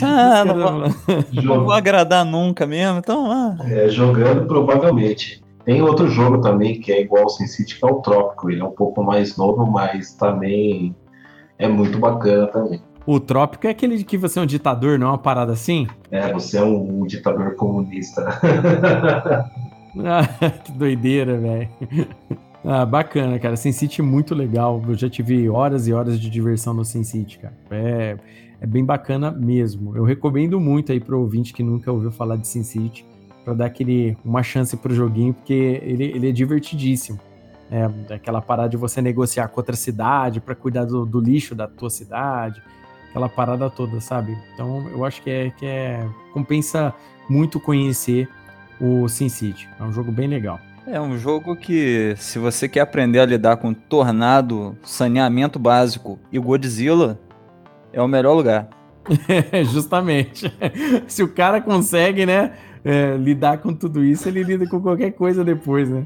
ah, 0.04 0.46
não 0.46 0.56
vou, 0.60 1.24
não 1.44 1.64
vou 1.66 1.74
agradar 1.74 2.26
nunca 2.26 2.66
mesmo, 2.66 3.00
então 3.00 3.32
ah. 3.32 3.56
é, 3.66 3.90
jogando, 3.90 4.48
provavelmente. 4.48 5.42
Tem 5.66 5.82
outro 5.82 6.08
jogo 6.08 6.40
também 6.40 6.80
que 6.80 6.94
é 6.94 7.02
igual 7.02 7.24
ao 7.24 7.30
SimCity, 7.30 7.78
que 7.78 7.86
é 7.86 7.90
o 7.90 7.96
Trópico. 7.96 8.50
Ele 8.50 8.62
é 8.62 8.64
um 8.64 8.72
pouco 8.72 9.04
mais 9.04 9.36
novo, 9.36 9.66
mas 9.66 10.14
também 10.14 10.96
é 11.60 11.68
muito 11.68 12.00
bacana 12.00 12.48
também. 12.48 12.82
O 13.06 13.22
trópico 13.22 13.66
é 13.68 13.70
aquele 13.70 13.98
de 13.98 14.04
que 14.04 14.18
você 14.18 14.38
é 14.38 14.42
um 14.42 14.46
ditador, 14.46 15.00
não 15.00 15.08
é 15.08 15.10
uma 15.12 15.18
parada 15.18 15.54
assim? 15.54 15.88
É, 16.12 16.34
você 16.34 16.58
é 16.58 16.62
um, 16.62 17.06
ditador 17.06 17.56
comunista. 17.56 18.26
Ah, 20.00 20.28
que 20.64 20.72
doideira, 20.74 21.40
velho. 21.40 21.70
Ah, 22.64 22.86
bacana, 22.86 23.40
cara. 23.40 23.56
SimCity 23.56 24.02
é 24.02 24.04
muito 24.04 24.36
legal. 24.36 24.80
Eu 24.88 24.94
já 24.94 25.10
tive 25.10 25.50
horas 25.50 25.88
e 25.88 25.94
horas 25.94 26.20
de 26.20 26.30
diversão 26.30 26.72
no 26.72 26.86
SimCity, 26.86 27.40
cara. 27.40 27.58
É, 27.72 28.16
é 28.60 28.66
bem 28.66 28.84
bacana 28.84 29.32
mesmo. 29.32 29.96
Eu 29.96 30.04
recomendo 30.04 30.60
muito 30.60 30.92
aí 30.92 31.00
pro 31.00 31.20
ouvinte 31.20 31.54
que 31.54 31.64
nunca 31.64 31.92
ouviu 31.92 32.12
falar 32.12 32.38
de 32.38 32.48
SimCity 32.48 33.06
para 33.44 33.54
dar 33.54 33.66
aquele, 33.68 34.18
uma 34.26 34.44
chance 34.44 34.76
pro 34.76 34.94
joguinho, 34.94 35.34
porque 35.34 35.80
ele, 35.84 36.06
ele 36.06 36.30
é 36.30 36.32
divertidíssimo. 36.32 37.20
É, 37.70 38.14
aquela 38.14 38.42
parada 38.42 38.70
de 38.70 38.78
você 38.78 39.02
negociar 39.02 39.48
com 39.50 39.60
outra 39.60 39.76
cidade 39.76 40.40
para 40.40 40.56
cuidar 40.56 40.86
do, 40.86 41.06
do 41.06 41.20
lixo 41.20 41.54
da 41.54 41.68
tua 41.68 41.90
cidade, 41.90 42.62
aquela 43.10 43.28
parada 43.28 43.70
toda, 43.70 44.00
sabe? 44.00 44.38
Então 44.54 44.88
eu 44.90 45.04
acho 45.04 45.22
que 45.22 45.30
é, 45.30 45.50
que 45.52 45.66
é 45.66 46.08
compensa 46.34 46.94
muito 47.30 47.60
conhecer 47.60 48.30
o 48.80 49.08
SimCity. 49.08 49.68
É 49.80 49.84
um 49.84 49.92
jogo 49.92 50.12
bem 50.12 50.28
legal. 50.28 50.60
É 50.86 51.02
um 51.02 51.18
jogo 51.18 51.54
que, 51.54 52.16
se 52.18 52.40
você 52.40 52.70
quer 52.70 52.80
aprender 52.80 53.20
a 53.20 53.26
lidar 53.26 53.58
com 53.58 53.74
tornado, 53.74 54.78
saneamento 54.84 55.60
básico 55.60 56.18
e 56.32 56.40
Godzilla, 56.40 57.20
é 57.98 58.02
o 58.02 58.08
melhor 58.08 58.34
lugar. 58.34 58.70
Justamente. 59.74 60.54
Se 61.08 61.24
o 61.24 61.28
cara 61.28 61.60
consegue, 61.60 62.26
né, 62.26 62.54
é, 62.86 63.18
lidar 63.18 63.58
com 63.58 63.74
tudo 63.74 64.04
isso, 64.04 64.30
ele 64.30 64.44
lida 64.44 64.68
com 64.68 64.80
qualquer 64.80 65.12
coisa 65.12 65.44
depois, 65.44 65.90
né? 65.90 66.06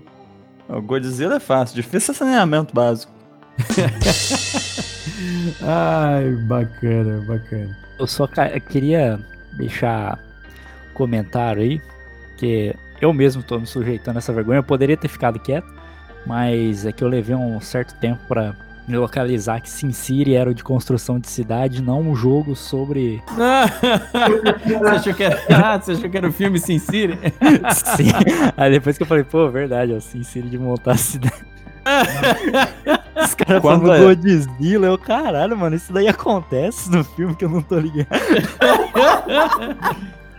O 0.69 0.81
Godzilla 0.81 1.35
é 1.35 1.39
fácil, 1.39 1.75
difícil 1.75 2.13
é 2.13 2.15
saneamento 2.15 2.73
básico. 2.73 3.11
Ai, 5.61 6.31
bacana, 6.47 7.25
bacana. 7.27 7.77
Eu 7.99 8.07
só 8.07 8.27
queria 8.69 9.19
deixar 9.57 10.17
um 10.89 10.93
comentário 10.93 11.61
aí, 11.61 11.81
que 12.37 12.73
eu 13.01 13.11
mesmo 13.11 13.43
tô 13.43 13.59
me 13.59 13.67
sujeitando 13.67 14.17
a 14.17 14.19
essa 14.19 14.31
vergonha. 14.31 14.59
Eu 14.59 14.63
poderia 14.63 14.95
ter 14.95 15.09
ficado 15.09 15.39
quieto, 15.39 15.67
mas 16.25 16.85
é 16.85 16.93
que 16.93 17.03
eu 17.03 17.09
levei 17.09 17.35
um 17.35 17.59
certo 17.59 17.93
tempo 17.99 18.21
pra 18.27 18.53
me 18.53 18.70
localizar 18.89 19.61
que 19.61 19.69
Sin 19.69 19.91
City 19.91 20.35
era 20.35 20.49
o 20.49 20.53
de 20.53 20.63
construção 20.63 21.19
de 21.19 21.27
cidade, 21.29 21.81
não 21.81 22.01
um 22.01 22.15
jogo 22.15 22.55
sobre. 22.55 23.21
você, 24.65 24.85
achou 24.87 25.13
que 25.13 25.23
era, 25.23 25.39
ah, 25.49 25.79
você 25.79 25.91
achou 25.93 26.09
que 26.09 26.17
era 26.17 26.27
o 26.27 26.33
filme 26.33 26.59
Sin 26.59 26.79
City? 26.79 27.17
Sim. 27.95 28.11
Aí 28.57 28.71
depois 28.71 28.97
que 28.97 29.03
eu 29.03 29.07
falei, 29.07 29.23
pô, 29.23 29.49
verdade, 29.49 29.93
é 29.93 29.95
o 29.95 30.01
Sin 30.01 30.23
City 30.23 30.49
de 30.49 30.57
montar 30.57 30.91
a 30.93 30.97
cidade. 30.97 31.33
Os 33.23 33.33
caras 33.35 33.61
Quando 33.61 33.81
falando 33.87 34.11
é? 34.11 34.15
Godzilla, 34.15 34.87
eu, 34.87 34.97
caralho, 34.97 35.57
mano, 35.57 35.75
isso 35.75 35.91
daí 35.91 36.07
acontece 36.07 36.89
no 36.91 37.03
filme 37.03 37.35
que 37.35 37.45
eu 37.45 37.49
não 37.49 37.61
tô 37.61 37.77
ligado. 37.79 38.07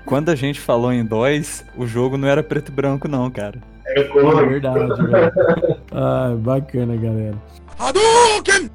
Quando 0.05 0.31
a 0.31 0.35
gente 0.35 0.61
falou 0.61 0.93
em 0.93 1.05
DOS, 1.05 1.65
o 1.77 1.87
jogo 1.87 2.17
não 2.17 2.29
era 2.29 2.43
preto 2.43 2.71
e 2.71 2.73
branco, 2.73 3.09
não, 3.09 3.31
cara. 3.31 3.59
É 3.87 4.01
É 4.01 4.05
cor. 4.05 4.49
verdade, 4.49 5.03
velho. 5.03 5.33
Ah, 5.93 6.35
bacana, 6.39 6.97
galera. 6.97 7.37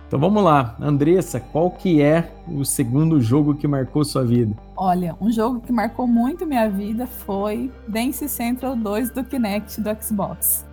Então 0.08 0.20
vamos 0.20 0.44
lá, 0.44 0.76
Andressa, 0.80 1.40
qual 1.40 1.70
que 1.72 2.02
é 2.02 2.32
o 2.48 2.64
segundo 2.66 3.20
jogo 3.22 3.56
que 3.56 3.68
marcou 3.68 4.04
sua 4.04 4.24
vida? 4.24 4.56
Olha, 4.76 5.16
um 5.20 5.32
jogo 5.32 5.60
que 5.62 5.72
marcou 5.72 6.08
muito 6.08 6.46
minha 6.46 6.70
vida 6.70 7.06
foi 7.06 7.72
Dance 7.88 8.28
Central 8.30 8.76
2 8.76 9.12
do 9.12 9.24
Kinect 9.24 9.82
do 9.82 9.90
Xbox 10.02 10.66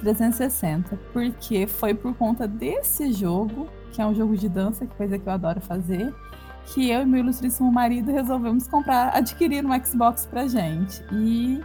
360, 0.00 0.98
porque 1.12 1.66
foi 1.66 1.94
por 1.94 2.14
conta 2.14 2.46
desse 2.46 3.12
jogo, 3.12 3.68
que 3.92 4.00
é 4.00 4.06
um 4.06 4.14
jogo 4.14 4.36
de 4.36 4.48
dança, 4.48 4.86
que 4.86 4.94
coisa 4.96 5.18
que 5.18 5.28
eu 5.28 5.32
adoro 5.32 5.60
fazer, 5.60 6.14
que 6.66 6.90
eu 6.90 7.02
e 7.02 7.06
meu 7.06 7.20
ilustríssimo 7.20 7.70
marido 7.72 8.12
resolvemos 8.12 8.66
comprar, 8.68 9.16
adquirir 9.16 9.64
um 9.64 9.84
Xbox 9.84 10.26
pra 10.26 10.46
gente. 10.46 11.02
E 11.12 11.60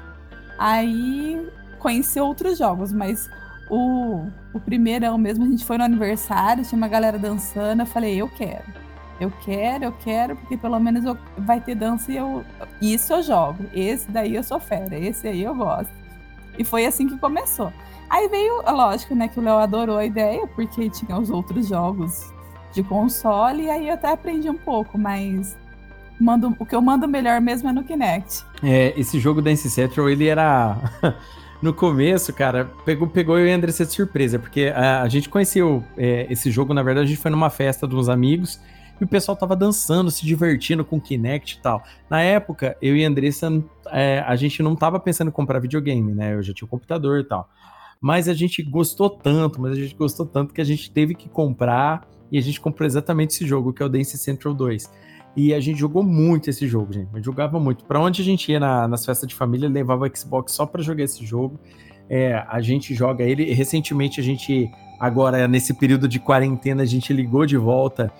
aí 0.57 1.47
conheci 1.79 2.19
outros 2.19 2.57
jogos, 2.57 2.93
mas 2.93 3.29
o, 3.69 4.27
o 4.53 4.59
primeirão 4.59 5.17
mesmo, 5.17 5.43
a 5.45 5.47
gente 5.47 5.65
foi 5.65 5.77
no 5.77 5.83
aniversário, 5.83 6.63
tinha 6.65 6.77
uma 6.77 6.87
galera 6.87 7.17
dançando, 7.17 7.81
eu 7.81 7.85
falei, 7.85 8.15
eu 8.21 8.29
quero. 8.29 8.63
Eu 9.19 9.31
quero, 9.45 9.85
eu 9.85 9.91
quero, 9.91 10.35
porque 10.35 10.57
pelo 10.57 10.79
menos 10.79 11.05
eu- 11.05 11.17
vai 11.37 11.61
ter 11.61 11.75
dança 11.75 12.11
e 12.11 12.17
eu. 12.17 12.43
Isso 12.81 13.13
eu 13.13 13.21
jogo. 13.23 13.63
Esse 13.73 14.09
daí 14.11 14.35
eu 14.35 14.43
sou 14.43 14.59
fera, 14.59 14.97
esse 14.97 15.27
aí 15.27 15.43
eu 15.43 15.55
gosto. 15.55 15.91
E 16.57 16.63
foi 16.63 16.85
assim 16.85 17.07
que 17.07 17.17
começou. 17.17 17.71
Aí 18.09 18.27
veio, 18.27 18.61
lógico, 18.69 19.15
né, 19.15 19.27
que 19.27 19.39
o 19.39 19.43
Léo 19.43 19.57
adorou 19.57 19.97
a 19.97 20.05
ideia, 20.05 20.45
porque 20.47 20.89
tinha 20.89 21.17
os 21.17 21.29
outros 21.29 21.67
jogos 21.67 22.31
de 22.73 22.83
console, 22.83 23.63
e 23.63 23.69
aí 23.69 23.87
eu 23.87 23.93
até 23.93 24.11
aprendi 24.11 24.49
um 24.49 24.57
pouco, 24.57 24.97
mas 24.97 25.55
mando, 26.19 26.55
o 26.59 26.65
que 26.65 26.75
eu 26.75 26.81
mando 26.81 27.07
melhor 27.07 27.39
mesmo 27.39 27.69
é 27.69 27.73
no 27.73 27.83
Kinect. 27.83 28.43
É, 28.63 28.93
esse 28.99 29.19
jogo 29.19 29.41
Dance 29.41 29.69
Central, 29.69 30.09
ele 30.09 30.27
era. 30.27 30.75
no 31.63 31.73
começo, 31.73 32.33
cara, 32.33 32.65
pegou, 32.83 33.07
pegou 33.07 33.39
eu 33.39 33.47
e 33.47 33.51
a 33.51 33.55
Andressa 33.55 33.85
de 33.85 33.93
surpresa, 33.93 34.37
porque 34.37 34.73
a, 34.75 35.01
a 35.01 35.07
gente 35.07 35.29
conheceu 35.29 35.81
é, 35.95 36.27
esse 36.29 36.51
jogo, 36.51 36.73
na 36.73 36.83
verdade, 36.83 37.05
a 37.05 37.09
gente 37.09 37.21
foi 37.21 37.31
numa 37.31 37.49
festa 37.49 37.87
de 37.87 37.95
uns 37.95 38.09
amigos 38.09 38.59
e 38.99 39.05
o 39.05 39.07
pessoal 39.07 39.37
tava 39.37 39.55
dançando, 39.55 40.11
se 40.11 40.25
divertindo 40.25 40.83
com 40.83 40.99
Kinect 40.99 41.55
e 41.55 41.61
tal. 41.61 41.81
Na 42.09 42.21
época, 42.21 42.75
eu 42.81 42.97
e 42.97 43.05
a 43.05 43.07
Andressa, 43.07 43.63
é, 43.93 44.19
a 44.27 44.35
gente 44.35 44.61
não 44.61 44.75
tava 44.75 44.99
pensando 44.99 45.29
em 45.29 45.31
comprar 45.31 45.59
videogame, 45.59 46.13
né? 46.13 46.33
Eu 46.33 46.43
já 46.43 46.53
tinha 46.53 46.65
um 46.65 46.69
computador 46.69 47.21
e 47.21 47.23
tal. 47.23 47.49
Mas 48.01 48.27
a 48.27 48.33
gente 48.33 48.61
gostou 48.61 49.09
tanto, 49.09 49.61
mas 49.61 49.71
a 49.71 49.75
gente 49.75 49.95
gostou 49.95 50.25
tanto 50.25 50.53
que 50.53 50.59
a 50.59 50.65
gente 50.65 50.91
teve 50.91 51.15
que 51.15 51.29
comprar 51.29 52.05
e 52.29 52.37
a 52.37 52.41
gente 52.41 52.59
comprou 52.59 52.85
exatamente 52.85 53.35
esse 53.35 53.47
jogo, 53.47 53.71
que 53.71 53.81
é 53.81 53.85
o 53.85 53.89
Dance 53.89 54.17
Central 54.17 54.53
2. 54.53 54.91
E 55.35 55.53
a 55.53 55.59
gente 55.59 55.79
jogou 55.79 56.03
muito 56.03 56.49
esse 56.49 56.67
jogo, 56.67 56.93
gente. 56.93 57.09
A 57.11 57.15
gente 57.17 57.25
jogava 57.25 57.59
muito. 57.59 57.83
Pra 57.85 57.99
onde 57.99 58.21
a 58.21 58.25
gente 58.25 58.51
ia 58.51 58.59
na- 58.59 58.87
nas 58.87 59.05
festas 59.05 59.27
de 59.27 59.33
família, 59.33 59.67
levava 59.67 60.05
o 60.07 60.17
Xbox 60.17 60.51
só 60.51 60.65
pra 60.65 60.81
jogar 60.81 61.03
esse 61.03 61.25
jogo. 61.25 61.59
É, 62.09 62.43
a 62.47 62.61
gente 62.61 62.93
joga 62.93 63.23
ele. 63.23 63.51
Recentemente, 63.53 64.19
a 64.19 64.23
gente, 64.23 64.69
agora 64.99 65.47
nesse 65.47 65.73
período 65.73 66.07
de 66.07 66.19
quarentena, 66.19 66.83
a 66.83 66.85
gente 66.85 67.11
ligou 67.13 67.45
de 67.45 67.57
volta 67.57 68.11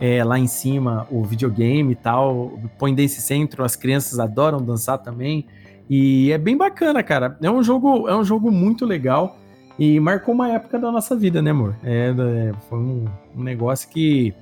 é, 0.00 0.24
lá 0.24 0.38
em 0.38 0.46
cima 0.46 1.06
o 1.10 1.22
videogame 1.24 1.92
e 1.92 1.96
tal. 1.96 2.58
Põe 2.78 2.94
Dance 2.94 3.20
Central, 3.20 3.66
as 3.66 3.76
crianças 3.76 4.18
adoram 4.18 4.58
dançar 4.62 4.96
também. 4.98 5.46
E 5.90 6.32
é 6.32 6.38
bem 6.38 6.56
bacana, 6.56 7.02
cara. 7.02 7.36
É 7.42 7.50
um 7.50 7.62
jogo, 7.62 8.08
é 8.08 8.16
um 8.16 8.24
jogo 8.24 8.50
muito 8.50 8.86
legal. 8.86 9.36
E 9.78 10.00
marcou 10.00 10.34
uma 10.34 10.48
época 10.50 10.78
da 10.78 10.90
nossa 10.90 11.14
vida, 11.16 11.42
né, 11.42 11.50
amor? 11.50 11.74
É, 11.82 12.14
é, 12.16 12.52
foi 12.68 12.78
um, 12.78 13.04
um 13.36 13.42
negócio 13.42 13.88
que 13.90 14.32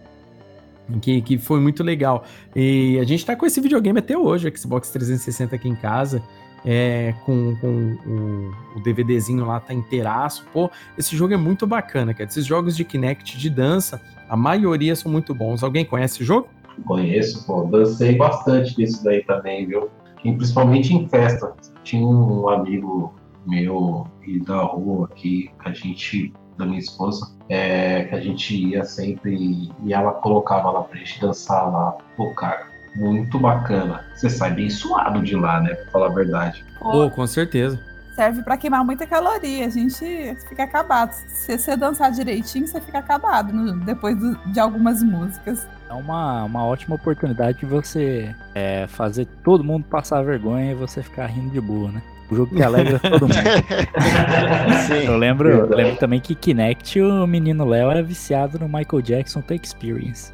que, 0.99 1.21
que 1.23 1.39
foi 1.39 1.61
muito 1.61 1.83
legal. 1.83 2.25
E 2.55 2.99
a 2.99 3.05
gente 3.05 3.25
tá 3.25 3.37
com 3.37 3.47
esse 3.47 3.61
videogame 3.61 3.99
até 3.99 4.17
hoje, 4.17 4.53
Xbox 4.57 4.91
360 4.91 5.55
aqui 5.55 5.69
em 5.69 5.75
casa, 5.75 6.23
é, 6.65 7.15
com, 7.25 7.57
com 7.57 7.97
o, 8.07 8.79
o 8.79 8.83
DVDzinho 8.83 9.45
lá, 9.45 9.61
tá 9.61 9.73
inteiraço. 9.73 10.45
Pô, 10.53 10.71
esse 10.99 11.17
jogo 11.17 11.35
é 11.35 11.37
muito 11.37 11.67
bacana, 11.67 12.13
cara. 12.13 12.29
Esses 12.29 12.47
jogos 12.47 12.77
de 12.77 12.85
Kinect 12.85 13.39
de 13.39 13.51
dança, 13.51 14.01
a 14.29 14.37
maioria 14.37 14.95
são 14.95 15.11
muito 15.11 15.35
bons. 15.35 15.63
Alguém 15.63 15.85
conhece 15.85 16.23
o 16.23 16.25
jogo? 16.25 16.49
Conheço, 16.85 17.47
pô. 17.47 17.65
Dancei 17.65 18.17
bastante 18.17 18.77
disso 18.77 19.05
daí 19.05 19.23
também, 19.25 19.67
viu? 19.67 19.89
E 20.25 20.33
principalmente 20.33 20.95
em 20.95 21.09
festa. 21.09 21.55
Tinha 21.83 22.07
um 22.07 22.49
amigo 22.49 23.15
meu 23.47 24.07
e 24.27 24.39
da 24.39 24.63
rua 24.63 25.09
aqui, 25.11 25.51
que 25.63 25.69
a 25.69 25.73
gente, 25.73 26.33
da 26.59 26.65
minha 26.67 26.79
esposa, 26.79 27.31
é, 27.49 28.05
que 28.05 28.15
a 28.15 28.21
gente 28.21 28.55
ia 28.55 28.85
sempre 28.85 29.71
e, 29.85 29.93
ela 29.93 30.13
colocava 30.13 30.71
lá 30.71 30.83
pra 30.83 30.99
gente 30.99 31.21
dançar 31.21 31.71
lá. 31.71 31.97
Pô, 32.17 32.33
cara, 32.35 32.67
muito 32.97 33.39
bacana. 33.39 34.05
Você 34.15 34.29
sai 34.29 34.53
bem 34.53 34.69
suado 34.71 35.23
de 35.23 35.35
lá, 35.37 35.61
né? 35.61 35.75
Pra 35.75 35.91
falar 35.93 36.07
a 36.07 36.15
verdade. 36.15 36.65
Pô, 36.79 37.05
Oh, 37.07 37.11
com 37.11 37.27
certeza. 37.27 37.79
serve 38.15 38.43
pra 38.43 38.57
queimar 38.59 38.85
muita 38.85 39.07
caloria. 39.07 39.65
A 39.67 39.71
gente 39.71 40.37
fica 40.49 40.65
acabado. 40.65 41.13
Se 41.29 41.57
você 41.57 41.75
dançar 41.77 42.11
direitinho, 42.13 42.67
você 42.67 42.79
fica 42.81 42.99
acabado 42.99 43.53
no- 43.53 43.81
depois 43.81 44.15
do- 44.19 44.37
de 44.53 44.61
algumas 44.61 45.03
músicas. 45.03 45.67
É 45.89 45.95
uma, 45.95 46.45
uma 46.45 46.65
ótima 46.65 46.97
oportunidade 46.97 47.59
de 47.61 47.67
você 47.67 48.35
é, 48.55 48.87
fazer 48.87 49.27
todo 49.43 49.65
mundo 49.65 49.85
passar 49.85 50.23
vergonha 50.23 50.73
e 50.73 50.75
você 50.75 51.03
ficar 51.03 51.27
rindo 51.27 51.51
de 51.51 51.61
boa, 51.61 51.91
né? 51.91 52.03
O 52.31 52.37
jogo 52.37 52.55
que 52.55 52.63
alegra 52.63 52.99
todo 52.99 53.23
mundo. 53.23 53.35
Sim. 54.87 55.07
Eu 55.07 55.17
lembro, 55.17 55.49
Verdade. 55.49 55.75
lembro 55.83 55.97
também 55.99 56.21
que 56.21 56.35
Kinect, 56.35 57.01
o 57.01 57.27
menino 57.27 57.65
Léo 57.65 57.91
era 57.91 58.03
viciado 58.03 58.59
no 58.59 58.67
Michael 58.67 59.03
Jackson 59.03 59.41
The 59.41 59.57
Experience. 59.57 60.33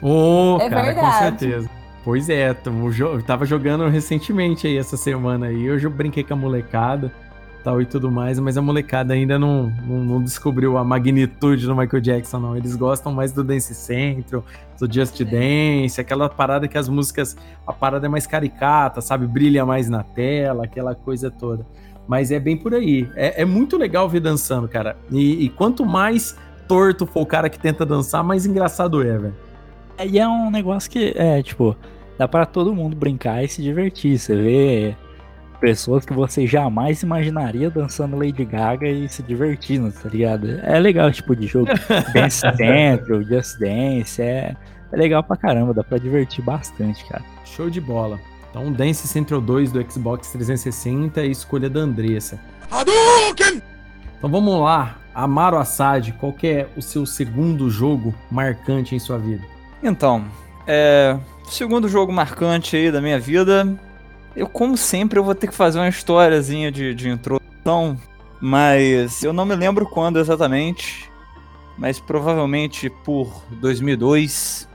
Ô, 0.00 0.58
É 0.60 0.68
cara, 0.70 0.80
com 0.80 1.00
verdade. 1.00 1.38
certeza. 1.40 1.70
Pois 2.04 2.28
é, 2.28 2.54
eu 2.98 3.22
tava 3.22 3.46
jogando 3.46 3.88
recentemente 3.88 4.66
aí 4.66 4.76
essa 4.76 4.96
semana 4.96 5.46
aí. 5.46 5.70
Hoje 5.70 5.86
eu 5.86 5.90
brinquei 5.90 6.22
com 6.22 6.34
a 6.34 6.36
molecada 6.36 7.10
tal 7.64 7.80
e 7.80 7.86
tudo 7.86 8.10
mais, 8.10 8.38
mas 8.38 8.58
a 8.58 8.62
molecada 8.62 9.14
ainda 9.14 9.38
não, 9.38 9.72
não, 9.86 10.04
não 10.04 10.22
descobriu 10.22 10.76
a 10.76 10.84
magnitude 10.84 11.66
do 11.66 11.74
Michael 11.74 12.02
Jackson, 12.02 12.38
não. 12.38 12.56
Eles 12.56 12.76
gostam 12.76 13.10
mais 13.10 13.32
do 13.32 13.42
Dance 13.42 13.74
Central, 13.74 14.44
do 14.78 14.92
Just 14.92 15.18
Dance, 15.24 15.98
aquela 15.98 16.28
parada 16.28 16.68
que 16.68 16.76
as 16.76 16.88
músicas, 16.88 17.34
a 17.66 17.72
parada 17.72 18.06
é 18.06 18.08
mais 18.08 18.26
caricata, 18.26 19.00
sabe? 19.00 19.26
Brilha 19.26 19.64
mais 19.64 19.88
na 19.88 20.02
tela, 20.02 20.66
aquela 20.66 20.94
coisa 20.94 21.30
toda. 21.30 21.66
Mas 22.06 22.30
é 22.30 22.38
bem 22.38 22.54
por 22.54 22.74
aí. 22.74 23.08
É, 23.16 23.40
é 23.42 23.44
muito 23.46 23.78
legal 23.78 24.06
ver 24.10 24.20
dançando, 24.20 24.68
cara. 24.68 24.94
E, 25.10 25.46
e 25.46 25.48
quanto 25.48 25.86
mais 25.86 26.36
torto 26.68 27.06
for 27.06 27.22
o 27.22 27.26
cara 27.26 27.48
que 27.48 27.58
tenta 27.58 27.86
dançar, 27.86 28.22
mais 28.22 28.44
engraçado 28.44 29.02
é, 29.02 29.16
velho. 29.16 29.36
E 30.06 30.18
é 30.18 30.28
um 30.28 30.50
negócio 30.50 30.90
que, 30.90 31.14
é, 31.16 31.42
tipo, 31.42 31.74
dá 32.18 32.28
pra 32.28 32.44
todo 32.44 32.74
mundo 32.74 32.94
brincar 32.94 33.42
e 33.42 33.48
se 33.48 33.62
divertir. 33.62 34.18
Você 34.18 34.36
vê 34.36 34.96
pessoas 35.64 36.04
que 36.04 36.12
você 36.12 36.46
jamais 36.46 37.02
imaginaria 37.02 37.70
dançando 37.70 38.18
Lady 38.18 38.44
Gaga 38.44 38.86
e 38.86 39.08
se 39.08 39.22
divertindo, 39.22 39.90
tá 39.90 40.10
ligado? 40.10 40.60
É 40.62 40.78
legal 40.78 41.08
esse 41.08 41.22
tipo 41.22 41.34
de 41.34 41.46
jogo. 41.46 41.70
Dance 42.12 42.40
Central, 42.40 43.22
Just 43.22 43.58
Dance, 43.58 44.20
é, 44.20 44.54
é 44.92 44.96
legal 44.96 45.24
pra 45.24 45.38
caramba, 45.38 45.72
dá 45.72 45.82
pra 45.82 45.96
divertir 45.96 46.44
bastante, 46.44 47.02
cara. 47.06 47.24
Show 47.46 47.70
de 47.70 47.80
bola. 47.80 48.20
Então, 48.50 48.70
Dance 48.70 49.08
Central 49.08 49.40
2 49.40 49.72
do 49.72 49.90
Xbox 49.90 50.32
360 50.32 51.22
é 51.22 51.24
a 51.24 51.26
escolha 51.26 51.70
da 51.70 51.80
Andressa. 51.80 52.38
Então 54.18 54.30
vamos 54.30 54.60
lá, 54.60 54.98
Amaro 55.14 55.56
Assad, 55.56 56.12
qual 56.20 56.34
que 56.34 56.46
é 56.46 56.68
o 56.76 56.82
seu 56.82 57.06
segundo 57.06 57.70
jogo 57.70 58.14
marcante 58.30 58.94
em 58.94 58.98
sua 58.98 59.16
vida? 59.16 59.44
Então, 59.82 60.26
é, 60.66 61.18
segundo 61.46 61.88
jogo 61.88 62.12
marcante 62.12 62.76
aí 62.76 62.92
da 62.92 63.00
minha 63.00 63.18
vida, 63.18 63.66
eu 64.36 64.48
como 64.48 64.76
sempre 64.76 65.18
eu 65.18 65.24
vou 65.24 65.34
ter 65.34 65.46
que 65.46 65.54
fazer 65.54 65.78
uma 65.78 65.88
historiazinha 65.88 66.70
de, 66.70 66.94
de 66.94 67.08
introdução, 67.08 67.96
mas 68.40 69.22
eu 69.22 69.32
não 69.32 69.44
me 69.44 69.54
lembro 69.54 69.86
quando 69.86 70.18
exatamente, 70.18 71.08
mas 71.78 72.00
provavelmente 72.00 72.90
por 73.04 73.44
2002 73.60 74.68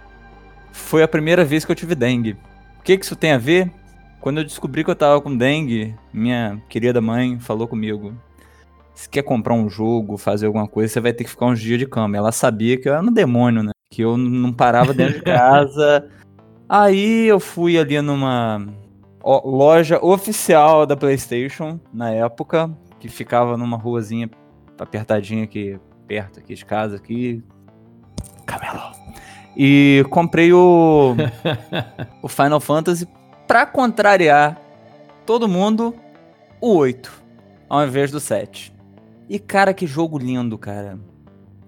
foi 0.71 1.03
a 1.03 1.07
primeira 1.07 1.43
vez 1.43 1.65
que 1.65 1.71
eu 1.71 1.75
tive 1.75 1.95
dengue. 1.95 2.37
O 2.79 2.83
que 2.83 2.97
que 2.97 3.05
isso 3.05 3.15
tem 3.15 3.33
a 3.33 3.37
ver? 3.37 3.71
Quando 4.19 4.39
eu 4.39 4.43
descobri 4.43 4.83
que 4.83 4.89
eu 4.89 4.95
tava 4.95 5.21
com 5.21 5.35
dengue, 5.35 5.95
minha 6.13 6.61
querida 6.67 6.99
mãe 6.99 7.39
falou 7.39 7.67
comigo: 7.67 8.13
se 8.93 9.07
quer 9.09 9.23
comprar 9.23 9.53
um 9.53 9.69
jogo, 9.69 10.17
fazer 10.17 10.47
alguma 10.47 10.67
coisa, 10.67 10.91
você 10.91 10.99
vai 10.99 11.13
ter 11.13 11.23
que 11.23 11.29
ficar 11.29 11.45
uns 11.45 11.59
dias 11.59 11.79
de 11.79 11.85
cama. 11.85 12.17
Ela 12.17 12.31
sabia 12.31 12.77
que 12.77 12.89
eu 12.89 12.93
era 12.93 13.01
um 13.01 13.11
demônio, 13.11 13.63
né? 13.63 13.71
Que 13.89 14.01
eu 14.01 14.17
não 14.17 14.51
parava 14.51 14.93
dentro 14.93 15.15
de 15.15 15.21
casa. 15.23 16.09
Aí 16.67 17.27
eu 17.27 17.39
fui 17.39 17.77
ali 17.77 18.01
numa 18.01 18.67
loja 19.23 20.03
oficial 20.03 20.85
da 20.85 20.95
PlayStation 20.95 21.79
na 21.93 22.11
época, 22.11 22.69
que 22.99 23.07
ficava 23.07 23.57
numa 23.57 23.77
ruazinha 23.77 24.29
apertadinha 24.77 25.43
aqui, 25.43 25.79
perto 26.07 26.39
aqui 26.39 26.55
de 26.55 26.65
casa 26.65 26.95
aqui. 26.95 27.43
Camelô. 28.45 28.91
E 29.55 30.05
comprei 30.09 30.53
o, 30.53 31.15
o 32.23 32.27
Final 32.27 32.59
Fantasy 32.59 33.07
pra 33.47 33.65
contrariar 33.65 34.59
todo 35.25 35.47
mundo, 35.47 35.93
o 36.61 36.75
8, 36.75 37.11
ao 37.67 37.85
invés 37.85 38.11
do 38.11 38.19
7. 38.19 38.73
E 39.29 39.37
cara, 39.37 39.73
que 39.73 39.85
jogo 39.85 40.17
lindo, 40.17 40.57
cara. 40.57 40.99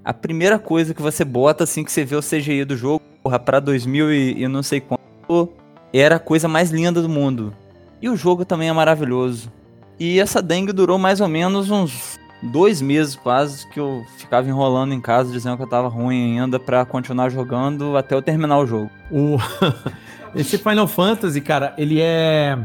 A 0.03 0.13
primeira 0.13 0.57
coisa 0.57 0.93
que 0.93 1.01
você 1.01 1.23
bota 1.23 1.63
assim 1.63 1.83
que 1.83 1.91
você 1.91 2.03
vê 2.03 2.15
o 2.15 2.21
CGI 2.21 2.65
do 2.65 2.75
jogo, 2.75 3.03
porra, 3.21 3.37
pra 3.37 3.59
2000 3.59 4.11
e, 4.11 4.43
e 4.43 4.47
não 4.47 4.63
sei 4.63 4.81
quanto, 4.81 5.53
era 5.99 6.15
a 6.15 6.19
coisa 6.19 6.47
mais 6.47 6.71
linda 6.71 7.01
do 7.01 7.09
mundo. 7.09 7.53
E 8.01 8.09
o 8.09 8.15
jogo 8.15 8.45
também 8.45 8.69
é 8.69 8.73
maravilhoso. 8.73 9.51
E 9.99 10.19
essa 10.19 10.41
dengue 10.41 10.73
durou 10.73 10.97
mais 10.97 11.21
ou 11.21 11.27
menos 11.27 11.69
uns 11.69 12.19
dois 12.41 12.81
meses 12.81 13.15
quase 13.15 13.67
que 13.67 13.79
eu 13.79 14.03
ficava 14.17 14.47
enrolando 14.47 14.93
em 14.93 15.01
casa 15.01 15.31
dizendo 15.31 15.57
que 15.57 15.63
eu 15.63 15.67
tava 15.67 15.87
ruim 15.87 16.39
ainda 16.39 16.59
pra 16.59 16.83
continuar 16.83 17.29
jogando 17.29 17.95
até 17.95 18.15
eu 18.15 18.21
terminar 18.21 18.57
o 18.59 18.65
jogo. 18.65 18.89
O... 19.11 19.37
Esse 20.33 20.57
Final 20.57 20.87
Fantasy, 20.87 21.41
cara, 21.41 21.73
ele 21.77 21.99
é 21.99 22.57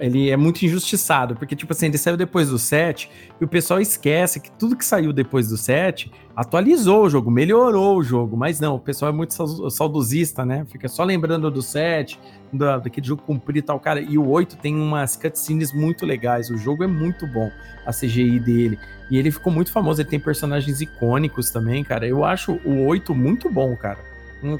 ele 0.00 0.30
é 0.30 0.36
muito 0.38 0.64
injustiçado, 0.64 1.36
porque 1.36 1.54
tipo 1.54 1.70
assim, 1.72 1.86
ele 1.86 1.98
saiu 1.98 2.16
depois 2.16 2.48
do 2.48 2.58
7 2.58 3.10
e 3.38 3.44
o 3.44 3.48
pessoal 3.48 3.78
esquece 3.78 4.40
que 4.40 4.50
tudo 4.52 4.74
que 4.74 4.84
saiu 4.84 5.12
depois 5.12 5.48
do 5.48 5.56
7 5.58 6.10
atualizou 6.34 7.04
o 7.04 7.10
jogo, 7.10 7.30
melhorou 7.30 7.98
o 7.98 8.02
jogo, 8.02 8.38
mas 8.38 8.58
não, 8.58 8.76
o 8.76 8.80
pessoal 8.80 9.10
é 9.10 9.14
muito 9.14 9.34
saudosista, 9.70 10.46
né? 10.46 10.64
Fica 10.72 10.88
só 10.88 11.04
lembrando 11.04 11.50
do 11.50 11.60
7, 11.60 12.18
da, 12.50 12.78
daquele 12.78 13.06
jogo 13.06 13.20
comprido 13.22 13.58
e 13.58 13.62
tal, 13.62 13.78
cara. 13.78 14.00
E 14.00 14.16
o 14.16 14.26
8 14.26 14.56
tem 14.56 14.74
umas 14.74 15.14
cutscenes 15.14 15.74
muito 15.74 16.06
legais, 16.06 16.48
o 16.48 16.56
jogo 16.56 16.82
é 16.82 16.86
muito 16.86 17.26
bom, 17.26 17.50
a 17.84 17.92
CGI 17.92 18.40
dele. 18.40 18.78
E 19.10 19.18
ele 19.18 19.30
ficou 19.30 19.52
muito 19.52 19.70
famoso, 19.70 20.00
ele 20.00 20.08
tem 20.08 20.18
personagens 20.18 20.80
icônicos 20.80 21.50
também, 21.50 21.84
cara. 21.84 22.06
Eu 22.06 22.24
acho 22.24 22.52
o 22.64 22.86
8 22.86 23.14
muito 23.14 23.50
bom, 23.50 23.76
cara. 23.76 23.98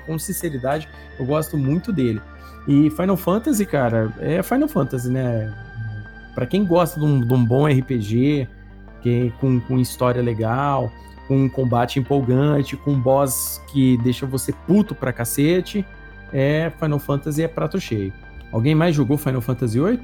Com 0.04 0.18
sinceridade, 0.18 0.86
eu 1.18 1.24
gosto 1.24 1.56
muito 1.56 1.90
dele. 1.90 2.20
E 2.66 2.90
Final 2.90 3.16
Fantasy, 3.16 3.64
cara, 3.66 4.12
é 4.18 4.42
Final 4.42 4.68
Fantasy, 4.68 5.10
né? 5.10 5.52
Para 6.34 6.46
quem 6.46 6.64
gosta 6.64 6.98
de 6.98 7.06
um, 7.06 7.20
de 7.20 7.32
um, 7.32 7.44
bom 7.44 7.66
RPG, 7.66 8.48
que, 9.02 9.32
com, 9.40 9.60
com 9.60 9.78
história 9.78 10.22
legal, 10.22 10.90
com 11.26 11.44
um 11.44 11.48
combate 11.48 11.98
empolgante, 11.98 12.76
com 12.76 12.92
um 12.92 13.00
boss 13.00 13.60
que 13.72 13.96
deixa 13.98 14.26
você 14.26 14.52
puto 14.66 14.94
pra 14.94 15.12
cacete, 15.12 15.84
é 16.32 16.70
Final 16.78 16.98
Fantasy 16.98 17.42
é 17.42 17.48
prato 17.48 17.80
cheio. 17.80 18.12
Alguém 18.52 18.74
mais 18.74 18.94
jogou 18.94 19.16
Final 19.16 19.40
Fantasy 19.40 19.80
VIII? 19.80 20.00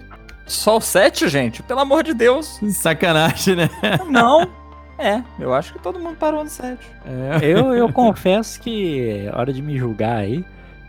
Só 0.47 0.77
o 0.77 0.81
7, 0.81 1.29
gente? 1.29 1.63
Pelo 1.63 1.81
amor 1.81 2.05
de 2.05 2.15
Deus. 2.15 2.61
Sacanagem, 2.71 3.57
né? 3.57 3.71
Não. 4.09 4.49
É, 4.99 5.23
eu 5.39 5.53
acho 5.53 5.75
que 5.75 5.79
todo 5.79 6.01
mundo 6.01 6.17
parou 6.17 6.43
no 6.43 6.49
7. 6.49 6.79
É. 7.05 7.45
Eu, 7.45 7.75
eu 7.75 7.93
confesso 7.93 8.59
que, 8.59 9.29
hora 9.35 9.53
de 9.53 9.61
me 9.61 9.77
julgar 9.77 10.17
aí, 10.17 10.43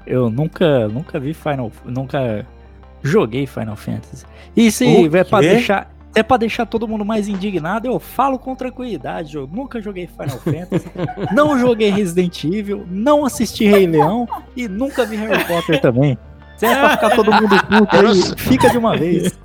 eu 0.08 0.30
nunca, 0.30 0.88
nunca 0.88 1.20
vi 1.20 1.34
Final, 1.34 1.72
nunca 1.86 2.46
joguei 3.04 3.46
Final 3.46 3.76
Fantasy. 3.76 4.26
E 4.56 4.72
se 4.72 4.86
é 5.16 5.24
para 5.24 5.42
deixar, 5.42 5.94
é 6.16 6.24
para 6.24 6.38
deixar 6.38 6.66
todo 6.66 6.88
mundo 6.88 7.06
mais 7.06 7.28
indignado, 7.28 7.88
eu 7.88 8.00
falo 8.00 8.40
com 8.40 8.56
tranquilidade. 8.56 9.36
Eu 9.36 9.48
nunca 9.48 9.82
joguei 9.82 10.08
Final 10.08 10.40
Fantasy, 10.40 10.88
não 11.34 11.60
joguei 11.60 11.90
Resident 11.92 12.44
Evil, 12.44 12.86
não 12.90 13.26
assisti 13.26 13.68
Rei 13.68 13.86
Leão 13.86 14.28
e 14.56 14.68
nunca 14.68 15.06
vi 15.06 15.16
Harry 15.18 15.44
Potter 15.46 15.80
também. 15.80 16.18
Se 16.58 16.66
é 16.66 16.76
pra 16.76 16.90
ficar 16.90 17.12
todo 17.12 17.32
mundo 17.32 17.56
puto 17.66 17.96
aí, 17.96 18.22
fica 18.38 18.70
de 18.72 18.78
uma 18.80 18.98
vez. 18.98 19.38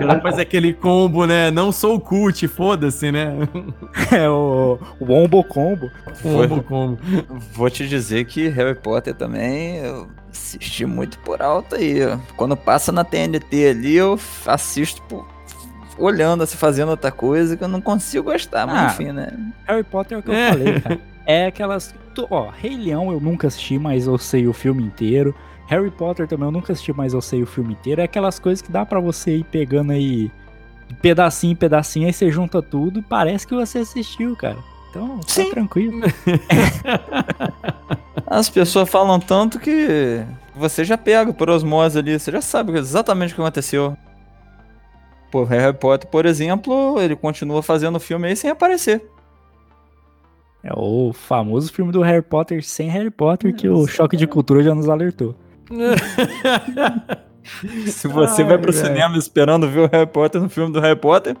Ela 0.00 0.20
faz 0.20 0.38
aquele 0.38 0.72
combo, 0.72 1.26
né? 1.26 1.50
Não 1.50 1.72
sou 1.72 1.98
cult, 1.98 2.46
foda-se, 2.46 3.10
né? 3.10 3.32
É 4.12 4.28
o, 4.28 4.78
o 5.00 5.12
Ombo 5.12 5.42
Combo. 5.42 5.90
O 6.24 6.28
Ombo 6.28 6.62
Combo. 6.62 6.98
Vou 7.52 7.68
te 7.68 7.88
dizer 7.88 8.24
que 8.24 8.48
Harry 8.48 8.76
Potter 8.76 9.14
também 9.14 9.78
eu 9.78 10.08
assisti 10.30 10.86
muito 10.86 11.18
por 11.20 11.42
alto 11.42 11.74
aí. 11.74 11.98
Quando 12.36 12.56
passa 12.56 12.92
na 12.92 13.02
TNT 13.02 13.68
ali, 13.68 13.96
eu 13.96 14.18
assisto 14.46 15.02
por, 15.02 15.26
olhando, 15.98 16.44
assim, 16.44 16.56
fazendo 16.56 16.90
outra 16.90 17.10
coisa 17.10 17.56
que 17.56 17.64
eu 17.64 17.68
não 17.68 17.80
consigo 17.80 18.30
gostar, 18.30 18.64
mas 18.66 18.76
ah, 18.78 18.86
enfim, 18.86 19.12
né? 19.12 19.32
Harry 19.66 19.82
Potter 19.82 20.18
é 20.18 20.20
o 20.20 20.22
que 20.22 20.30
é. 20.30 20.48
eu 20.48 20.52
falei, 20.52 20.80
cara. 20.80 21.00
É 21.26 21.46
aquelas 21.46 21.92
ó, 22.30 22.50
Rei 22.50 22.76
Leão 22.76 23.10
eu 23.10 23.20
nunca 23.20 23.48
assisti, 23.48 23.78
mas 23.78 24.06
eu 24.06 24.16
sei 24.16 24.46
o 24.46 24.52
filme 24.52 24.82
inteiro. 24.82 25.34
Harry 25.66 25.90
Potter 25.90 26.28
também 26.28 26.46
eu 26.46 26.52
nunca 26.52 26.72
assisti, 26.72 26.92
mas 26.92 27.12
eu 27.12 27.20
sei 27.20 27.42
o 27.42 27.46
filme 27.46 27.74
inteiro. 27.74 28.00
É 28.00 28.04
aquelas 28.04 28.38
coisas 28.38 28.62
que 28.62 28.70
dá 28.70 28.86
para 28.86 29.00
você 29.00 29.38
ir 29.38 29.44
pegando 29.44 29.92
aí 29.92 30.30
pedacinho 31.02 31.52
em 31.52 31.56
pedacinho, 31.56 32.06
aí 32.06 32.12
você 32.12 32.30
junta 32.30 32.62
tudo 32.62 33.00
e 33.00 33.02
parece 33.02 33.46
que 33.46 33.54
você 33.54 33.80
assistiu, 33.80 34.36
cara. 34.36 34.58
Então, 34.90 35.18
tá 35.18 35.26
Sim. 35.26 35.50
tranquilo. 35.50 36.00
As 38.26 38.48
pessoas 38.48 38.88
falam 38.88 39.20
tanto 39.20 39.58
que 39.58 40.24
você 40.54 40.84
já 40.84 40.96
pega 40.96 41.32
por 41.32 41.50
osmose 41.50 41.98
ali, 41.98 42.18
você 42.18 42.32
já 42.32 42.40
sabe 42.40 42.76
exatamente 42.78 43.32
o 43.32 43.36
que 43.36 43.42
aconteceu. 43.42 43.96
Pô, 45.30 45.44
Harry 45.44 45.76
Potter, 45.76 46.08
por 46.08 46.24
exemplo, 46.24 47.00
ele 47.00 47.14
continua 47.14 47.62
fazendo 47.62 47.96
o 47.96 48.00
filme 48.00 48.28
aí 48.28 48.36
sem 48.36 48.50
aparecer. 48.50 49.04
É 50.66 50.72
o 50.74 51.12
famoso 51.12 51.72
filme 51.72 51.92
do 51.92 52.02
Harry 52.02 52.22
Potter 52.22 52.60
sem 52.60 52.88
Harry 52.88 53.10
Potter 53.10 53.54
que 53.54 53.68
o 53.68 53.86
Choque 53.86 54.16
de 54.16 54.26
Cultura 54.26 54.64
já 54.64 54.74
nos 54.74 54.88
alertou. 54.88 55.36
Se 57.86 58.08
você 58.08 58.42
Ai, 58.42 58.48
vai 58.48 58.58
pro 58.58 58.72
velho. 58.72 58.84
cinema 58.84 59.16
esperando 59.16 59.70
ver 59.70 59.82
o 59.82 59.88
Harry 59.92 60.10
Potter 60.10 60.42
no 60.42 60.48
filme 60.48 60.72
do 60.72 60.80
Harry 60.80 60.98
Potter, 60.98 61.36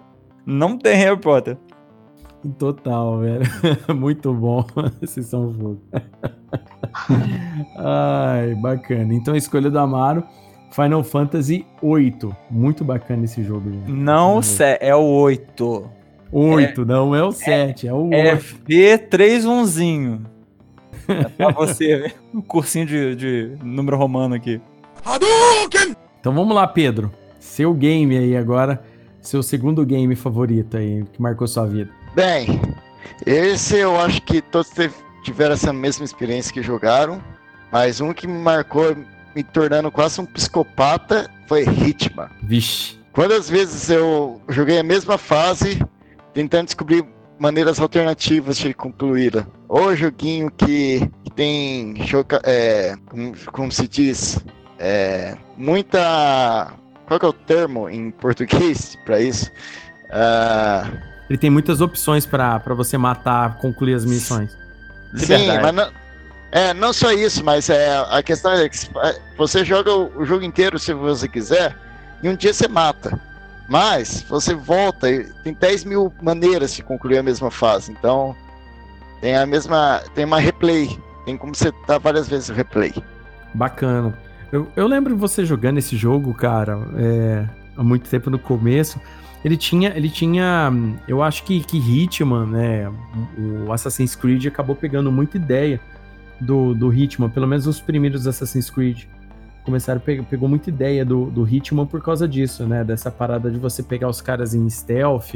não 0.46 0.78
tem 0.78 0.94
Harry 0.94 1.18
Potter. 1.18 1.56
Total, 2.56 3.18
velho. 3.18 3.42
Muito 3.96 4.32
bom. 4.32 4.64
Vocês 5.02 5.26
são 5.26 5.52
fogo. 5.52 5.82
Ai, 7.76 8.54
bacana. 8.54 9.12
Então 9.12 9.34
a 9.34 9.36
escolha 9.36 9.68
do 9.68 9.78
Amaro. 9.80 10.22
Final 10.70 11.02
Fantasy 11.02 11.66
VIII. 11.82 12.30
Muito 12.48 12.84
bacana 12.84 13.24
esse 13.24 13.42
jogo. 13.42 13.72
Gente. 13.72 13.90
Não, 13.90 14.40
é 14.78 14.94
o 14.94 15.02
8. 15.02 15.95
8, 16.30 16.80
é, 16.80 16.84
não 16.84 17.14
é 17.14 17.22
o 17.22 17.32
7, 17.32 17.86
é, 17.86 17.90
é 17.90 17.92
o 17.92 18.08
8. 18.08 18.14
É 18.14 18.36
V31zinho. 18.36 20.26
É 21.08 21.24
pra 21.24 21.50
você 21.50 22.12
um 22.34 22.40
cursinho 22.40 22.86
de, 22.86 23.14
de 23.14 23.56
número 23.62 23.96
romano 23.96 24.34
aqui. 24.34 24.60
Então 26.20 26.34
vamos 26.34 26.54
lá, 26.54 26.66
Pedro. 26.66 27.12
Seu 27.38 27.72
game 27.72 28.16
aí 28.16 28.36
agora, 28.36 28.82
seu 29.20 29.42
segundo 29.42 29.84
game 29.86 30.14
favorito 30.16 30.76
aí, 30.76 31.04
que 31.12 31.22
marcou 31.22 31.46
sua 31.46 31.66
vida. 31.66 31.90
Bem, 32.14 32.60
esse 33.24 33.76
eu 33.76 33.98
acho 33.98 34.20
que 34.22 34.42
todos 34.42 34.70
tiveram 35.22 35.54
essa 35.54 35.72
mesma 35.72 36.04
experiência 36.04 36.52
que 36.52 36.62
jogaram, 36.62 37.22
mas 37.70 38.00
um 38.00 38.12
que 38.12 38.26
me 38.26 38.38
marcou, 38.38 38.96
me 39.34 39.42
tornando 39.44 39.90
quase 39.90 40.20
um 40.20 40.26
psicopata, 40.26 41.30
foi 41.46 41.62
Hitman. 41.62 42.28
Vixe. 42.42 42.98
Quantas 43.12 43.48
vezes 43.48 43.88
eu 43.88 44.40
joguei 44.48 44.78
a 44.78 44.82
mesma 44.82 45.16
fase 45.16 45.78
tentando 46.36 46.66
descobrir 46.66 47.02
maneiras 47.38 47.80
alternativas 47.80 48.58
de 48.58 48.74
concluí-la. 48.74 49.46
O 49.70 49.94
joguinho 49.94 50.50
que, 50.50 51.00
que 51.24 51.30
tem, 51.34 51.94
é, 52.44 52.94
como, 53.06 53.32
como, 53.52 53.72
se 53.72 53.88
diz, 53.88 54.38
é, 54.78 55.34
muita. 55.56 56.74
Qual 57.06 57.18
é 57.22 57.26
o 57.26 57.32
termo 57.32 57.88
em 57.88 58.10
português 58.10 58.98
para 59.06 59.18
isso? 59.18 59.50
Uh... 60.10 60.98
Ele 61.30 61.38
tem 61.38 61.48
muitas 61.48 61.80
opções 61.80 62.26
para 62.26 62.58
você 62.74 62.98
matar, 62.98 63.56
concluir 63.58 63.94
as 63.94 64.04
missões. 64.04 64.50
Sim, 65.16 65.46
mas 65.62 65.74
não, 65.74 65.90
é, 66.52 66.74
não 66.74 66.92
só 66.92 67.12
isso, 67.12 67.42
mas 67.42 67.70
é, 67.70 67.96
a 68.10 68.22
questão 68.22 68.52
é 68.52 68.68
que 68.68 68.76
você 69.38 69.64
joga 69.64 69.90
o, 69.90 70.20
o 70.20 70.26
jogo 70.26 70.44
inteiro 70.44 70.78
se 70.78 70.92
você 70.92 71.26
quiser 71.26 71.74
e 72.22 72.28
um 72.28 72.36
dia 72.36 72.52
você 72.52 72.68
mata. 72.68 73.18
Mas 73.68 74.24
você 74.28 74.54
volta 74.54 75.10
e 75.10 75.24
tem 75.42 75.52
10 75.52 75.84
mil 75.84 76.12
maneiras 76.22 76.74
de 76.74 76.82
concluir 76.82 77.18
a 77.18 77.22
mesma 77.22 77.50
fase. 77.50 77.92
Então 77.92 78.34
tem 79.20 79.36
a 79.36 79.46
mesma. 79.46 80.02
Tem 80.14 80.24
uma 80.24 80.38
replay. 80.38 80.96
Tem 81.24 81.36
como 81.36 81.54
você 81.54 81.72
dar 81.86 81.98
várias 81.98 82.28
vezes 82.28 82.48
o 82.48 82.52
replay. 82.52 82.94
Bacana. 83.54 84.16
Eu, 84.52 84.68
eu 84.76 84.86
lembro 84.86 85.16
você 85.16 85.44
jogando 85.44 85.78
esse 85.78 85.96
jogo, 85.96 86.32
cara, 86.32 86.78
é, 86.96 87.48
há 87.76 87.82
muito 87.82 88.08
tempo 88.08 88.30
no 88.30 88.38
começo. 88.38 89.00
Ele 89.44 89.56
tinha, 89.56 89.92
ele 89.96 90.08
tinha, 90.08 90.72
eu 91.06 91.22
acho 91.22 91.44
que, 91.44 91.60
que 91.60 91.78
Hitman, 91.78 92.46
né, 92.46 92.92
o 93.38 93.72
Assassin's 93.72 94.14
Creed 94.14 94.46
acabou 94.46 94.74
pegando 94.74 95.10
muita 95.12 95.36
ideia 95.36 95.80
do, 96.40 96.74
do 96.74 96.92
Hitman, 96.92 97.28
pelo 97.28 97.46
menos 97.46 97.66
os 97.66 97.80
primeiros 97.80 98.26
Assassin's 98.26 98.70
Creed 98.70 99.04
começaram 99.66 100.00
a 100.00 100.22
pegou 100.22 100.48
muita 100.48 100.70
ideia 100.70 101.04
do, 101.04 101.26
do 101.26 101.46
Hitman 101.46 101.84
por 101.86 102.00
causa 102.00 102.26
disso, 102.26 102.64
né? 102.66 102.84
Dessa 102.84 103.10
parada 103.10 103.50
de 103.50 103.58
você 103.58 103.82
pegar 103.82 104.08
os 104.08 104.20
caras 104.20 104.54
em 104.54 104.70
stealth, 104.70 105.34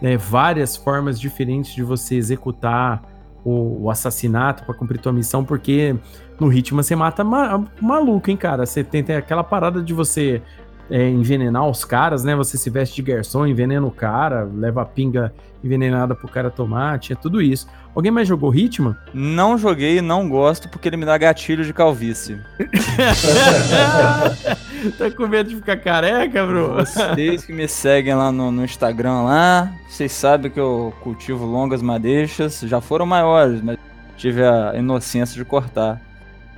né? 0.00 0.16
várias 0.16 0.74
formas 0.74 1.20
diferentes 1.20 1.74
de 1.74 1.82
você 1.82 2.16
executar 2.16 3.02
o, 3.44 3.84
o, 3.84 3.90
assassinato 3.90 4.64
pra 4.64 4.74
cumprir 4.74 4.98
tua 4.98 5.12
missão, 5.12 5.44
porque 5.44 5.94
no 6.40 6.48
ritmo 6.48 6.82
você 6.82 6.96
mata 6.96 7.22
ma 7.22 7.62
maluco, 7.80 8.30
hein, 8.30 8.36
cara? 8.38 8.64
Você 8.64 8.82
tem, 8.82 9.04
tem 9.04 9.16
aquela 9.16 9.44
parada 9.44 9.82
de 9.82 9.92
você 9.92 10.42
é, 10.90 11.08
envenenar 11.08 11.68
os 11.68 11.84
caras, 11.84 12.24
né? 12.24 12.34
Você 12.34 12.56
se 12.56 12.70
veste 12.70 12.96
de 12.96 13.02
garçom, 13.02 13.46
envenena 13.46 13.86
o 13.86 13.90
cara, 13.90 14.44
leva 14.44 14.82
a 14.82 14.84
pinga 14.84 15.32
envenenada 15.62 16.14
pro 16.14 16.28
cara 16.28 16.50
tomar, 16.50 16.98
tinha 16.98 17.16
tudo 17.16 17.42
isso. 17.42 17.68
Alguém 17.94 18.12
mais 18.12 18.28
jogou 18.28 18.54
Hitman? 18.54 18.96
Não 19.12 19.58
joguei 19.58 20.00
não 20.00 20.28
gosto 20.28 20.68
porque 20.68 20.88
ele 20.88 20.96
me 20.96 21.04
dá 21.04 21.18
gatilho 21.18 21.64
de 21.64 21.72
calvície. 21.72 22.38
tá 24.96 25.10
com 25.10 25.26
medo 25.26 25.50
de 25.50 25.56
ficar 25.56 25.76
careca, 25.78 26.46
bro? 26.46 26.76
Vocês 26.76 27.44
que 27.44 27.52
me 27.52 27.66
seguem 27.66 28.14
lá 28.14 28.30
no, 28.30 28.52
no 28.52 28.64
Instagram 28.64 29.22
lá, 29.22 29.72
vocês 29.88 30.12
sabem 30.12 30.48
que 30.50 30.60
eu 30.60 30.94
cultivo 31.00 31.44
longas 31.44 31.82
madeixas, 31.82 32.60
já 32.60 32.80
foram 32.80 33.04
maiores, 33.04 33.60
mas 33.60 33.76
tive 34.16 34.44
a 34.44 34.74
inocência 34.76 35.36
de 35.36 35.44
cortar. 35.44 36.00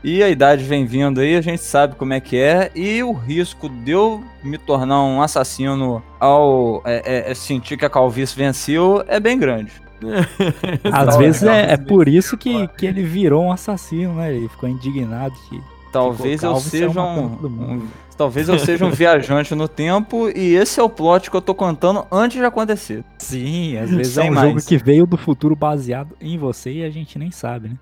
E 0.02 0.22
a 0.22 0.28
idade 0.28 0.64
vem 0.64 0.86
vindo 0.86 1.20
aí, 1.20 1.36
a 1.36 1.40
gente 1.42 1.62
sabe 1.62 1.94
como 1.94 2.12
é 2.14 2.20
que 2.20 2.38
é, 2.38 2.70
e 2.74 3.02
o 3.02 3.12
risco 3.12 3.68
de 3.68 3.90
eu 3.90 4.24
me 4.42 4.56
tornar 4.56 5.02
um 5.02 5.20
assassino 5.20 6.02
ao 6.18 6.80
é, 6.86 7.02
é, 7.04 7.30
é 7.30 7.34
sentir 7.34 7.76
que 7.76 7.84
a 7.84 7.90
calvície 7.90 8.34
venceu 8.36 9.04
é 9.06 9.20
bem 9.20 9.38
grande. 9.38 9.72
Às 10.90 11.16
vezes 11.18 11.42
é, 11.42 11.72
é 11.72 11.76
por 11.76 12.08
isso 12.08 12.38
que, 12.38 12.66
que 12.68 12.86
ele 12.86 13.02
virou 13.02 13.44
um 13.44 13.52
assassino, 13.52 14.14
né? 14.14 14.34
Ele 14.34 14.48
ficou 14.48 14.68
indignado 14.68 15.34
que. 15.48 15.60
Talvez 15.92 16.42
eu 16.42 16.56
seja 16.56 17.02
um, 17.02 17.24
um- 17.44 17.88
Talvez 18.16 18.48
eu 18.48 18.58
seja 18.58 18.84
um 18.84 18.90
viajante 18.90 19.54
no 19.54 19.66
tempo 19.66 20.28
e 20.28 20.54
esse 20.54 20.78
é 20.78 20.82
o 20.82 20.90
plot 20.90 21.30
que 21.30 21.36
eu 21.36 21.40
tô 21.40 21.54
contando 21.54 22.06
antes 22.12 22.38
de 22.38 22.44
acontecer. 22.44 23.02
Sim, 23.18 23.78
às 23.78 23.90
vezes 23.90 24.12
Sem 24.12 24.28
é 24.28 24.30
um 24.30 24.34
mais. 24.34 24.48
jogo 24.50 24.62
que 24.62 24.76
veio 24.76 25.06
do 25.06 25.16
futuro 25.16 25.56
baseado 25.56 26.14
em 26.20 26.36
você 26.38 26.70
e 26.70 26.84
a 26.84 26.90
gente 26.90 27.18
nem 27.18 27.30
sabe, 27.30 27.70
né? 27.70 27.74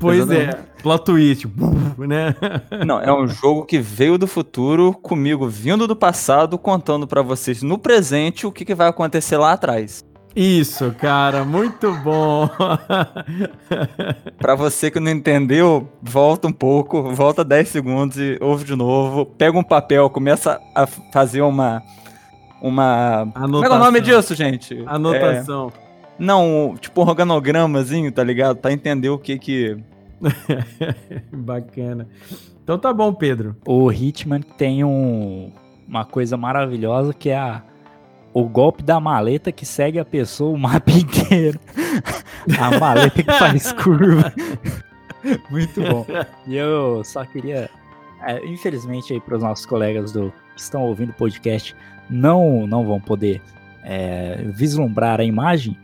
Pois 0.00 0.30
é, 0.30 0.44
Exatamente. 0.44 0.82
plot 0.82 1.04
twist, 1.04 1.46
né? 1.98 2.34
Não, 2.86 3.00
é 3.00 3.12
um 3.12 3.28
jogo 3.28 3.66
que 3.66 3.78
veio 3.78 4.16
do 4.16 4.26
futuro 4.26 4.94
comigo 4.94 5.46
vindo 5.46 5.86
do 5.86 5.94
passado, 5.94 6.56
contando 6.58 7.06
pra 7.06 7.20
vocês 7.20 7.62
no 7.62 7.78
presente 7.78 8.46
o 8.46 8.50
que, 8.50 8.64
que 8.64 8.74
vai 8.74 8.88
acontecer 8.88 9.36
lá 9.36 9.52
atrás. 9.52 10.02
Isso, 10.34 10.94
cara, 10.98 11.44
muito 11.44 11.92
bom. 11.96 12.48
Pra 14.38 14.54
você 14.54 14.90
que 14.90 15.00
não 15.00 15.10
entendeu, 15.10 15.88
volta 16.00 16.48
um 16.48 16.52
pouco, 16.52 17.02
volta 17.14 17.44
10 17.44 17.68
segundos 17.68 18.16
e 18.16 18.38
ouve 18.40 18.64
de 18.64 18.76
novo. 18.76 19.26
Pega 19.26 19.58
um 19.58 19.62
papel, 19.62 20.08
começa 20.08 20.60
a 20.74 20.86
fazer 21.12 21.42
uma. 21.42 21.82
Uma. 22.62 23.26
Como 23.34 23.64
é 23.64 23.68
é 23.68 23.70
o 23.70 23.78
nome 23.78 24.00
disso, 24.00 24.34
gente? 24.34 24.78
É, 24.78 24.82
Anotação. 24.86 25.72
não, 26.18 26.76
tipo 26.80 27.02
um 27.02 27.08
organogramazinho, 27.08 28.12
tá 28.12 28.22
ligado? 28.22 28.56
Pra 28.58 28.72
entender 28.72 29.08
o 29.08 29.18
que 29.18 29.38
que. 29.38 29.76
Bacana. 31.32 32.08
Então 32.62 32.78
tá 32.78 32.92
bom, 32.92 33.12
Pedro. 33.12 33.56
O 33.66 33.90
Hitman 33.90 34.40
tem 34.40 34.84
um, 34.84 35.50
uma 35.88 36.04
coisa 36.04 36.36
maravilhosa 36.36 37.12
que 37.12 37.30
é 37.30 37.38
a, 37.38 37.62
o 38.32 38.44
golpe 38.44 38.82
da 38.82 39.00
maleta 39.00 39.50
que 39.50 39.66
segue 39.66 39.98
a 39.98 40.04
pessoa 40.04 40.54
o 40.54 40.58
mapa 40.58 40.90
inteiro. 40.92 41.58
a 42.58 42.78
maleta 42.78 43.22
que 43.22 43.32
faz 43.32 43.72
curva. 43.82 44.32
Muito 45.50 45.80
bom. 45.82 46.06
E 46.46 46.56
eu 46.56 47.02
só 47.04 47.24
queria, 47.24 47.68
é, 48.22 48.44
infelizmente 48.46 49.12
aí 49.12 49.20
para 49.20 49.36
os 49.36 49.42
nossos 49.42 49.66
colegas 49.66 50.12
do 50.12 50.32
que 50.54 50.60
estão 50.60 50.82
ouvindo 50.82 51.10
o 51.10 51.14
podcast 51.14 51.74
não 52.08 52.66
não 52.66 52.84
vão 52.84 53.00
poder 53.00 53.40
é, 53.84 54.42
vislumbrar 54.46 55.20
a 55.20 55.24
imagem 55.24 55.76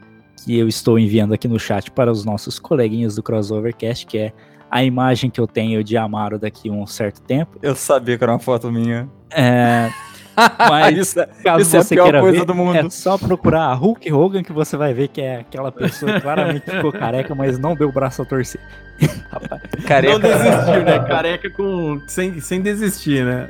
que 0.47 0.57
eu 0.57 0.69
estou 0.69 0.97
enviando 0.97 1.35
aqui 1.35 1.49
no 1.49 1.59
chat 1.59 1.91
para 1.91 2.09
os 2.11 2.25
nossos 2.25 2.57
coleguinhas 2.57 3.17
do 3.17 3.23
Crossovercast, 3.23 4.07
que 4.07 4.17
é 4.17 4.33
a 4.71 4.85
imagem 4.85 5.29
que 5.29 5.41
eu 5.41 5.47
tenho 5.47 5.83
de 5.83 5.97
Amaro 5.97 6.39
daqui 6.39 6.69
a 6.69 6.73
um 6.73 6.87
certo 6.87 7.21
tempo. 7.21 7.59
Eu 7.61 7.75
sabia 7.75 8.17
que 8.17 8.23
era 8.23 8.33
uma 8.33 8.39
foto 8.39 8.71
minha. 8.71 9.09
É, 9.29 9.91
mas 10.71 10.97
isso 10.97 11.19
é, 11.19 11.27
caso 11.43 11.63
isso 11.63 11.75
é 11.75 11.81
a 11.81 11.83
você 11.83 11.97
pior 11.97 12.05
queira 12.05 12.21
coisa 12.21 12.39
ver, 12.39 12.45
do 12.45 12.55
mundo. 12.55 12.77
é 12.77 12.89
só 12.91 13.19
procurar 13.19 13.65
a 13.65 13.75
Hulk 13.75 14.13
Hogan 14.13 14.45
que 14.45 14.53
você 14.53 14.77
vai 14.77 14.95
ver 14.95 15.09
que 15.09 15.21
é 15.21 15.41
aquela 15.41 15.73
pessoa 15.73 16.13
que 16.13 16.21
claramente 16.21 16.71
ficou 16.71 16.93
careca, 16.93 17.35
mas 17.35 17.59
não 17.59 17.75
deu 17.75 17.89
o 17.89 17.93
braço 17.93 18.23
a 18.23 18.25
torcer. 18.25 18.61
Rapaz, 19.29 19.63
careca, 19.85 20.13
Não 20.13 20.21
desistiu, 20.21 20.85
né? 20.85 20.99
Careca 21.09 21.51
com... 21.51 22.01
sem, 22.07 22.41
sem 22.41 22.63
desistir, 22.63 23.25
né? 23.25 23.49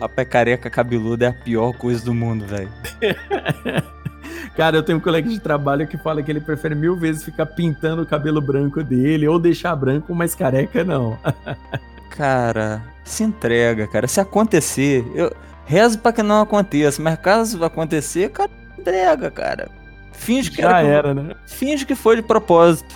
Rapaz, 0.00 0.28
careca 0.28 0.68
cabeludo 0.70 1.24
é 1.24 1.28
a 1.28 1.32
pior 1.32 1.72
coisa 1.72 2.04
do 2.04 2.12
mundo, 2.14 2.44
velho. 2.46 2.68
Cara, 4.56 4.76
eu 4.76 4.82
tenho 4.82 4.98
um 4.98 5.00
colega 5.00 5.28
de 5.28 5.40
trabalho 5.40 5.86
que 5.86 5.96
fala 5.98 6.22
que 6.22 6.30
ele 6.30 6.40
prefere 6.40 6.74
mil 6.74 6.96
vezes 6.96 7.24
ficar 7.24 7.46
pintando 7.46 8.02
o 8.02 8.06
cabelo 8.06 8.40
branco 8.40 8.82
dele 8.84 9.26
ou 9.26 9.38
deixar 9.38 9.74
branco, 9.74 10.14
mas 10.14 10.34
careca 10.34 10.84
não. 10.84 11.18
Cara, 12.10 12.80
se 13.02 13.24
entrega, 13.24 13.88
cara. 13.88 14.06
Se 14.06 14.20
acontecer, 14.20 15.04
eu 15.16 15.34
rezo 15.66 15.98
pra 15.98 16.12
que 16.12 16.22
não 16.22 16.40
aconteça, 16.42 17.02
mas 17.02 17.18
caso 17.18 17.64
acontecer, 17.64 18.30
cara, 18.30 18.48
entrega, 18.78 19.30
cara. 19.32 19.68
Finge 20.12 20.48
que, 20.52 20.62
Já 20.62 20.78
era, 20.78 20.82
que- 20.82 20.86
era, 20.94 21.14
né? 21.14 21.34
finge 21.46 21.84
que 21.84 21.96
foi 21.96 22.14
de 22.14 22.22
propósito. 22.22 22.94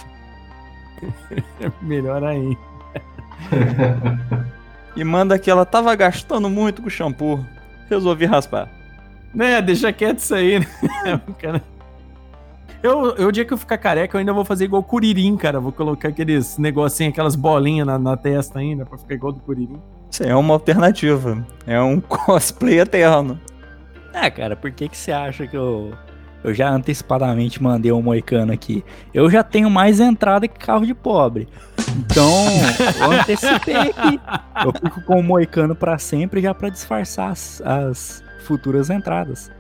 Melhor 1.83 2.23
ainda. 2.23 2.57
E 4.99 5.05
manda 5.05 5.39
que 5.39 5.49
ela 5.49 5.65
tava 5.65 5.95
gastando 5.95 6.51
muito 6.51 6.83
com 6.83 6.91
shampoo. 6.91 7.39
Resolvi 7.89 8.25
raspar. 8.25 8.69
Né, 9.33 9.63
deixa 9.63 9.93
quieto 9.93 10.19
isso 10.19 10.35
aí, 10.35 10.59
né? 10.59 10.67
Cara, 11.41 11.63
Eu, 12.83 13.15
eu, 13.15 13.29
o 13.29 13.33
dia 13.33 13.45
que 13.45 13.53
eu 13.53 13.57
ficar 13.57 13.79
careca, 13.79 14.17
eu 14.17 14.19
ainda 14.19 14.33
vou 14.33 14.45
fazer 14.45 14.65
igual 14.65 14.83
o 14.83 14.85
Curirim, 14.85 15.37
cara. 15.37 15.61
Vou 15.61 15.71
colocar 15.71 16.09
aqueles 16.09 16.59
negocinhos, 16.59 17.13
aquelas 17.13 17.37
bolinhas 17.37 17.87
na, 17.87 17.97
na 17.97 18.17
testa 18.17 18.59
ainda, 18.59 18.85
pra 18.85 18.99
ficar 18.99 19.15
igual 19.15 19.33
do 19.33 19.39
Curirim. 19.39 19.81
Isso 20.11 20.25
aí 20.25 20.31
é 20.31 20.35
uma 20.35 20.55
alternativa. 20.55 21.47
É 21.65 21.81
um 21.81 22.01
cosplay 22.03 22.81
eterno. 22.81 23.39
ah, 24.13 24.29
cara, 24.33 24.57
por 24.57 24.73
que, 24.73 24.89
que 24.89 24.97
você 24.97 25.13
acha 25.13 25.47
que 25.47 25.57
eu, 25.57 25.93
eu 26.43 26.55
já 26.55 26.71
antecipadamente 26.71 27.63
mandei 27.63 27.91
um 27.93 28.03
moicano 28.03 28.53
aqui? 28.53 28.85
Eu 29.13 29.31
já 29.31 29.43
tenho 29.43 29.69
mais 29.69 30.01
entrada 30.01 30.47
que 30.47 30.59
carro 30.59 30.87
de 30.87 30.95
pobre. 30.95 31.49
Então, 31.97 32.45
eu 33.01 33.13
antecipei 33.13 33.77
aqui. 33.77 34.21
Eu 34.65 34.73
fico 34.73 35.03
com 35.03 35.21
o 35.21 35.23
moicano 35.23 35.75
pra 35.75 35.99
sempre 35.99 36.41
já 36.41 36.55
pra 36.55 36.69
disfarçar 36.69 37.31
as, 37.31 37.61
as 37.63 38.25
futuras 38.45 38.89
entradas. 38.91 39.51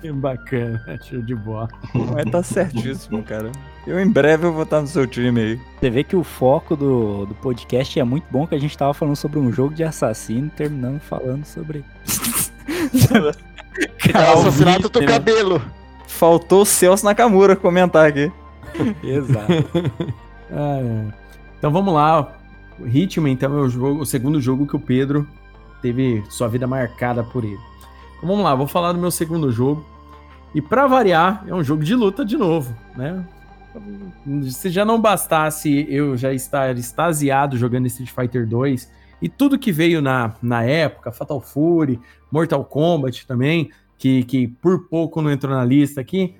Que 0.00 0.12
bacana, 0.12 0.98
show 1.02 1.22
de 1.22 1.34
bola. 1.34 1.68
Mas 1.94 2.30
tá 2.30 2.42
certíssimo, 2.42 3.22
cara. 3.22 3.50
Eu 3.86 3.98
em 4.00 4.10
breve 4.10 4.46
eu 4.46 4.52
vou 4.52 4.64
estar 4.64 4.80
no 4.80 4.86
seu 4.86 5.06
time 5.06 5.40
aí. 5.40 5.60
Você 5.80 5.90
vê 5.90 6.04
que 6.04 6.16
o 6.16 6.24
foco 6.24 6.76
do, 6.76 7.26
do 7.26 7.34
podcast 7.36 7.98
é 7.98 8.04
muito 8.04 8.26
bom, 8.30 8.46
que 8.46 8.54
a 8.54 8.58
gente 8.58 8.76
tava 8.76 8.92
falando 8.92 9.16
sobre 9.16 9.38
um 9.38 9.52
jogo 9.52 9.74
de 9.74 9.84
assassino, 9.84 10.50
terminando 10.50 11.00
falando 11.00 11.44
sobre. 11.44 11.84
O 14.14 14.38
assassinato 14.38 14.88
do 14.88 15.00
né? 15.00 15.06
cabelo. 15.06 15.62
Faltou 16.06 16.62
o 16.62 16.66
Celso 16.66 17.04
Nakamura 17.04 17.56
comentar 17.56 18.06
aqui. 18.06 18.30
Exato. 19.02 19.52
Ah, 20.50 20.78
é. 20.80 21.14
Então 21.58 21.70
vamos 21.70 21.94
lá. 21.94 22.36
O 22.78 22.86
Hitman, 22.86 23.32
então, 23.32 23.56
é 23.56 23.60
o, 23.62 23.68
jogo, 23.68 24.00
o 24.00 24.06
segundo 24.06 24.40
jogo 24.40 24.66
que 24.66 24.76
o 24.76 24.80
Pedro 24.80 25.26
teve 25.80 26.24
sua 26.28 26.48
vida 26.48 26.66
marcada 26.66 27.22
por 27.22 27.44
ele. 27.44 27.58
Então 28.16 28.28
vamos 28.28 28.44
lá, 28.44 28.54
vou 28.54 28.66
falar 28.66 28.92
do 28.92 28.98
meu 28.98 29.10
segundo 29.10 29.50
jogo. 29.52 29.84
E 30.54 30.62
pra 30.62 30.86
variar, 30.86 31.44
é 31.46 31.54
um 31.54 31.62
jogo 31.62 31.82
de 31.82 31.94
luta 31.94 32.24
de 32.24 32.36
novo, 32.36 32.74
né? 32.96 33.24
Se 34.50 34.70
já 34.70 34.84
não 34.84 35.00
bastasse 35.00 35.86
eu 35.88 36.16
já 36.16 36.32
estar 36.32 36.76
extasiado 36.76 37.58
jogando 37.58 37.86
Street 37.86 38.10
Fighter 38.10 38.46
2 38.46 38.88
e 39.20 39.28
tudo 39.28 39.58
que 39.58 39.72
veio 39.72 40.00
na, 40.00 40.34
na 40.40 40.62
época, 40.62 41.10
Fatal 41.10 41.40
Fury, 41.40 42.00
Mortal 42.30 42.64
Kombat 42.64 43.26
também, 43.26 43.70
que, 44.04 44.22
que 44.22 44.46
por 44.46 44.86
pouco 44.86 45.22
não 45.22 45.30
entrou 45.30 45.54
na 45.54 45.64
lista 45.64 45.98
aqui, 45.98 46.34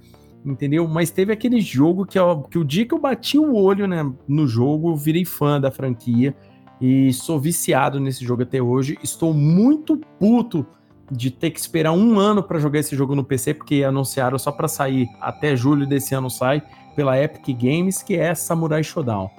entendeu? 0.44 0.86
Mas 0.86 1.10
teve 1.10 1.32
aquele 1.32 1.62
jogo 1.62 2.04
que, 2.04 2.18
ó, 2.18 2.42
que 2.42 2.58
o 2.58 2.64
dia 2.64 2.84
que 2.84 2.92
eu 2.92 2.98
bati 2.98 3.38
o 3.38 3.54
olho 3.54 3.86
né, 3.86 4.04
no 4.28 4.46
jogo, 4.46 4.90
eu 4.90 4.96
virei 4.96 5.24
fã 5.24 5.58
da 5.58 5.70
franquia 5.70 6.36
e 6.78 7.10
sou 7.14 7.40
viciado 7.40 7.98
nesse 7.98 8.22
jogo 8.22 8.42
até 8.42 8.60
hoje. 8.60 8.98
Estou 9.02 9.32
muito 9.32 9.98
puto 10.18 10.66
de 11.10 11.30
ter 11.30 11.52
que 11.52 11.58
esperar 11.58 11.92
um 11.92 12.18
ano 12.18 12.42
para 12.42 12.58
jogar 12.58 12.80
esse 12.80 12.94
jogo 12.94 13.14
no 13.14 13.24
PC, 13.24 13.54
porque 13.54 13.82
anunciaram 13.82 14.38
só 14.38 14.52
para 14.52 14.68
sair 14.68 15.08
até 15.18 15.56
julho 15.56 15.86
desse 15.86 16.14
ano 16.14 16.28
sai 16.28 16.62
pela 16.94 17.18
Epic 17.18 17.56
Games, 17.58 18.02
que 18.02 18.14
é 18.14 18.34
Samurai 18.34 18.84
Shodown. 18.84 19.30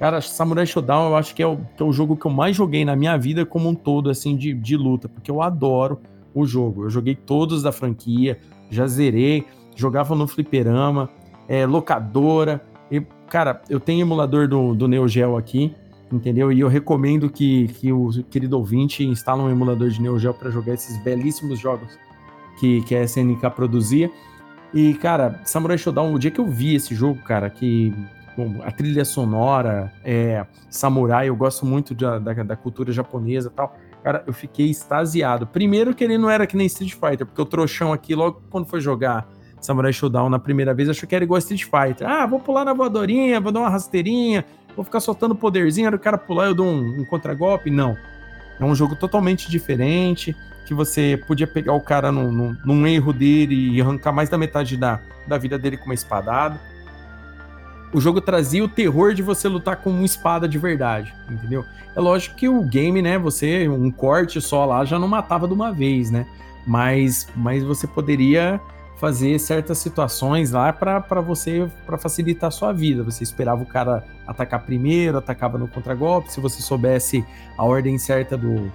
Cara, 0.00 0.20
Samurai 0.20 0.66
Shodown 0.66 1.10
eu 1.10 1.16
acho 1.16 1.32
que 1.32 1.44
é, 1.44 1.46
o, 1.46 1.58
que 1.76 1.80
é 1.80 1.86
o 1.86 1.92
jogo 1.92 2.16
que 2.16 2.26
eu 2.26 2.30
mais 2.32 2.56
joguei 2.56 2.84
na 2.84 2.96
minha 2.96 3.16
vida 3.16 3.46
como 3.46 3.68
um 3.68 3.74
todo, 3.76 4.10
assim, 4.10 4.36
de, 4.36 4.52
de 4.52 4.76
luta, 4.76 5.08
porque 5.08 5.30
eu 5.30 5.40
adoro 5.40 6.00
o 6.40 6.46
jogo. 6.46 6.84
Eu 6.84 6.90
joguei 6.90 7.14
todos 7.14 7.62
da 7.62 7.72
franquia, 7.72 8.38
já 8.70 8.86
zerei, 8.86 9.46
jogava 9.76 10.14
no 10.14 10.26
fliperama, 10.26 11.08
é, 11.48 11.66
locadora. 11.66 12.60
E, 12.90 13.00
cara, 13.28 13.62
eu 13.68 13.80
tenho 13.80 14.02
emulador 14.02 14.48
do, 14.48 14.74
do 14.74 14.88
Neo 14.88 15.08
Geo 15.08 15.36
aqui, 15.36 15.74
entendeu? 16.12 16.52
E 16.52 16.60
eu 16.60 16.68
recomendo 16.68 17.30
que, 17.30 17.68
que 17.68 17.92
o 17.92 18.10
querido 18.24 18.56
ouvinte 18.58 19.04
instale 19.04 19.42
um 19.42 19.50
emulador 19.50 19.88
de 19.88 20.00
Neo 20.00 20.18
Geo 20.18 20.34
para 20.34 20.50
jogar 20.50 20.74
esses 20.74 20.96
belíssimos 21.02 21.58
jogos 21.58 21.98
que, 22.58 22.82
que 22.82 22.94
a 22.94 23.02
SNK 23.04 23.50
produzia. 23.54 24.10
E, 24.74 24.94
cara, 24.94 25.40
Samurai 25.44 25.78
Shodown, 25.78 26.14
o 26.14 26.18
dia 26.18 26.30
que 26.30 26.40
eu 26.40 26.46
vi 26.46 26.74
esse 26.74 26.94
jogo, 26.94 27.22
cara, 27.22 27.48
que 27.48 27.94
com 28.38 28.62
a 28.62 28.70
trilha 28.70 29.04
sonora, 29.04 29.92
é, 30.04 30.46
samurai, 30.70 31.28
eu 31.28 31.34
gosto 31.34 31.66
muito 31.66 31.92
da, 31.92 32.20
da, 32.20 32.32
da 32.34 32.56
cultura 32.56 32.92
japonesa 32.92 33.48
e 33.48 33.52
tal. 33.52 33.76
Cara, 34.02 34.22
eu 34.26 34.32
fiquei 34.32 34.70
extasiado. 34.70 35.46
Primeiro 35.46 35.94
que 35.94 36.04
ele 36.04 36.16
não 36.16 36.30
era 36.30 36.46
que 36.46 36.56
nem 36.56 36.66
Street 36.66 36.92
Fighter, 36.92 37.26
porque 37.26 37.40
o 37.40 37.44
trouxão 37.44 37.92
aqui, 37.92 38.14
logo 38.14 38.42
quando 38.50 38.66
foi 38.66 38.80
jogar 38.80 39.28
Samurai 39.60 39.92
Showdown 39.92 40.28
na 40.28 40.38
primeira 40.38 40.72
vez, 40.72 40.88
achou 40.88 41.08
que 41.08 41.14
era 41.14 41.24
igual 41.24 41.38
Street 41.38 41.64
Fighter. 41.64 42.08
Ah, 42.08 42.26
vou 42.26 42.40
pular 42.40 42.64
na 42.64 42.72
voadorinha, 42.72 43.40
vou 43.40 43.50
dar 43.50 43.60
uma 43.60 43.68
rasteirinha, 43.68 44.44
vou 44.76 44.84
ficar 44.84 45.00
soltando 45.00 45.34
poderzinho, 45.34 45.86
era 45.88 45.96
o 45.96 45.98
cara 45.98 46.16
pular 46.16 46.46
eu 46.46 46.54
dou 46.54 46.66
um, 46.66 47.00
um 47.00 47.04
contragolpe. 47.04 47.70
Não. 47.70 47.96
É 48.58 48.64
um 48.64 48.74
jogo 48.74 48.96
totalmente 48.96 49.50
diferente, 49.50 50.34
que 50.66 50.74
você 50.74 51.22
podia 51.26 51.46
pegar 51.46 51.72
o 51.72 51.80
cara 51.80 52.10
num, 52.10 52.30
num, 52.30 52.56
num 52.64 52.86
erro 52.86 53.12
dele 53.12 53.76
e 53.76 53.80
arrancar 53.80 54.12
mais 54.12 54.28
da 54.28 54.38
metade 54.38 54.76
da, 54.76 55.00
da 55.26 55.38
vida 55.38 55.58
dele 55.58 55.76
com 55.76 55.86
uma 55.86 55.94
espadada 55.94 56.60
o 57.92 58.00
jogo 58.00 58.20
trazia 58.20 58.62
o 58.64 58.68
terror 58.68 59.14
de 59.14 59.22
você 59.22 59.48
lutar 59.48 59.76
com 59.76 59.90
uma 59.90 60.04
espada 60.04 60.48
de 60.48 60.58
verdade, 60.58 61.14
entendeu? 61.30 61.64
É 61.96 62.00
lógico 62.00 62.36
que 62.36 62.48
o 62.48 62.62
game, 62.62 63.00
né, 63.00 63.18
você, 63.18 63.68
um 63.68 63.90
corte 63.90 64.40
só 64.40 64.64
lá 64.64 64.84
já 64.84 64.98
não 64.98 65.08
matava 65.08 65.48
de 65.48 65.54
uma 65.54 65.72
vez, 65.72 66.10
né? 66.10 66.26
Mas, 66.66 67.26
mas 67.34 67.64
você 67.64 67.86
poderia 67.86 68.60
fazer 68.98 69.38
certas 69.38 69.78
situações 69.78 70.50
lá 70.50 70.72
para 70.72 71.20
você 71.20 71.70
para 71.86 71.96
facilitar 71.96 72.48
a 72.48 72.50
sua 72.50 72.72
vida. 72.72 73.02
Você 73.04 73.22
esperava 73.22 73.62
o 73.62 73.66
cara 73.66 74.04
atacar 74.26 74.64
primeiro, 74.64 75.16
atacava 75.16 75.56
no 75.56 75.68
contragolpe. 75.68 76.32
Se 76.32 76.40
você 76.40 76.60
soubesse 76.60 77.24
a 77.56 77.64
ordem 77.64 77.96
certa 77.96 78.36
do, 78.36 78.70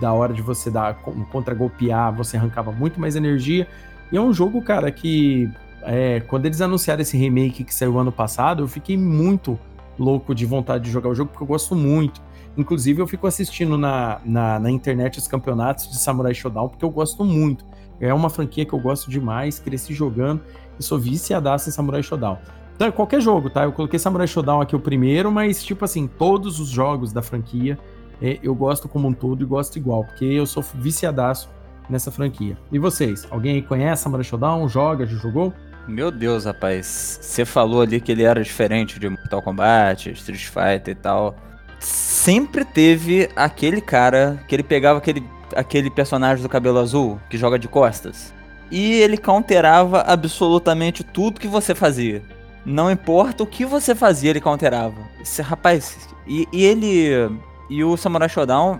da 0.00 0.12
hora 0.12 0.34
de 0.34 0.42
você 0.42 0.68
dar 0.68 0.94
contragolpear, 1.30 2.12
você 2.12 2.36
arrancava 2.36 2.72
muito 2.72 3.00
mais 3.00 3.14
energia. 3.14 3.68
E 4.10 4.16
é 4.16 4.20
um 4.20 4.32
jogo, 4.32 4.60
cara, 4.60 4.90
que 4.90 5.48
é, 5.90 6.20
quando 6.20 6.44
eles 6.44 6.60
anunciaram 6.60 7.00
esse 7.00 7.16
remake 7.16 7.64
que 7.64 7.74
saiu 7.74 7.98
ano 7.98 8.12
passado, 8.12 8.62
eu 8.62 8.68
fiquei 8.68 8.94
muito 8.94 9.58
louco 9.98 10.34
de 10.34 10.44
vontade 10.44 10.84
de 10.84 10.90
jogar 10.90 11.08
o 11.08 11.14
jogo, 11.14 11.30
porque 11.30 11.42
eu 11.42 11.48
gosto 11.48 11.74
muito. 11.74 12.20
Inclusive, 12.58 13.00
eu 13.00 13.06
fico 13.06 13.26
assistindo 13.26 13.78
na, 13.78 14.20
na, 14.22 14.58
na 14.58 14.70
internet 14.70 15.18
os 15.18 15.26
campeonatos 15.26 15.88
de 15.88 15.96
Samurai 15.96 16.34
Shodown, 16.34 16.68
porque 16.68 16.84
eu 16.84 16.90
gosto 16.90 17.24
muito. 17.24 17.64
É 17.98 18.12
uma 18.12 18.28
franquia 18.28 18.66
que 18.66 18.74
eu 18.74 18.78
gosto 18.78 19.10
demais, 19.10 19.58
cresci 19.58 19.94
jogando 19.94 20.42
e 20.78 20.82
sou 20.82 20.98
viciadaço 20.98 21.70
em 21.70 21.72
Samurai 21.72 22.02
Shodown. 22.02 22.36
Então, 22.76 22.92
qualquer 22.92 23.22
jogo, 23.22 23.48
tá? 23.48 23.64
Eu 23.64 23.72
coloquei 23.72 23.98
Samurai 23.98 24.26
Shodown 24.26 24.60
aqui 24.60 24.76
o 24.76 24.80
primeiro, 24.80 25.32
mas, 25.32 25.64
tipo 25.64 25.86
assim, 25.86 26.06
todos 26.06 26.60
os 26.60 26.68
jogos 26.68 27.14
da 27.14 27.22
franquia 27.22 27.78
é, 28.20 28.38
eu 28.42 28.54
gosto 28.54 28.90
como 28.90 29.08
um 29.08 29.14
todo 29.14 29.42
e 29.42 29.46
gosto 29.46 29.78
igual, 29.78 30.04
porque 30.04 30.26
eu 30.26 30.44
sou 30.44 30.62
viciadaço 30.62 31.48
nessa 31.88 32.10
franquia. 32.10 32.58
E 32.70 32.78
vocês? 32.78 33.26
Alguém 33.30 33.54
aí 33.54 33.62
conhece 33.62 34.02
Samurai 34.02 34.22
Shodown? 34.22 34.68
Joga? 34.68 35.06
Já 35.06 35.16
jogou? 35.16 35.54
Meu 35.88 36.10
Deus, 36.10 36.44
rapaz. 36.44 37.18
Você 37.22 37.46
falou 37.46 37.80
ali 37.80 37.98
que 37.98 38.12
ele 38.12 38.22
era 38.22 38.42
diferente 38.42 39.00
de 39.00 39.08
Mortal 39.08 39.40
Kombat, 39.40 40.10
Street 40.10 40.44
Fighter 40.44 40.92
e 40.92 40.94
tal. 40.94 41.34
Sempre 41.80 42.62
teve 42.62 43.30
aquele 43.34 43.80
cara 43.80 44.38
que 44.46 44.54
ele 44.54 44.62
pegava 44.62 44.98
aquele, 44.98 45.24
aquele 45.56 45.90
personagem 45.90 46.42
do 46.42 46.48
cabelo 46.48 46.78
azul 46.78 47.18
que 47.30 47.38
joga 47.38 47.58
de 47.58 47.66
costas. 47.68 48.34
E 48.70 49.00
ele 49.00 49.16
counterava 49.16 50.02
absolutamente 50.02 51.02
tudo 51.02 51.40
que 51.40 51.48
você 51.48 51.74
fazia. 51.74 52.22
Não 52.66 52.90
importa 52.90 53.42
o 53.42 53.46
que 53.46 53.64
você 53.64 53.94
fazia, 53.94 54.28
ele 54.28 54.42
counterava. 54.42 55.00
Esse 55.22 55.40
rapaz. 55.40 55.96
E, 56.26 56.46
e 56.52 56.64
ele. 56.66 57.30
E 57.70 57.82
o 57.82 57.96
Samurai 57.96 58.28
Shodown, 58.28 58.78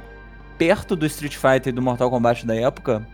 perto 0.59 0.95
do 0.95 1.07
Street 1.07 1.37
Fighter 1.37 1.69
e 1.69 1.73
do 1.73 1.81
Mortal 1.81 2.11
Kombat 2.11 2.47
da 2.47 2.55
época, 2.55 3.07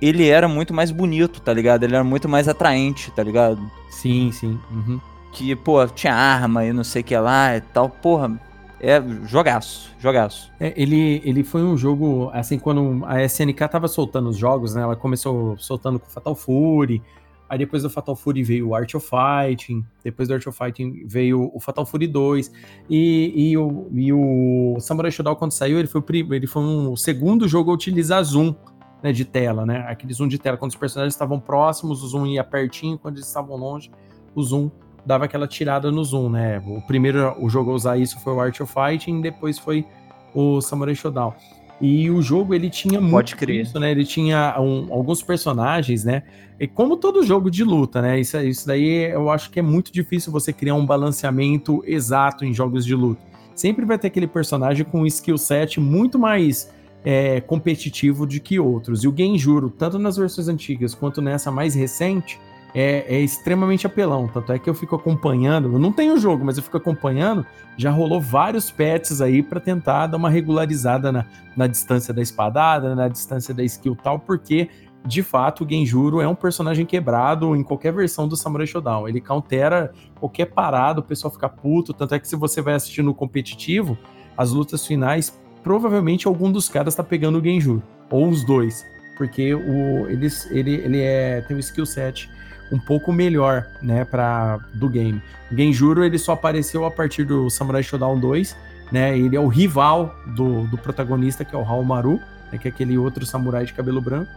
ele 0.00 0.28
era 0.28 0.48
muito 0.48 0.72
mais 0.72 0.90
bonito, 0.90 1.40
tá 1.40 1.52
ligado? 1.52 1.84
Ele 1.84 1.94
era 1.94 2.04
muito 2.04 2.28
mais 2.28 2.48
atraente, 2.48 3.10
tá 3.10 3.22
ligado? 3.22 3.60
Sim, 3.90 4.32
sim. 4.32 4.58
Uhum. 4.70 5.00
Que, 5.32 5.54
pô, 5.54 5.86
tinha 5.86 6.14
arma 6.14 6.64
e 6.64 6.72
não 6.72 6.82
sei 6.82 7.02
o 7.02 7.04
que 7.04 7.16
lá 7.16 7.56
e 7.56 7.60
tal. 7.60 7.88
Porra, 7.88 8.40
é 8.80 9.02
jogaço, 9.26 9.92
jogaço. 9.98 10.50
É, 10.58 10.72
ele, 10.74 11.20
ele 11.24 11.44
foi 11.44 11.62
um 11.62 11.76
jogo, 11.76 12.30
assim, 12.32 12.58
quando 12.58 13.04
a 13.04 13.22
SNK 13.22 13.68
tava 13.68 13.86
soltando 13.88 14.30
os 14.30 14.38
jogos, 14.38 14.74
né? 14.74 14.82
Ela 14.82 14.96
começou 14.96 15.56
soltando 15.58 15.98
com 15.98 16.06
Fatal 16.06 16.34
Fury, 16.34 17.02
aí 17.46 17.58
depois 17.58 17.82
do 17.82 17.90
Fatal 17.90 18.16
Fury 18.16 18.42
veio 18.42 18.68
o 18.68 18.74
Art 18.74 18.94
of 18.94 19.06
Fighting, 19.06 19.84
depois 20.02 20.28
do 20.28 20.34
Art 20.34 20.46
of 20.46 20.56
Fighting 20.56 21.04
veio 21.06 21.50
o 21.52 21.60
Fatal 21.60 21.84
Fury 21.84 22.06
2, 22.06 22.50
e, 22.88 23.50
e, 23.50 23.58
o, 23.58 23.88
e 23.92 24.12
o 24.12 24.76
Samurai 24.80 25.10
Shodown, 25.10 25.34
quando 25.34 25.52
saiu, 25.52 25.78
ele 25.78 25.88
foi, 25.88 26.00
o, 26.00 26.34
ele 26.34 26.46
foi 26.46 26.62
um, 26.62 26.92
o 26.92 26.96
segundo 26.96 27.46
jogo 27.46 27.70
a 27.70 27.74
utilizar 27.74 28.24
Zoom 28.24 28.54
né, 29.02 29.12
de 29.12 29.24
tela, 29.24 29.64
né? 29.64 29.84
Aquele 29.88 30.12
zoom 30.12 30.28
de 30.28 30.38
tela, 30.38 30.56
quando 30.56 30.70
os 30.70 30.76
personagens 30.76 31.14
estavam 31.14 31.40
próximos, 31.40 32.02
o 32.02 32.08
zoom 32.08 32.26
ia 32.26 32.44
pertinho, 32.44 32.98
quando 32.98 33.16
eles 33.16 33.26
estavam 33.26 33.56
longe, 33.56 33.90
o 34.34 34.42
zoom 34.42 34.70
dava 35.04 35.24
aquela 35.24 35.46
tirada 35.46 35.90
no 35.90 36.04
zoom, 36.04 36.30
né? 36.30 36.62
O 36.66 36.80
primeiro 36.82 37.34
o 37.38 37.48
jogo 37.48 37.70
a 37.70 37.74
usar 37.74 37.96
isso 37.96 38.20
foi 38.20 38.32
o 38.32 38.40
Art 38.40 38.60
of 38.60 38.72
Fighting, 38.72 39.20
depois 39.20 39.58
foi 39.58 39.86
o 40.34 40.60
Samurai 40.60 40.94
Shodown. 40.94 41.32
E 41.80 42.10
o 42.10 42.20
jogo 42.20 42.54
ele 42.54 42.68
tinha 42.68 43.00
muito 43.00 43.50
isso, 43.50 43.80
né? 43.80 43.90
Ele 43.90 44.04
tinha 44.04 44.54
um, 44.60 44.92
alguns 44.92 45.22
personagens, 45.22 46.04
né? 46.04 46.22
E 46.58 46.68
como 46.68 46.98
todo 46.98 47.24
jogo 47.24 47.50
de 47.50 47.64
luta, 47.64 48.02
né? 48.02 48.20
Isso, 48.20 48.36
isso 48.38 48.66
daí 48.66 49.10
eu 49.10 49.30
acho 49.30 49.50
que 49.50 49.58
é 49.58 49.62
muito 49.62 49.90
difícil 49.90 50.30
você 50.30 50.52
criar 50.52 50.74
um 50.74 50.84
balanceamento 50.84 51.82
exato 51.86 52.44
em 52.44 52.52
jogos 52.52 52.84
de 52.84 52.94
luta. 52.94 53.22
Sempre 53.54 53.86
vai 53.86 53.98
ter 53.98 54.08
aquele 54.08 54.26
personagem 54.26 54.84
com 54.84 55.00
um 55.00 55.06
skill 55.06 55.38
set 55.38 55.80
muito 55.80 56.18
mais 56.18 56.70
é, 57.04 57.40
competitivo 57.40 58.26
de 58.26 58.40
que 58.40 58.58
outros. 58.58 59.04
E 59.04 59.08
o 59.08 59.14
Genjuro, 59.16 59.70
tanto 59.70 59.98
nas 59.98 60.16
versões 60.16 60.48
antigas 60.48 60.94
quanto 60.94 61.22
nessa 61.22 61.50
mais 61.50 61.74
recente, 61.74 62.38
é, 62.74 63.16
é, 63.16 63.20
extremamente 63.20 63.86
apelão. 63.86 64.28
Tanto 64.28 64.52
é 64.52 64.58
que 64.58 64.68
eu 64.68 64.74
fico 64.74 64.94
acompanhando, 64.94 65.72
eu 65.72 65.78
não 65.78 65.92
tenho 65.92 66.18
jogo, 66.18 66.44
mas 66.44 66.56
eu 66.56 66.62
fico 66.62 66.76
acompanhando. 66.76 67.44
Já 67.76 67.90
rolou 67.90 68.20
vários 68.20 68.70
pets 68.70 69.20
aí 69.20 69.42
para 69.42 69.60
tentar 69.60 70.06
dar 70.06 70.16
uma 70.16 70.30
regularizada 70.30 71.10
na, 71.10 71.26
na 71.56 71.66
distância 71.66 72.12
da 72.12 72.22
espadada, 72.22 72.94
na 72.94 73.08
distância 73.08 73.54
da 73.54 73.64
skill 73.64 73.96
tal, 73.96 74.18
porque 74.18 74.68
de 75.04 75.22
fato 75.22 75.64
o 75.64 75.68
Genjuro 75.68 76.20
é 76.20 76.28
um 76.28 76.34
personagem 76.34 76.84
quebrado 76.84 77.56
em 77.56 77.62
qualquer 77.62 77.92
versão 77.92 78.28
do 78.28 78.36
Samurai 78.36 78.66
Shodown. 78.66 79.08
Ele 79.08 79.20
countera 79.20 79.92
qualquer 80.18 80.46
parada, 80.46 81.00
o 81.00 81.02
pessoal 81.02 81.32
fica 81.32 81.48
puto. 81.48 81.94
Tanto 81.94 82.14
é 82.14 82.18
que 82.18 82.28
se 82.28 82.36
você 82.36 82.60
vai 82.60 82.74
assistir 82.74 83.02
no 83.02 83.14
competitivo, 83.14 83.96
as 84.36 84.52
lutas 84.52 84.86
finais 84.86 85.40
provavelmente 85.62 86.26
algum 86.26 86.50
dos 86.50 86.68
caras 86.68 86.94
tá 86.94 87.02
pegando 87.02 87.38
o 87.38 87.44
Genjuro, 87.44 87.82
ou 88.10 88.28
os 88.28 88.44
dois, 88.44 88.84
porque 89.16 89.54
o, 89.54 90.08
eles, 90.08 90.50
ele, 90.50 90.74
ele 90.74 91.00
é, 91.00 91.40
tem 91.42 91.56
um 91.56 91.60
skill 91.60 91.86
set 91.86 92.30
um 92.72 92.78
pouco 92.78 93.12
melhor, 93.12 93.66
né, 93.82 94.04
para 94.04 94.58
do 94.74 94.88
game. 94.88 95.20
O 95.50 95.56
Genjuro 95.56 96.04
ele 96.04 96.18
só 96.18 96.32
apareceu 96.32 96.84
a 96.84 96.90
partir 96.90 97.24
do 97.24 97.50
Samurai 97.50 97.82
Shodown 97.82 98.18
2, 98.18 98.56
né? 98.92 99.16
Ele 99.18 99.36
é 99.36 99.40
o 99.40 99.48
rival 99.48 100.14
do, 100.36 100.66
do 100.66 100.78
protagonista 100.78 101.44
que 101.44 101.54
é 101.54 101.58
o 101.58 101.62
Haomaru, 101.62 102.20
né, 102.52 102.58
que 102.58 102.68
é 102.68 102.70
aquele 102.70 102.96
outro 102.98 103.24
samurai 103.24 103.64
de 103.64 103.72
cabelo 103.72 104.00
branco. 104.00 104.30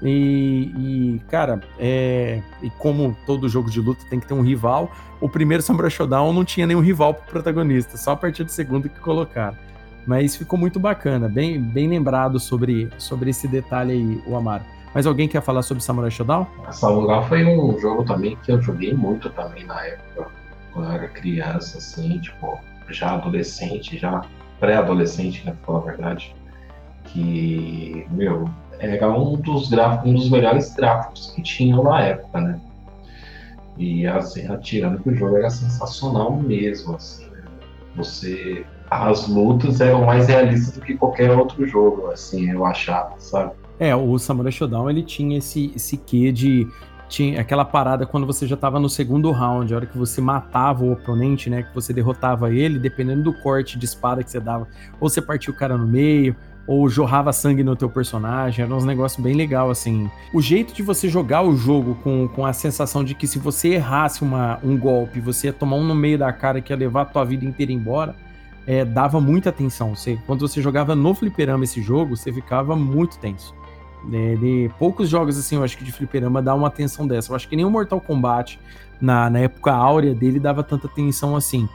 E, 0.00 0.72
e, 0.76 1.22
cara, 1.28 1.60
é, 1.78 2.40
e 2.62 2.70
como 2.70 3.16
todo 3.26 3.48
jogo 3.48 3.68
de 3.68 3.80
luta 3.80 4.04
tem 4.08 4.20
que 4.20 4.26
ter 4.26 4.34
um 4.34 4.42
rival, 4.42 4.92
o 5.20 5.28
primeiro 5.28 5.62
Samurai 5.62 5.90
Shodown 5.90 6.32
não 6.32 6.44
tinha 6.44 6.66
nenhum 6.66 6.80
rival 6.80 7.14
pro 7.14 7.32
protagonista, 7.32 7.96
só 7.96 8.12
a 8.12 8.16
partir 8.16 8.44
do 8.44 8.50
segundo 8.50 8.88
que 8.88 9.00
colocaram. 9.00 9.56
Mas 10.08 10.34
ficou 10.34 10.58
muito 10.58 10.80
bacana, 10.80 11.28
bem, 11.28 11.60
bem 11.60 11.86
lembrado 11.86 12.40
sobre, 12.40 12.88
sobre 12.96 13.28
esse 13.28 13.46
detalhe 13.46 13.92
aí, 13.92 14.22
o 14.26 14.34
Amaro. 14.36 14.64
Mas 14.94 15.06
alguém 15.06 15.28
quer 15.28 15.42
falar 15.42 15.60
sobre 15.60 15.82
Samurai 15.82 16.10
Shodown? 16.10 16.46
Samurai 16.70 17.28
foi 17.28 17.44
um 17.44 17.78
jogo 17.78 18.04
também 18.04 18.34
que 18.36 18.50
eu 18.50 18.58
joguei 18.58 18.94
muito 18.94 19.28
também 19.28 19.66
na 19.66 19.78
época, 19.84 20.30
quando 20.72 20.88
eu 20.88 20.92
era 20.92 21.08
criança, 21.08 21.76
assim, 21.76 22.18
tipo, 22.20 22.58
já 22.88 23.16
adolescente, 23.16 23.98
já 23.98 24.22
pré-adolescente, 24.58 25.44
né, 25.44 25.52
pra 25.52 25.66
falar 25.66 25.78
a 25.80 25.82
verdade. 25.82 26.34
Que, 27.04 28.06
meu, 28.10 28.48
era 28.78 29.10
um 29.10 29.36
dos 29.36 29.68
gráficos, 29.68 30.10
um 30.10 30.14
dos 30.14 30.30
melhores 30.30 30.74
gráficos 30.74 31.32
que 31.36 31.42
tinham 31.42 31.84
na 31.84 32.00
época, 32.00 32.40
né? 32.40 32.58
E 33.76 34.06
assim, 34.06 34.50
atirando 34.50 35.02
que 35.02 35.10
o 35.10 35.14
jogo 35.14 35.36
era 35.36 35.50
sensacional 35.50 36.34
mesmo, 36.34 36.94
assim. 36.94 37.26
Né? 37.26 37.42
Você 37.94 38.64
as 38.90 39.28
lutas 39.28 39.80
eram 39.80 40.04
mais 40.04 40.28
realistas 40.28 40.74
do 40.74 40.80
que 40.80 40.94
qualquer 40.94 41.30
outro 41.30 41.66
jogo, 41.66 42.10
assim, 42.10 42.50
eu 42.50 42.64
achava, 42.64 43.14
sabe? 43.18 43.52
É, 43.78 43.94
o 43.94 44.18
Samurai 44.18 44.50
Shodown, 44.50 44.90
ele 44.90 45.02
tinha 45.02 45.38
esse, 45.38 45.72
esse 45.74 45.96
quê 45.96 46.32
de... 46.32 46.66
Tinha 47.08 47.40
aquela 47.40 47.64
parada 47.64 48.04
quando 48.04 48.26
você 48.26 48.46
já 48.46 48.54
tava 48.54 48.78
no 48.78 48.86
segundo 48.86 49.30
round, 49.30 49.72
a 49.72 49.76
hora 49.78 49.86
que 49.86 49.96
você 49.96 50.20
matava 50.20 50.84
o 50.84 50.92
oponente, 50.92 51.48
né, 51.48 51.62
que 51.62 51.74
você 51.74 51.90
derrotava 51.90 52.52
ele, 52.52 52.78
dependendo 52.78 53.22
do 53.22 53.32
corte 53.32 53.78
de 53.78 53.86
espada 53.86 54.22
que 54.22 54.30
você 54.30 54.38
dava, 54.38 54.68
ou 55.00 55.08
você 55.08 55.22
partia 55.22 55.50
o 55.50 55.56
cara 55.56 55.78
no 55.78 55.86
meio, 55.86 56.36
ou 56.66 56.86
jorrava 56.86 57.32
sangue 57.32 57.64
no 57.64 57.74
teu 57.74 57.88
personagem, 57.88 58.62
era 58.62 58.74
uns 58.74 58.84
negócios 58.84 59.22
bem 59.22 59.34
legal, 59.34 59.70
assim. 59.70 60.10
O 60.34 60.42
jeito 60.42 60.74
de 60.74 60.82
você 60.82 61.08
jogar 61.08 61.40
o 61.40 61.56
jogo 61.56 61.94
com, 62.04 62.28
com 62.28 62.44
a 62.44 62.52
sensação 62.52 63.02
de 63.02 63.14
que 63.14 63.26
se 63.26 63.38
você 63.38 63.68
errasse 63.68 64.20
uma, 64.20 64.58
um 64.62 64.76
golpe, 64.76 65.18
você 65.18 65.46
ia 65.46 65.52
tomar 65.52 65.76
um 65.76 65.84
no 65.84 65.94
meio 65.94 66.18
da 66.18 66.30
cara 66.30 66.60
que 66.60 66.70
ia 66.70 66.76
levar 66.76 67.02
a 67.02 67.06
tua 67.06 67.24
vida 67.24 67.42
inteira 67.42 67.72
embora, 67.72 68.14
é, 68.68 68.84
dava 68.84 69.18
muita 69.18 69.48
atenção. 69.48 69.96
Você, 69.96 70.18
quando 70.26 70.46
você 70.46 70.60
jogava 70.60 70.94
no 70.94 71.14
fliperama 71.14 71.64
esse 71.64 71.80
jogo, 71.80 72.14
você 72.14 72.30
ficava 72.30 72.76
muito 72.76 73.18
tenso. 73.18 73.54
É, 74.12 74.36
de 74.36 74.70
poucos 74.78 75.08
jogos, 75.08 75.38
assim, 75.38 75.56
eu 75.56 75.64
acho 75.64 75.78
que 75.78 75.82
de 75.84 75.90
fliperama 75.90 76.42
dá 76.42 76.54
uma 76.54 76.68
atenção 76.68 77.06
dessa. 77.08 77.32
Eu 77.32 77.36
acho 77.36 77.48
que 77.48 77.56
nem 77.56 77.64
o 77.64 77.70
Mortal 77.70 77.98
Kombat, 77.98 78.60
na, 79.00 79.30
na 79.30 79.38
época 79.38 79.72
áurea 79.72 80.14
dele, 80.14 80.38
dava 80.38 80.62
tanta 80.62 80.86
atenção 80.86 81.34
assim, 81.34 81.66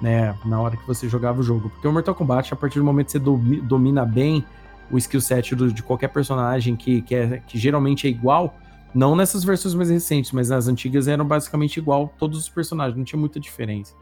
né? 0.00 0.36
Na 0.44 0.60
hora 0.60 0.76
que 0.76 0.86
você 0.86 1.08
jogava 1.08 1.40
o 1.40 1.42
jogo. 1.42 1.68
Porque 1.68 1.88
o 1.88 1.92
Mortal 1.92 2.14
Kombat, 2.14 2.54
a 2.54 2.56
partir 2.56 2.78
do 2.78 2.84
momento 2.84 3.06
que 3.06 3.12
você 3.12 3.18
domi- 3.18 3.60
domina 3.60 4.06
bem 4.06 4.44
o 4.88 4.96
skill 4.98 5.20
set 5.20 5.52
do- 5.56 5.72
de 5.72 5.82
qualquer 5.82 6.08
personagem 6.08 6.76
que, 6.76 7.02
que, 7.02 7.12
é, 7.12 7.42
que 7.44 7.58
geralmente 7.58 8.06
é 8.06 8.10
igual, 8.10 8.56
não 8.94 9.16
nessas 9.16 9.42
versões 9.42 9.74
mais 9.74 9.90
recentes, 9.90 10.30
mas 10.30 10.50
nas 10.50 10.68
antigas 10.68 11.08
eram 11.08 11.24
basicamente 11.24 11.78
igual 11.78 12.14
todos 12.16 12.38
os 12.38 12.48
personagens, 12.48 12.96
não 12.96 13.04
tinha 13.04 13.18
muita 13.18 13.40
diferença. 13.40 13.94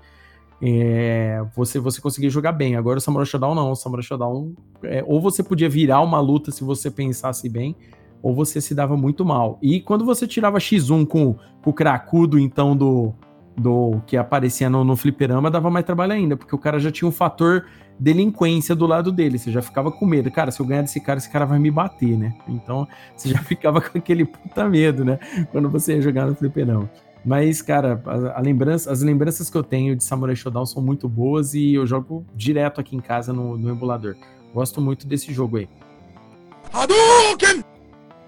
É, 0.62 1.44
você, 1.54 1.78
você 1.78 2.00
conseguia 2.00 2.30
jogar 2.30 2.52
bem. 2.52 2.76
Agora 2.76 2.98
o 2.98 3.00
Samurai 3.00 3.26
Shodown 3.26 3.54
não. 3.54 3.70
O 3.70 3.74
Samurai 3.74 4.02
Shodown, 4.02 4.54
é, 4.82 5.04
ou 5.06 5.20
você 5.20 5.42
podia 5.42 5.68
virar 5.68 6.00
uma 6.00 6.20
luta 6.20 6.50
se 6.50 6.64
você 6.64 6.90
pensasse 6.90 7.48
bem, 7.48 7.76
ou 8.22 8.34
você 8.34 8.60
se 8.60 8.74
dava 8.74 8.96
muito 8.96 9.24
mal. 9.24 9.58
E 9.60 9.80
quando 9.80 10.04
você 10.04 10.26
tirava 10.26 10.58
X1 10.58 11.06
com, 11.06 11.36
com 11.62 11.70
o 11.70 11.72
cracudo, 11.72 12.38
então, 12.38 12.76
do, 12.76 13.12
do 13.56 14.00
que 14.06 14.16
aparecia 14.16 14.70
no, 14.70 14.84
no 14.84 14.96
fliperama, 14.96 15.50
dava 15.50 15.70
mais 15.70 15.84
trabalho 15.84 16.12
ainda, 16.12 16.36
porque 16.36 16.54
o 16.54 16.58
cara 16.58 16.78
já 16.78 16.90
tinha 16.90 17.08
um 17.08 17.12
fator 17.12 17.66
delinquência 17.98 18.74
do 18.74 18.86
lado 18.86 19.12
dele. 19.12 19.38
Você 19.38 19.50
já 19.50 19.62
ficava 19.62 19.90
com 19.90 20.06
medo. 20.06 20.30
Cara, 20.30 20.50
se 20.50 20.60
eu 20.60 20.66
ganhar 20.66 20.82
desse 20.82 21.00
cara, 21.00 21.18
esse 21.18 21.30
cara 21.30 21.44
vai 21.44 21.58
me 21.58 21.70
bater, 21.70 22.16
né? 22.16 22.34
Então, 22.48 22.88
você 23.16 23.28
já 23.28 23.38
ficava 23.44 23.80
com 23.80 23.98
aquele 23.98 24.24
puta 24.24 24.68
medo, 24.68 25.04
né? 25.04 25.18
Quando 25.52 25.68
você 25.68 25.94
ia 25.94 26.02
jogar 26.02 26.26
no 26.26 26.34
fliperama. 26.34 26.90
Mas, 27.24 27.62
cara, 27.62 28.02
a, 28.04 28.38
a 28.38 28.40
lembrança, 28.40 28.92
as 28.92 29.00
lembranças 29.00 29.48
que 29.48 29.56
eu 29.56 29.62
tenho 29.62 29.96
de 29.96 30.04
Samurai 30.04 30.36
Shodown 30.36 30.66
são 30.66 30.82
muito 30.82 31.08
boas 31.08 31.54
e 31.54 31.74
eu 31.74 31.86
jogo 31.86 32.24
direto 32.34 32.80
aqui 32.80 32.94
em 32.94 33.00
casa 33.00 33.32
no, 33.32 33.56
no 33.56 33.70
emulador. 33.70 34.14
Gosto 34.52 34.80
muito 34.80 35.06
desse 35.06 35.32
jogo 35.32 35.56
aí. 35.56 35.68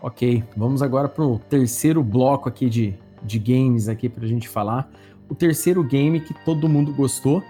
Ok, 0.00 0.42
vamos 0.56 0.82
agora 0.82 1.08
pro 1.08 1.38
terceiro 1.50 2.02
bloco 2.02 2.48
aqui 2.48 2.70
de, 2.70 2.94
de 3.22 3.38
games 3.38 3.88
aqui 3.88 4.08
pra 4.08 4.26
gente 4.26 4.48
falar. 4.48 4.90
O 5.28 5.34
terceiro 5.34 5.82
game 5.82 6.20
que 6.20 6.32
todo 6.44 6.68
mundo 6.68 6.92
gostou, 6.94 7.42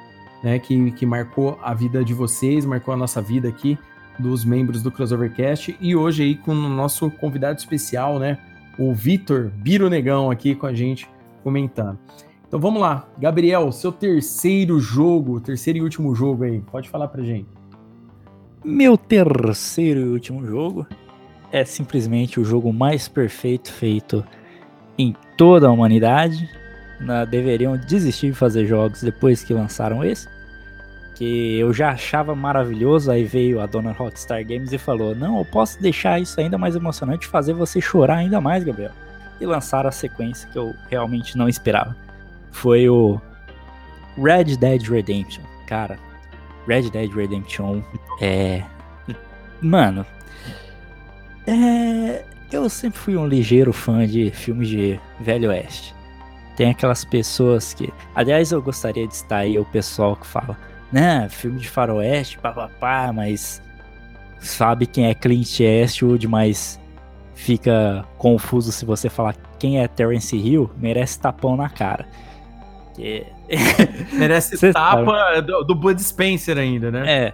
né? 0.42 0.58
Que, 0.58 0.90
que 0.92 1.06
marcou 1.06 1.58
a 1.62 1.74
vida 1.74 2.04
de 2.04 2.12
vocês, 2.12 2.64
marcou 2.64 2.92
a 2.92 2.96
nossa 2.96 3.20
vida 3.20 3.48
aqui, 3.48 3.78
dos 4.18 4.44
membros 4.44 4.82
do 4.82 4.90
Crossovercast. 4.90 5.76
E 5.80 5.94
hoje 5.94 6.22
aí 6.22 6.34
com 6.34 6.52
o 6.52 6.68
nosso 6.68 7.10
convidado 7.10 7.58
especial, 7.58 8.18
né? 8.18 8.38
O 8.78 8.92
Vitor 8.92 9.50
Biro 9.54 9.88
Negão 9.88 10.30
aqui 10.30 10.54
com 10.54 10.66
a 10.66 10.74
gente 10.74 11.08
comentando. 11.46 11.96
Então 12.48 12.58
vamos 12.58 12.80
lá, 12.80 13.08
Gabriel, 13.16 13.70
seu 13.70 13.92
terceiro 13.92 14.80
jogo, 14.80 15.40
terceiro 15.40 15.78
e 15.78 15.82
último 15.82 16.12
jogo 16.12 16.42
aí, 16.42 16.60
pode 16.60 16.88
falar 16.88 17.06
pra 17.06 17.22
gente. 17.22 17.46
Meu 18.64 18.98
terceiro 18.98 20.00
e 20.00 20.08
último 20.08 20.44
jogo 20.44 20.84
é 21.52 21.64
simplesmente 21.64 22.40
o 22.40 22.44
jogo 22.44 22.72
mais 22.72 23.06
perfeito 23.06 23.72
feito 23.72 24.24
em 24.98 25.14
toda 25.36 25.68
a 25.68 25.70
humanidade. 25.70 26.50
Deveriam 27.30 27.76
desistir 27.76 28.32
de 28.32 28.36
fazer 28.36 28.66
jogos 28.66 29.02
depois 29.02 29.44
que 29.44 29.54
lançaram 29.54 30.04
esse. 30.04 30.28
Que 31.14 31.58
eu 31.60 31.72
já 31.72 31.90
achava 31.90 32.34
maravilhoso, 32.34 33.08
aí 33.08 33.22
veio 33.22 33.60
a 33.60 33.66
dona 33.66 33.92
Rockstar 33.92 34.44
Games 34.44 34.72
e 34.72 34.78
falou: 34.78 35.14
Não, 35.14 35.38
eu 35.38 35.44
posso 35.44 35.80
deixar 35.80 36.20
isso 36.20 36.40
ainda 36.40 36.58
mais 36.58 36.74
emocionante, 36.74 37.28
fazer 37.28 37.52
você 37.52 37.80
chorar 37.80 38.16
ainda 38.16 38.40
mais, 38.40 38.64
Gabriel. 38.64 38.92
E 39.40 39.46
lançaram 39.46 39.88
a 39.88 39.92
sequência 39.92 40.48
que 40.50 40.58
eu 40.58 40.74
realmente 40.88 41.36
não 41.36 41.48
esperava. 41.48 41.96
Foi 42.52 42.88
o 42.88 43.20
Red 44.16 44.56
Dead 44.56 44.82
Redemption. 44.82 45.42
Cara, 45.66 45.98
Red 46.66 46.90
Dead 46.90 47.12
Redemption 47.12 47.82
é. 48.20 48.62
Mano. 49.60 50.06
É. 51.46 52.24
Eu 52.50 52.68
sempre 52.70 52.98
fui 52.98 53.16
um 53.16 53.26
ligeiro 53.26 53.72
fã 53.72 54.06
de 54.06 54.30
filmes 54.30 54.68
de 54.68 55.00
Velho 55.20 55.50
Oeste. 55.50 55.94
Tem 56.56 56.70
aquelas 56.70 57.04
pessoas 57.04 57.74
que. 57.74 57.92
Aliás, 58.14 58.52
eu 58.52 58.62
gostaria 58.62 59.06
de 59.06 59.14
estar 59.14 59.38
aí 59.38 59.58
o 59.58 59.64
pessoal 59.64 60.16
que 60.16 60.26
fala, 60.26 60.56
né, 60.92 61.28
filme 61.28 61.58
de 61.58 61.68
faroeste, 61.68 62.38
papapá, 62.38 63.12
mas 63.12 63.60
sabe 64.38 64.86
quem 64.86 65.06
é 65.06 65.14
Clint 65.14 65.60
Eastwood, 65.60 66.26
mas 66.28 66.80
fica 67.36 68.04
confuso 68.16 68.72
se 68.72 68.84
você 68.84 69.08
falar 69.08 69.36
quem 69.58 69.78
é 69.78 69.86
Terence 69.86 70.34
Hill, 70.34 70.70
merece 70.76 71.20
tapão 71.20 71.54
na 71.56 71.68
cara. 71.68 72.06
Que- 72.94 73.26
Merece 74.14 74.56
Cê 74.56 74.72
tapa 74.72 75.40
do, 75.42 75.62
do 75.62 75.74
Bud 75.74 76.02
Spencer 76.02 76.58
ainda, 76.58 76.90
né? 76.90 77.04
É. 77.06 77.32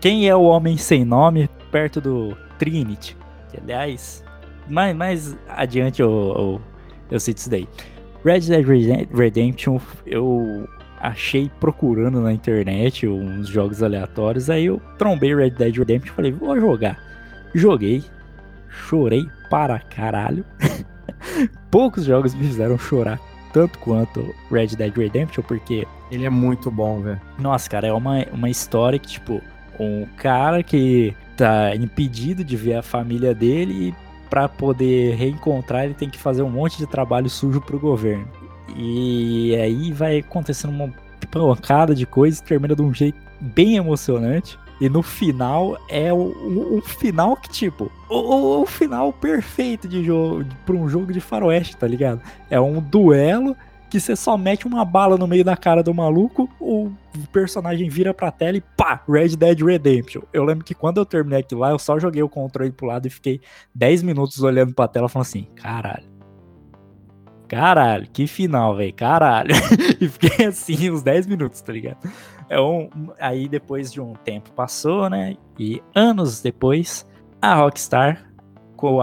Quem 0.00 0.28
é 0.28 0.36
o 0.36 0.42
homem 0.42 0.76
sem 0.76 1.04
nome 1.04 1.48
perto 1.72 2.00
do 2.00 2.36
Trinity? 2.58 3.16
Que, 3.50 3.58
aliás, 3.58 4.22
mais, 4.68 4.94
mais 4.94 5.36
adiante 5.48 6.00
eu, 6.00 6.10
eu, 6.36 6.60
eu 7.10 7.18
cito 7.18 7.38
isso 7.40 7.50
daí. 7.50 7.66
Red 8.24 8.40
Dead 8.40 9.08
Redemption 9.12 9.78
eu 10.06 10.68
achei 11.00 11.50
procurando 11.58 12.20
na 12.20 12.32
internet 12.32 13.08
uns 13.08 13.48
jogos 13.48 13.82
aleatórios. 13.82 14.50
Aí 14.50 14.66
eu 14.66 14.80
trombei 14.98 15.34
Red 15.34 15.50
Dead 15.50 15.74
Redemption 15.76 16.12
e 16.12 16.14
falei, 16.14 16.32
vou 16.32 16.60
jogar. 16.60 16.98
Joguei. 17.54 18.04
Chorei 18.68 19.26
para 19.48 19.78
caralho. 19.78 20.44
Poucos 21.70 22.04
jogos 22.04 22.34
me 22.34 22.44
fizeram 22.44 22.78
chorar 22.78 23.18
tanto 23.52 23.78
quanto 23.78 24.34
Red 24.50 24.68
Dead 24.68 24.94
Redemption, 24.94 25.42
porque 25.42 25.86
Ele 26.10 26.24
é 26.24 26.30
muito 26.30 26.70
bom, 26.70 27.00
velho. 27.00 27.20
nossa, 27.38 27.68
cara, 27.68 27.86
é 27.86 27.92
uma, 27.92 28.24
uma 28.32 28.48
história 28.48 28.98
que, 28.98 29.08
tipo, 29.08 29.40
um 29.78 30.06
cara 30.16 30.62
que 30.62 31.14
tá 31.36 31.74
impedido 31.74 32.44
de 32.44 32.56
ver 32.56 32.74
a 32.74 32.82
família 32.82 33.34
dele 33.34 33.88
e 33.88 33.94
pra 34.28 34.48
poder 34.48 35.14
reencontrar 35.14 35.84
ele 35.84 35.94
tem 35.94 36.10
que 36.10 36.18
fazer 36.18 36.42
um 36.42 36.50
monte 36.50 36.76
de 36.76 36.86
trabalho 36.86 37.30
sujo 37.30 37.60
pro 37.60 37.78
governo. 37.78 38.28
E 38.76 39.56
aí 39.56 39.92
vai 39.92 40.18
acontecendo 40.18 40.70
uma 40.70 40.92
pancada 41.30 41.94
de 41.94 42.04
coisas, 42.04 42.40
termina 42.40 42.74
de 42.74 42.82
um 42.82 42.92
jeito 42.92 43.18
bem 43.40 43.76
emocionante. 43.76 44.58
E 44.80 44.88
no 44.88 45.02
final 45.02 45.76
é 45.88 46.12
o 46.12 46.80
final 46.84 47.36
que, 47.36 47.48
tipo, 47.48 47.90
o, 48.08 48.60
o- 48.62 48.66
final 48.66 49.12
perfeito 49.12 49.88
de 49.88 50.04
jogo, 50.04 50.44
pra 50.64 50.74
um 50.76 50.88
jogo 50.88 51.12
de 51.12 51.20
faroeste, 51.20 51.76
tá 51.76 51.86
ligado? 51.86 52.20
É 52.48 52.60
um 52.60 52.80
duelo 52.80 53.56
que 53.90 53.98
você 53.98 54.14
só 54.14 54.36
mete 54.36 54.66
uma 54.66 54.84
bala 54.84 55.16
no 55.16 55.26
meio 55.26 55.42
da 55.42 55.56
cara 55.56 55.82
do 55.82 55.92
maluco, 55.94 56.48
o 56.60 56.92
personagem 57.32 57.88
vira 57.88 58.12
pra 58.12 58.30
tela 58.30 58.58
e 58.58 58.60
pá, 58.60 59.02
Red 59.08 59.30
Dead 59.36 59.60
Redemption. 59.62 60.20
Eu 60.32 60.44
lembro 60.44 60.62
que 60.64 60.74
quando 60.74 60.98
eu 60.98 61.06
terminei 61.06 61.40
aquilo 61.40 61.62
lá, 61.62 61.70
eu 61.70 61.78
só 61.78 61.98
joguei 61.98 62.22
o 62.22 62.28
controle 62.28 62.70
pro 62.70 62.86
lado 62.86 63.06
e 63.06 63.10
fiquei 63.10 63.40
10 63.74 64.02
minutos 64.02 64.42
olhando 64.42 64.74
pra 64.74 64.86
tela 64.86 65.08
falando 65.08 65.26
assim, 65.26 65.46
caralho. 65.56 66.04
Caralho, 67.48 68.06
que 68.12 68.26
final, 68.26 68.76
velho, 68.76 68.92
caralho. 68.92 69.54
e 69.98 70.06
fiquei 70.06 70.46
assim 70.46 70.90
uns 70.90 71.02
10 71.02 71.26
minutos, 71.26 71.60
tá 71.62 71.72
ligado? 71.72 71.98
Um, 72.50 73.10
aí 73.20 73.48
depois 73.48 73.92
de 73.92 74.00
um 74.00 74.14
tempo 74.14 74.50
passou, 74.52 75.10
né? 75.10 75.36
E 75.58 75.82
anos 75.94 76.40
depois, 76.40 77.06
a 77.42 77.54
Rockstar, 77.54 78.28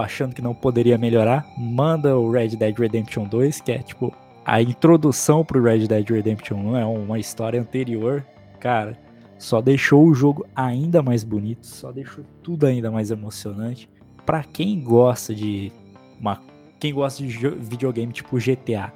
achando 0.02 0.34
que 0.34 0.42
não 0.42 0.54
poderia 0.54 0.96
melhorar, 0.96 1.46
manda 1.56 2.16
o 2.16 2.30
Red 2.30 2.56
Dead 2.56 2.76
Redemption 2.76 3.24
2, 3.24 3.60
que 3.60 3.72
é 3.72 3.78
tipo 3.78 4.12
a 4.44 4.62
introdução 4.62 5.44
pro 5.44 5.62
Red 5.62 5.86
Dead 5.88 6.08
Redemption 6.08 6.56
1 6.56 6.76
é 6.76 6.84
uma 6.84 7.18
história 7.18 7.60
anterior, 7.60 8.24
cara, 8.60 8.96
só 9.38 9.60
deixou 9.60 10.06
o 10.06 10.14
jogo 10.14 10.46
ainda 10.54 11.02
mais 11.02 11.24
bonito, 11.24 11.66
só 11.66 11.92
deixou 11.92 12.24
tudo 12.42 12.64
ainda 12.64 12.90
mais 12.90 13.10
emocionante. 13.10 13.88
Pra 14.24 14.42
quem 14.42 14.80
gosta 14.80 15.34
de 15.34 15.72
uma 16.20 16.40
quem 16.78 16.92
gosta 16.92 17.24
de 17.24 17.48
videogame 17.48 18.12
tipo 18.12 18.36
GTA 18.36 18.92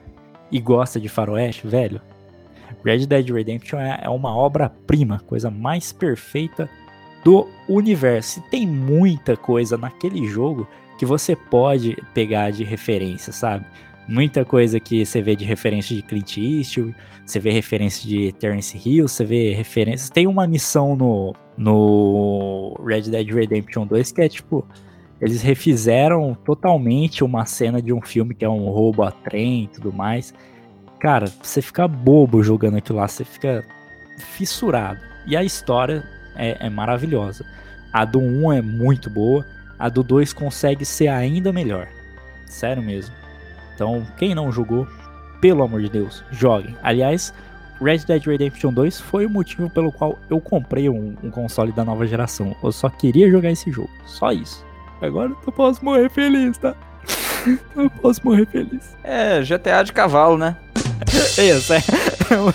e 0.51 0.61
gosta 0.61 1.01
de 1.01 1.09
faroeste, 1.09 1.67
velho, 1.67 2.01
Red 2.85 3.07
Dead 3.07 3.31
Redemption 3.31 3.79
é, 3.79 4.01
é 4.03 4.09
uma 4.09 4.35
obra-prima, 4.35 5.21
coisa 5.27 5.51
mais 5.51 5.93
perfeita 5.93 6.69
do 7.25 7.47
universo. 7.69 8.41
E 8.41 8.51
tem 8.51 8.67
muita 8.67 9.37
coisa 9.37 9.77
naquele 9.77 10.27
jogo 10.27 10.67
que 10.99 11.07
você 11.07 11.35
pode 11.35 11.97
pegar 12.13 12.51
de 12.51 12.65
referência, 12.65 13.33
sabe? 13.33 13.65
Muita 14.09 14.45
coisa 14.45 14.81
que 14.81 15.05
você 15.05 15.23
vê 15.23 15.37
de 15.37 15.45
referência 15.45 15.95
de 15.95 16.03
Clint 16.03 16.37
Eastwood, 16.37 16.95
você 17.25 17.39
vê 17.39 17.51
referência 17.53 18.09
de 18.09 18.33
Terence 18.33 18.77
Hill, 18.77 19.07
você 19.07 19.25
vê 19.25 19.55
referências. 19.55 20.11
Tem 20.11 20.27
uma 20.27 20.47
missão 20.47 20.97
no, 20.97 21.35
no 21.57 22.77
Red 22.85 23.03
Dead 23.03 23.29
Redemption 23.29 23.87
2 23.87 24.13
que 24.13 24.23
é 24.23 24.29
tipo. 24.29 24.67
Eles 25.21 25.43
refizeram 25.43 26.35
totalmente 26.47 27.23
uma 27.23 27.45
cena 27.45 27.81
de 27.83 27.93
um 27.93 28.01
filme 28.01 28.35
que 28.35 28.43
é 28.43 28.49
um 28.49 28.71
roubo 28.71 29.03
a 29.03 29.11
trem 29.11 29.65
e 29.65 29.67
tudo 29.69 29.93
mais. 29.93 30.35
Cara, 31.01 31.33
você 31.43 31.63
fica 31.63 31.89
bobo 31.89 32.43
jogando 32.43 32.77
aquilo 32.77 32.99
lá, 32.99 33.09
você 33.09 33.25
fica 33.25 33.65
fissurado. 34.19 35.01
E 35.27 35.35
a 35.35 35.43
história 35.43 36.05
é, 36.37 36.67
é 36.67 36.71
maravilhosa. 36.71 37.45
A 37.91 38.05
do 38.05 38.21
1 38.21 38.53
é 38.53 38.63
muito 38.63 39.09
boa, 39.09 39.45
a 39.79 39.89
do 39.89 40.03
2 40.03 40.35
consegue 40.35 40.85
ser 40.85 41.09
ainda 41.09 41.53
melhor. 41.53 41.89
Sério 42.47 42.83
mesmo. 42.83 43.15
Então, 43.75 44.07
quem 44.19 44.35
não 44.35 44.53
jogou, 44.53 44.87
pelo 45.41 45.63
amor 45.63 45.81
de 45.81 45.89
Deus, 45.89 46.23
joguem. 46.31 46.77
Aliás, 46.83 47.33
Red 47.81 48.01
Dead 48.01 48.27
Redemption 48.27 48.71
2 48.71 49.01
foi 49.01 49.25
o 49.25 49.31
motivo 49.31 49.71
pelo 49.71 49.91
qual 49.91 50.19
eu 50.29 50.39
comprei 50.39 50.91
um, 50.91 51.17
um 51.23 51.31
console 51.31 51.73
da 51.73 51.83
nova 51.83 52.07
geração. 52.07 52.55
Eu 52.63 52.73
só 52.73 52.91
queria 52.91 53.31
jogar 53.31 53.51
esse 53.51 53.71
jogo, 53.71 53.91
só 54.05 54.33
isso. 54.33 54.67
Agora 55.01 55.31
eu 55.47 55.53
posso 55.53 55.83
morrer 55.83 56.11
feliz, 56.11 56.59
tá? 56.59 56.77
Eu 57.75 57.89
posso 57.89 58.21
morrer 58.23 58.45
feliz. 58.45 58.95
É, 59.03 59.41
GTA 59.41 59.83
de 59.83 59.95
cavalo, 59.95 60.37
né? 60.37 60.55
Isso, 61.39 61.73
é. 61.73 61.83
é 62.31 62.39
o 62.39 62.55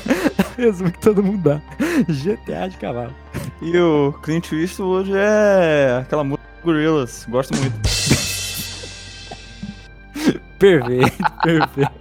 resumo 0.58 0.92
que 0.92 1.00
todo 1.00 1.24
mundo 1.24 1.44
dá. 1.44 1.62
GTA 2.08 2.68
de 2.70 2.78
cavalo. 2.78 3.14
E 3.62 3.78
o 3.78 4.14
Clint 4.24 4.52
Eastwood 4.52 5.12
é 5.16 6.00
aquela 6.02 6.24
música 6.24 6.46
Gorillaz. 6.64 7.26
Gosto 7.30 7.56
muito. 7.58 7.76
Perfeito, 10.58 11.18
perfeito. 11.44 11.92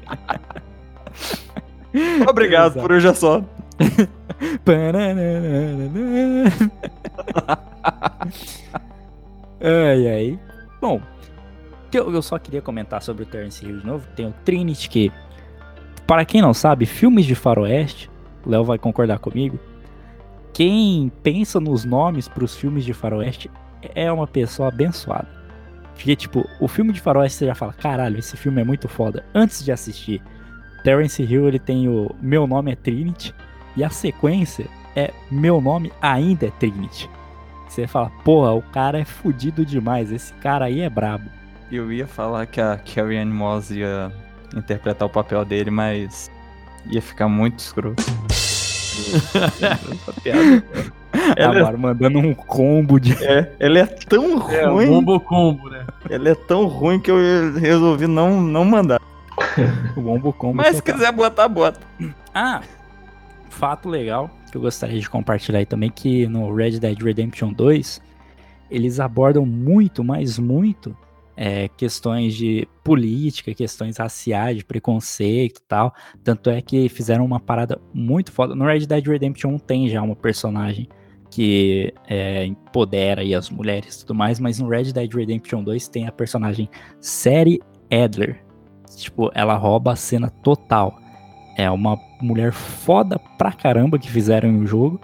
Obrigado, 2.29 2.73
Exato. 2.73 2.81
por 2.81 2.93
hoje 2.93 3.09
é 3.09 3.15
só. 3.15 3.45
Ai, 9.61 10.09
ai. 10.09 10.39
Bom, 10.81 11.01
eu, 11.93 12.13
eu 12.13 12.23
só 12.23 12.39
queria 12.39 12.63
comentar 12.63 13.03
sobre 13.03 13.25
o 13.25 13.27
Terence 13.27 13.65
Hill 13.65 13.81
de 13.81 13.87
novo. 13.87 14.07
Tem 14.15 14.27
o 14.27 14.35
Trinity, 14.45 14.89
que, 14.89 15.13
para 16.07 16.25
quem 16.25 16.43
não 16.43 16.53
sabe, 16.53 16.87
filmes 16.87 17.25
de 17.25 17.35
faroeste, 17.35 18.11
o 18.45 18.51
Léo 18.51 18.65
vai 18.65 18.79
concordar 18.79 19.19
comigo. 19.19 19.59
Quem 20.53 21.11
pensa 21.23 21.59
nos 21.59 21.85
nomes 21.85 22.29
para 22.29 22.45
os 22.45 22.55
filmes 22.55 22.85
de 22.85 22.93
faroeste 22.93 23.51
é 23.95 24.11
uma 24.11 24.27
pessoa 24.27 24.69
abençoada. 24.69 25.29
Porque, 25.95 26.15
tipo, 26.15 26.49
o 26.61 26.69
filme 26.69 26.93
de 26.93 27.01
faroeste 27.01 27.39
você 27.39 27.47
já 27.47 27.55
fala, 27.55 27.73
caralho, 27.73 28.19
esse 28.19 28.37
filme 28.37 28.61
é 28.61 28.65
muito 28.65 28.89
foda. 28.89 29.25
Antes 29.35 29.65
de 29.65 29.73
assistir, 29.73 30.23
Terence 30.83 31.23
Hill, 31.23 31.49
ele 31.49 31.59
tem 31.59 31.89
o 31.89 32.15
Meu 32.21 32.47
Nome 32.47 32.73
é 32.73 32.77
Trinity. 32.77 33.35
E 33.77 33.83
a 33.83 33.91
sequência 33.91 34.67
é 34.95 35.13
Meu 35.31 35.61
Nome 35.61 35.93
Ainda 36.01 36.47
é 36.47 36.51
Trinity. 36.51 37.09
Você 37.69 37.87
fala, 37.87 38.11
porra, 38.25 38.53
o 38.53 38.63
cara 38.63 38.99
é 38.99 39.05
fudido 39.05 39.65
demais. 39.65 40.13
Esse 40.13 40.33
cara 40.35 40.67
aí 40.67 40.81
é 40.81 40.91
brabo. 40.91 41.29
Eu 41.73 41.93
ia 41.93 42.07
falar 42.07 42.47
que 42.47 42.61
a 42.61 42.77
Carrie 42.77 43.19
Ann 43.19 43.33
Moss 43.33 43.71
ia 43.71 44.13
interpretar 44.57 45.07
o 45.07 45.11
papel 45.11 45.45
dele, 45.45 45.71
mas 45.71 46.31
ia 46.91 47.01
ficar 47.03 47.29
muito 47.29 47.59
escroto. 47.59 48.03
Essa 48.29 50.13
piada. 50.23 50.65
Ela 51.37 51.57
é- 51.57 51.61
Agora 51.61 51.77
mandando 51.77 52.19
um 52.19 52.35
combo 52.35 52.99
de. 52.99 53.13
É, 53.25 53.53
ela 53.59 53.79
é 53.79 53.87
tão 53.87 54.51
É, 54.51 54.69
o 54.69 54.73
ruim. 54.75 54.87
combo 54.89 55.21
combo, 55.21 55.69
né? 55.71 55.87
Ela 56.11 56.31
é 56.31 56.35
tão 56.35 56.67
ruim 56.67 56.99
que 57.01 57.11
eu 57.11 57.17
resolvi 57.55 58.07
não, 58.07 58.41
não 58.41 58.65
mandar. 58.65 59.01
O 59.97 60.03
combo 60.03 60.33
combo. 60.33 60.55
Mas 60.57 60.77
se 60.77 60.83
quiser 60.83 61.13
botar, 61.13 61.49
bota. 61.49 61.81
Ah, 62.35 62.61
fato 63.51 63.89
legal 63.89 64.29
que 64.51 64.57
eu 64.57 64.61
gostaria 64.61 64.99
de 65.01 65.09
compartilhar 65.09 65.59
aí 65.61 65.67
também 65.67 65.91
que 65.91 66.27
no 66.27 66.53
Red 66.55 66.79
Dead 66.81 67.01
Redemption 67.01 67.53
2 67.53 68.01
eles 68.71 68.99
abordam 69.01 69.45
muito, 69.47 70.03
mas 70.03 70.39
muito 70.39 70.97
é, 71.37 71.69
questões 71.69 72.35
de 72.35 72.69
política, 72.83 73.55
questões 73.55 73.97
raciais, 73.97 74.59
de 74.59 74.65
preconceito 74.65 75.59
e 75.59 75.63
tal. 75.67 75.93
Tanto 76.23 76.51
é 76.51 76.61
que 76.61 76.89
fizeram 76.89 77.25
uma 77.25 77.41
parada 77.41 77.81
muito 77.93 78.33
foda. 78.33 78.55
No 78.55 78.65
Red 78.65 78.87
Dead 78.87 79.07
Redemption 79.07 79.55
1 79.55 79.59
tem 79.59 79.89
já 79.89 80.03
uma 80.03 80.17
personagem 80.17 80.89
que 81.31 81.93
é, 82.07 82.47
empodera 82.47 83.23
aí 83.23 83.35
as 83.35 83.51
mulheres 83.51 83.97
e 83.97 84.01
tudo 84.01 84.15
mais, 84.15 84.39
mas 84.39 84.61
no 84.61 84.69
Red 84.69 84.93
Dead 84.93 85.13
Redemption 85.13 85.65
2 85.65 85.89
tem 85.89 86.07
a 86.07 86.13
personagem 86.13 86.69
Sari 87.01 87.61
Adler. 87.91 88.41
Tipo, 88.97 89.31
ela 89.35 89.57
rouba 89.57 89.93
a 89.93 89.97
cena 89.97 90.31
total. 90.31 90.97
É 91.57 91.69
uma 91.71 91.99
mulher 92.21 92.53
foda 92.53 93.19
pra 93.37 93.53
caramba 93.53 93.99
que 93.99 94.11
fizeram 94.11 94.53
no 94.53 94.67
jogo. 94.67 95.01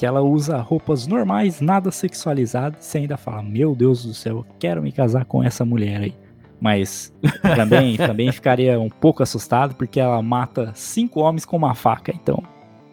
Que 0.00 0.06
ela 0.06 0.22
usa 0.22 0.56
roupas 0.56 1.06
normais, 1.06 1.60
nada 1.60 1.90
sexualizadas. 1.90 2.86
Você 2.86 2.96
ainda 2.96 3.18
fala, 3.18 3.42
meu 3.42 3.74
Deus 3.74 4.02
do 4.02 4.14
céu, 4.14 4.38
eu 4.38 4.46
quero 4.58 4.82
me 4.82 4.90
casar 4.90 5.26
com 5.26 5.44
essa 5.44 5.62
mulher 5.62 6.00
aí. 6.00 6.14
Mas 6.58 7.12
também, 7.54 7.98
também 7.98 8.32
ficaria 8.32 8.80
um 8.80 8.88
pouco 8.88 9.22
assustado 9.22 9.74
porque 9.74 10.00
ela 10.00 10.22
mata 10.22 10.72
cinco 10.74 11.20
homens 11.20 11.44
com 11.44 11.54
uma 11.54 11.74
faca. 11.74 12.14
Então 12.14 12.42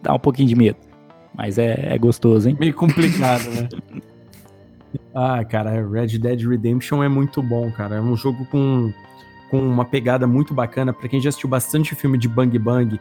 dá 0.04 0.14
um 0.14 0.20
pouquinho 0.20 0.50
de 0.50 0.56
medo. 0.56 0.76
Mas 1.34 1.58
é, 1.58 1.94
é 1.94 1.98
gostoso, 1.98 2.50
hein? 2.50 2.58
Meio 2.60 2.74
complicado, 2.74 3.46
né? 3.52 3.70
ah, 5.16 5.46
cara, 5.46 5.82
Red 5.90 6.20
Dead 6.20 6.42
Redemption 6.42 7.02
é 7.02 7.08
muito 7.08 7.42
bom, 7.42 7.72
cara. 7.72 7.96
É 7.96 8.02
um 8.02 8.18
jogo 8.18 8.46
com, 8.48 8.92
com 9.50 9.60
uma 9.60 9.86
pegada 9.86 10.28
muito 10.28 10.54
bacana. 10.54 10.92
Pra 10.92 11.08
quem 11.08 11.22
já 11.22 11.30
assistiu 11.30 11.48
bastante 11.48 11.96
filme 11.96 12.18
de 12.18 12.28
Bang 12.28 12.60
Bang, 12.60 13.00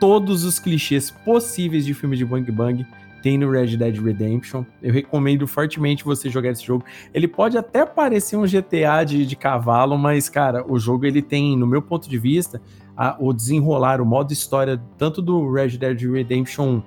todos 0.00 0.42
os 0.42 0.58
clichês 0.58 1.12
possíveis 1.12 1.86
de 1.86 1.94
filme 1.94 2.16
de 2.16 2.24
Bang 2.24 2.50
Bang 2.50 2.84
tem 3.24 3.38
no 3.38 3.50
Red 3.50 3.78
Dead 3.78 3.96
Redemption. 4.04 4.64
Eu 4.82 4.92
recomendo 4.92 5.46
fortemente 5.46 6.04
você 6.04 6.28
jogar 6.28 6.50
esse 6.50 6.62
jogo. 6.62 6.84
Ele 7.14 7.26
pode 7.26 7.56
até 7.56 7.86
parecer 7.86 8.36
um 8.36 8.42
GTA 8.46 9.02
de, 9.02 9.24
de 9.24 9.34
cavalo, 9.34 9.96
mas, 9.96 10.28
cara, 10.28 10.62
o 10.70 10.78
jogo 10.78 11.06
ele 11.06 11.22
tem, 11.22 11.56
no 11.56 11.66
meu 11.66 11.80
ponto 11.80 12.06
de 12.06 12.18
vista, 12.18 12.60
a- 12.94 13.16
o 13.18 13.32
desenrolar, 13.32 13.98
o 13.98 14.04
modo 14.04 14.30
história, 14.30 14.78
tanto 14.98 15.22
do 15.22 15.50
Red 15.50 15.78
Dead 15.78 15.98
Redemption 16.02 16.82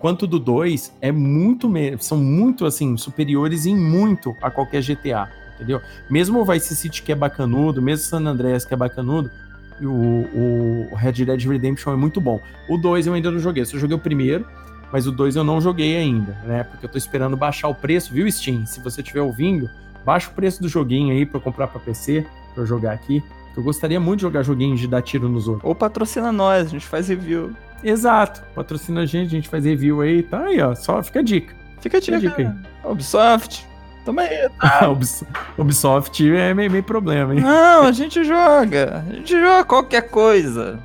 quanto 0.00 0.26
do 0.26 0.40
2 0.40 0.92
é 1.00 1.12
muito 1.12 1.70
são 2.00 2.18
muito 2.18 2.66
assim 2.66 2.96
superiores 2.96 3.64
em 3.64 3.76
muito 3.76 4.34
a 4.42 4.50
qualquer 4.50 4.82
GTA, 4.82 5.28
entendeu? 5.54 5.80
Mesmo 6.10 6.40
o 6.40 6.44
Vice 6.44 6.74
City 6.74 7.00
que 7.00 7.12
é 7.12 7.14
bacanudo, 7.14 7.80
mesmo 7.80 8.04
San 8.06 8.26
Andreas 8.26 8.64
que 8.64 8.74
é 8.74 8.76
bacanudo, 8.76 9.30
o, 9.80 10.88
o 10.90 10.94
Red 10.96 11.12
Dead 11.24 11.44
Redemption 11.46 11.92
é 11.92 11.96
muito 11.96 12.20
bom. 12.20 12.40
O 12.68 12.76
2 12.76 13.06
eu 13.06 13.14
ainda 13.14 13.30
não 13.30 13.38
joguei, 13.38 13.64
só 13.64 13.78
joguei 13.78 13.96
o 13.96 14.00
primeiro, 14.00 14.44
mas 14.92 15.06
o 15.06 15.12
2 15.12 15.36
eu 15.36 15.44
não 15.44 15.60
joguei 15.60 15.96
ainda, 15.96 16.32
né? 16.44 16.64
Porque 16.64 16.86
eu 16.86 16.90
tô 16.90 16.96
esperando 16.98 17.36
baixar 17.36 17.68
o 17.68 17.74
preço, 17.74 18.12
viu, 18.12 18.30
Steam? 18.30 18.64
Se 18.66 18.80
você 18.80 19.00
estiver 19.00 19.20
ouvindo, 19.22 19.68
baixa 20.04 20.28
o 20.30 20.32
preço 20.32 20.62
do 20.62 20.68
joguinho 20.68 21.12
aí 21.14 21.24
pra 21.26 21.38
eu 21.38 21.42
comprar 21.42 21.66
pra 21.68 21.80
PC, 21.80 22.26
pra 22.54 22.62
eu 22.62 22.66
jogar 22.66 22.92
aqui. 22.92 23.22
Eu 23.56 23.62
gostaria 23.62 23.98
muito 23.98 24.18
de 24.18 24.22
jogar 24.22 24.42
joguinhos 24.42 24.78
de 24.78 24.86
dar 24.86 25.00
tiro 25.02 25.28
nos 25.28 25.48
outros. 25.48 25.64
Ou 25.64 25.74
patrocina 25.74 26.30
nós, 26.30 26.66
a 26.66 26.70
gente 26.70 26.86
faz 26.86 27.08
review. 27.08 27.52
Exato. 27.82 28.42
Patrocina 28.54 29.00
a 29.02 29.06
gente, 29.06 29.26
a 29.28 29.30
gente 29.30 29.48
faz 29.48 29.64
review 29.64 30.00
aí, 30.02 30.22
tá 30.22 30.40
aí, 30.44 30.60
ó. 30.60 30.74
Só 30.74 31.02
fica 31.02 31.20
a 31.20 31.22
dica. 31.22 31.54
Fica 31.80 31.98
a 31.98 32.00
Fica 32.02 32.16
a 32.16 32.20
dica. 32.20 32.36
dica 32.44 32.56
aí. 32.84 32.90
Ubisoft. 32.92 33.66
Tamo 34.04 34.20
aí. 34.20 34.28
Ubis- 34.90 35.24
Ubisoft 35.58 36.30
é 36.36 36.54
meio, 36.54 36.70
meio 36.70 36.82
problema, 36.84 37.34
hein? 37.34 37.40
Não, 37.40 37.82
a 37.84 37.92
gente 37.92 38.22
joga. 38.24 39.04
A 39.08 39.12
gente 39.14 39.32
joga 39.40 39.64
qualquer 39.64 40.02
coisa. 40.10 40.78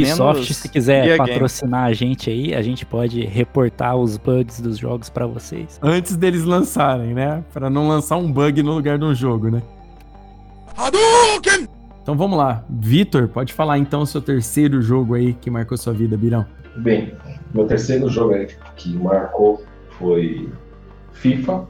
Ubisoft, 0.00 0.40
Menos 0.42 0.56
se 0.56 0.68
quiser 0.68 1.04
Guia 1.04 1.16
Game. 1.16 1.30
patrocinar 1.30 1.84
a 1.84 1.92
gente 1.92 2.28
aí, 2.28 2.54
a 2.54 2.60
gente 2.60 2.84
pode 2.84 3.24
reportar 3.24 3.96
os 3.96 4.16
bugs 4.16 4.60
dos 4.60 4.76
jogos 4.76 5.08
pra 5.08 5.26
vocês. 5.26 5.78
Antes 5.82 6.16
deles 6.16 6.44
lançarem, 6.44 7.14
né? 7.14 7.42
Pra 7.52 7.70
não 7.70 7.88
lançar 7.88 8.16
um 8.16 8.30
bug 8.30 8.62
no 8.62 8.74
lugar 8.74 8.98
de 8.98 9.04
um 9.04 9.14
jogo, 9.14 9.50
né? 9.50 9.62
Então 12.02 12.16
vamos 12.16 12.38
lá. 12.38 12.64
Vitor, 12.68 13.26
pode 13.28 13.52
falar 13.52 13.78
então 13.78 14.02
o 14.02 14.06
seu 14.06 14.20
terceiro 14.20 14.80
jogo 14.80 15.14
aí 15.14 15.32
que 15.32 15.50
marcou 15.50 15.76
sua 15.76 15.92
vida, 15.92 16.16
Birão. 16.16 16.46
Bem, 16.76 17.14
meu 17.54 17.66
terceiro 17.66 18.08
jogo 18.08 18.34
aí 18.34 18.46
que 18.76 18.94
marcou 18.96 19.64
foi 19.98 20.48
FIFA. 21.12 21.66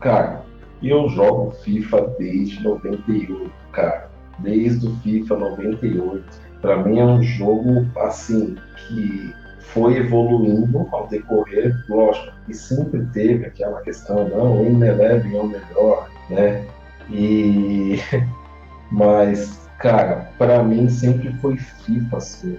Cara, 0.00 0.44
eu 0.82 1.08
jogo 1.08 1.50
FIFA 1.64 2.14
desde 2.18 2.62
98, 2.62 3.50
cara. 3.72 4.10
Desde 4.38 4.86
o 4.86 4.96
FIFA 4.96 5.36
98. 5.36 6.43
Pra 6.64 6.78
mim 6.78 6.98
é 6.98 7.04
um 7.04 7.22
jogo, 7.22 7.86
assim, 7.94 8.56
que 8.74 9.34
foi 9.58 9.98
evoluindo 9.98 10.88
ao 10.92 11.06
decorrer, 11.08 11.76
lógico, 11.86 12.32
e 12.48 12.54
sempre 12.54 13.04
teve 13.12 13.44
aquela 13.44 13.82
questão, 13.82 14.30
não, 14.30 14.62
o 14.62 14.66
Eleven 14.66 15.36
é 15.36 15.40
o 15.42 15.46
melhor, 15.46 16.08
né? 16.30 16.64
E... 17.10 17.98
Mas, 18.90 19.68
cara, 19.78 20.30
pra 20.38 20.62
mim 20.62 20.88
sempre 20.88 21.34
foi 21.34 21.58
FIFA, 21.58 22.16
assim. 22.16 22.58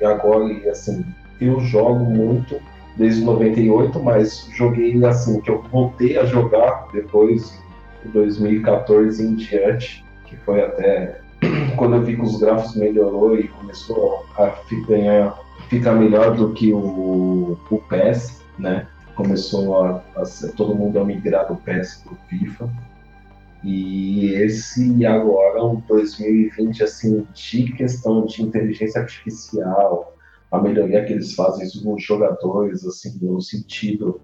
E 0.00 0.04
agora, 0.04 0.44
assim, 0.70 1.04
eu 1.40 1.58
jogo 1.58 2.04
muito 2.04 2.60
desde 2.96 3.24
98, 3.24 3.98
mas 3.98 4.48
joguei 4.54 5.04
assim, 5.04 5.40
que 5.40 5.50
eu 5.50 5.62
voltei 5.62 6.16
a 6.16 6.24
jogar 6.24 6.86
depois, 6.92 7.60
em 8.04 8.10
2014 8.10 9.26
em 9.26 9.34
diante, 9.34 10.04
que 10.26 10.36
foi 10.36 10.62
até 10.62 11.25
quando 11.76 11.96
eu 11.96 12.02
vi 12.02 12.16
que 12.16 12.22
os 12.22 12.38
gráficos 12.38 12.76
melhorou 12.76 13.38
e 13.38 13.48
começou 13.48 14.24
a 14.36 14.52
ganhar, 14.88 15.38
ficar 15.68 15.94
melhor 15.94 16.36
do 16.36 16.52
que 16.52 16.72
o, 16.72 17.58
o 17.70 17.78
PES, 17.88 18.42
né? 18.58 18.86
Começou 19.14 19.82
a, 19.82 20.02
a 20.16 20.24
ser- 20.24 20.52
todo 20.52 20.74
mundo 20.74 20.98
a 20.98 21.04
migrar 21.04 21.48
do 21.48 21.56
PES 21.56 22.02
pro 22.04 22.16
FIFA. 22.28 22.70
E 23.64 24.32
esse 24.34 25.04
agora, 25.04 25.64
um 25.64 25.80
2020, 25.88 26.84
assim, 26.84 27.26
de 27.34 27.72
questão 27.72 28.24
de 28.26 28.42
inteligência 28.42 29.00
artificial, 29.00 30.14
a 30.52 30.60
melhoria 30.60 31.04
que 31.04 31.12
eles 31.12 31.34
fazem 31.34 31.66
nos 31.82 32.02
jogadores, 32.02 32.84
assim, 32.84 33.18
no 33.20 33.40
sentido 33.40 34.20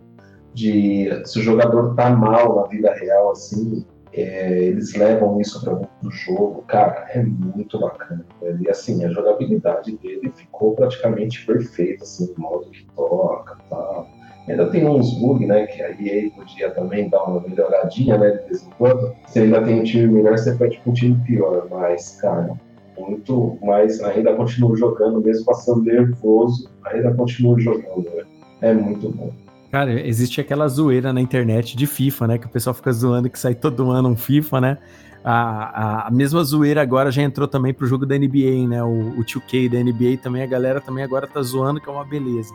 de 0.54 1.08
se 1.24 1.38
o 1.40 1.42
jogador 1.42 1.94
tá 1.94 2.10
mal 2.10 2.56
na 2.56 2.68
vida 2.68 2.92
real, 2.94 3.32
assim, 3.32 3.84
é, 4.12 4.64
eles 4.64 4.94
levam 4.94 5.40
isso 5.40 5.64
para 5.64 5.74
do 5.74 6.10
jogo, 6.10 6.62
cara, 6.62 7.06
é 7.10 7.22
muito 7.22 7.78
bacana. 7.80 8.24
velho. 8.40 8.62
E 8.62 8.68
assim, 8.68 9.04
a 9.04 9.08
jogabilidade 9.08 9.96
dele 9.98 10.30
ficou 10.34 10.74
praticamente 10.74 11.44
perfeita, 11.46 12.04
assim, 12.04 12.32
o 12.36 12.40
modo 12.40 12.70
que 12.70 12.84
toca, 12.94 13.56
tal. 13.70 14.06
Ainda 14.48 14.66
tem 14.70 14.86
uns 14.86 15.18
bugs, 15.20 15.46
né? 15.46 15.66
Que 15.66 15.82
a 15.82 15.90
EA 15.90 16.30
podia 16.30 16.70
também 16.70 17.08
dar 17.08 17.22
uma 17.24 17.40
melhoradinha, 17.40 18.18
né? 18.18 18.30
De 18.30 18.48
vez 18.48 18.66
em 18.66 18.70
quando. 18.70 19.14
Você 19.26 19.40
ainda 19.40 19.62
tem 19.62 19.80
um 19.80 19.84
time 19.84 20.06
melhor, 20.08 20.36
você 20.36 20.54
pede 20.56 20.80
com 20.80 20.90
um 20.90 20.94
time 20.94 21.16
pior. 21.24 21.68
Mas, 21.70 22.20
cara, 22.20 22.52
muito. 22.98 23.56
Mas 23.62 24.02
ainda 24.02 24.34
continuo 24.34 24.76
jogando, 24.76 25.22
mesmo 25.22 25.46
passando 25.46 25.84
nervoso, 25.84 26.68
ainda 26.84 27.14
continuo 27.14 27.58
jogando, 27.60 28.10
né? 28.16 28.24
É 28.60 28.72
muito 28.74 29.10
bom. 29.10 29.30
Cara, 29.72 30.06
existe 30.06 30.38
aquela 30.38 30.68
zoeira 30.68 31.14
na 31.14 31.20
internet 31.22 31.74
de 31.74 31.86
FIFA, 31.86 32.26
né? 32.26 32.38
Que 32.38 32.44
o 32.44 32.50
pessoal 32.50 32.74
fica 32.74 32.92
zoando 32.92 33.30
que 33.30 33.38
sai 33.38 33.54
todo 33.54 33.90
ano 33.90 34.10
um 34.10 34.16
FIFA, 34.16 34.60
né? 34.60 34.78
A, 35.24 35.32
a, 35.32 36.08
a 36.08 36.10
mesma 36.10 36.44
zoeira 36.44 36.82
agora 36.82 37.10
já 37.10 37.22
entrou 37.22 37.48
também 37.48 37.72
pro 37.72 37.86
jogo 37.86 38.04
da 38.04 38.14
NBA, 38.18 38.68
né? 38.68 38.82
O, 38.82 39.18
o 39.18 39.24
2K 39.24 39.70
da 39.70 39.82
NBA 39.82 40.18
também, 40.22 40.42
a 40.42 40.46
galera 40.46 40.78
também 40.78 41.02
agora 41.02 41.26
tá 41.26 41.40
zoando, 41.40 41.80
que 41.80 41.88
é 41.88 41.92
uma 41.92 42.04
beleza, 42.04 42.54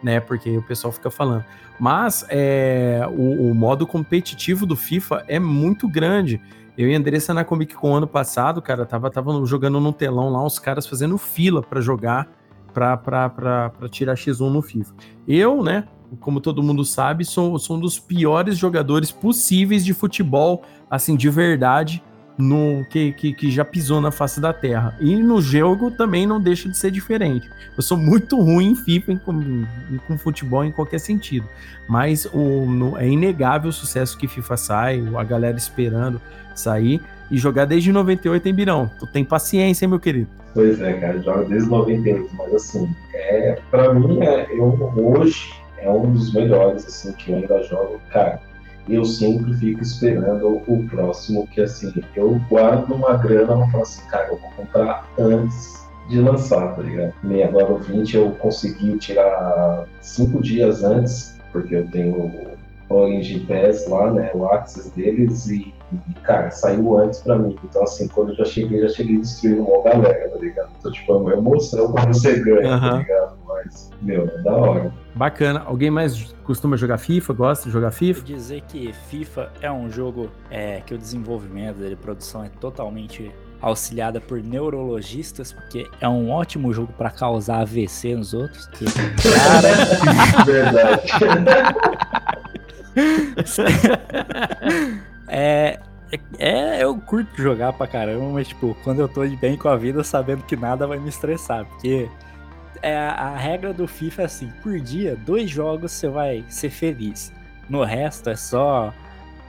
né? 0.00 0.20
Porque 0.20 0.56
o 0.56 0.62
pessoal 0.62 0.92
fica 0.92 1.10
falando. 1.10 1.44
Mas 1.80 2.24
é, 2.28 3.00
o, 3.10 3.50
o 3.50 3.52
modo 3.52 3.84
competitivo 3.84 4.64
do 4.64 4.76
FIFA 4.76 5.24
é 5.26 5.40
muito 5.40 5.88
grande. 5.88 6.40
Eu 6.78 6.88
e 6.88 6.94
a 6.94 6.96
Andressa 6.96 7.34
na 7.34 7.42
Comic 7.42 7.74
Con 7.74 7.96
ano 7.96 8.06
passado, 8.06 8.62
cara, 8.62 8.86
tava, 8.86 9.10
tava 9.10 9.44
jogando 9.44 9.80
no 9.80 9.92
telão 9.92 10.30
lá, 10.30 10.46
os 10.46 10.60
caras 10.60 10.86
fazendo 10.86 11.18
fila 11.18 11.60
para 11.60 11.80
jogar, 11.80 12.28
pra 12.72 13.72
tirar 13.90 14.14
X1 14.14 14.48
no 14.48 14.62
FIFA. 14.62 14.94
Eu, 15.26 15.60
né, 15.64 15.88
como 16.20 16.40
todo 16.40 16.62
mundo 16.62 16.84
sabe, 16.84 17.24
sou, 17.24 17.58
sou 17.58 17.76
um 17.76 17.80
dos 17.80 17.98
piores 17.98 18.56
jogadores 18.56 19.10
possíveis 19.10 19.84
de 19.84 19.92
futebol, 19.92 20.62
assim, 20.90 21.16
de 21.16 21.28
verdade, 21.28 22.02
no 22.38 22.84
que, 22.90 23.12
que, 23.12 23.32
que, 23.32 23.50
já 23.50 23.64
pisou 23.64 24.00
na 24.00 24.10
face 24.10 24.40
da 24.40 24.52
Terra. 24.52 24.96
E 25.00 25.16
no 25.16 25.40
jogo 25.40 25.90
também 25.90 26.26
não 26.26 26.40
deixa 26.40 26.68
de 26.68 26.76
ser 26.76 26.90
diferente. 26.90 27.48
Eu 27.76 27.82
sou 27.82 27.96
muito 27.96 28.38
ruim 28.40 28.72
em 28.72 28.74
FIFA, 28.74 29.12
em, 29.12 29.18
com, 29.18 29.64
com 30.06 30.18
futebol 30.18 30.64
em 30.64 30.72
qualquer 30.72 30.98
sentido. 30.98 31.48
Mas 31.88 32.26
o, 32.26 32.66
no, 32.66 32.98
é 32.98 33.08
inegável 33.08 33.70
o 33.70 33.72
sucesso 33.72 34.18
que 34.18 34.28
FIFA 34.28 34.56
sai, 34.56 35.02
a 35.16 35.24
galera 35.24 35.56
esperando 35.56 36.20
sair. 36.54 37.00
E 37.28 37.38
jogar 37.38 37.64
desde 37.64 37.90
98 37.90 38.48
em 38.48 38.54
Birão. 38.54 38.90
Tu 39.00 39.06
tem 39.08 39.24
paciência, 39.24 39.84
hein, 39.84 39.88
meu 39.88 39.98
querido? 39.98 40.28
Pois 40.54 40.80
é, 40.80 40.92
cara, 40.94 41.20
jogo 41.20 41.44
desde 41.48 41.68
98, 41.68 42.30
mas 42.34 42.54
assim, 42.54 42.88
é, 43.12 43.58
pra 43.70 43.92
mim, 43.92 44.22
é, 44.22 44.46
eu 44.56 44.92
hoje 44.96 45.52
é 45.86 45.90
um 45.90 46.12
dos 46.12 46.34
melhores, 46.34 46.84
assim, 46.86 47.12
que 47.12 47.30
eu 47.30 47.36
ainda 47.36 47.62
jogo, 47.62 48.00
cara. 48.10 48.40
Eu 48.88 49.04
sempre 49.04 49.52
fico 49.54 49.82
esperando 49.82 50.62
o 50.66 50.86
próximo, 50.88 51.46
que 51.48 51.60
assim, 51.60 51.92
eu 52.14 52.40
guardo 52.48 52.94
uma 52.94 53.16
grana 53.16 53.66
e 53.66 53.70
falo 53.70 53.82
assim, 53.82 54.06
cara, 54.08 54.28
eu 54.28 54.36
vou 54.36 54.50
comprar 54.50 55.08
antes 55.18 55.86
de 56.08 56.20
lançar, 56.20 56.74
tá 56.74 56.82
ligado? 56.82 57.12
E 57.24 57.42
agora 57.42 57.72
o 57.72 57.78
20 57.78 58.16
eu 58.16 58.30
consegui 58.32 58.96
tirar 58.98 59.86
cinco 60.00 60.40
dias 60.40 60.84
antes, 60.84 61.36
porque 61.52 61.74
eu 61.74 61.86
tenho 61.88 62.55
o 62.88 62.94
Orange 62.94 63.40
Pass 63.40 63.88
lá, 63.88 64.12
né, 64.12 64.30
o 64.34 64.46
access 64.46 64.90
deles, 64.94 65.46
e, 65.48 65.74
e, 65.92 66.14
cara, 66.22 66.50
saiu 66.50 66.98
antes 66.98 67.20
pra 67.20 67.38
mim. 67.38 67.56
Então, 67.64 67.82
assim, 67.82 68.08
quando 68.08 68.30
eu 68.30 68.36
já 68.36 68.44
cheguei, 68.44 68.80
já 68.80 68.88
cheguei 68.88 69.18
destruindo 69.18 69.62
uma 69.62 69.82
galera, 69.82 70.28
tá 70.28 70.38
ligado? 70.38 70.70
Então, 70.78 70.92
tipo, 70.92 71.12
é 71.12 71.16
uma 71.16 71.32
emoção 71.32 71.92
quando 71.92 72.14
você 72.14 72.38
ganha, 72.40 72.74
uhum. 72.74 72.80
tá 72.80 72.96
ligado? 72.98 73.36
Mas, 73.46 73.90
meu, 74.02 74.26
é 74.26 74.42
da 74.42 74.56
hora. 74.56 74.92
Bacana. 75.14 75.62
Alguém 75.64 75.90
mais 75.90 76.34
costuma 76.44 76.76
jogar 76.76 76.98
FIFA? 76.98 77.32
Gosta 77.32 77.64
de 77.64 77.70
jogar 77.70 77.90
FIFA? 77.90 78.20
Vou 78.20 78.36
dizer 78.36 78.62
que 78.68 78.92
FIFA 79.08 79.50
é 79.60 79.70
um 79.70 79.90
jogo 79.90 80.30
é, 80.50 80.80
que 80.84 80.94
o 80.94 80.98
desenvolvimento 80.98 81.78
dele, 81.78 81.96
produção 81.96 82.44
é 82.44 82.48
totalmente 82.48 83.32
auxiliada 83.60 84.20
por 84.20 84.42
neurologistas, 84.42 85.52
porque 85.52 85.86
é 86.00 86.08
um 86.08 86.30
ótimo 86.30 86.72
jogo 86.72 86.92
para 86.96 87.10
causar 87.10 87.60
AVC 87.62 88.14
nos 88.14 88.34
outros. 88.34 88.66
Que, 88.66 88.84
cara... 88.84 90.44
Verdade. 90.44 91.12
é, 95.28 95.78
é, 96.38 96.82
eu 96.82 96.96
curto 96.96 97.40
jogar 97.40 97.72
pra 97.72 97.86
caramba, 97.86 98.24
mas 98.32 98.48
tipo, 98.48 98.76
quando 98.82 99.00
eu 99.00 99.08
tô 99.08 99.26
de 99.26 99.36
bem 99.36 99.56
com 99.56 99.68
a 99.68 99.76
vida, 99.76 100.02
sabendo 100.02 100.44
que 100.44 100.56
nada 100.56 100.86
vai 100.86 100.98
me 100.98 101.08
estressar, 101.08 101.66
porque 101.66 102.08
é, 102.82 102.96
a 102.96 103.36
regra 103.36 103.72
do 103.72 103.86
FIFA 103.86 104.22
é 104.22 104.24
assim: 104.24 104.52
por 104.62 104.78
dia, 104.80 105.16
dois 105.24 105.50
jogos 105.50 105.92
você 105.92 106.08
vai 106.08 106.44
ser 106.48 106.70
feliz. 106.70 107.32
No 107.68 107.82
resto 107.82 108.30
é 108.30 108.36
só 108.36 108.92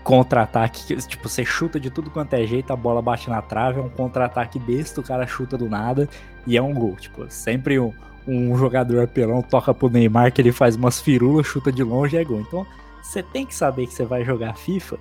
contra-ataque. 0.03 0.95
Tipo, 0.95 1.29
você 1.29 1.45
chuta 1.45 1.79
de 1.79 1.89
tudo 1.89 2.09
quanto 2.09 2.33
é 2.33 2.45
jeito, 2.45 2.71
a 2.71 2.75
bola 2.75 3.01
bate 3.01 3.29
na 3.29 3.41
trave, 3.41 3.79
é 3.79 3.83
um 3.83 3.89
contra-ataque 3.89 4.57
besta, 4.57 5.01
o 5.01 5.03
cara 5.03 5.27
chuta 5.27 5.57
do 5.57 5.69
nada 5.69 6.09
e 6.45 6.57
é 6.57 6.61
um 6.61 6.73
gol. 6.73 6.95
Tipo, 6.95 7.29
sempre 7.29 7.79
um, 7.79 7.93
um 8.25 8.57
jogador 8.57 9.03
apelão 9.03 9.41
toca 9.41 9.73
pro 9.73 9.89
Neymar 9.89 10.31
que 10.31 10.41
ele 10.41 10.51
faz 10.51 10.75
umas 10.75 10.99
firulas, 10.99 11.45
chuta 11.45 11.71
de 11.71 11.83
longe 11.83 12.15
e 12.15 12.19
é 12.19 12.23
gol. 12.23 12.39
Então, 12.39 12.65
você 13.07 13.23
tem 13.23 13.45
que 13.45 13.55
saber 13.55 13.87
que 13.87 13.93
você 13.93 14.05
vai 14.05 14.23
jogar 14.23 14.55
FIFA 14.55 14.97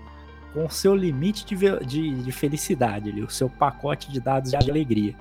com 0.52 0.64
o 0.64 0.70
seu 0.70 0.94
limite 0.94 1.44
de, 1.44 1.56
de, 1.84 2.22
de 2.22 2.32
felicidade 2.32 3.10
ali, 3.10 3.22
o 3.22 3.30
seu 3.30 3.50
pacote 3.50 4.10
de 4.10 4.20
dados 4.20 4.50
de 4.50 4.70
alegria. 4.70 5.14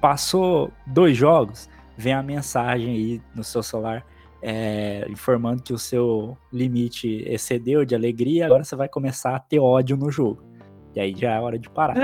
Passou 0.00 0.70
dois 0.86 1.16
jogos, 1.16 1.68
vem 1.96 2.12
a 2.12 2.22
mensagem 2.22 2.88
aí 2.88 3.22
no 3.34 3.42
seu 3.42 3.62
celular 3.62 4.04
é, 4.42 5.06
informando 5.10 5.62
que 5.62 5.72
o 5.72 5.78
seu 5.78 6.36
limite 6.52 7.24
excedeu 7.26 7.84
de 7.84 7.94
alegria, 7.94 8.46
agora 8.46 8.62
você 8.62 8.76
vai 8.76 8.88
começar 8.88 9.34
a 9.34 9.40
ter 9.40 9.58
ódio 9.58 9.96
no 9.96 10.10
jogo. 10.10 10.42
E 10.94 11.00
aí 11.00 11.14
já 11.16 11.34
é 11.34 11.40
hora 11.40 11.58
de 11.58 11.68
parar. 11.68 11.96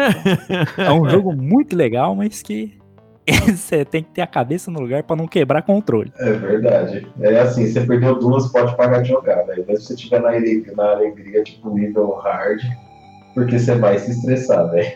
Então, 0.73 0.85
é 0.85 0.93
um 0.93 1.09
jogo 1.09 1.33
muito 1.33 1.77
legal, 1.77 2.15
mas 2.17 2.43
que 2.43 2.79
você 3.57 3.85
tem 3.85 4.03
que 4.03 4.11
ter 4.11 4.23
a 4.23 4.27
cabeça 4.27 4.71
no 4.71 4.81
lugar 4.81 5.03
para 5.03 5.17
não 5.17 5.29
quebrar 5.29 5.63
controle. 5.63 6.13
É 6.19 6.33
verdade. 6.33 7.07
É 7.21 7.41
assim, 7.41 7.67
você 7.67 7.81
perdeu 7.83 8.19
duas, 8.19 8.51
pode 8.51 8.77
parar 8.77 9.01
de 9.01 9.09
jogar, 9.09 9.43
velho. 9.43 9.65
Mesmo 9.67 9.81
se 9.81 9.89
você 9.89 9.97
tiver 9.97 10.21
na 10.21 10.29
alegria, 10.29 10.75
na 10.75 10.91
alegria, 10.91 11.43
tipo, 11.45 11.71
nível 11.71 12.15
hard, 12.17 12.61
porque 13.35 13.59
você 13.59 13.77
vai 13.77 13.99
se 13.99 14.11
estressar, 14.11 14.71
velho. 14.71 14.93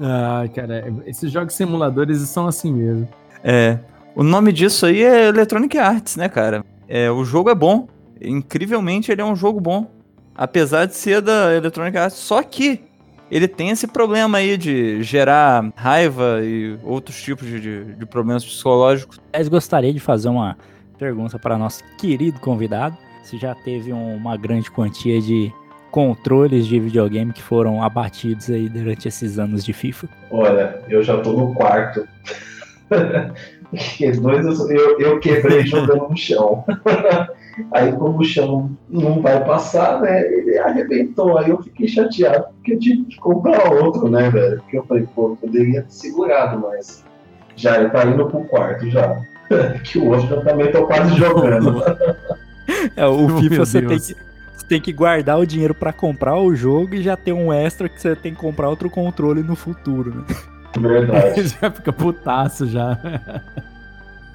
Ah, 0.00 0.44
cara, 0.54 0.92
esses 1.06 1.30
jogos 1.30 1.54
simuladores 1.54 2.18
são 2.20 2.46
assim 2.46 2.72
mesmo. 2.72 3.08
É. 3.42 3.78
O 4.14 4.22
nome 4.22 4.52
disso 4.52 4.86
aí 4.86 5.02
é 5.02 5.28
Electronic 5.28 5.76
Arts, 5.78 6.16
né, 6.16 6.28
cara? 6.28 6.64
É, 6.88 7.10
o 7.10 7.24
jogo 7.24 7.50
é 7.50 7.54
bom. 7.54 7.88
Incrivelmente, 8.20 9.10
ele 9.10 9.20
é 9.20 9.24
um 9.24 9.36
jogo 9.36 9.60
bom. 9.60 9.86
Apesar 10.34 10.86
de 10.86 10.94
ser 10.94 11.20
da 11.20 11.54
Electronic 11.54 11.96
Arts. 11.96 12.16
Só 12.16 12.42
que 12.42 12.80
ele 13.30 13.48
tem 13.48 13.70
esse 13.70 13.86
problema 13.86 14.38
aí 14.38 14.56
de 14.56 15.02
gerar 15.02 15.70
raiva 15.76 16.40
e 16.42 16.78
outros 16.82 17.20
tipos 17.20 17.46
de, 17.46 17.60
de, 17.60 17.84
de 17.94 18.06
problemas 18.06 18.44
psicológicos. 18.44 19.20
Mas 19.32 19.48
gostaria 19.48 19.92
de 19.92 20.00
fazer 20.00 20.28
uma 20.28 20.56
pergunta 20.98 21.38
para 21.38 21.58
nosso 21.58 21.82
querido 21.98 22.40
convidado. 22.40 22.96
Se 23.22 23.38
já 23.38 23.54
teve 23.54 23.92
um, 23.92 24.16
uma 24.16 24.36
grande 24.36 24.70
quantia 24.70 25.20
de 25.20 25.52
controles 25.90 26.66
de 26.66 26.78
videogame 26.78 27.32
que 27.32 27.42
foram 27.42 27.82
abatidos 27.82 28.50
aí 28.50 28.68
durante 28.68 29.08
esses 29.08 29.38
anos 29.38 29.64
de 29.64 29.72
FIFA? 29.72 30.08
Olha, 30.30 30.82
eu 30.88 31.02
já 31.02 31.18
tô 31.20 31.32
no 31.32 31.54
quarto. 31.54 32.06
dois 34.20 34.70
eu, 34.70 34.98
eu 34.98 35.20
quebrei 35.20 35.66
jogando 35.66 36.08
no 36.08 36.16
chão. 36.16 36.64
Aí 37.72 37.92
como 37.92 38.18
o 38.18 38.24
chão 38.24 38.70
não 38.88 39.20
vai 39.20 39.44
passar, 39.44 40.00
né? 40.00 40.20
Ele 40.32 40.58
arrebentou. 40.58 41.38
Aí 41.38 41.50
eu 41.50 41.62
fiquei 41.62 41.88
chateado 41.88 42.46
porque 42.54 42.74
eu 42.74 42.78
tive 42.78 43.04
que 43.04 43.16
comprar 43.16 43.72
outro, 43.72 44.08
né, 44.08 44.30
velho? 44.30 44.58
Porque 44.58 44.78
eu 44.78 44.84
falei, 44.84 45.06
pô, 45.14 45.30
eu 45.30 45.36
poderia 45.36 45.82
ter 45.82 45.92
segurado, 45.92 46.60
mas 46.60 47.04
já 47.56 47.78
ele 47.78 47.90
tá 47.90 48.04
indo 48.04 48.26
pro 48.26 48.44
quarto 48.44 48.88
já. 48.90 49.20
que 49.84 49.98
o 49.98 50.08
outro 50.08 50.36
eu 50.36 50.44
também 50.44 50.70
tô 50.70 50.86
quase 50.86 51.14
jogando. 51.16 51.82
é, 52.96 53.06
o 53.06 53.28
FIFA 53.40 53.66
você 53.66 53.82
tem 53.82 53.98
que 53.98 54.28
tem 54.68 54.80
que 54.82 54.92
guardar 54.92 55.38
o 55.38 55.46
dinheiro 55.46 55.74
para 55.74 55.94
comprar 55.94 56.36
o 56.36 56.54
jogo 56.54 56.94
e 56.94 57.02
já 57.02 57.16
ter 57.16 57.32
um 57.32 57.50
extra 57.50 57.88
que 57.88 57.98
você 57.98 58.14
tem 58.14 58.34
que 58.34 58.40
comprar 58.40 58.68
outro 58.68 58.90
controle 58.90 59.42
no 59.42 59.56
futuro, 59.56 60.14
né? 60.14 60.24
Verdade. 60.78 61.48
já 61.60 61.70
fica 61.70 61.90
putaço 61.90 62.66
já. 62.66 62.98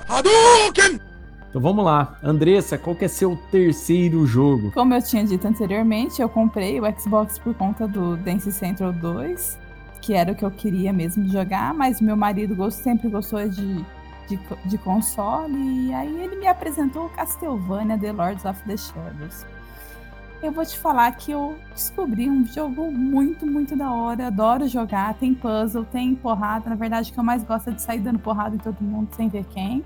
Hadouken! 0.10 1.13
Então 1.54 1.62
vamos 1.62 1.86
lá. 1.86 2.18
Andressa, 2.24 2.80
qual 2.80 2.96
que 2.96 3.06
é 3.06 3.08
seu 3.08 3.38
terceiro 3.52 4.26
jogo? 4.26 4.72
Como 4.72 4.92
eu 4.92 5.02
tinha 5.04 5.24
dito 5.24 5.48
anteriormente, 5.48 6.20
eu 6.20 6.28
comprei 6.28 6.82
o 6.82 7.00
Xbox 7.00 7.38
por 7.38 7.54
conta 7.54 7.88
do 7.88 8.18
Dance 8.18 8.52
Central 8.52 8.92
2, 8.92 9.60
que 10.02 10.16
era 10.16 10.32
o 10.32 10.36
que 10.36 10.44
eu 10.44 10.50
queria 10.50 10.92
mesmo 10.92 11.30
jogar, 11.30 11.72
mas 11.72 12.02
meu 12.02 12.18
marido 12.18 12.72
sempre 12.72 13.08
gostou 13.08 13.48
de, 13.48 13.86
de, 14.28 14.40
de 14.66 14.78
console, 14.80 15.54
e 15.56 15.94
aí 15.94 16.24
ele 16.24 16.38
me 16.38 16.48
apresentou 16.48 17.06
o 17.06 17.10
Castlevania 17.10 18.00
The 18.00 18.12
Lords 18.12 18.46
of 18.46 18.60
the 18.64 18.76
Shadows 18.76 19.46
eu 20.44 20.52
vou 20.52 20.66
te 20.66 20.78
falar 20.78 21.10
que 21.14 21.32
eu 21.32 21.58
descobri 21.74 22.30
um 22.30 22.46
jogo 22.46 22.92
muito, 22.92 23.48
muito 23.48 23.78
da 23.78 23.90
hora. 23.94 24.28
Adoro 24.28 24.68
jogar. 24.68 25.14
Tem 25.14 25.34
puzzle, 25.34 25.86
tem 25.86 26.14
porrada. 26.14 26.70
Na 26.70 26.76
verdade, 26.76 27.10
o 27.10 27.14
que 27.14 27.20
eu 27.20 27.24
mais 27.24 27.44
gosto 27.46 27.70
é 27.70 27.74
de 27.74 27.82
sair 27.82 28.02
dando 28.02 28.20
porrada 28.20 28.54
em 28.54 28.60
todo 28.60 28.82
mundo 28.82 29.08
sem 29.16 29.30
ver 29.30 29.46
quem. 29.46 29.86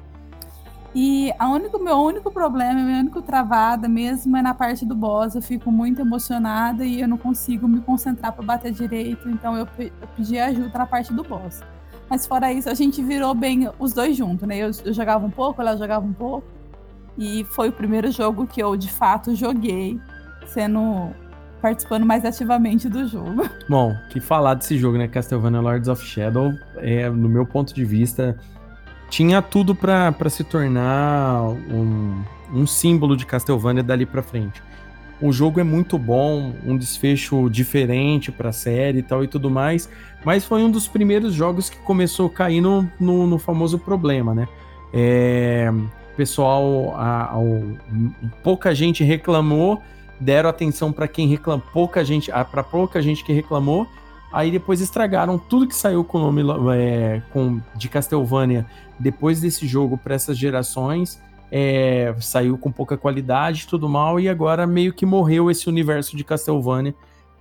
E 1.00 1.32
a 1.38 1.48
único, 1.48 1.78
meu 1.78 1.96
único 1.96 2.32
problema, 2.32 2.82
meu 2.82 2.98
único 2.98 3.22
travada 3.22 3.88
mesmo 3.88 4.36
é 4.36 4.42
na 4.42 4.56
parte 4.56 4.84
do 4.84 4.96
boss. 4.96 5.36
Eu 5.36 5.44
fico 5.44 5.72
muito 5.72 6.02
emocionada 6.02 6.84
e 6.84 7.02
eu 7.02 7.08
não 7.08 7.20
consigo 7.20 7.68
me 7.68 7.82
concentrar 7.82 8.34
para 8.34 8.44
bater 8.44 8.72
direito. 8.72 9.30
Então 9.30 9.56
eu, 9.56 9.68
eu 9.78 10.08
pedi 10.16 10.40
ajuda 10.40 10.76
na 10.76 10.88
parte 10.88 11.14
do 11.14 11.22
boss. 11.22 11.62
Mas 12.10 12.26
fora 12.26 12.52
isso, 12.52 12.68
a 12.68 12.74
gente 12.74 13.04
virou 13.04 13.36
bem 13.36 13.70
os 13.78 13.94
dois 13.94 14.18
juntos, 14.18 14.48
né? 14.48 14.58
Eu, 14.58 14.72
eu 14.84 14.92
jogava 14.92 15.24
um 15.24 15.30
pouco, 15.30 15.62
ela 15.62 15.78
jogava 15.78 16.04
um 16.04 16.14
pouco. 16.14 16.48
E 17.16 17.44
foi 17.44 17.70
o 17.70 17.72
primeiro 17.72 18.10
jogo 18.10 18.48
que 18.48 18.60
eu 18.60 18.76
de 18.76 18.90
fato 18.90 19.36
joguei, 19.36 20.02
sendo 20.48 21.12
participando 21.62 22.08
mais 22.08 22.26
ativamente 22.26 22.90
do 22.90 23.08
jogo. 23.08 23.48
Bom, 23.70 23.96
que 24.10 24.20
falar 24.20 24.56
desse 24.56 24.80
jogo, 24.80 24.98
né? 24.98 25.08
Castlevania 25.08 25.62
Lords 25.62 25.90
of 25.90 26.04
Shadow, 26.04 26.54
é, 26.78 27.08
no 27.08 27.30
meu 27.30 27.46
ponto 27.46 27.72
de 27.72 27.86
vista, 27.86 28.36
tinha 29.10 29.42
tudo 29.42 29.74
para 29.74 30.30
se 30.30 30.44
tornar 30.44 31.42
um, 31.44 32.22
um 32.54 32.68
símbolo 32.68 33.16
de 33.16 33.26
Castlevania 33.26 33.84
dali 33.84 34.06
para 34.06 34.22
frente. 34.22 34.62
O 35.20 35.32
jogo 35.32 35.60
é 35.60 35.64
muito 35.64 35.98
bom, 35.98 36.54
um 36.64 36.78
desfecho 36.78 37.50
diferente 37.50 38.32
para 38.32 38.50
a 38.50 38.54
série 38.54 39.00
e 39.00 39.04
tal 39.04 39.24
e 39.24 39.28
tudo 39.28 39.50
mais, 39.50 39.90
mas 40.24 40.46
foi 40.46 40.62
um 40.62 40.70
dos 40.70 40.88
primeiros 40.88 41.34
jogos 41.34 41.70
que 41.70 41.78
começou 41.80 42.28
a 42.28 42.30
cair 42.30 42.62
no, 42.62 42.88
no, 43.00 43.26
no 43.26 43.40
famoso 43.40 43.80
problema, 43.80 44.36
né? 44.36 44.48
É, 44.94 45.74
pessoal, 46.16 46.94
a, 46.96 47.34
a, 47.34 47.38
pouca 48.44 48.76
gente 48.76 49.04
reclamou, 49.04 49.82
deram 50.20 50.50
atenção 50.50 50.92
para 50.92 51.08
quem 51.08 51.28
reclamou, 51.28 51.66
pouca 51.74 52.06
gente, 52.06 52.32
para 52.52 52.64
pouca 52.64 53.02
gente 53.02 53.24
que 53.24 53.34
reclamou, 53.34 53.88
aí 54.32 54.52
depois 54.52 54.82
estragaram 54.82 55.38
tudo 55.38 55.68
que 55.68 55.76
saiu 55.76 56.04
com 56.04 56.18
o 56.18 56.32
nome 56.32 56.44
é, 56.76 57.22
com, 57.32 57.62
de 57.76 57.88
Castlevania 57.90 58.66
depois 59.00 59.42
desse 59.42 59.68
jogo 59.68 59.98
para 59.98 60.16
essas 60.16 60.38
gerações 60.38 61.22
é, 61.52 62.14
saiu 62.20 62.58
com 62.58 62.72
pouca 62.72 62.98
qualidade, 62.98 63.68
tudo 63.68 63.88
mal, 63.88 64.20
e 64.20 64.28
agora 64.28 64.68
meio 64.68 64.94
que 64.94 65.06
morreu 65.06 65.50
esse 65.50 65.70
universo 65.70 66.16
de 66.16 66.24
Castlevania 66.24 66.94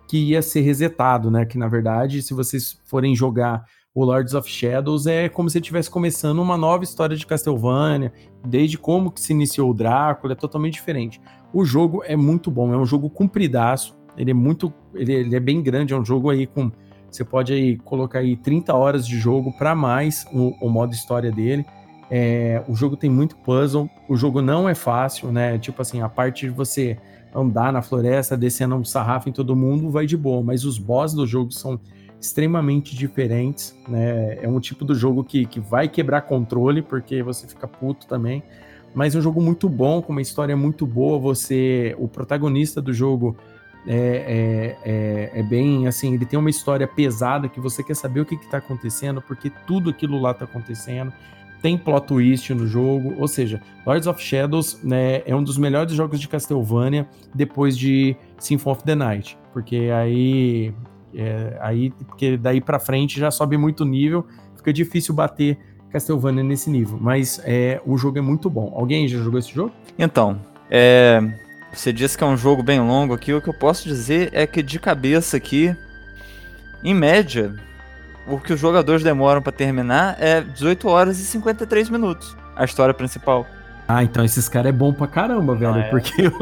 que 0.08 0.18
ia 0.18 0.40
ser 0.40 0.60
resetado, 0.60 1.30
né? 1.30 1.44
Que 1.44 1.58
na 1.58 1.66
verdade, 1.66 2.22
se 2.22 2.32
vocês 2.32 2.80
forem 2.84 3.14
jogar 3.14 3.64
o 3.92 4.04
Lords 4.04 4.34
of 4.34 4.48
Shadows, 4.48 5.06
é 5.06 5.28
como 5.28 5.50
se 5.50 5.58
estivesse 5.58 5.90
começando 5.90 6.38
uma 6.40 6.56
nova 6.56 6.84
história 6.84 7.16
de 7.16 7.26
Castlevania, 7.26 8.12
desde 8.46 8.78
como 8.78 9.10
que 9.10 9.20
se 9.20 9.32
iniciou 9.32 9.70
o 9.70 9.74
Drácula, 9.74 10.34
é 10.34 10.36
totalmente 10.36 10.74
diferente. 10.74 11.20
O 11.52 11.64
jogo 11.64 12.02
é 12.04 12.14
muito 12.14 12.50
bom, 12.50 12.72
é 12.72 12.76
um 12.76 12.86
jogo 12.86 13.10
compridaço, 13.10 13.96
ele 14.16 14.30
é 14.30 14.34
muito, 14.34 14.72
ele, 14.94 15.12
ele 15.12 15.36
é 15.36 15.40
bem 15.40 15.62
grande, 15.62 15.92
é 15.92 15.96
um 15.96 16.04
jogo 16.04 16.30
aí 16.30 16.46
com 16.46 16.70
você 17.10 17.24
pode 17.24 17.52
aí 17.52 17.76
colocar 17.78 18.18
aí 18.18 18.36
30 18.36 18.74
horas 18.74 19.06
de 19.06 19.18
jogo 19.18 19.50
para 19.56 19.74
mais 19.74 20.26
o, 20.32 20.54
o 20.60 20.68
modo 20.68 20.92
história 20.92 21.32
dele. 21.32 21.64
É, 22.10 22.62
o 22.68 22.74
jogo 22.74 22.96
tem 22.96 23.08
muito 23.08 23.36
puzzle, 23.38 23.88
o 24.08 24.16
jogo 24.16 24.42
não 24.42 24.68
é 24.68 24.74
fácil, 24.74 25.32
né? 25.32 25.58
Tipo 25.58 25.82
assim, 25.82 26.02
a 26.02 26.08
parte 26.08 26.46
de 26.46 26.52
você 26.52 26.98
andar 27.34 27.72
na 27.72 27.82
floresta, 27.82 28.36
descendo 28.36 28.74
um 28.74 28.84
sarrafo 28.84 29.28
em 29.28 29.32
todo 29.32 29.56
mundo, 29.56 29.90
vai 29.90 30.06
de 30.06 30.16
boa, 30.16 30.42
mas 30.42 30.64
os 30.64 30.78
boss 30.78 31.14
do 31.14 31.26
jogo 31.26 31.52
são 31.52 31.80
extremamente 32.20 32.94
diferentes, 32.94 33.74
né? 33.88 34.38
É 34.42 34.48
um 34.48 34.60
tipo 34.60 34.84
do 34.84 34.94
jogo 34.94 35.24
que, 35.24 35.46
que 35.46 35.60
vai 35.60 35.88
quebrar 35.88 36.22
controle, 36.22 36.82
porque 36.82 37.22
você 37.22 37.46
fica 37.46 37.66
puto 37.66 38.06
também. 38.06 38.42
Mas 38.94 39.14
é 39.14 39.18
um 39.18 39.22
jogo 39.22 39.40
muito 39.40 39.68
bom, 39.68 40.00
com 40.00 40.12
uma 40.12 40.22
história 40.22 40.56
muito 40.56 40.86
boa. 40.86 41.18
Você, 41.18 41.94
o 41.98 42.08
protagonista 42.08 42.80
do 42.80 42.92
jogo 42.92 43.36
é, 43.86 43.96
é, 43.96 44.76
é, 44.84 45.40
é, 45.40 45.42
bem 45.42 45.86
assim, 45.86 46.14
ele 46.14 46.26
tem 46.26 46.38
uma 46.38 46.50
história 46.50 46.88
pesada 46.88 47.48
que 47.48 47.60
você 47.60 47.82
quer 47.82 47.94
saber 47.94 48.20
o 48.20 48.24
que 48.24 48.34
está 48.34 48.58
acontecendo, 48.58 49.22
porque 49.22 49.50
tudo 49.66 49.90
aquilo 49.90 50.20
lá 50.20 50.32
está 50.32 50.44
acontecendo 50.44 51.12
tem 51.62 51.76
plot 51.78 52.06
twist 52.06 52.52
no 52.52 52.66
jogo, 52.66 53.14
ou 53.18 53.26
seja, 53.26 53.60
Lords 53.84 54.06
of 54.06 54.22
Shadows 54.22 54.80
né, 54.84 55.22
é 55.26 55.34
um 55.34 55.42
dos 55.42 55.56
melhores 55.56 55.94
jogos 55.94 56.20
de 56.20 56.28
Castlevania 56.28 57.08
depois 57.34 57.76
de 57.76 58.14
Symphony 58.38 58.72
of 58.72 58.84
the 58.84 58.94
Night, 58.94 59.38
porque 59.52 59.90
aí, 59.94 60.72
é, 61.14 61.56
aí 61.60 61.90
porque 61.90 62.36
daí 62.36 62.60
para 62.60 62.78
frente 62.78 63.18
já 63.18 63.30
sobe 63.30 63.56
muito 63.56 63.84
nível, 63.84 64.26
fica 64.56 64.72
difícil 64.72 65.14
bater 65.14 65.58
Castlevania 65.90 66.44
nesse 66.44 66.68
nível, 66.68 66.98
mas 67.00 67.40
é, 67.44 67.80
o 67.86 67.96
jogo 67.96 68.18
é 68.18 68.20
muito 68.20 68.50
bom. 68.50 68.72
Alguém 68.76 69.08
já 69.08 69.18
jogou 69.18 69.38
esse 69.38 69.52
jogo? 69.52 69.72
Então, 69.98 70.38
é, 70.70 71.20
você 71.76 71.92
disse 71.92 72.16
que 72.16 72.24
é 72.24 72.26
um 72.26 72.36
jogo 72.36 72.62
bem 72.62 72.80
longo 72.80 73.12
aqui, 73.12 73.34
o 73.34 73.40
que 73.40 73.48
eu 73.48 73.54
posso 73.54 73.86
dizer 73.86 74.30
é 74.32 74.46
que 74.46 74.62
de 74.62 74.78
cabeça 74.80 75.36
aqui, 75.36 75.76
em 76.82 76.94
média, 76.94 77.54
o 78.26 78.40
que 78.40 78.52
os 78.52 78.58
jogadores 78.58 79.02
demoram 79.02 79.42
para 79.42 79.52
terminar 79.52 80.16
é 80.18 80.40
18 80.40 80.88
horas 80.88 81.20
e 81.20 81.24
53 81.24 81.90
minutos. 81.90 82.36
A 82.56 82.64
história 82.64 82.94
principal. 82.94 83.46
Ah, 83.88 84.02
então 84.02 84.24
esses 84.24 84.48
caras 84.48 84.70
é 84.70 84.72
bom 84.72 84.92
pra 84.92 85.06
caramba, 85.06 85.54
velho. 85.54 85.74
Ah, 85.74 85.78
é. 85.78 85.90
Porque 85.90 86.22
eu, 86.26 86.32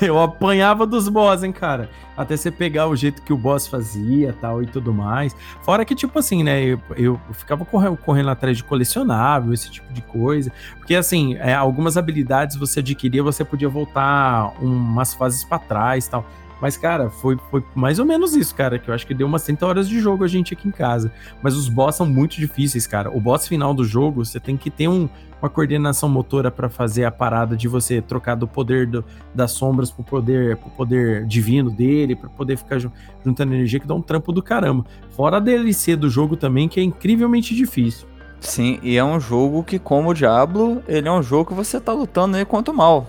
eu 0.00 0.20
apanhava 0.20 0.86
dos 0.86 1.08
boss, 1.08 1.42
hein, 1.42 1.52
cara. 1.52 1.90
Até 2.16 2.36
você 2.36 2.50
pegar 2.50 2.86
o 2.88 2.96
jeito 2.96 3.22
que 3.22 3.32
o 3.32 3.36
boss 3.36 3.66
fazia 3.66 4.34
tal 4.40 4.62
e 4.62 4.66
tudo 4.66 4.92
mais. 4.92 5.36
Fora 5.62 5.84
que, 5.84 5.94
tipo 5.94 6.18
assim, 6.18 6.42
né? 6.42 6.62
Eu, 6.62 6.80
eu 6.96 7.20
ficava 7.32 7.64
correndo, 7.64 7.96
correndo 7.98 8.30
atrás 8.30 8.56
de 8.56 8.64
colecionável, 8.64 9.52
esse 9.52 9.70
tipo 9.70 9.92
de 9.92 10.00
coisa. 10.02 10.50
Porque, 10.78 10.94
assim, 10.94 11.36
é, 11.36 11.54
algumas 11.54 11.96
habilidades 11.96 12.56
você 12.56 12.80
adquiria, 12.80 13.22
você 13.22 13.44
podia 13.44 13.68
voltar 13.68 14.52
umas 14.60 15.12
fases 15.12 15.44
para 15.44 15.58
trás 15.58 16.08
tal. 16.08 16.24
Mas, 16.60 16.76
cara, 16.76 17.10
foi, 17.10 17.38
foi 17.50 17.64
mais 17.74 17.98
ou 17.98 18.04
menos 18.04 18.34
isso, 18.34 18.54
cara, 18.54 18.78
que 18.78 18.90
eu 18.90 18.94
acho 18.94 19.06
que 19.06 19.14
deu 19.14 19.26
umas 19.26 19.42
30 19.44 19.66
horas 19.66 19.88
de 19.88 19.98
jogo 20.00 20.24
a 20.24 20.28
gente 20.28 20.52
aqui 20.52 20.68
em 20.68 20.70
casa. 20.70 21.12
Mas 21.42 21.56
os 21.56 21.68
boss 21.68 21.96
são 21.96 22.06
muito 22.06 22.36
difíceis, 22.36 22.86
cara. 22.86 23.10
O 23.10 23.20
boss 23.20 23.48
final 23.48 23.72
do 23.72 23.84
jogo, 23.84 24.24
você 24.24 24.38
tem 24.38 24.56
que 24.56 24.70
ter 24.70 24.88
um, 24.88 25.08
uma 25.40 25.48
coordenação 25.48 26.08
motora 26.08 26.50
para 26.50 26.68
fazer 26.68 27.04
a 27.04 27.10
parada 27.10 27.56
de 27.56 27.66
você 27.66 28.02
trocar 28.02 28.34
do 28.34 28.46
poder 28.46 28.86
do, 28.86 29.04
das 29.34 29.52
sombras 29.52 29.90
pro 29.90 30.04
poder, 30.04 30.56
pro 30.56 30.70
poder 30.70 31.26
divino 31.26 31.70
dele, 31.70 32.14
para 32.14 32.28
poder 32.28 32.56
ficar 32.56 32.78
juntando 32.78 33.54
energia, 33.54 33.80
que 33.80 33.86
dá 33.86 33.94
um 33.94 34.02
trampo 34.02 34.32
do 34.32 34.42
caramba. 34.42 34.84
Fora 35.10 35.38
a 35.38 35.40
DLC 35.40 35.96
do 35.96 36.10
jogo 36.10 36.36
também, 36.36 36.68
que 36.68 36.78
é 36.78 36.82
incrivelmente 36.82 37.54
difícil. 37.54 38.06
Sim, 38.40 38.78
e 38.82 38.96
é 38.96 39.04
um 39.04 39.20
jogo 39.20 39.62
que, 39.62 39.78
como 39.78 40.10
o 40.10 40.14
Diablo, 40.14 40.82
ele 40.88 41.06
é 41.06 41.12
um 41.12 41.22
jogo 41.22 41.50
que 41.50 41.54
você 41.54 41.78
tá 41.78 41.92
lutando 41.92 42.36
aí 42.36 42.44
contra 42.44 42.72
o 42.72 42.76
mal. 42.76 43.06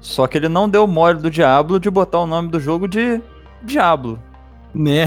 Só 0.00 0.26
que 0.26 0.38
ele 0.38 0.48
não 0.48 0.68
deu 0.68 0.86
mole 0.86 1.20
do 1.20 1.30
Diablo 1.30 1.78
de 1.78 1.90
botar 1.90 2.20
o 2.20 2.26
nome 2.26 2.48
do 2.48 2.58
jogo 2.58 2.88
de 2.88 3.20
Diablo. 3.62 4.18
Né? 4.74 5.06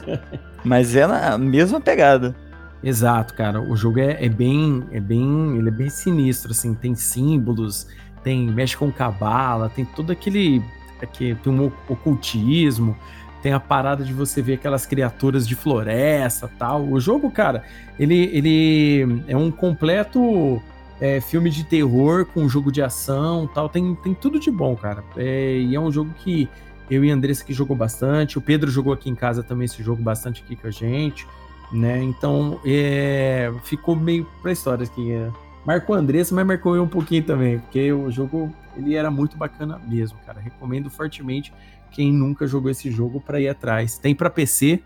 Mas 0.64 0.94
é 0.94 1.06
na 1.06 1.36
mesma 1.36 1.80
pegada. 1.80 2.34
Exato, 2.82 3.34
cara. 3.34 3.60
O 3.60 3.76
jogo 3.76 3.98
é, 3.98 4.24
é, 4.24 4.28
bem, 4.28 4.84
é 4.92 5.00
bem, 5.00 5.56
ele 5.56 5.68
é 5.68 5.72
bem 5.72 5.90
sinistro, 5.90 6.52
assim. 6.52 6.74
Tem 6.74 6.94
símbolos, 6.94 7.86
tem 8.22 8.46
mexe 8.46 8.76
com 8.76 8.90
cabala, 8.90 9.68
tem 9.68 9.84
todo 9.84 10.12
aquele, 10.12 10.62
aquele 11.02 11.34
tem 11.34 11.52
um 11.52 11.70
ocultismo, 11.88 12.96
tem 13.42 13.52
a 13.52 13.60
parada 13.60 14.04
de 14.04 14.12
você 14.12 14.40
ver 14.40 14.54
aquelas 14.54 14.86
criaturas 14.86 15.46
de 15.46 15.54
floresta, 15.54 16.50
tal. 16.58 16.86
O 16.86 17.00
jogo, 17.00 17.30
cara, 17.30 17.64
ele, 17.98 18.30
ele 18.32 19.22
é 19.26 19.36
um 19.36 19.50
completo 19.50 20.62
é, 21.00 21.20
filme 21.20 21.48
de 21.50 21.64
terror 21.64 22.26
com 22.26 22.48
jogo 22.48 22.70
de 22.70 22.82
ação 22.82 23.48
tal. 23.52 23.68
Tem, 23.68 23.94
tem 23.94 24.14
tudo 24.14 24.38
de 24.38 24.50
bom, 24.50 24.76
cara. 24.76 25.02
É, 25.16 25.56
e 25.56 25.74
é 25.74 25.80
um 25.80 25.90
jogo 25.90 26.10
que 26.18 26.48
eu 26.90 27.04
e 27.04 27.10
a 27.10 27.14
Andressa 27.14 27.44
que 27.44 27.52
jogou 27.52 27.76
bastante. 27.76 28.36
O 28.36 28.40
Pedro 28.40 28.70
jogou 28.70 28.92
aqui 28.92 29.08
em 29.08 29.14
casa 29.14 29.42
também 29.42 29.64
esse 29.64 29.82
jogo 29.82 30.02
bastante 30.02 30.42
aqui 30.42 30.56
com 30.56 30.66
a 30.66 30.70
gente. 30.70 31.26
Né? 31.72 32.02
Então 32.02 32.60
é, 32.64 33.52
ficou 33.64 33.96
meio 33.96 34.26
pra 34.42 34.52
história 34.52 34.84
aqui. 34.84 35.12
É. 35.12 35.30
Marcou 35.64 35.94
a 35.94 35.98
Andressa, 35.98 36.34
mas 36.34 36.46
marcou 36.46 36.74
eu 36.74 36.82
um 36.82 36.88
pouquinho 36.88 37.22
também, 37.22 37.58
porque 37.58 37.92
o 37.92 38.10
jogo 38.10 38.52
ele 38.76 38.94
era 38.94 39.10
muito 39.10 39.36
bacana 39.36 39.80
mesmo, 39.86 40.18
cara. 40.26 40.40
Recomendo 40.40 40.90
fortemente 40.90 41.52
quem 41.90 42.12
nunca 42.12 42.46
jogou 42.46 42.70
esse 42.70 42.90
jogo 42.90 43.20
para 43.20 43.40
ir 43.40 43.48
atrás. 43.48 43.98
Tem 43.98 44.14
para 44.14 44.30
PC, 44.30 44.82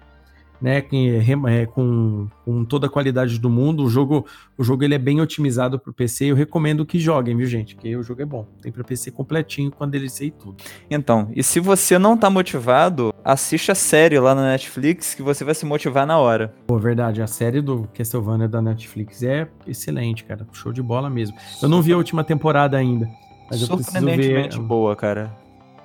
né, 0.65 0.78
é, 0.78 1.66
com, 1.66 2.27
com, 2.43 2.65
toda 2.65 2.86
a 2.86 2.89
qualidade 2.89 3.39
do 3.39 3.51
mundo. 3.51 3.85
O 3.85 3.91
jogo, 3.91 4.24
o 4.57 4.65
jogo 4.65 4.82
ele 4.82 4.95
é 4.95 4.99
bem 4.99 5.20
otimizado 5.20 5.78
para 5.78 5.91
o 5.91 5.93
PC. 5.93 6.24
Eu 6.31 6.35
recomendo 6.35 6.86
que 6.86 6.99
joguem, 6.99 7.36
viu, 7.36 7.47
gente? 7.47 7.74
Porque 7.74 7.95
o 7.95 8.03
jogo 8.03 8.23
é 8.23 8.24
bom. 8.24 8.47
Tem 8.62 8.73
para 8.73 8.82
PC 8.82 9.11
completinho 9.11 9.70
com 9.70 9.85
a 9.85 9.86
DLC 9.86 10.24
e 10.24 10.31
tudo. 10.31 10.57
Então, 10.91 11.31
e 11.36 11.43
se 11.43 11.61
você 11.61 11.99
não 11.99 12.16
tá 12.16 12.31
motivado, 12.31 13.12
assiste 13.23 13.70
a 13.70 13.74
série 13.74 14.19
lá 14.19 14.35
na 14.35 14.53
Netflix 14.53 15.12
que 15.12 15.20
você 15.20 15.45
vai 15.45 15.55
se 15.55 15.66
motivar 15.66 16.07
na 16.07 16.16
hora. 16.19 16.55
Pô, 16.66 16.78
verdade. 16.78 17.20
A 17.20 17.27
série 17.27 17.61
do 17.61 17.86
Castlevania 17.93 18.49
da 18.49 18.62
Netflix 18.62 19.23
é 19.23 19.47
excelente, 19.66 20.24
cara. 20.24 20.47
Show 20.51 20.73
de 20.73 20.81
bola 20.81 21.11
mesmo. 21.11 21.36
Eu 21.61 21.69
não 21.69 21.82
vi 21.82 21.93
a 21.93 21.97
última 21.99 22.24
temporada 22.24 22.78
ainda. 22.78 23.07
Mas 23.51 23.61
eu 23.61 23.69
preciso 23.77 24.03
ver. 24.03 24.59
boa, 24.61 24.97
cara. 24.97 25.31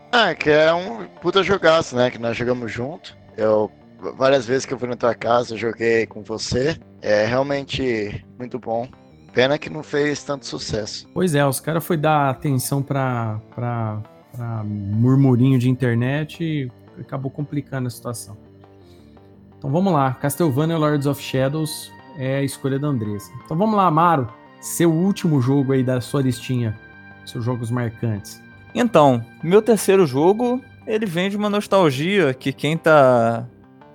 Ah, 0.09 0.33
que 0.33 0.49
é 0.49 0.73
um 0.73 1.05
puta 1.21 1.43
jogaço, 1.43 1.97
né? 1.97 2.09
Que 2.09 2.17
nós 2.17 2.37
jogamos 2.37 2.71
junto. 2.71 3.17
Eu 3.37 3.69
várias 4.17 4.45
vezes 4.45 4.65
que 4.65 4.73
eu 4.73 4.79
fui 4.79 4.87
na 4.87 4.95
tua 4.95 5.13
casa, 5.13 5.57
joguei 5.57 6.05
com 6.05 6.23
você. 6.23 6.77
É 7.01 7.25
realmente 7.25 8.25
muito 8.37 8.59
bom. 8.59 8.87
Pena 9.33 9.57
que 9.57 9.69
não 9.69 9.83
fez 9.83 10.23
tanto 10.23 10.45
sucesso. 10.45 11.07
Pois 11.13 11.35
é, 11.35 11.45
os 11.45 11.59
caras 11.59 11.85
foi 11.85 11.97
dar 11.97 12.29
atenção 12.29 12.81
pra, 12.81 13.39
pra, 13.53 14.01
pra 14.35 14.63
murmurinho 14.63 15.59
de 15.59 15.69
internet 15.69 16.43
e 16.43 16.71
acabou 16.99 17.29
complicando 17.29 17.87
a 17.87 17.91
situação. 17.91 18.37
Então 19.57 19.69
vamos 19.69 19.91
lá, 19.91 20.13
Castlevania 20.13 20.77
Lords 20.77 21.05
of 21.05 21.21
Shadows 21.21 21.91
é 22.17 22.37
a 22.37 22.43
escolha 22.43 22.79
da 22.79 22.87
Andressa. 22.87 23.31
Então 23.43 23.57
vamos 23.57 23.75
lá, 23.75 23.85
Amaro, 23.85 24.27
seu 24.61 24.91
último 24.91 25.41
jogo 25.41 25.73
aí 25.73 25.83
da 25.83 26.01
sua 26.01 26.21
listinha, 26.21 26.77
seus 27.25 27.43
jogos 27.43 27.69
marcantes. 27.69 28.41
Então, 28.73 29.23
meu 29.43 29.61
terceiro 29.61 30.05
jogo, 30.05 30.61
ele 30.87 31.05
vem 31.05 31.29
de 31.29 31.37
uma 31.37 31.49
nostalgia 31.49 32.33
que 32.33 32.51
quem 32.51 32.77
tá 32.77 33.45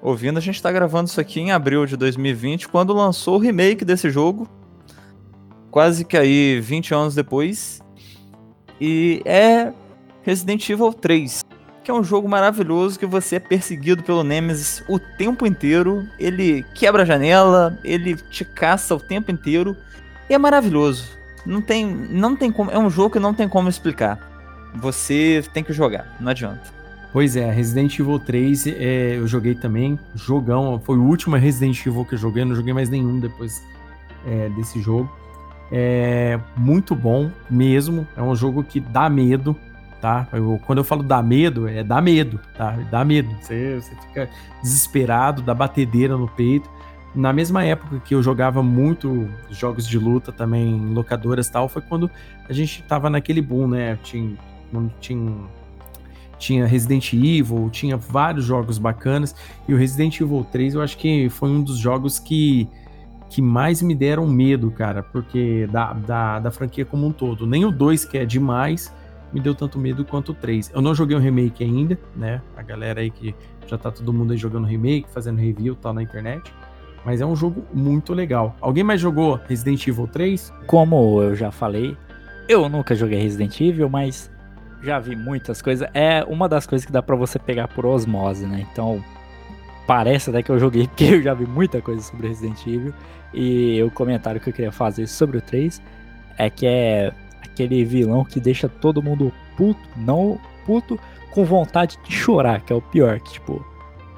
ouvindo, 0.05 0.37
a 0.37 0.41
gente 0.41 0.63
tá 0.63 0.71
gravando 0.71 1.09
isso 1.09 1.19
aqui 1.19 1.41
em 1.41 1.51
abril 1.51 1.87
de 1.87 1.97
2020, 1.97 2.69
quando 2.69 2.93
lançou 2.93 3.37
o 3.37 3.39
remake 3.39 3.87
desse 3.87 4.11
jogo. 4.11 4.47
Quase 5.71 6.05
que 6.05 6.17
aí 6.17 6.61
20 6.61 6.95
anos 6.95 7.15
depois. 7.15 7.81
E 8.79 9.23
é 9.25 9.73
Resident 10.23 10.69
Evil 10.69 10.93
3, 10.93 11.43
que 11.83 11.91
é 11.91 11.95
um 11.95 12.05
jogo 12.05 12.29
maravilhoso 12.29 12.99
que 12.99 13.07
você 13.07 13.37
é 13.37 13.41
perseguido 13.41 14.03
pelo 14.03 14.23
Nemesis 14.23 14.85
o 14.89 14.99
tempo 14.99 15.47
inteiro. 15.47 16.07
Ele 16.19 16.63
quebra 16.75 17.03
a 17.03 17.07
janela, 17.07 17.79
ele 17.83 18.15
te 18.15 18.45
caça 18.45 18.95
o 18.95 19.01
tempo 19.01 19.31
inteiro. 19.31 19.75
E 20.29 20.35
é 20.35 20.39
maravilhoso. 20.39 21.09
Não 21.47 21.63
tem, 21.63 21.87
não 21.87 22.37
tem 22.37 22.53
como, 22.53 22.71
é 22.71 22.79
um 22.79 22.91
jogo 22.91 23.15
que 23.15 23.19
não 23.19 23.33
tem 23.33 23.49
como 23.49 23.69
explicar. 23.69 24.19
Você 24.77 25.43
tem 25.53 25.65
que 25.65 25.73
jogar, 25.73 26.17
não 26.21 26.31
adianta. 26.31 26.84
Pois 27.15 27.37
é, 27.37 27.49
Resident 27.49 27.97
Evil 27.97 28.19
3 28.19 28.67
é, 28.67 29.19
eu 29.19 29.29
joguei 29.29 29.55
também. 29.55 29.97
Jogão, 30.17 30.81
foi 30.81 30.99
o 30.99 31.05
último 31.05 31.37
Resident 31.37 31.79
Evil 31.87 32.05
que 32.05 32.17
eu 32.17 32.19
joguei, 32.19 32.45
não 32.45 32.57
joguei 32.57 32.75
mais 32.75 32.91
nenhum 32.91 33.21
depois 33.21 33.63
é, 34.27 34.49
desse 34.49 34.83
jogo. 34.83 35.09
É 35.71 36.41
muito 36.57 36.93
bom 36.93 37.31
mesmo. 37.49 38.05
É 38.17 38.21
um 38.21 38.35
jogo 38.35 38.65
que 38.65 38.81
dá 38.81 39.09
medo, 39.09 39.55
tá? 40.01 40.27
Eu, 40.33 40.61
quando 40.67 40.79
eu 40.79 40.85
falo 40.85 41.05
dá 41.05 41.23
medo, 41.23 41.69
é 41.69 41.85
dá 41.85 42.01
medo, 42.01 42.41
tá? 42.59 42.73
Dá 42.91 43.05
medo. 43.05 43.31
Você, 43.41 43.81
você 43.81 43.95
fica 44.09 44.29
desesperado, 44.61 45.41
dá 45.41 45.55
batedeira 45.55 46.17
no 46.17 46.27
peito. 46.27 46.69
Na 47.15 47.33
mesma 47.33 47.63
época 47.63 48.01
que 48.01 48.13
eu 48.13 48.25
jogava 48.25 48.61
muito 48.61 49.31
jogos 49.51 49.87
de 49.87 50.01
luta 50.01 50.33
também 50.33 50.69
em 50.69 50.93
locadoras 50.93 51.47
e 51.47 51.53
tal, 51.53 51.69
foi 51.69 51.81
quando 51.81 52.11
a 52.49 52.53
gente 52.53 52.83
tava 52.83 53.09
naquele 53.09 53.41
boom, 53.41 53.69
né? 53.69 53.97
Tinha, 54.03 54.37
tinha, 55.01 55.33
tinha 56.39 56.67
Resident 56.67 57.13
Evil, 57.13 57.69
tinha 57.71 57.97
vários 57.97 58.45
jogos 58.45 58.79
bacanas. 58.79 59.35
E 59.69 59.75
o 59.75 59.77
Resident 59.77 60.21
Evil 60.21 60.47
3 60.51 60.75
eu 60.75 60.83
acho 60.83 60.97
que 60.97 61.29
foi 61.31 61.51
um 61.51 61.63
dos 61.63 61.79
jogos 61.79 62.19
que 62.19 62.69
que 63.35 63.43
mais 63.43 63.83
me 63.83 63.97
deram 63.97 64.29
medo, 64.29 64.71
cara, 64.71 65.03
porque 65.03 65.67
da, 65.73 65.93
da, 65.93 66.39
da 66.39 66.51
franquia 66.53 66.85
como 66.85 67.05
um 67.05 67.11
todo. 67.11 67.49
Nem 67.49 67.65
o 67.65 67.73
2, 67.73 68.05
que 68.05 68.17
é 68.17 68.25
demais, 68.25 68.95
me 69.33 69.41
deu 69.41 69.57
tanto 69.57 69.77
medo 69.77 70.05
quanto 70.05 70.31
o 70.31 70.35
3. 70.35 70.71
Eu 70.73 70.81
não 70.81 70.95
joguei 70.95 71.17
o 71.17 71.19
um 71.19 71.23
remake 71.23 71.65
ainda, 71.65 71.99
né? 72.15 72.41
A 72.57 72.63
galera 72.63 73.01
aí 73.01 73.11
que 73.11 73.35
já 73.67 73.77
tá 73.77 73.91
todo 73.91 74.13
mundo 74.13 74.31
aí 74.31 74.39
jogando 74.39 74.69
remake, 74.69 75.09
fazendo 75.13 75.39
review 75.39 75.75
tal 75.75 75.93
na 75.93 76.01
internet. 76.01 76.53
Mas 77.05 77.21
é 77.21 77.27
um 77.27 77.35
jogo 77.35 77.65
muito 77.75 78.15
legal. 78.15 78.55
Alguém 78.61 78.85
mais 78.85 79.01
jogou 79.01 79.41
Resident 79.49 79.85
Evil 79.87 80.07
3? 80.07 80.53
Como 80.69 81.21
eu 81.21 81.35
já 81.35 81.51
falei, 81.51 81.97
eu 82.49 82.69
nunca 82.69 82.95
joguei 82.95 83.21
Resident 83.21 83.61
Evil, 83.61 83.89
mas 83.89 84.31
já 84.85 84.99
vi 84.99 85.17
muitas 85.17 85.61
coisas. 85.63 85.89
É 85.95 86.23
uma 86.25 86.49
das 86.49 86.67
coisas 86.67 86.85
que 86.85 86.93
dá 86.93 87.03
para 87.03 87.17
você 87.17 87.39
pegar 87.39 87.69
por 87.69 87.87
osmose, 87.87 88.47
né? 88.47 88.67
Então, 88.71 89.03
parece 89.87 90.31
até 90.31 90.43
que 90.43 90.51
eu 90.51 90.59
joguei, 90.59 90.87
porque 90.89 91.05
eu 91.05 91.23
já 91.23 91.35
vi 91.35 91.47
muita 91.47 91.81
coisa 91.81 92.03
sobre 92.03 92.29
Resident 92.29 92.61
Evil. 92.67 92.95
E 93.33 93.83
o 93.83 93.91
comentário 93.91 94.41
que 94.41 94.49
eu 94.49 94.53
queria 94.53 94.73
fazer 94.73 95.07
sobre 95.07 95.39
o 95.39 95.41
3 95.41 95.83
é 96.39 96.49
que 96.49 96.67
é 96.67 97.13
aquele 97.43 97.85
vilão 97.85 98.25
que 98.25 98.39
deixa 98.39 98.69
todo 98.69 99.03
mundo 99.03 99.33
puto, 99.57 99.81
não 99.97 100.39
puto, 100.65 100.99
com 101.31 101.45
vontade 101.45 101.99
de 102.05 102.13
chorar, 102.13 102.61
que 102.61 102.73
é 102.73 102.77
o 102.77 102.81
pior, 102.81 103.19
que 103.21 103.33
tipo, 103.33 103.65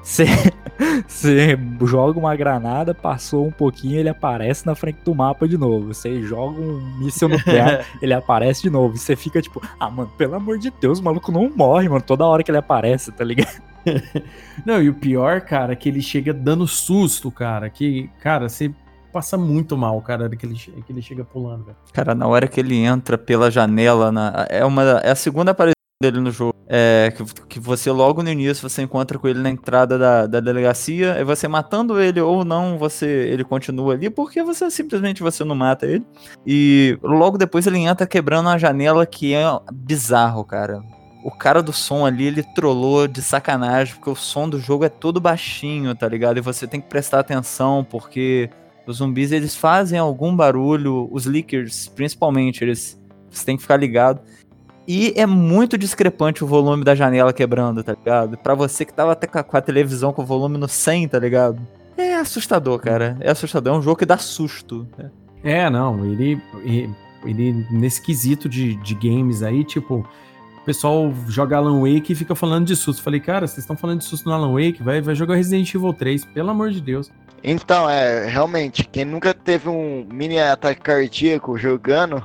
você 0.07 1.59
joga 1.85 2.17
uma 2.17 2.33
granada, 2.33 2.95
passou 2.95 3.45
um 3.45 3.51
pouquinho, 3.51 3.99
ele 3.99 4.07
aparece 4.07 4.65
na 4.65 4.73
frente 4.73 4.99
do 5.03 5.13
mapa 5.13 5.45
de 5.45 5.57
novo. 5.57 5.93
Você 5.93 6.21
joga 6.21 6.61
um 6.61 6.97
míssil 6.97 7.27
nuclear, 7.27 7.85
ele 8.01 8.13
aparece 8.13 8.61
de 8.61 8.69
novo. 8.69 8.95
Você 8.95 9.17
fica 9.17 9.41
tipo, 9.41 9.61
ah, 9.77 9.89
mano, 9.89 10.09
pelo 10.17 10.35
amor 10.35 10.57
de 10.59 10.71
Deus, 10.71 10.99
o 10.99 11.03
maluco 11.03 11.29
não 11.29 11.51
morre, 11.53 11.89
mano, 11.89 12.01
toda 12.01 12.25
hora 12.25 12.41
que 12.41 12.49
ele 12.49 12.57
aparece, 12.57 13.11
tá 13.11 13.23
ligado? 13.23 13.61
Não, 14.65 14.81
e 14.81 14.89
o 14.89 14.93
pior, 14.93 15.39
cara, 15.39 15.71
é 15.71 15.75
que 15.75 15.87
ele 15.87 16.01
chega 16.01 16.33
dando 16.33 16.67
susto, 16.67 17.31
cara. 17.31 17.69
Que, 17.69 18.09
cara, 18.19 18.49
você 18.49 18.69
passa 19.13 19.37
muito 19.37 19.77
mal, 19.77 20.01
cara, 20.01 20.29
que 20.29 20.45
ele, 20.45 20.55
que 20.55 20.91
ele 20.91 21.01
chega 21.01 21.23
pulando, 21.23 21.63
velho. 21.63 21.77
Cara, 21.93 22.13
na 22.13 22.27
hora 22.27 22.49
que 22.49 22.59
ele 22.59 22.75
entra 22.75 23.17
pela 23.17 23.49
janela, 23.49 24.11
na, 24.11 24.45
é, 24.49 24.65
uma, 24.65 24.83
é 24.99 25.11
a 25.11 25.15
segunda 25.15 25.51
aparição 25.51 25.76
dele 26.01 26.19
no 26.19 26.31
jogo. 26.31 26.55
É, 26.69 27.11
que, 27.15 27.23
que 27.45 27.59
você 27.59 27.89
logo 27.91 28.21
no 28.21 28.29
início 28.29 28.67
você 28.67 28.83
encontra 28.83 29.17
com 29.17 29.27
ele 29.27 29.39
na 29.39 29.49
entrada 29.49 29.97
da, 29.97 30.27
da 30.27 30.39
delegacia, 30.39 31.17
e 31.19 31.23
você 31.23 31.47
matando 31.47 31.99
ele 31.99 32.21
ou 32.21 32.45
não, 32.45 32.77
você 32.77 33.05
ele 33.05 33.43
continua 33.43 33.93
ali, 33.93 34.09
porque 34.09 34.43
você 34.43 34.69
simplesmente 34.69 35.23
você 35.23 35.43
não 35.43 35.55
mata 35.55 35.85
ele. 35.85 36.05
E 36.45 36.97
logo 37.01 37.37
depois 37.37 37.65
ele 37.65 37.79
entra 37.79 38.05
quebrando 38.05 38.47
uma 38.47 38.59
janela 38.59 39.05
que 39.05 39.33
é 39.33 39.43
bizarro, 39.71 40.43
cara 40.43 40.83
o 41.23 41.31
cara 41.31 41.61
do 41.61 41.73
som 41.73 42.05
ali, 42.05 42.25
ele 42.25 42.41
trollou 42.41 43.05
de 43.05 43.21
sacanagem, 43.21 43.95
porque 43.95 44.09
o 44.09 44.15
som 44.15 44.47
do 44.47 44.61
jogo 44.61 44.85
é 44.85 44.89
todo 44.89 45.19
baixinho, 45.19 45.93
tá 45.93 46.07
ligado? 46.07 46.37
E 46.37 46.41
você 46.41 46.65
tem 46.65 46.79
que 46.79 46.87
prestar 46.87 47.19
atenção, 47.19 47.83
porque 47.83 48.49
os 48.85 48.97
zumbis, 48.97 49.33
eles 49.33 49.53
fazem 49.53 49.99
algum 49.99 50.33
barulho, 50.33 51.09
os 51.11 51.25
leakers, 51.25 51.89
principalmente, 51.89 52.63
eles 52.63 52.97
você 53.29 53.45
tem 53.45 53.55
que 53.55 53.61
ficar 53.61 53.77
ligado. 53.77 54.21
E 54.87 55.13
é 55.17 55.25
muito 55.25 55.77
discrepante 55.77 56.43
o 56.43 56.47
volume 56.47 56.83
da 56.83 56.95
janela 56.95 57.33
quebrando, 57.33 57.83
tá 57.83 57.93
ligado? 57.93 58.37
Pra 58.37 58.55
você 58.55 58.85
que 58.85 58.93
tava 58.93 59.11
até 59.11 59.27
com 59.27 59.57
a 59.57 59.61
televisão 59.61 60.13
com 60.13 60.21
o 60.21 60.25
volume 60.25 60.57
no 60.57 60.67
100, 60.67 61.09
tá 61.09 61.19
ligado? 61.19 61.59
É 61.97 62.15
assustador, 62.15 62.79
cara. 62.79 63.17
É 63.19 63.29
assustador. 63.29 63.73
É 63.73 63.77
um 63.77 63.81
jogo 63.81 63.97
que 63.97 64.05
dá 64.05 64.17
susto. 64.17 64.87
Né? 64.97 65.11
É, 65.43 65.69
não, 65.69 66.05
ele, 66.05 66.41
ele, 66.63 66.89
ele 67.25 67.67
nesse 67.69 68.01
quesito 68.01 68.47
de, 68.47 68.75
de 68.77 68.95
games 68.95 69.43
aí, 69.43 69.65
tipo, 69.65 70.07
pessoal 70.67 71.13
joga 71.29 71.55
Alan 71.55 71.79
Wake 71.79 72.11
e 72.11 72.15
fica 72.15 72.35
falando 72.35 72.67
de 72.67 72.75
susto. 72.75 73.01
Falei, 73.01 73.21
cara, 73.21 73.47
vocês 73.47 73.59
estão 73.59 73.77
falando 73.77 73.99
de 73.99 74.05
susto 74.05 74.27
no 74.27 74.35
Alan 74.35 74.51
Wake? 74.51 74.83
Vai, 74.83 74.99
vai 74.99 75.15
jogar 75.15 75.35
Resident 75.35 75.73
Evil 75.73 75.93
3, 75.93 76.25
pelo 76.25 76.49
amor 76.49 76.71
de 76.71 76.81
Deus. 76.81 77.09
Então, 77.41 77.89
é, 77.89 78.27
realmente, 78.27 78.83
quem 78.83 79.05
nunca 79.05 79.33
teve 79.33 79.69
um 79.69 80.05
mini 80.11 80.37
ataque 80.37 80.81
cardíaco 80.81 81.57
jogando 81.57 82.21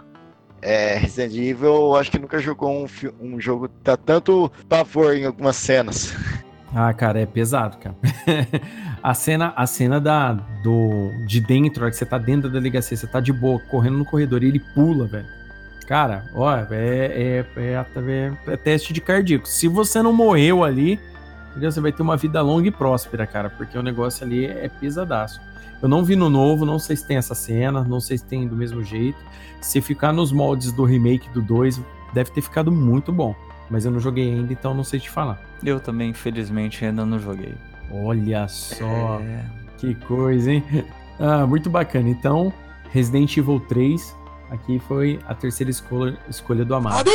é, 0.62 0.96
Resident 0.96 1.34
Evil, 1.34 1.96
acho 1.96 2.10
que 2.10 2.18
nunca 2.18 2.38
jogou 2.38 2.70
um, 2.72 2.86
um 3.20 3.40
jogo 3.40 3.68
que 3.68 3.74
tá 3.82 3.96
tanto 3.96 4.50
pavor 4.68 5.14
em 5.14 5.26
algumas 5.26 5.56
cenas. 5.56 6.14
Ah, 6.74 6.90
cara, 6.94 7.20
é 7.20 7.26
pesado, 7.26 7.76
cara. 7.76 7.94
a 9.02 9.12
cena, 9.12 9.52
a 9.54 9.66
cena 9.66 10.00
da, 10.00 10.32
do, 10.32 11.10
de 11.26 11.38
dentro, 11.38 11.84
que 11.90 11.94
você 11.94 12.06
tá 12.06 12.16
dentro 12.16 12.48
da 12.48 12.58
delegacia, 12.58 12.96
você 12.96 13.06
tá 13.06 13.20
de 13.20 13.30
boa, 13.30 13.60
correndo 13.70 13.98
no 13.98 14.06
corredor 14.06 14.42
e 14.42 14.48
ele 14.48 14.58
pula, 14.74 15.06
velho. 15.06 15.26
Cara, 15.86 16.24
ó, 16.34 16.56
é, 16.56 16.64
é, 16.70 17.46
é, 17.56 17.86
é, 18.46 18.56
teste 18.56 18.94
de 18.94 19.02
cardíaco. 19.02 19.46
Se 19.46 19.68
você 19.68 20.00
não 20.00 20.14
morreu 20.14 20.64
ali, 20.64 20.98
você 21.60 21.78
vai 21.78 21.92
ter 21.92 22.02
uma 22.02 22.16
vida 22.16 22.40
longa 22.40 22.68
e 22.68 22.70
próspera, 22.70 23.26
cara, 23.26 23.50
porque 23.50 23.76
o 23.76 23.82
negócio 23.82 24.24
ali 24.24 24.46
é 24.46 24.70
pesadaço. 24.70 25.40
Eu 25.82 25.88
não 25.88 26.04
vi 26.04 26.14
no 26.14 26.30
novo, 26.30 26.64
não 26.64 26.78
sei 26.78 26.96
se 26.96 27.06
tem 27.06 27.16
essa 27.16 27.34
cena, 27.34 27.82
não 27.82 28.00
sei 28.00 28.16
se 28.16 28.24
tem 28.24 28.46
do 28.46 28.56
mesmo 28.56 28.82
jeito. 28.82 29.18
Se 29.60 29.80
ficar 29.80 30.12
nos 30.12 30.32
moldes 30.32 30.72
do 30.72 30.84
remake 30.84 31.28
do 31.30 31.42
2, 31.42 31.80
deve 32.14 32.30
ter 32.30 32.40
ficado 32.40 32.70
muito 32.70 33.12
bom. 33.12 33.34
Mas 33.68 33.84
eu 33.84 33.90
não 33.90 34.00
joguei 34.00 34.32
ainda, 34.32 34.52
então 34.52 34.72
não 34.74 34.84
sei 34.84 35.00
te 35.00 35.10
falar. 35.10 35.40
Eu 35.64 35.80
também, 35.80 36.10
infelizmente, 36.10 36.84
ainda 36.84 37.04
não 37.04 37.18
joguei. 37.18 37.54
Olha 37.90 38.46
só, 38.48 39.20
é... 39.20 39.44
que 39.78 39.94
coisa, 39.94 40.52
hein? 40.52 40.64
Ah, 41.20 41.46
muito 41.46 41.70
bacana. 41.70 42.08
Então, 42.08 42.52
Resident 42.90 43.36
Evil 43.36 43.60
3 43.68 44.16
Aqui 44.52 44.78
foi 44.86 45.18
a 45.26 45.34
terceira 45.34 45.70
escolha, 45.70 46.18
escolha 46.28 46.62
do 46.62 46.74
Amado. 46.74 47.10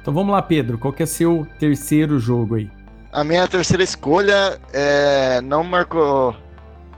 Então 0.00 0.12
vamos 0.12 0.32
lá, 0.32 0.42
Pedro. 0.42 0.76
Qual 0.76 0.92
que 0.92 1.04
é 1.04 1.06
seu 1.06 1.46
terceiro 1.60 2.18
jogo 2.18 2.56
aí? 2.56 2.68
A 3.12 3.22
minha 3.22 3.46
terceira 3.46 3.84
escolha 3.84 4.58
é, 4.72 5.40
não 5.40 5.62
marcou 5.62 6.34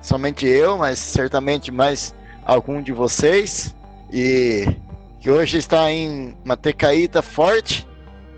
somente 0.04 0.46
eu, 0.46 0.76
mas 0.76 0.98
certamente 0.98 1.72
mais 1.72 2.14
algum 2.44 2.82
de 2.82 2.92
vocês. 2.92 3.74
E 4.12 4.68
que 5.18 5.30
hoje 5.30 5.56
está 5.56 5.90
em 5.90 6.36
uma 6.44 6.56
tecaíta 6.56 7.22
forte, 7.22 7.88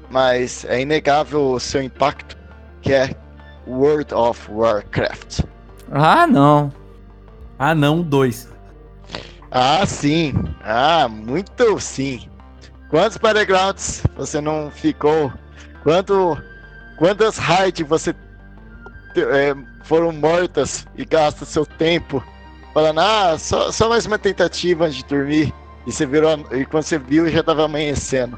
mas 0.09 0.65
é 0.65 0.81
inegável 0.81 1.51
o 1.51 1.61
seu 1.61 1.83
impacto, 1.83 2.39
que 2.81 2.93
é 2.93 3.15
World 3.67 4.15
of 4.15 4.49
Warcraft. 4.51 5.41
Ah, 5.91 6.27
não. 6.27 6.73
Ah, 7.59 7.75
não, 7.75 8.01
dois. 8.01 8.49
Ah, 9.51 9.85
sim. 9.85 10.33
Ah, 10.63 11.09
muito 11.09 11.81
sim. 11.81 12.29
Quantos 12.89 13.17
Battlegrounds 13.17 14.05
você 14.17 14.41
não 14.41 14.71
ficou? 14.71 15.33
Quanto, 15.83 16.41
quantas 16.97 17.37
raids 17.37 17.87
você 17.87 18.15
é, 19.17 19.55
foram 19.87 20.13
mortas 20.13 20.87
e 20.97 21.05
gasta 21.05 21.45
seu 21.45 21.65
tempo 21.65 22.23
falando, 22.75 23.01
ah, 23.01 23.39
só, 23.39 23.73
só 23.73 23.89
mais 23.89 24.05
uma 24.05 24.19
tentativa 24.19 24.85
antes 24.85 24.99
de 24.99 25.05
dormir. 25.05 25.55
E 25.87 25.93
você 25.93 26.05
virou, 26.05 26.39
e 26.53 26.65
quando 26.67 26.83
você 26.83 26.99
viu 26.99 27.29
já 27.29 27.43
tava 27.43 27.65
amanhecendo. 27.65 28.37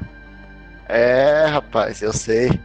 É, 0.87 1.45
rapaz, 1.47 2.01
eu 2.01 2.13
sei. 2.13 2.59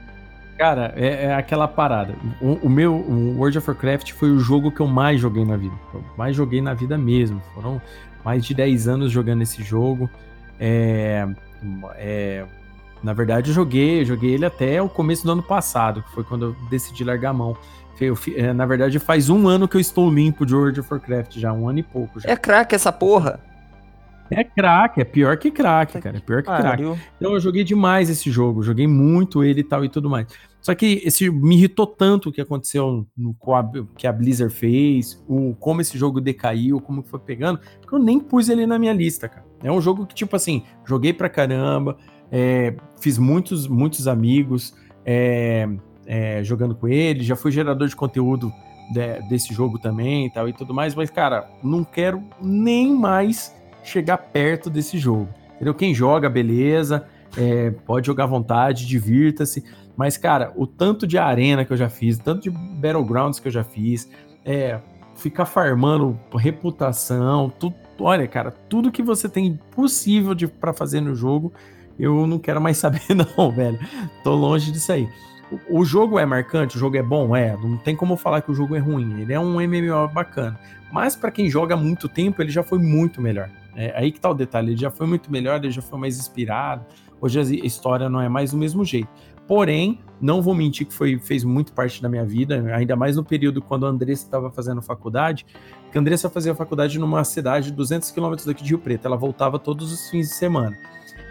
Cara, 0.59 0.93
é, 0.97 1.27
é 1.27 1.35
aquela 1.35 1.67
parada. 1.67 2.15
O, 2.41 2.67
o, 2.67 2.69
meu 2.69 2.95
o 2.95 3.39
World 3.39 3.59
of 3.59 3.69
Warcraft 3.69 4.13
foi 4.13 4.31
o 4.31 4.39
jogo 4.39 4.71
que 4.71 4.81
eu 4.81 4.87
mais 4.87 5.21
joguei 5.21 5.45
na 5.45 5.57
vida. 5.57 5.75
Eu 5.93 6.05
mais 6.17 6.37
joguei 6.37 6.61
na 6.61 6.75
vida 6.75 6.97
mesmo. 6.97 7.43
Foram 7.55 7.81
mais 8.25 8.45
de 8.45 8.55
10 8.55 8.87
anos 8.87 9.11
jogando 9.11 9.43
esse 9.43 9.63
jogo. 9.63 10.09
É, 10.61 11.27
é, 11.97 12.47
na 13.03 13.13
verdade, 13.13 13.51
eu 13.51 13.55
joguei, 13.55 14.03
eu 14.03 14.05
joguei 14.05 14.33
ele 14.33 14.47
até 14.47 14.81
o 14.81 14.89
começo 14.89 15.25
do 15.27 15.33
ano 15.33 15.43
passado, 15.43 16.03
que 16.03 16.13
foi 16.13 16.25
quando 16.25 16.47
eu 16.47 16.57
decidi 16.71 17.03
largar 17.03 17.31
a 17.31 17.35
mão. 17.35 17.57
Eu, 18.01 18.19
é, 18.35 18.53
na 18.53 18.67
verdade, 18.67 18.99
faz 18.99 19.31
um 19.31 19.47
ano 19.47 19.69
que 19.69 19.77
eu 19.77 19.81
estou 19.81 20.13
limpo 20.13 20.45
de 20.45 20.55
World 20.55 20.81
of 20.81 20.93
Warcraft, 20.93 21.39
já 21.39 21.53
um 21.53 21.69
ano 21.69 21.79
e 21.79 21.83
pouco. 21.83 22.21
Já. 22.21 22.31
É 22.31 22.37
craque 22.37 22.75
essa 22.75 22.93
porra. 22.93 23.41
É 24.31 24.43
craque, 24.43 25.01
é 25.01 25.05
pior 25.05 25.37
que 25.37 25.51
craque, 25.51 26.01
cara. 26.01 26.17
É 26.17 26.21
pior 26.21 26.43
que 26.43 26.49
craque. 26.49 26.83
Então 27.17 27.35
eu 27.35 27.41
joguei 27.41 27.63
demais 27.63 28.09
esse 28.09 28.31
jogo, 28.31 28.63
joguei 28.63 28.87
muito 28.87 29.45
ele 29.45 29.61
e 29.61 29.65
tal 29.65 29.85
e 29.85 29.89
tudo 29.89 30.09
mais. 30.09 30.27
Só 30.61 30.75
que 30.75 31.03
esse 31.05 31.29
me 31.31 31.57
irritou 31.57 31.87
tanto 31.87 32.31
o 32.31 32.33
que 32.33 32.41
aconteceu 32.41 33.07
no 33.15 33.37
que 33.97 34.07
a 34.07 34.13
Blizzard 34.13 34.53
fez, 34.53 35.23
o 35.29 35.55
como 35.61 35.83
esse 35.83 35.99
jogo 35.99 36.23
decaiu, 36.23 36.81
como 36.81 37.03
foi 37.03 37.21
pegando, 37.21 37.61
que 37.87 37.93
eu 37.93 37.99
nem 37.99 38.19
pus 38.19 38.49
ele 38.49 38.67
na 38.67 38.79
minha 38.79 38.95
lista, 38.95 39.29
cara. 39.29 39.45
É 39.63 39.71
um 39.71 39.81
jogo 39.81 40.07
que 40.07 40.15
tipo 40.15 40.35
assim, 40.35 40.65
joguei 40.87 41.13
pra 41.13 41.29
caramba, 41.29 41.99
é, 42.33 42.75
fiz 42.99 43.19
muitos 43.19 43.69
muitos 43.69 44.09
amigos 44.09 44.75
é, 45.05 45.69
é, 46.07 46.43
jogando 46.45 46.75
com 46.75 46.89
ele, 46.89 47.23
já 47.25 47.37
fui 47.37 47.51
gerador 47.53 47.89
de 47.89 47.97
conteúdo 47.97 48.53
de- 48.93 49.29
desse 49.29 49.53
jogo 49.55 49.79
também 49.79 50.27
e 50.27 50.31
tal 50.31 50.49
e 50.49 50.53
tudo 50.53 50.75
mais, 50.75 50.95
mas 50.95 51.11
cara, 51.11 51.49
não 51.63 51.83
quero 51.85 52.23
nem 52.41 52.93
mais 52.93 53.55
chegar 53.83 54.19
perto 54.19 54.69
desse 54.71 54.99
jogo. 54.99 55.29
Entendeu? 55.55 55.75
Quem 55.75 55.95
joga, 55.95 56.29
beleza, 56.29 57.07
é, 57.37 57.71
pode 57.71 58.07
jogar 58.07 58.25
à 58.25 58.27
vontade, 58.27 58.87
divirta-se. 58.87 59.65
Mas, 59.97 60.17
cara, 60.17 60.53
o 60.57 60.67
tanto 60.67 61.07
de 61.07 61.17
arena 61.17 61.65
que 61.65 61.73
eu 61.73 61.77
já 61.77 61.89
fiz, 61.89 62.19
tanto 62.19 62.43
de 62.43 62.51
battlegrounds 62.51 63.39
que 63.39 63.47
eu 63.49 63.53
já 63.53 63.63
fiz, 63.63 64.11
é, 64.45 64.81
ficar 65.15 65.45
farmando 65.47 66.19
reputação, 66.37 67.49
tudo, 67.59 67.75
olha, 68.01 68.27
cara, 68.27 68.51
tudo 68.51 68.91
que 68.91 69.03
você 69.03 69.29
tem 69.29 69.59
possível 69.75 70.35
para 70.61 70.73
fazer 70.73 71.01
no 71.01 71.15
jogo, 71.15 71.53
eu 71.99 72.27
não 72.27 72.39
quero 72.41 72.61
mais 72.61 72.77
saber 72.79 73.03
não, 73.15 73.51
velho. 73.53 73.79
Tô 74.25 74.35
longe 74.35 74.73
disso 74.73 74.91
aí. 74.91 75.09
O, 75.69 75.85
jogo 75.85 76.19
é 76.19 76.27
marcante, 76.27 76.77
o 76.77 76.79
jogo 76.79 76.97
é 76.97 77.03
bom, 77.03 77.37
é, 77.37 77.57
não 77.57 77.77
tem 77.77 77.95
como 77.95 78.17
falar 78.17 78.41
que 78.41 78.51
o 78.51 78.55
jogo 78.55 78.75
é 78.75 78.79
ruim, 78.79 79.21
ele 79.21 79.33
é 79.33 79.39
um 79.39 79.61
MMO 79.61 80.09
bacana. 80.13 80.59
Mas 80.93 81.17
para 81.17 81.31
quem 81.31 81.51
joga 81.51 81.75
há 81.75 81.77
muito 81.77 82.09
tempo, 82.09 82.41
ele 82.41 82.51
já 82.51 82.63
foi 82.63 82.79
muito 82.79 83.21
melhor. 83.21 83.51
É 83.77 83.93
aí 83.97 84.13
que 84.13 84.21
tá 84.21 84.31
o 84.31 84.35
detalhe, 84.35 84.71
ele 84.71 84.81
já 84.81 84.91
foi 84.91 85.07
muito 85.07 85.31
melhor, 85.31 85.57
ele 85.57 85.71
já 85.71 85.83
foi 85.83 85.99
mais 85.99 86.19
inspirado. 86.19 86.85
Hoje 87.21 87.39
a 87.39 87.43
história 87.43 88.09
não 88.09 88.21
é 88.21 88.29
mais 88.29 88.53
do 88.53 88.57
mesmo 88.57 88.85
jeito. 88.85 89.09
Porém, 89.47 90.01
não 90.21 90.41
vou 90.41 90.55
mentir 90.55 90.87
que 90.87 90.95
foi, 90.95 91.19
fez 91.19 91.45
muito 91.45 91.73
parte 91.73 92.01
da 92.01 92.09
minha 92.09 92.25
vida, 92.25 92.65
ainda 92.75 92.97
mais 92.97 93.17
no 93.17 93.25
período 93.25 93.61
quando 93.61 93.87
a 93.87 93.91
Andressa 93.91 94.25
estava 94.25 94.51
fazendo 94.51 94.81
faculdade, 94.81 95.45
que 95.93 95.99
a 95.99 96.01
Andressa 96.01 96.31
fazia 96.31 96.55
faculdade 96.55 96.99
numa 96.99 97.23
cidade 97.25 97.67
de 97.67 97.73
200 97.73 98.11
quilômetros 98.11 98.47
daqui 98.47 98.63
de 98.63 98.71
Rio 98.71 98.79
Preto, 98.79 99.07
ela 99.07 99.17
voltava 99.17 99.59
todos 99.59 99.93
os 99.93 100.09
fins 100.09 100.29
de 100.29 100.35
semana. 100.35 100.77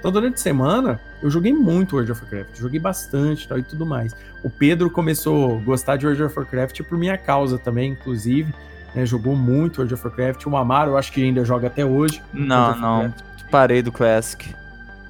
Então, 0.03 0.11
durante 0.11 0.33
a 0.33 0.37
semana, 0.37 0.99
eu 1.21 1.29
joguei 1.29 1.53
muito 1.53 1.95
World 1.95 2.11
of 2.11 2.21
Warcraft, 2.23 2.59
joguei 2.59 2.77
bastante 2.77 3.47
tal, 3.47 3.57
e 3.57 3.63
tudo 3.63 3.85
mais. 3.85 4.13
O 4.43 4.49
Pedro 4.49 4.89
começou 4.89 5.57
a 5.57 5.61
gostar 5.61 5.95
de 5.95 6.05
World 6.05 6.23
of 6.23 6.37
Warcraft 6.37 6.81
por 6.81 6.97
minha 6.97 7.17
causa 7.17 7.57
também, 7.57 7.93
inclusive, 7.93 8.53
né, 8.93 9.05
jogou 9.05 9.33
muito 9.33 9.77
World 9.77 9.93
of 9.93 10.05
Warcraft. 10.05 10.45
O 10.45 10.57
Amaro, 10.57 10.91
eu 10.91 10.97
acho 10.97 11.09
que 11.09 11.23
ainda 11.23 11.45
joga 11.45 11.67
até 11.67 11.85
hoje. 11.85 12.21
Não, 12.33 12.75
não. 12.75 13.13
Parei 13.49 13.81
do 13.81 13.93
Classic. 13.93 14.53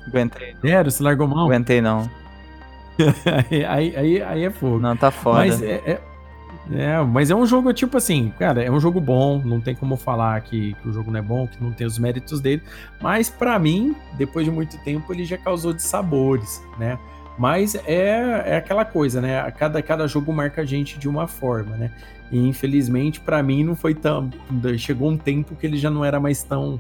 Aguentei. 0.06 0.56
Sério, 0.61 0.91
você 0.91 1.02
largou 1.02 1.28
mão? 1.28 1.48
Aguentei 1.48 1.82
não. 1.82 2.07
aí, 3.49 3.65
aí, 3.65 3.95
aí, 3.95 4.22
aí 4.22 4.45
é 4.45 4.52
fogo. 4.52 4.78
Não, 4.78 4.95
tá 4.95 5.10
foda. 5.10 5.40
Mas 5.40 5.60
é, 5.60 5.82
é, 5.88 6.02
é, 6.72 7.02
mas 7.02 7.30
é 7.30 7.35
um 7.35 7.45
jogo 7.45 7.73
tipo 7.73 7.98
assim, 7.98 8.34
cara, 8.40 8.64
é 8.64 8.72
um 8.72 8.80
jogo 8.80 9.02
bom, 9.02 9.41
não 9.44 9.60
tem 9.60 9.76
como 9.76 9.98
falar 9.98 10.40
que, 10.41 10.73
que 10.76 10.88
o 10.88 10.94
jogo 10.94 11.11
não 11.11 11.19
é 11.19 11.22
bom, 11.22 11.45
que 11.45 11.61
não 11.61 11.72
tem 11.72 11.85
os 11.85 11.99
méritos 11.99 12.40
dele, 12.40 12.61
mas 13.02 13.30
pra 13.30 13.60
mim, 13.60 13.95
depois 14.18 14.45
de 14.45 14.52
muito 14.52 14.77
tempo, 14.84 15.11
ele 15.14 15.26
já 15.26 15.38
causou 15.38 15.73
dissabores, 15.73 16.64
né? 16.80 16.98
Mas 17.38 17.76
é, 17.76 18.44
é 18.45 18.57
aquela 18.57 18.85
coisa, 18.85 19.19
né? 19.19 19.49
Cada, 19.52 19.81
cada 19.81 20.07
jogo 20.07 20.31
marca 20.31 20.61
a 20.61 20.65
gente 20.65 20.99
de 20.99 21.10
uma 21.10 21.27
forma, 21.27 21.76
né? 21.76 21.91
E 22.31 22.38
infelizmente, 22.38 23.19
pra 23.19 23.41
mim, 23.41 23.64
não 23.64 23.76
foi 23.76 23.94
tão. 23.94 24.30
Chegou 24.77 25.10
um 25.10 25.18
tempo 25.18 25.56
que 25.56 25.65
ele 25.65 25.77
já 25.77 25.90
não 25.90 26.06
era 26.06 26.19
mais 26.19 26.44
tão, 26.44 26.80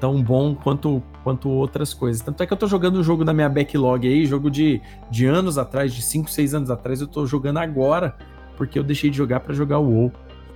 tão 0.00 0.22
bom 0.22 0.54
quanto, 0.54 1.02
quanto 1.22 1.48
outras 1.48 1.92
coisas. 1.92 2.22
Tanto 2.22 2.42
é 2.42 2.46
que 2.46 2.52
eu 2.52 2.56
tô 2.56 2.66
jogando 2.66 2.96
o 2.96 3.04
jogo 3.04 3.24
da 3.24 3.32
minha 3.32 3.48
backlog 3.48 4.06
aí, 4.06 4.26
jogo 4.26 4.50
de, 4.50 4.80
de 5.10 5.26
anos 5.26 5.58
atrás, 5.58 5.94
de 5.94 6.02
5, 6.02 6.30
6 6.30 6.54
anos 6.54 6.70
atrás, 6.70 7.00
eu 7.00 7.06
tô 7.06 7.26
jogando 7.26 7.58
agora, 7.58 8.16
porque 8.62 8.78
eu 8.78 8.84
deixei 8.84 9.10
de 9.10 9.16
jogar 9.16 9.40
pra 9.40 9.52
jogar 9.52 9.80
o 9.80 9.90
WoW. 9.90 10.12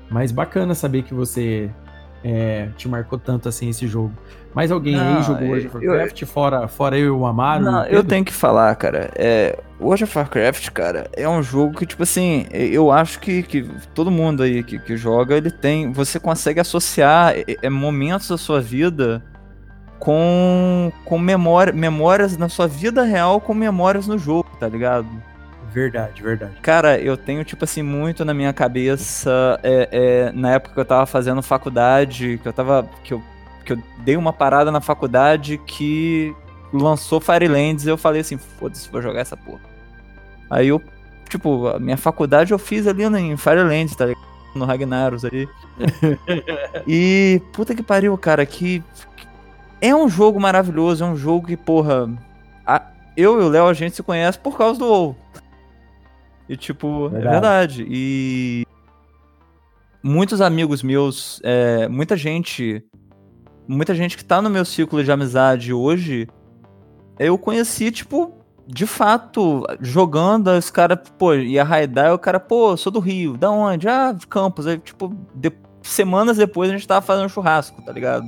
Mas 0.08 0.30
bacana 0.30 0.76
saber 0.76 1.02
que 1.02 1.12
você 1.12 1.68
é, 2.22 2.68
te 2.76 2.88
marcou 2.88 3.18
tanto 3.18 3.48
assim 3.48 3.68
esse 3.68 3.88
jogo. 3.88 4.12
Mais 4.54 4.70
alguém 4.70 4.94
Não, 4.94 5.16
aí 5.16 5.22
jogou 5.24 5.48
World 5.48 5.66
of 5.66 5.84
eu- 5.84 5.90
Warcraft, 5.90 6.24
fora, 6.24 6.68
fora 6.68 6.96
eu 6.96 7.06
e 7.06 7.10
o 7.10 7.26
Amaro? 7.26 7.64
Não, 7.64 7.84
eu 7.86 8.04
tenho 8.04 8.24
que 8.24 8.32
falar, 8.32 8.74
cara. 8.76 9.10
É, 9.16 9.58
World 9.80 10.04
of 10.04 10.16
Warcraft, 10.16 10.70
cara, 10.70 11.10
é 11.14 11.28
um 11.28 11.42
jogo 11.42 11.76
que, 11.76 11.84
tipo 11.84 12.04
assim, 12.04 12.46
eu 12.52 12.92
acho 12.92 13.18
que, 13.18 13.42
que 13.42 13.68
todo 13.92 14.08
mundo 14.08 14.44
aí 14.44 14.62
que, 14.62 14.78
que 14.78 14.96
joga, 14.96 15.36
ele 15.36 15.50
tem. 15.50 15.90
Você 15.90 16.20
consegue 16.20 16.60
associar 16.60 17.34
é, 17.36 17.44
é, 17.60 17.68
momentos 17.68 18.28
da 18.28 18.38
sua 18.38 18.60
vida 18.60 19.20
com, 19.98 20.92
com 21.04 21.18
memória, 21.18 21.72
memórias 21.72 22.36
na 22.36 22.48
sua 22.48 22.68
vida 22.68 23.02
real 23.02 23.40
com 23.40 23.52
memórias 23.52 24.06
no 24.06 24.16
jogo, 24.16 24.48
tá 24.60 24.68
ligado? 24.68 25.08
Verdade, 25.76 26.22
verdade. 26.22 26.52
Cara, 26.62 26.98
eu 26.98 27.18
tenho, 27.18 27.44
tipo 27.44 27.62
assim, 27.64 27.82
muito 27.82 28.24
na 28.24 28.32
minha 28.32 28.50
cabeça, 28.50 29.60
é, 29.62 29.88
é, 29.92 30.32
na 30.32 30.52
época 30.52 30.72
que 30.72 30.80
eu 30.80 30.84
tava 30.86 31.04
fazendo 31.04 31.42
faculdade, 31.42 32.40
que 32.42 32.48
eu 32.48 32.52
tava. 32.54 32.88
Que 33.04 33.12
eu, 33.12 33.22
que 33.62 33.74
eu 33.74 33.78
dei 33.98 34.16
uma 34.16 34.32
parada 34.32 34.72
na 34.72 34.80
faculdade 34.80 35.58
que 35.66 36.34
lançou 36.72 37.20
Firelands 37.20 37.84
e 37.84 37.90
eu 37.90 37.98
falei 37.98 38.22
assim, 38.22 38.38
foda-se, 38.38 38.88
vou 38.90 39.02
jogar 39.02 39.20
essa 39.20 39.36
porra. 39.36 39.60
Aí 40.48 40.68
eu, 40.68 40.80
tipo, 41.28 41.66
a 41.66 41.78
minha 41.78 41.98
faculdade 41.98 42.52
eu 42.52 42.58
fiz 42.58 42.86
ali 42.86 43.04
em 43.04 43.36
Firelands, 43.36 43.94
tá 43.94 44.06
ligado? 44.06 44.24
No 44.54 44.64
Ragnaros 44.64 45.26
ali. 45.26 45.46
e, 46.88 47.42
puta 47.52 47.74
que 47.74 47.82
pariu, 47.82 48.16
cara, 48.16 48.46
que. 48.46 48.82
que- 49.14 49.28
É 49.82 49.94
um 49.94 50.08
jogo 50.08 50.40
maravilhoso, 50.40 51.04
é 51.04 51.06
um 51.06 51.16
jogo 51.18 51.46
que, 51.48 51.56
porra. 51.56 52.08
a- 52.64 52.86
eu 53.14 53.38
e 53.42 53.44
o 53.44 53.48
Léo 53.50 53.66
a 53.66 53.74
gente 53.74 53.94
se 53.94 54.02
conhece 54.02 54.38
por 54.38 54.56
causa 54.56 54.78
do 54.78 54.86
WoW. 54.86 55.16
E, 56.48 56.56
tipo, 56.56 57.06
é 57.06 57.10
Verdade. 57.10 57.30
verdade. 57.32 57.86
E. 57.88 58.64
Muitos 60.02 60.40
amigos 60.40 60.82
meus, 60.82 61.40
é, 61.42 61.88
muita 61.88 62.16
gente. 62.16 62.82
Muita 63.66 63.94
gente 63.94 64.16
que 64.16 64.24
tá 64.24 64.40
no 64.40 64.48
meu 64.48 64.64
círculo 64.64 65.02
de 65.02 65.10
amizade 65.10 65.72
hoje, 65.72 66.28
eu 67.18 67.36
conheci, 67.36 67.90
tipo, 67.90 68.32
de 68.64 68.86
fato, 68.86 69.64
jogando, 69.80 70.46
os 70.52 70.70
caras, 70.70 70.98
pô, 71.18 71.34
ia 71.34 71.64
raidar, 71.64 72.10
e 72.10 72.12
o 72.12 72.18
cara, 72.18 72.38
pô, 72.38 72.76
sou 72.76 72.92
do 72.92 73.00
Rio, 73.00 73.36
da 73.36 73.50
onde? 73.50 73.88
Ah, 73.88 74.12
de 74.12 74.24
Campos. 74.28 74.68
Aí, 74.68 74.78
tipo, 74.78 75.12
de- 75.34 75.52
semanas 75.82 76.36
depois 76.36 76.70
a 76.70 76.74
gente 76.74 76.86
tava 76.86 77.04
fazendo 77.04 77.28
churrasco, 77.28 77.82
tá 77.82 77.90
ligado? 77.90 78.24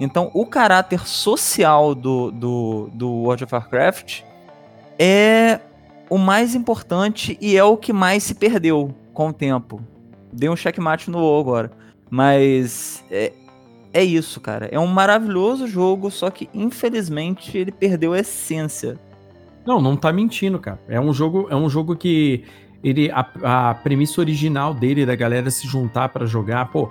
Então, 0.00 0.30
o 0.32 0.46
caráter 0.46 1.06
social 1.06 1.94
do, 1.94 2.30
do, 2.30 2.90
do 2.94 3.10
World 3.10 3.44
of 3.44 3.54
Warcraft 3.54 4.22
é 4.98 5.60
o 6.08 6.18
mais 6.18 6.54
importante 6.54 7.36
e 7.40 7.56
é 7.56 7.64
o 7.64 7.76
que 7.76 7.92
mais 7.92 8.22
se 8.22 8.34
perdeu 8.34 8.94
com 9.12 9.28
o 9.28 9.32
tempo. 9.32 9.80
Dei 10.32 10.48
um 10.48 10.56
checkmate 10.56 11.10
no 11.10 11.18
WoW 11.18 11.40
agora. 11.40 11.70
Mas 12.10 13.04
é, 13.10 13.32
é 13.92 14.04
isso, 14.04 14.40
cara. 14.40 14.68
É 14.70 14.78
um 14.78 14.86
maravilhoso 14.86 15.66
jogo, 15.66 16.10
só 16.10 16.30
que 16.30 16.48
infelizmente 16.54 17.56
ele 17.56 17.72
perdeu 17.72 18.12
a 18.12 18.20
essência. 18.20 18.98
Não, 19.66 19.80
não 19.80 19.96
tá 19.96 20.12
mentindo, 20.12 20.58
cara. 20.58 20.80
É 20.88 21.00
um 21.00 21.12
jogo, 21.12 21.48
é 21.50 21.56
um 21.56 21.68
jogo 21.68 21.96
que 21.96 22.44
ele 22.84 23.10
a, 23.10 23.70
a 23.70 23.74
premissa 23.74 24.20
original 24.20 24.72
dele 24.72 25.04
da 25.04 25.16
galera 25.16 25.50
se 25.50 25.66
juntar 25.66 26.10
pra 26.10 26.26
jogar, 26.26 26.70
pô, 26.70 26.90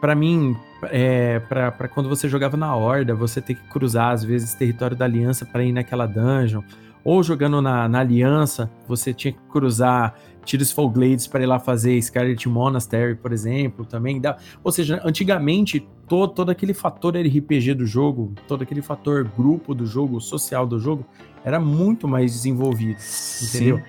Pra 0.00 0.14
mim, 0.14 0.56
é, 0.84 1.40
pra 1.40 1.88
quando 1.88 2.08
você 2.08 2.28
jogava 2.28 2.56
na 2.56 2.74
Horda, 2.74 3.14
você 3.14 3.40
ter 3.40 3.54
que 3.54 3.68
cruzar 3.68 4.12
às 4.12 4.22
vezes 4.22 4.54
território 4.54 4.96
da 4.96 5.04
Aliança 5.04 5.44
pra 5.44 5.64
ir 5.64 5.72
naquela 5.72 6.06
dungeon, 6.06 6.62
ou 7.04 7.22
jogando 7.22 7.62
na, 7.62 7.88
na 7.88 8.00
Aliança, 8.00 8.70
você 8.86 9.12
tinha 9.12 9.32
que 9.32 9.40
cruzar 9.50 10.14
Tirisful 10.48 10.88
Glades 10.88 11.26
para 11.26 11.42
ir 11.42 11.46
lá 11.46 11.58
fazer 11.58 12.00
Scarlet 12.00 12.48
Monastery, 12.48 13.14
por 13.16 13.32
exemplo, 13.32 13.84
também 13.84 14.18
dá. 14.18 14.38
Ou 14.64 14.72
seja, 14.72 15.00
antigamente 15.04 15.86
todo, 16.08 16.32
todo 16.32 16.50
aquele 16.50 16.72
fator 16.72 17.14
RPG 17.14 17.74
do 17.74 17.84
jogo, 17.84 18.32
todo 18.46 18.62
aquele 18.62 18.80
fator 18.80 19.24
grupo 19.24 19.74
do 19.74 19.84
jogo, 19.84 20.20
social 20.20 20.66
do 20.66 20.80
jogo, 20.80 21.04
era 21.44 21.60
muito 21.60 22.08
mais 22.08 22.32
desenvolvido, 22.32 22.98
entendeu? 23.42 23.82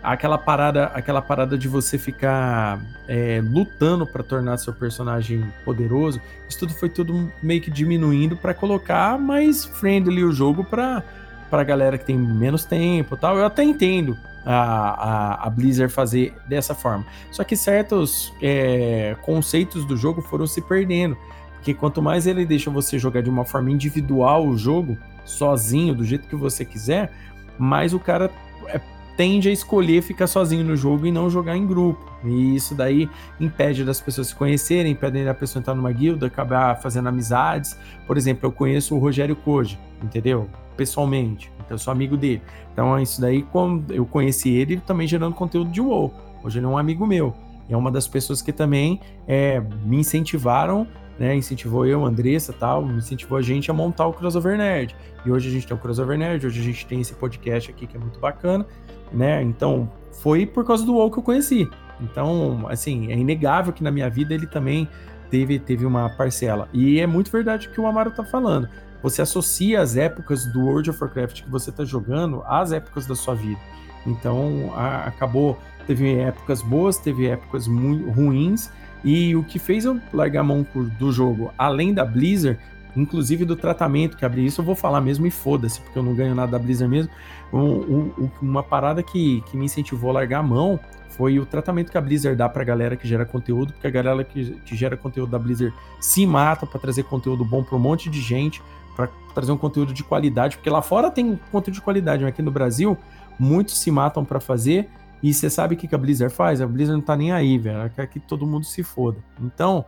Aquela 0.00 0.38
parada, 0.38 0.84
aquela 0.86 1.20
parada 1.20 1.58
de 1.58 1.66
você 1.66 1.98
ficar 1.98 2.80
é, 3.08 3.42
lutando 3.44 4.06
para 4.06 4.22
tornar 4.22 4.56
seu 4.58 4.72
personagem 4.72 5.44
poderoso, 5.64 6.20
isso 6.48 6.60
tudo 6.60 6.72
foi 6.72 6.88
tudo 6.88 7.28
meio 7.42 7.60
que 7.60 7.70
diminuindo 7.70 8.36
para 8.36 8.54
colocar 8.54 9.18
mais 9.18 9.64
friendly 9.64 10.22
o 10.22 10.30
jogo 10.30 10.62
para 10.62 11.02
para 11.50 11.64
galera 11.64 11.98
que 11.98 12.04
tem 12.04 12.18
menos 12.18 12.64
tempo, 12.64 13.16
tal. 13.16 13.36
Eu 13.36 13.46
até 13.46 13.62
entendo 13.62 14.16
a, 14.44 14.54
a, 14.54 15.46
a 15.46 15.50
Blizzard 15.50 15.92
fazer 15.92 16.34
dessa 16.46 16.74
forma. 16.74 17.04
Só 17.32 17.42
que 17.42 17.56
certos 17.56 18.32
é, 18.40 19.16
conceitos 19.22 19.84
do 19.84 19.96
jogo 19.96 20.22
foram 20.22 20.46
se 20.46 20.62
perdendo. 20.62 21.16
Porque 21.56 21.74
quanto 21.74 22.00
mais 22.00 22.26
ele 22.28 22.46
deixa 22.46 22.70
você 22.70 22.96
jogar 22.96 23.22
de 23.22 23.28
uma 23.28 23.44
forma 23.44 23.70
individual 23.72 24.46
o 24.46 24.56
jogo, 24.56 24.96
sozinho, 25.24 25.94
do 25.94 26.04
jeito 26.04 26.28
que 26.28 26.36
você 26.36 26.64
quiser, 26.64 27.12
mais 27.58 27.92
o 27.92 27.98
cara 27.98 28.30
é, 28.68 28.80
tende 29.16 29.48
a 29.48 29.52
escolher 29.52 30.00
ficar 30.00 30.28
sozinho 30.28 30.64
no 30.64 30.76
jogo 30.76 31.06
e 31.06 31.10
não 31.10 31.28
jogar 31.28 31.56
em 31.56 31.66
grupo. 31.66 32.08
E 32.24 32.54
isso 32.54 32.72
daí 32.72 33.10
impede 33.40 33.82
das 33.84 34.00
pessoas 34.00 34.28
se 34.28 34.34
conhecerem, 34.36 34.92
impede 34.92 35.24
da 35.24 35.34
pessoa 35.34 35.60
entrar 35.60 35.74
numa 35.74 35.90
guilda, 35.90 36.26
acabar 36.26 36.76
fazendo 36.80 37.08
amizades. 37.08 37.76
Por 38.06 38.16
exemplo, 38.16 38.46
eu 38.46 38.52
conheço 38.52 38.94
o 38.94 38.98
Rogério 39.00 39.34
Koji, 39.34 39.76
entendeu? 40.00 40.48
Pessoalmente. 40.76 41.50
Então 41.56 41.74
eu 41.74 41.78
sou 41.78 41.92
amigo 41.92 42.16
dele. 42.16 42.42
Então 42.72 42.98
isso 43.00 43.20
daí, 43.20 43.42
quando 43.42 43.92
eu 43.92 44.04
conheci 44.04 44.50
ele, 44.50 44.78
também 44.78 45.06
gerando 45.06 45.34
conteúdo 45.34 45.70
de 45.70 45.80
WoW. 45.80 46.12
Hoje 46.44 46.58
ele 46.58 46.66
é 46.66 46.68
um 46.68 46.78
amigo 46.78 47.06
meu. 47.06 47.34
É 47.68 47.76
uma 47.76 47.90
das 47.90 48.06
pessoas 48.06 48.40
que 48.40 48.52
também 48.52 49.00
é, 49.26 49.60
me 49.84 49.98
incentivaram 49.98 50.86
né, 51.18 51.34
incentivou 51.34 51.86
eu, 51.86 52.04
Andressa 52.04 52.52
tal, 52.52 52.84
incentivou 52.90 53.38
a 53.38 53.42
gente 53.42 53.70
a 53.70 53.74
montar 53.74 54.06
o 54.06 54.12
Crossover 54.12 54.56
Nerd. 54.56 54.94
E 55.24 55.30
hoje 55.30 55.48
a 55.48 55.52
gente 55.52 55.66
tem 55.66 55.76
o 55.76 55.80
Crossover 55.80 56.18
Nerd, 56.18 56.46
hoje 56.46 56.60
a 56.60 56.64
gente 56.64 56.86
tem 56.86 57.00
esse 57.00 57.14
podcast 57.14 57.70
aqui 57.70 57.86
que 57.86 57.96
é 57.96 58.00
muito 58.00 58.20
bacana, 58.20 58.66
né? 59.12 59.42
Então, 59.42 59.90
foi 60.22 60.46
por 60.46 60.64
causa 60.64 60.84
do 60.84 60.94
WoW 60.94 61.10
que 61.10 61.18
eu 61.18 61.22
conheci. 61.22 61.68
Então, 62.00 62.66
assim, 62.68 63.10
é 63.10 63.16
inegável 63.16 63.72
que 63.72 63.82
na 63.82 63.90
minha 63.90 64.10
vida 64.10 64.34
ele 64.34 64.46
também 64.46 64.88
teve, 65.30 65.58
teve 65.58 65.86
uma 65.86 66.10
parcela. 66.10 66.68
E 66.72 67.00
é 67.00 67.06
muito 67.06 67.30
verdade 67.30 67.68
o 67.68 67.72
que 67.72 67.80
o 67.80 67.86
Amaro 67.86 68.10
tá 68.10 68.24
falando. 68.24 68.68
Você 69.02 69.22
associa 69.22 69.80
as 69.80 69.96
épocas 69.96 70.46
do 70.46 70.60
World 70.64 70.90
of 70.90 71.02
Warcraft 71.02 71.42
que 71.42 71.50
você 71.50 71.70
tá 71.70 71.84
jogando 71.84 72.42
às 72.46 72.72
épocas 72.72 73.06
da 73.06 73.14
sua 73.14 73.34
vida. 73.34 73.60
Então, 74.06 74.72
a, 74.74 75.04
acabou, 75.04 75.58
teve 75.86 76.14
épocas 76.18 76.62
boas, 76.62 76.98
teve 76.98 77.26
épocas 77.26 77.66
muito 77.66 78.10
ruins, 78.10 78.70
e 79.04 79.36
o 79.36 79.44
que 79.44 79.58
fez 79.58 79.84
eu 79.84 80.00
largar 80.12 80.40
a 80.40 80.44
mão 80.44 80.66
do 80.98 81.12
jogo, 81.12 81.52
além 81.56 81.92
da 81.92 82.04
Blizzard, 82.04 82.58
inclusive 82.96 83.44
do 83.44 83.54
tratamento 83.54 84.16
que 84.16 84.24
abri 84.24 84.44
isso, 84.44 84.60
eu 84.60 84.64
vou 84.64 84.74
falar 84.74 85.00
mesmo 85.00 85.26
e 85.26 85.30
foda-se, 85.30 85.80
porque 85.80 85.98
eu 85.98 86.02
não 86.02 86.14
ganho 86.14 86.34
nada 86.34 86.52
da 86.52 86.58
Blizzard 86.58 86.90
mesmo. 86.90 87.12
Um, 87.52 87.60
um, 87.60 88.30
uma 88.40 88.62
parada 88.62 89.02
que, 89.02 89.42
que 89.42 89.56
me 89.56 89.66
incentivou 89.66 90.10
a 90.10 90.14
largar 90.14 90.40
a 90.40 90.42
mão 90.42 90.80
foi 91.10 91.38
o 91.38 91.46
tratamento 91.46 91.90
que 91.90 91.98
a 91.98 92.00
Blizzard 92.00 92.36
dá 92.36 92.48
pra 92.48 92.64
galera 92.64 92.96
que 92.96 93.06
gera 93.06 93.24
conteúdo, 93.24 93.72
porque 93.72 93.86
a 93.86 93.90
galera 93.90 94.24
que, 94.24 94.52
que 94.64 94.76
gera 94.76 94.96
conteúdo 94.96 95.30
da 95.30 95.38
Blizzard 95.38 95.74
se 96.00 96.26
mata 96.26 96.66
para 96.66 96.80
trazer 96.80 97.04
conteúdo 97.04 97.44
bom 97.44 97.62
para 97.62 97.76
um 97.76 97.80
monte 97.80 98.10
de 98.10 98.20
gente, 98.20 98.62
para 98.96 99.08
trazer 99.34 99.52
um 99.52 99.56
conteúdo 99.56 99.92
de 99.92 100.02
qualidade, 100.02 100.56
porque 100.56 100.70
lá 100.70 100.82
fora 100.82 101.10
tem 101.10 101.38
conteúdo 101.52 101.74
de 101.74 101.82
qualidade, 101.82 102.24
mas 102.24 102.32
aqui 102.32 102.42
no 102.42 102.50
Brasil 102.50 102.96
muitos 103.38 103.78
se 103.78 103.90
matam 103.90 104.24
para 104.24 104.40
fazer 104.40 104.88
e 105.22 105.32
você 105.32 105.48
sabe 105.48 105.74
o 105.74 105.78
que, 105.78 105.94
a 105.94 105.98
Blizzard 105.98 106.34
faz? 106.34 106.60
A 106.60 106.66
Blizzard 106.66 106.98
não 106.98 107.04
tá 107.04 107.16
nem 107.16 107.32
aí, 107.32 107.58
velho. 107.58 107.90
Quer 107.90 108.06
que 108.06 108.20
todo 108.20 108.46
mundo 108.46 108.64
se 108.64 108.82
foda. 108.82 109.18
Então, 109.40 109.84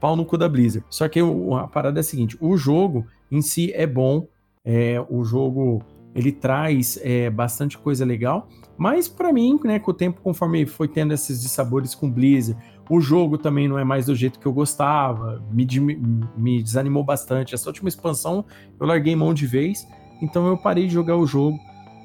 pau 0.00 0.16
no 0.16 0.24
cu 0.24 0.36
da 0.38 0.48
Blizzard. 0.48 0.84
Só 0.90 1.08
que 1.08 1.20
a 1.20 1.68
parada 1.68 2.00
é 2.00 2.02
a 2.02 2.04
seguinte: 2.04 2.36
o 2.40 2.56
jogo 2.56 3.06
em 3.30 3.42
si 3.42 3.72
é 3.74 3.86
bom. 3.86 4.26
É, 4.64 5.04
o 5.10 5.24
jogo 5.24 5.82
ele 6.14 6.30
traz 6.30 6.98
é, 7.02 7.30
bastante 7.30 7.76
coisa 7.78 8.04
legal. 8.04 8.48
Mas 8.76 9.08
para 9.08 9.32
mim, 9.32 9.58
né, 9.64 9.78
com 9.78 9.90
o 9.90 9.94
tempo, 9.94 10.20
conforme 10.20 10.66
foi 10.66 10.88
tendo 10.88 11.12
esses 11.12 11.40
dissabores 11.40 11.94
com 11.94 12.10
Blizzard, 12.10 12.60
o 12.88 13.00
jogo 13.00 13.38
também 13.38 13.68
não 13.68 13.78
é 13.78 13.84
mais 13.84 14.06
do 14.06 14.14
jeito 14.14 14.38
que 14.38 14.46
eu 14.46 14.52
gostava, 14.52 15.42
me, 15.50 15.66
me 16.36 16.62
desanimou 16.62 17.04
bastante. 17.04 17.54
Essa 17.54 17.68
última 17.68 17.88
expansão 17.88 18.44
eu 18.78 18.86
larguei 18.86 19.14
mão 19.16 19.32
de 19.32 19.46
vez, 19.46 19.86
então 20.20 20.46
eu 20.46 20.56
parei 20.56 20.86
de 20.86 20.92
jogar 20.92 21.16
o 21.16 21.26
jogo. 21.26 21.58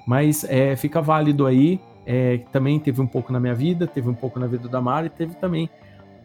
Mas 0.08 0.45
é, 0.45 0.76
fica 0.76 1.02
válido 1.02 1.45
aí 1.45 1.82
é, 2.10 2.38
também 2.54 2.80
teve 2.80 3.02
um 3.02 3.06
pouco 3.06 3.34
na 3.34 3.40
minha 3.40 3.54
vida, 3.54 3.86
teve 3.86 4.08
um 4.08 4.14
pouco 4.14 4.40
na 4.40 4.48
vida 4.48 4.70
da 4.70 4.80
Mari, 4.80 5.10
teve 5.10 5.36
também 5.36 5.70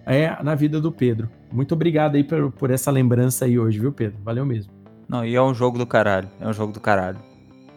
é, 0.07 0.41
na 0.41 0.55
vida 0.55 0.81
do 0.81 0.93
Pedro. 0.93 1.29
Muito 1.51 1.75
obrigado 1.75 2.15
aí 2.15 2.23
por, 2.23 2.53
por 2.53 2.71
essa 2.71 2.89
lembrança 2.89 3.47
aí 3.47 3.59
hoje, 3.59 3.81
viu, 3.81 3.93
Pedro? 3.93 4.17
Valeu 4.23 4.47
mesmo. 4.47 4.73
Não, 5.09 5.25
e 5.25 5.35
é 5.35 5.43
um 5.43 5.53
jogo 5.53 5.77
do 5.77 5.87
caralho. 5.87 6.29
É 6.41 6.47
um 6.47 6.53
jogo 6.53 6.73
do 6.73 6.79
caralho. 6.79 7.19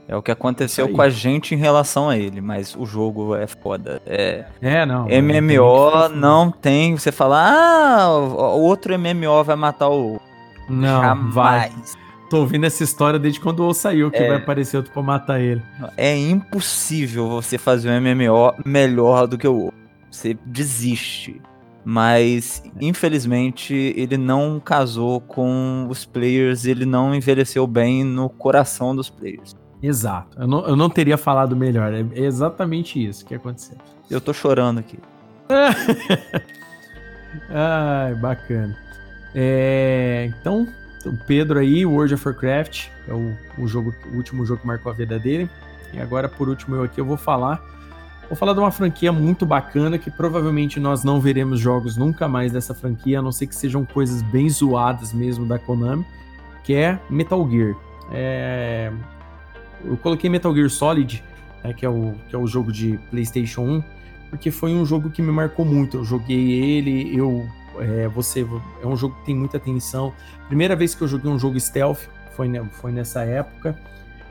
É 0.07 0.15
o 0.15 0.21
que 0.21 0.31
aconteceu 0.31 0.87
com 0.89 1.01
a 1.01 1.09
gente 1.09 1.55
em 1.55 1.57
relação 1.57 2.09
a 2.09 2.17
ele, 2.17 2.39
mas 2.39 2.75
o 2.75 2.85
jogo 2.85 3.35
é 3.35 3.47
foda. 3.47 4.01
É, 4.05 4.45
é 4.61 4.85
não. 4.85 5.07
MMO 5.07 6.09
não 6.09 6.51
tem. 6.51 6.95
Você 6.95 7.11
fala, 7.11 7.49
ah, 7.49 8.07
o 8.09 8.61
outro 8.61 8.93
MMO 8.97 9.43
vai 9.43 9.55
matar 9.55 9.89
o. 9.89 10.21
Não, 10.69 11.01
Jamais. 11.01 11.33
vai. 11.33 11.71
Tô 12.29 12.39
ouvindo 12.39 12.65
essa 12.65 12.83
história 12.83 13.17
desde 13.19 13.39
quando 13.39 13.65
o 13.65 13.73
saiu, 13.73 14.11
que 14.11 14.17
é... 14.17 14.27
vai 14.27 14.37
aparecer 14.37 14.77
outro 14.77 14.91
pra 14.91 15.01
matar 15.01 15.39
ele. 15.39 15.61
É 15.97 16.15
impossível 16.15 17.27
você 17.29 17.57
fazer 17.57 17.89
um 17.89 18.01
MMO 18.01 18.53
melhor 18.63 19.27
do 19.27 19.37
que 19.37 19.47
o 19.47 19.65
outro. 19.65 19.79
Você 20.11 20.37
desiste. 20.45 21.41
Mas, 21.83 22.63
infelizmente, 22.81 23.93
ele 23.95 24.17
não 24.17 24.59
casou 24.59 25.21
com 25.21 25.85
os 25.87 26.03
players, 26.03 26.65
ele 26.65 26.83
não 26.83 27.13
envelheceu 27.13 27.67
bem 27.67 28.03
no 28.03 28.27
coração 28.27 28.95
dos 28.95 29.07
players. 29.07 29.55
Exato. 29.81 30.39
Eu 30.39 30.47
não, 30.47 30.67
eu 30.67 30.75
não 30.75 30.89
teria 30.89 31.17
falado 31.17 31.55
melhor. 31.55 31.93
É 31.93 32.05
exatamente 32.15 33.03
isso 33.03 33.25
que 33.25 33.35
aconteceu. 33.35 33.77
Eu 34.09 34.21
tô 34.21 34.33
chorando 34.33 34.79
aqui. 34.79 34.99
Ai, 37.49 38.15
bacana. 38.15 38.77
É, 39.33 40.31
então, 40.39 40.67
o 41.05 41.17
Pedro 41.27 41.59
aí, 41.59 41.85
World 41.85 42.13
of 42.13 42.27
Warcraft, 42.27 42.87
é 43.07 43.13
o, 43.13 43.35
o, 43.57 43.67
jogo, 43.67 43.93
o 44.11 44.15
último 44.15 44.45
jogo 44.45 44.61
que 44.61 44.67
marcou 44.67 44.91
a 44.91 44.95
vida 44.95 45.19
dele. 45.19 45.49
E 45.93 45.99
agora, 45.99 46.29
por 46.29 46.49
último, 46.49 46.75
eu 46.75 46.83
aqui 46.83 46.99
eu 46.99 47.05
vou 47.05 47.17
falar. 47.17 47.63
Vou 48.27 48.35
falar 48.35 48.53
de 48.53 48.59
uma 48.59 48.71
franquia 48.71 49.11
muito 49.11 49.45
bacana 49.45 49.99
que 49.99 50.09
provavelmente 50.09 50.79
nós 50.79 51.03
não 51.03 51.21
veremos 51.21 51.59
jogos 51.59 51.95
nunca 51.95 52.27
mais 52.27 52.51
dessa 52.51 52.73
franquia, 52.73 53.19
a 53.19 53.21
não 53.21 53.31
ser 53.31 53.47
que 53.47 53.55
sejam 53.55 53.85
coisas 53.85 54.21
bem 54.23 54.49
zoadas 54.49 55.13
mesmo 55.13 55.45
da 55.45 55.59
Konami, 55.59 56.05
que 56.63 56.73
é 56.73 56.99
Metal 57.09 57.47
Gear. 57.49 57.75
É... 58.11 58.91
Eu 59.87 59.97
coloquei 59.97 60.29
Metal 60.29 60.53
Gear 60.53 60.69
Solid, 60.69 61.23
né, 61.63 61.73
que, 61.73 61.85
é 61.85 61.89
o, 61.89 62.15
que 62.29 62.35
é 62.35 62.39
o 62.39 62.47
jogo 62.47 62.71
de 62.71 62.97
PlayStation 63.09 63.61
1, 63.61 63.83
porque 64.29 64.51
foi 64.51 64.73
um 64.73 64.85
jogo 64.85 65.09
que 65.09 65.21
me 65.21 65.31
marcou 65.31 65.65
muito. 65.65 65.97
Eu 65.97 66.03
joguei 66.03 66.51
ele, 66.51 67.17
eu 67.17 67.45
é, 67.79 68.07
você 68.07 68.45
é 68.81 68.87
um 68.87 68.95
jogo 68.95 69.15
que 69.15 69.25
tem 69.25 69.35
muita 69.35 69.59
tensão. 69.59 70.13
Primeira 70.47 70.75
vez 70.75 70.95
que 70.95 71.01
eu 71.01 71.07
joguei 71.07 71.29
um 71.29 71.39
jogo 71.39 71.59
stealth 71.59 72.07
foi, 72.31 72.51
foi 72.71 72.91
nessa 72.91 73.23
época. 73.23 73.77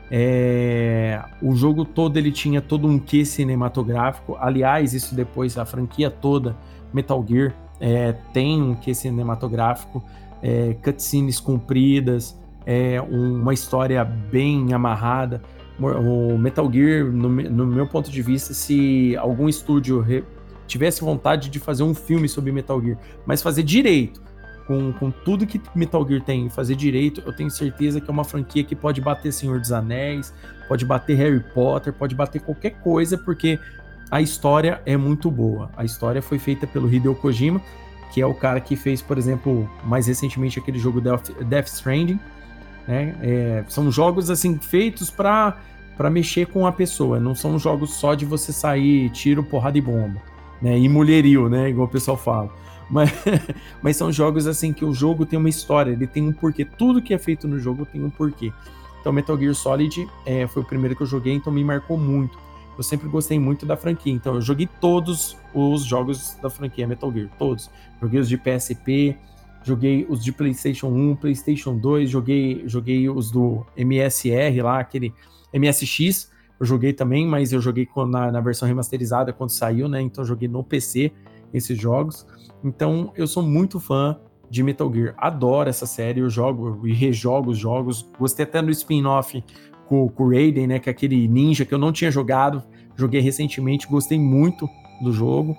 É, 0.09 1.23
o 1.41 1.55
jogo 1.55 1.83
todo 1.83 2.17
ele 2.17 2.31
tinha 2.31 2.61
todo 2.61 2.87
um 2.87 2.99
quê 2.99 3.25
cinematográfico. 3.25 4.37
Aliás, 4.39 4.93
isso 4.93 5.15
depois 5.15 5.57
a 5.57 5.65
franquia 5.65 6.09
toda 6.09 6.55
Metal 6.93 7.23
Gear 7.27 7.53
é, 7.79 8.13
tem 8.33 8.61
um 8.61 8.75
quê 8.75 8.93
cinematográfico, 8.93 10.03
é, 10.41 10.75
cutscenes 10.83 11.39
compridas, 11.39 12.37
é, 12.65 13.01
um, 13.01 13.41
uma 13.41 13.53
história 13.53 14.03
bem 14.03 14.73
amarrada. 14.73 15.41
O 15.77 16.37
Metal 16.37 16.71
Gear, 16.71 17.05
no, 17.05 17.29
no 17.29 17.67
meu 17.67 17.85
ponto 17.85 18.09
de 18.09 18.21
vista, 18.21 18.53
se 18.53 19.15
algum 19.17 19.49
estúdio 19.49 20.05
tivesse 20.65 21.01
vontade 21.01 21.49
de 21.49 21.59
fazer 21.59 21.83
um 21.83 21.93
filme 21.93 22.29
sobre 22.29 22.51
Metal 22.51 22.81
Gear, 22.81 22.97
mas 23.25 23.41
fazer 23.41 23.63
direito, 23.63 24.21
com, 24.65 24.91
com 24.93 25.11
tudo 25.11 25.45
que 25.45 25.61
Metal 25.75 26.07
Gear 26.07 26.21
tem, 26.21 26.49
fazer 26.49 26.75
direito, 26.75 27.21
eu 27.25 27.33
tenho 27.35 27.49
certeza 27.51 28.01
que 28.01 28.09
é 28.09 28.13
uma 28.13 28.23
franquia 28.23 28.63
que 28.63 28.75
pode 28.75 28.99
bater 29.01 29.31
Senhor 29.31 29.59
dos 29.59 29.71
Anéis, 29.71 30.33
pode 30.67 30.85
bater 30.85 31.15
Harry 31.15 31.43
Potter, 31.53 31.93
pode 31.93 32.15
bater 32.15 32.41
qualquer 32.41 32.71
coisa, 32.81 33.17
porque 33.17 33.59
a 34.09 34.21
história 34.21 34.81
é 34.85 34.97
muito 34.97 35.29
boa. 35.29 35.69
A 35.77 35.83
história 35.83 36.21
foi 36.21 36.39
feita 36.39 36.65
pelo 36.65 36.91
Hideo 36.91 37.15
Kojima, 37.15 37.61
que 38.11 38.21
é 38.21 38.25
o 38.25 38.33
cara 38.33 38.59
que 38.59 38.75
fez, 38.75 39.01
por 39.01 39.17
exemplo, 39.17 39.69
mais 39.83 40.07
recentemente 40.07 40.57
aquele 40.57 40.79
jogo 40.79 41.01
Death, 41.01 41.31
Death 41.43 41.67
Stranding. 41.67 42.19
Né? 42.87 43.15
É, 43.21 43.63
são 43.67 43.91
jogos 43.91 44.29
assim 44.29 44.57
feitos 44.57 45.09
para 45.09 45.57
para 45.97 46.09
mexer 46.09 46.47
com 46.47 46.67
a 46.67 46.73
pessoa, 46.73 47.21
não 47.21 47.33
são 47.33 47.57
jogos 47.57 47.93
só 47.93 48.15
de 48.15 48.25
você 48.25 48.51
sair 48.51 49.09
tiro, 49.11 49.41
porrada 49.41 49.77
e 49.77 49.81
bomba 49.81 50.21
né? 50.61 50.77
E 50.77 50.87
mulherio, 50.89 51.49
né? 51.49 51.69
Igual 51.69 51.87
o 51.87 51.89
pessoal 51.89 52.17
fala. 52.17 52.49
Mas, 52.89 53.11
mas 53.81 53.97
são 53.97 54.11
jogos 54.11 54.47
assim 54.47 54.73
que 54.73 54.85
o 54.85 54.93
jogo 54.93 55.25
tem 55.25 55.37
uma 55.37 55.49
história, 55.49 55.91
ele 55.91 56.07
tem 56.07 56.27
um 56.27 56.33
porquê. 56.33 56.65
Tudo 56.65 57.01
que 57.01 57.13
é 57.13 57.17
feito 57.17 57.47
no 57.47 57.59
jogo 57.59 57.85
tem 57.85 58.03
um 58.03 58.09
porquê. 58.09 58.51
Então, 58.99 59.13
Metal 59.13 59.37
Gear 59.37 59.53
Solid 59.53 60.07
é, 60.25 60.47
foi 60.47 60.63
o 60.63 60.65
primeiro 60.65 60.95
que 60.95 61.03
eu 61.03 61.07
joguei, 61.07 61.33
então 61.33 61.53
me 61.53 61.63
marcou 61.63 61.97
muito. 61.97 62.37
Eu 62.75 62.83
sempre 62.83 63.07
gostei 63.07 63.39
muito 63.39 63.65
da 63.65 63.77
franquia, 63.77 64.11
então 64.11 64.35
eu 64.35 64.41
joguei 64.41 64.67
todos 64.81 65.37
os 65.53 65.83
jogos 65.83 66.35
da 66.41 66.49
franquia 66.49 66.87
Metal 66.87 67.11
Gear, 67.13 67.29
todos. 67.37 67.69
Joguei 68.01 68.19
os 68.19 68.27
de 68.27 68.37
PSP, 68.37 69.15
joguei 69.65 70.05
os 70.07 70.23
de 70.23 70.31
PlayStation 70.31 70.87
1, 70.87 71.15
PlayStation 71.15 71.75
2, 71.75 72.09
joguei, 72.09 72.63
joguei 72.67 73.09
os 73.09 73.31
do 73.31 73.65
MSR 73.75 74.61
lá, 74.61 74.79
aquele 74.79 75.11
MSX, 75.51 76.31
eu 76.59 76.65
joguei 76.65 76.93
também, 76.93 77.27
mas 77.27 77.51
eu 77.51 77.59
joguei 77.59 77.87
na, 78.07 78.31
na 78.31 78.39
versão 78.39 78.67
remasterizada 78.67 79.33
quando 79.33 79.49
saiu, 79.49 79.89
né? 79.89 80.01
Então 80.01 80.23
eu 80.23 80.27
joguei 80.27 80.47
no 80.47 80.63
PC 80.63 81.11
esses 81.53 81.77
jogos. 81.77 82.25
Então 82.63 83.11
eu 83.15 83.27
sou 83.27 83.43
muito 83.43 83.79
fã 83.79 84.17
de 84.49 84.63
Metal 84.63 84.93
Gear. 84.93 85.15
Adoro 85.17 85.67
essa 85.67 85.85
série, 85.85 86.21
eu 86.21 86.29
jogo 86.29 86.87
e 86.87 86.93
rejogo 86.93 87.51
os 87.51 87.57
jogos. 87.57 88.07
Gostei 88.17 88.45
até 88.45 88.61
do 88.61 88.71
spin-off 88.71 89.43
com, 89.87 90.07
com 90.07 90.23
o 90.25 90.29
Raiden, 90.29 90.67
né? 90.67 90.79
Que 90.79 90.89
é 90.89 90.91
aquele 90.91 91.27
ninja 91.27 91.65
que 91.65 91.73
eu 91.73 91.79
não 91.79 91.91
tinha 91.91 92.11
jogado. 92.11 92.63
Joguei 92.95 93.19
recentemente, 93.19 93.87
gostei 93.87 94.19
muito 94.19 94.69
do 95.01 95.11
jogo. 95.11 95.57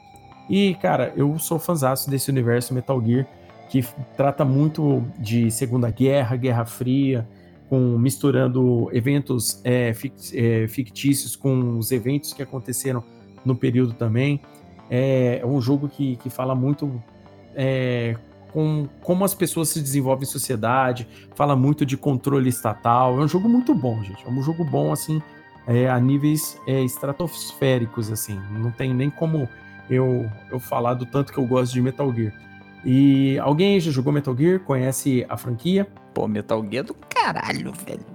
E, 0.48 0.74
cara, 0.76 1.12
eu 1.16 1.38
sou 1.38 1.58
fãzaço 1.58 2.08
desse 2.08 2.30
universo 2.30 2.72
Metal 2.72 3.04
Gear, 3.04 3.26
que 3.68 3.84
trata 4.16 4.44
muito 4.44 5.04
de 5.18 5.50
Segunda 5.50 5.90
Guerra, 5.90 6.36
Guerra 6.36 6.64
Fria, 6.64 7.26
com 7.68 7.98
misturando 7.98 8.88
eventos 8.92 9.60
é, 9.64 9.92
é, 10.34 10.68
fictícios 10.68 11.34
com 11.34 11.78
os 11.78 11.90
eventos 11.90 12.32
que 12.32 12.42
aconteceram 12.42 13.02
no 13.44 13.56
período 13.56 13.94
também. 13.94 14.40
É, 14.88 15.40
é 15.42 15.46
um 15.46 15.60
jogo 15.60 15.88
que, 15.88 16.16
que 16.16 16.30
fala 16.30 16.54
muito 16.54 17.02
é, 17.54 18.16
com 18.52 18.88
como 19.02 19.24
as 19.24 19.34
pessoas 19.34 19.68
se 19.68 19.80
desenvolvem 19.80 20.22
em 20.22 20.30
sociedade, 20.30 21.08
fala 21.34 21.56
muito 21.56 21.84
de 21.84 21.96
controle 21.96 22.48
estatal. 22.48 23.20
É 23.20 23.24
um 23.24 23.28
jogo 23.28 23.48
muito 23.48 23.74
bom, 23.74 24.02
gente. 24.02 24.24
É 24.24 24.30
um 24.30 24.42
jogo 24.42 24.64
bom, 24.64 24.92
assim, 24.92 25.20
é, 25.66 25.88
a 25.88 25.98
níveis 25.98 26.58
é, 26.66 26.82
estratosféricos, 26.82 28.10
assim. 28.10 28.40
Não 28.52 28.70
tem 28.70 28.94
nem 28.94 29.10
como 29.10 29.48
eu, 29.90 30.30
eu 30.50 30.60
falar 30.60 30.94
do 30.94 31.04
tanto 31.04 31.32
que 31.32 31.38
eu 31.38 31.46
gosto 31.46 31.72
de 31.72 31.82
Metal 31.82 32.12
Gear. 32.14 32.32
E 32.88 33.36
alguém 33.40 33.80
já 33.80 33.90
jogou 33.90 34.12
Metal 34.12 34.34
Gear? 34.36 34.60
Conhece 34.60 35.26
a 35.28 35.36
franquia? 35.36 35.88
Pô, 36.14 36.28
Metal 36.28 36.64
Gear 36.70 36.84
é 36.84 36.86
do 36.86 36.94
caralho, 36.94 37.72
velho. 37.84 38.06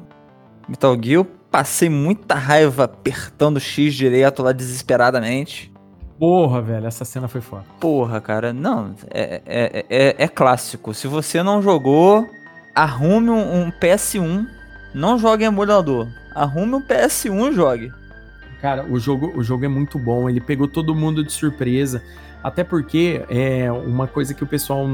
Metal 0.66 0.96
Gear, 0.96 1.16
eu 1.16 1.26
passei 1.26 1.90
muita 1.90 2.36
raiva 2.36 2.86
apertando 2.86 3.60
X 3.60 3.94
direto 3.94 4.42
lá 4.42 4.54
desesperadamente. 4.54 5.70
Porra, 6.18 6.62
velho, 6.62 6.88
essa 6.88 7.04
cena 7.04 7.28
foi 7.28 7.42
foda. 7.42 7.66
Porra, 7.82 8.22
cara, 8.22 8.54
não, 8.54 8.96
é, 9.10 9.42
é, 9.46 9.86
é, 9.90 10.16
é 10.18 10.28
clássico. 10.30 10.94
Se 10.94 11.06
você 11.06 11.44
não 11.44 11.62
jogou, 11.62 12.26
arrume 12.74 13.30
um, 13.30 13.64
um 13.64 13.72
PS1, 13.72 14.48
não 14.94 15.18
jogue 15.20 15.44
em 15.44 15.48
emulador. 15.48 16.08
Arrume 16.34 16.76
um 16.76 16.82
PS1 16.82 17.52
e 17.52 17.54
jogue. 17.54 17.92
Cara, 18.62 18.86
o 18.86 18.98
jogo, 18.98 19.34
o 19.36 19.44
jogo 19.44 19.66
é 19.66 19.68
muito 19.68 20.00
bom, 20.00 20.30
ele 20.30 20.40
pegou 20.40 20.68
todo 20.68 20.96
mundo 20.96 21.26
de 21.26 21.34
surpresa. 21.34 22.02
Até 22.44 22.64
porque 22.64 23.24
é 23.30 23.72
uma 23.72 24.08
coisa 24.08 24.34
que 24.34 24.44
o 24.44 24.48
pessoal, 24.48 24.86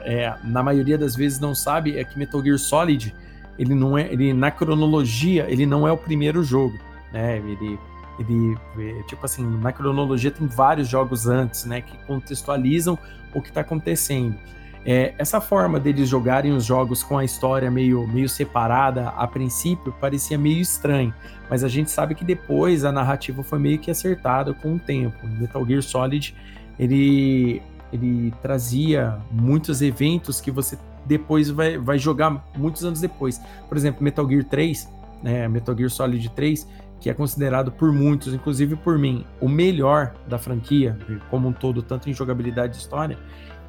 é, 0.00 0.34
na 0.42 0.62
maioria 0.62 0.98
das 0.98 1.14
vezes, 1.14 1.38
não 1.38 1.54
sabe 1.54 1.96
é 1.96 2.04
que 2.04 2.18
Metal 2.18 2.42
Gear 2.42 2.58
Solid, 2.58 3.14
ele 3.58 3.74
não 3.74 3.96
é. 3.96 4.12
Ele, 4.12 4.32
na 4.32 4.50
cronologia, 4.50 5.46
ele 5.48 5.64
não 5.64 5.86
é 5.86 5.92
o 5.92 5.96
primeiro 5.96 6.42
jogo. 6.42 6.76
Né? 7.12 7.38
Ele, 7.38 7.78
ele. 8.18 8.58
é, 8.78 9.02
Tipo 9.04 9.24
assim, 9.24 9.46
na 9.60 9.72
cronologia 9.72 10.30
tem 10.30 10.46
vários 10.46 10.88
jogos 10.88 11.26
antes, 11.26 11.64
né? 11.64 11.80
Que 11.80 11.96
contextualizam 12.06 12.98
o 13.34 13.40
que 13.40 13.48
está 13.48 13.60
acontecendo. 13.60 14.36
É, 14.84 15.12
essa 15.18 15.40
forma 15.40 15.78
deles 15.78 16.08
jogarem 16.08 16.52
os 16.52 16.64
jogos 16.64 17.02
com 17.02 17.18
a 17.18 17.24
história 17.24 17.70
meio, 17.70 18.06
meio 18.06 18.28
separada, 18.28 19.08
a 19.10 19.26
princípio, 19.26 19.92
parecia 20.00 20.38
meio 20.38 20.60
estranho. 20.60 21.12
Mas 21.50 21.62
a 21.62 21.68
gente 21.68 21.90
sabe 21.90 22.14
que 22.14 22.24
depois 22.24 22.84
a 22.84 22.92
narrativa 22.92 23.42
foi 23.42 23.58
meio 23.58 23.78
que 23.78 23.90
acertada 23.90 24.54
com 24.54 24.76
o 24.76 24.78
tempo. 24.78 25.26
Metal 25.26 25.66
Gear 25.66 25.82
Solid, 25.82 26.34
ele, 26.78 27.62
ele 27.92 28.32
trazia 28.42 29.18
muitos 29.30 29.82
eventos 29.82 30.40
que 30.40 30.50
você 30.50 30.78
depois 31.04 31.50
vai, 31.50 31.78
vai 31.78 31.98
jogar 31.98 32.44
muitos 32.56 32.84
anos 32.84 33.00
depois. 33.00 33.40
Por 33.68 33.76
exemplo, 33.76 34.02
Metal 34.02 34.28
Gear 34.28 34.44
3, 34.44 34.88
né, 35.22 35.48
Metal 35.48 35.76
Gear 35.76 35.90
Solid 35.90 36.28
3, 36.30 36.68
que 37.00 37.08
é 37.08 37.14
considerado 37.14 37.72
por 37.72 37.92
muitos, 37.92 38.34
inclusive 38.34 38.76
por 38.76 38.98
mim, 38.98 39.24
o 39.40 39.48
melhor 39.48 40.14
da 40.28 40.38
franquia, 40.38 40.98
como 41.30 41.48
um 41.48 41.52
todo, 41.52 41.82
tanto 41.82 42.10
em 42.10 42.12
jogabilidade 42.12 42.76
e 42.76 42.80
história, 42.80 43.18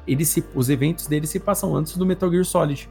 ele 0.06 0.24
se, 0.24 0.44
os 0.54 0.68
eventos 0.68 1.06
dele 1.06 1.26
se 1.26 1.38
passam 1.38 1.74
antes 1.74 1.96
do 1.96 2.04
Metal 2.04 2.30
Gear 2.30 2.44
Solid 2.44 2.88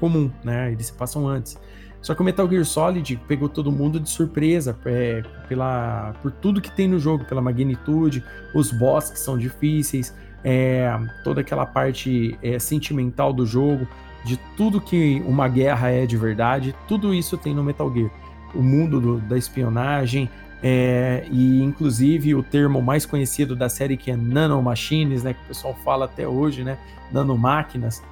comum, 0.00 0.30
né? 0.42 0.72
Eles 0.72 0.86
se 0.86 0.92
passam 0.94 1.28
antes. 1.28 1.58
Só 2.02 2.14
que 2.14 2.20
o 2.20 2.24
Metal 2.24 2.48
Gear 2.50 2.64
Solid 2.64 3.16
pegou 3.28 3.48
todo 3.48 3.70
mundo 3.70 4.00
de 4.00 4.10
surpresa 4.10 4.76
é, 4.84 5.22
pela, 5.48 6.12
por 6.20 6.32
tudo 6.32 6.60
que 6.60 6.70
tem 6.70 6.88
no 6.88 6.98
jogo, 6.98 7.24
pela 7.24 7.40
magnitude, 7.40 8.22
os 8.52 8.72
boss 8.72 9.08
que 9.10 9.18
são 9.20 9.38
difíceis, 9.38 10.12
é, 10.44 10.90
toda 11.22 11.40
aquela 11.42 11.64
parte 11.64 12.36
é, 12.42 12.58
sentimental 12.58 13.32
do 13.32 13.46
jogo, 13.46 13.86
de 14.24 14.36
tudo 14.56 14.80
que 14.80 15.22
uma 15.26 15.46
guerra 15.48 15.90
é 15.90 16.04
de 16.04 16.16
verdade, 16.16 16.74
tudo 16.88 17.14
isso 17.14 17.38
tem 17.38 17.54
no 17.54 17.62
Metal 17.62 17.92
Gear. 17.94 18.10
O 18.52 18.60
mundo 18.62 19.00
do- 19.00 19.18
da 19.20 19.38
espionagem, 19.38 20.28
é, 20.60 21.24
e 21.30 21.62
inclusive 21.62 22.34
o 22.34 22.42
termo 22.42 22.82
mais 22.82 23.06
conhecido 23.06 23.54
da 23.56 23.68
série 23.68 23.96
que 23.96 24.10
é 24.10 24.16
nanomachines, 24.16 25.22
né, 25.22 25.34
que 25.34 25.40
o 25.44 25.48
pessoal 25.48 25.74
fala 25.84 26.04
até 26.06 26.26
hoje, 26.26 26.62
né, 26.64 26.78
nanomáquinas, 27.12 28.02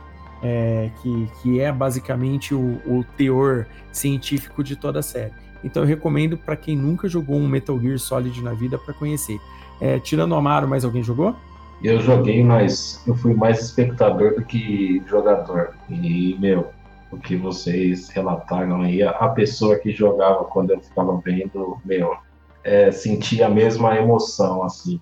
é, 0.42 0.90
que, 1.02 1.28
que 1.42 1.60
é 1.60 1.70
basicamente 1.70 2.54
o, 2.54 2.80
o 2.86 3.04
teor 3.16 3.66
científico 3.92 4.62
de 4.62 4.76
toda 4.76 5.00
a 5.00 5.02
série. 5.02 5.32
Então 5.62 5.82
eu 5.82 5.88
recomendo 5.88 6.38
para 6.38 6.56
quem 6.56 6.76
nunca 6.76 7.08
jogou 7.08 7.36
um 7.36 7.46
Metal 7.46 7.78
Gear 7.78 7.98
Solid 7.98 8.42
na 8.42 8.52
vida 8.52 8.78
para 8.78 8.94
conhecer. 8.94 9.38
É, 9.80 9.98
tirando 9.98 10.32
o 10.32 10.34
Amaro, 10.34 10.68
mais 10.68 10.84
alguém 10.84 11.02
jogou? 11.02 11.34
Eu 11.82 12.00
joguei, 12.00 12.44
mas 12.44 13.02
eu 13.06 13.14
fui 13.14 13.34
mais 13.34 13.60
espectador 13.60 14.34
do 14.34 14.44
que 14.44 15.02
jogador. 15.06 15.74
E, 15.88 16.36
meu, 16.38 16.70
o 17.10 17.16
que 17.16 17.36
vocês 17.36 18.10
relataram 18.10 18.82
aí, 18.82 19.02
a 19.02 19.28
pessoa 19.28 19.78
que 19.78 19.90
jogava 19.90 20.44
quando 20.44 20.70
eu 20.70 20.80
ficava 20.80 21.18
vendo, 21.24 21.78
meu, 21.84 22.16
é, 22.62 22.90
sentia 22.90 23.46
a 23.46 23.50
mesma 23.50 23.96
emoção, 23.96 24.62
assim, 24.62 25.00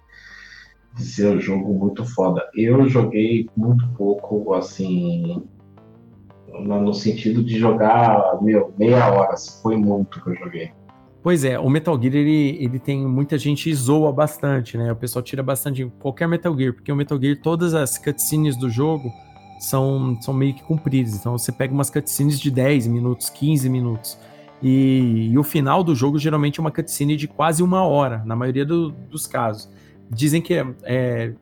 ser 0.96 1.36
um 1.36 1.40
jogo 1.40 1.72
muito 1.74 2.04
foda. 2.04 2.42
Eu 2.54 2.88
joguei 2.88 3.48
muito 3.56 3.86
pouco, 3.96 4.54
assim, 4.54 5.42
no 6.60 6.92
sentido 6.92 7.42
de 7.42 7.58
jogar, 7.58 8.38
meu, 8.42 8.72
meia 8.78 9.10
hora, 9.12 9.32
assim, 9.34 9.60
foi 9.62 9.76
muito 9.76 10.22
que 10.22 10.30
eu 10.30 10.36
joguei. 10.36 10.70
Pois 11.22 11.44
é, 11.44 11.58
o 11.58 11.68
Metal 11.68 12.00
Gear 12.00 12.14
ele, 12.14 12.56
ele 12.60 12.78
tem 12.78 13.06
muita 13.06 13.36
gente 13.36 13.72
zoa 13.74 14.12
bastante, 14.12 14.78
né? 14.78 14.90
O 14.92 14.96
pessoal 14.96 15.22
tira 15.22 15.42
bastante 15.42 15.84
qualquer 16.00 16.26
Metal 16.28 16.56
Gear, 16.56 16.72
porque 16.72 16.90
o 16.90 16.96
Metal 16.96 17.20
Gear, 17.20 17.36
todas 17.42 17.74
as 17.74 17.98
cutscenes 17.98 18.56
do 18.56 18.70
jogo 18.70 19.12
são, 19.60 20.16
são 20.22 20.32
meio 20.32 20.54
que 20.54 20.62
compridas. 20.62 21.14
Então 21.14 21.36
você 21.36 21.52
pega 21.52 21.74
umas 21.74 21.90
cutscenes 21.90 22.38
de 22.40 22.50
10 22.50 22.86
minutos, 22.86 23.28
15 23.30 23.68
minutos. 23.68 24.16
E, 24.62 25.28
e 25.32 25.38
o 25.38 25.42
final 25.44 25.84
do 25.84 25.94
jogo 25.94 26.18
geralmente 26.18 26.58
é 26.58 26.62
uma 26.62 26.70
cutscene 26.70 27.16
de 27.16 27.28
quase 27.28 27.62
uma 27.62 27.82
hora, 27.84 28.22
na 28.24 28.34
maioria 28.34 28.64
do- 28.64 28.90
dos 28.90 29.26
casos. 29.26 29.68
Dizem 30.10 30.40
que 30.40 30.54
é. 30.54 30.66
é- 30.84 31.32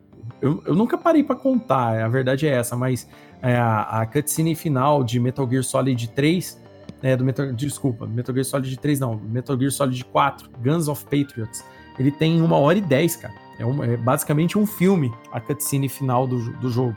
eu, 0.41 0.61
eu 0.67 0.75
nunca 0.75 0.97
parei 0.97 1.23
pra 1.23 1.35
contar, 1.35 2.03
a 2.03 2.07
verdade 2.07 2.45
é 2.45 2.51
essa, 2.51 2.75
mas 2.75 3.07
é, 3.41 3.55
a, 3.55 4.01
a 4.01 4.05
cutscene 4.05 4.53
final 4.53 5.03
de 5.03 5.19
Metal 5.19 5.49
Gear 5.49 5.63
Solid 5.63 6.09
3 6.09 6.61
é, 7.01 7.15
do 7.15 7.23
Metal, 7.23 7.51
desculpa, 7.53 8.05
Metal 8.07 8.33
Gear 8.33 8.45
Solid 8.45 8.77
3 8.77 8.99
não, 8.99 9.15
Metal 9.15 9.57
Gear 9.57 9.71
Solid 9.71 10.03
4, 10.05 10.49
Guns 10.63 10.87
of 10.87 11.03
Patriots, 11.05 11.63
ele 11.97 12.11
tem 12.11 12.41
uma 12.41 12.57
hora 12.57 12.77
e 12.77 12.81
dez, 12.81 13.15
cara. 13.15 13.33
É, 13.59 13.93
é 13.93 13.97
basicamente 13.97 14.57
um 14.57 14.65
filme, 14.65 15.11
a 15.31 15.39
cutscene 15.39 15.89
final 15.89 16.27
do, 16.27 16.51
do 16.59 16.69
jogo, 16.69 16.95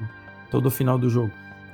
todo 0.51 0.67
o 0.67 0.71
final 0.71 0.99
do 0.99 1.09
jogo. 1.09 1.31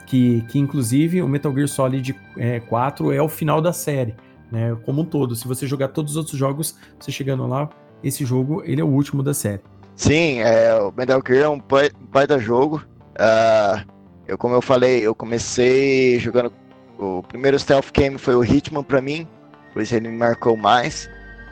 Que, 0.06 0.42
que 0.42 0.58
inclusive 0.58 1.20
o 1.20 1.28
Metal 1.28 1.52
Gear 1.52 1.66
Solid 1.66 2.14
é, 2.36 2.60
4 2.60 3.12
é 3.12 3.20
o 3.20 3.28
final 3.28 3.60
da 3.60 3.72
série, 3.72 4.14
né, 4.52 4.76
como 4.84 5.02
um 5.02 5.04
todo. 5.04 5.34
Se 5.34 5.48
você 5.48 5.66
jogar 5.66 5.88
todos 5.88 6.12
os 6.12 6.16
outros 6.16 6.38
jogos, 6.38 6.78
você 6.98 7.10
chegando 7.10 7.44
lá, 7.46 7.68
esse 8.04 8.24
jogo, 8.24 8.62
ele 8.64 8.80
é 8.80 8.84
o 8.84 8.88
último 8.88 9.22
da 9.22 9.34
série. 9.34 9.62
Sim, 9.96 10.40
é, 10.40 10.74
o 10.74 10.92
Metal 10.92 11.22
Gear 11.26 11.44
é 11.44 11.48
um 11.48 11.58
pai, 11.58 11.90
um 11.98 12.06
baita 12.06 12.38
jogo. 12.38 12.84
Ah, 13.18 13.82
eu, 14.28 14.36
como 14.36 14.54
eu 14.54 14.60
falei, 14.60 15.00
eu 15.00 15.14
comecei 15.14 16.20
jogando. 16.20 16.52
O 16.98 17.22
primeiro 17.22 17.58
stealth 17.58 17.90
game 17.92 18.18
foi 18.18 18.34
o 18.34 18.44
Hitman 18.44 18.82
pra 18.82 19.00
mim, 19.00 19.26
por 19.72 19.82
isso 19.82 19.94
ele 19.94 20.08
me 20.08 20.16
marcou 20.16 20.56
mais. 20.56 21.08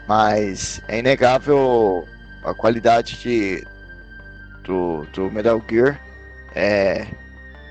Mas 0.07 0.83
é 0.89 0.99
inegável 0.99 2.05
a 2.45 2.53
qualidade 2.53 3.19
de, 3.21 3.67
do, 4.63 5.07
do 5.15 5.31
Metal 5.31 5.61
Gear. 5.69 5.99
É, 6.55 7.07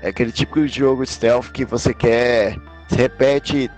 é 0.02 0.08
aquele 0.08 0.32
tipo 0.32 0.60
de 0.60 0.66
jogo 0.66 1.06
stealth 1.06 1.52
que 1.52 1.64
você 1.64 1.94
quer. 1.94 2.56
Você 2.88 2.96
repete 2.96 3.70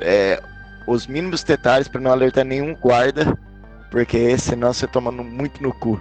é, 0.00 0.40
os 0.86 1.08
mínimos 1.08 1.42
detalhes 1.42 1.88
pra 1.88 2.00
não 2.00 2.12
alertar 2.12 2.44
nenhum 2.44 2.74
guarda, 2.74 3.36
porque 3.90 4.36
senão 4.38 4.72
você 4.72 4.86
toma 4.86 5.10
muito 5.10 5.62
no 5.62 5.72
cu. 5.72 6.00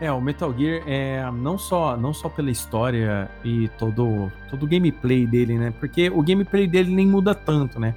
É, 0.00 0.10
o 0.10 0.20
Metal 0.20 0.52
Gear 0.56 0.82
é 0.86 1.24
não 1.30 1.56
só, 1.56 1.96
não 1.96 2.12
só 2.12 2.28
pela 2.28 2.50
história 2.50 3.30
e 3.44 3.68
todo, 3.78 4.30
todo 4.50 4.64
o 4.64 4.66
gameplay 4.66 5.26
dele, 5.26 5.56
né? 5.56 5.72
Porque 5.78 6.10
o 6.10 6.20
gameplay 6.22 6.66
dele 6.66 6.92
nem 6.94 7.06
muda 7.06 7.34
tanto, 7.34 7.78
né? 7.78 7.94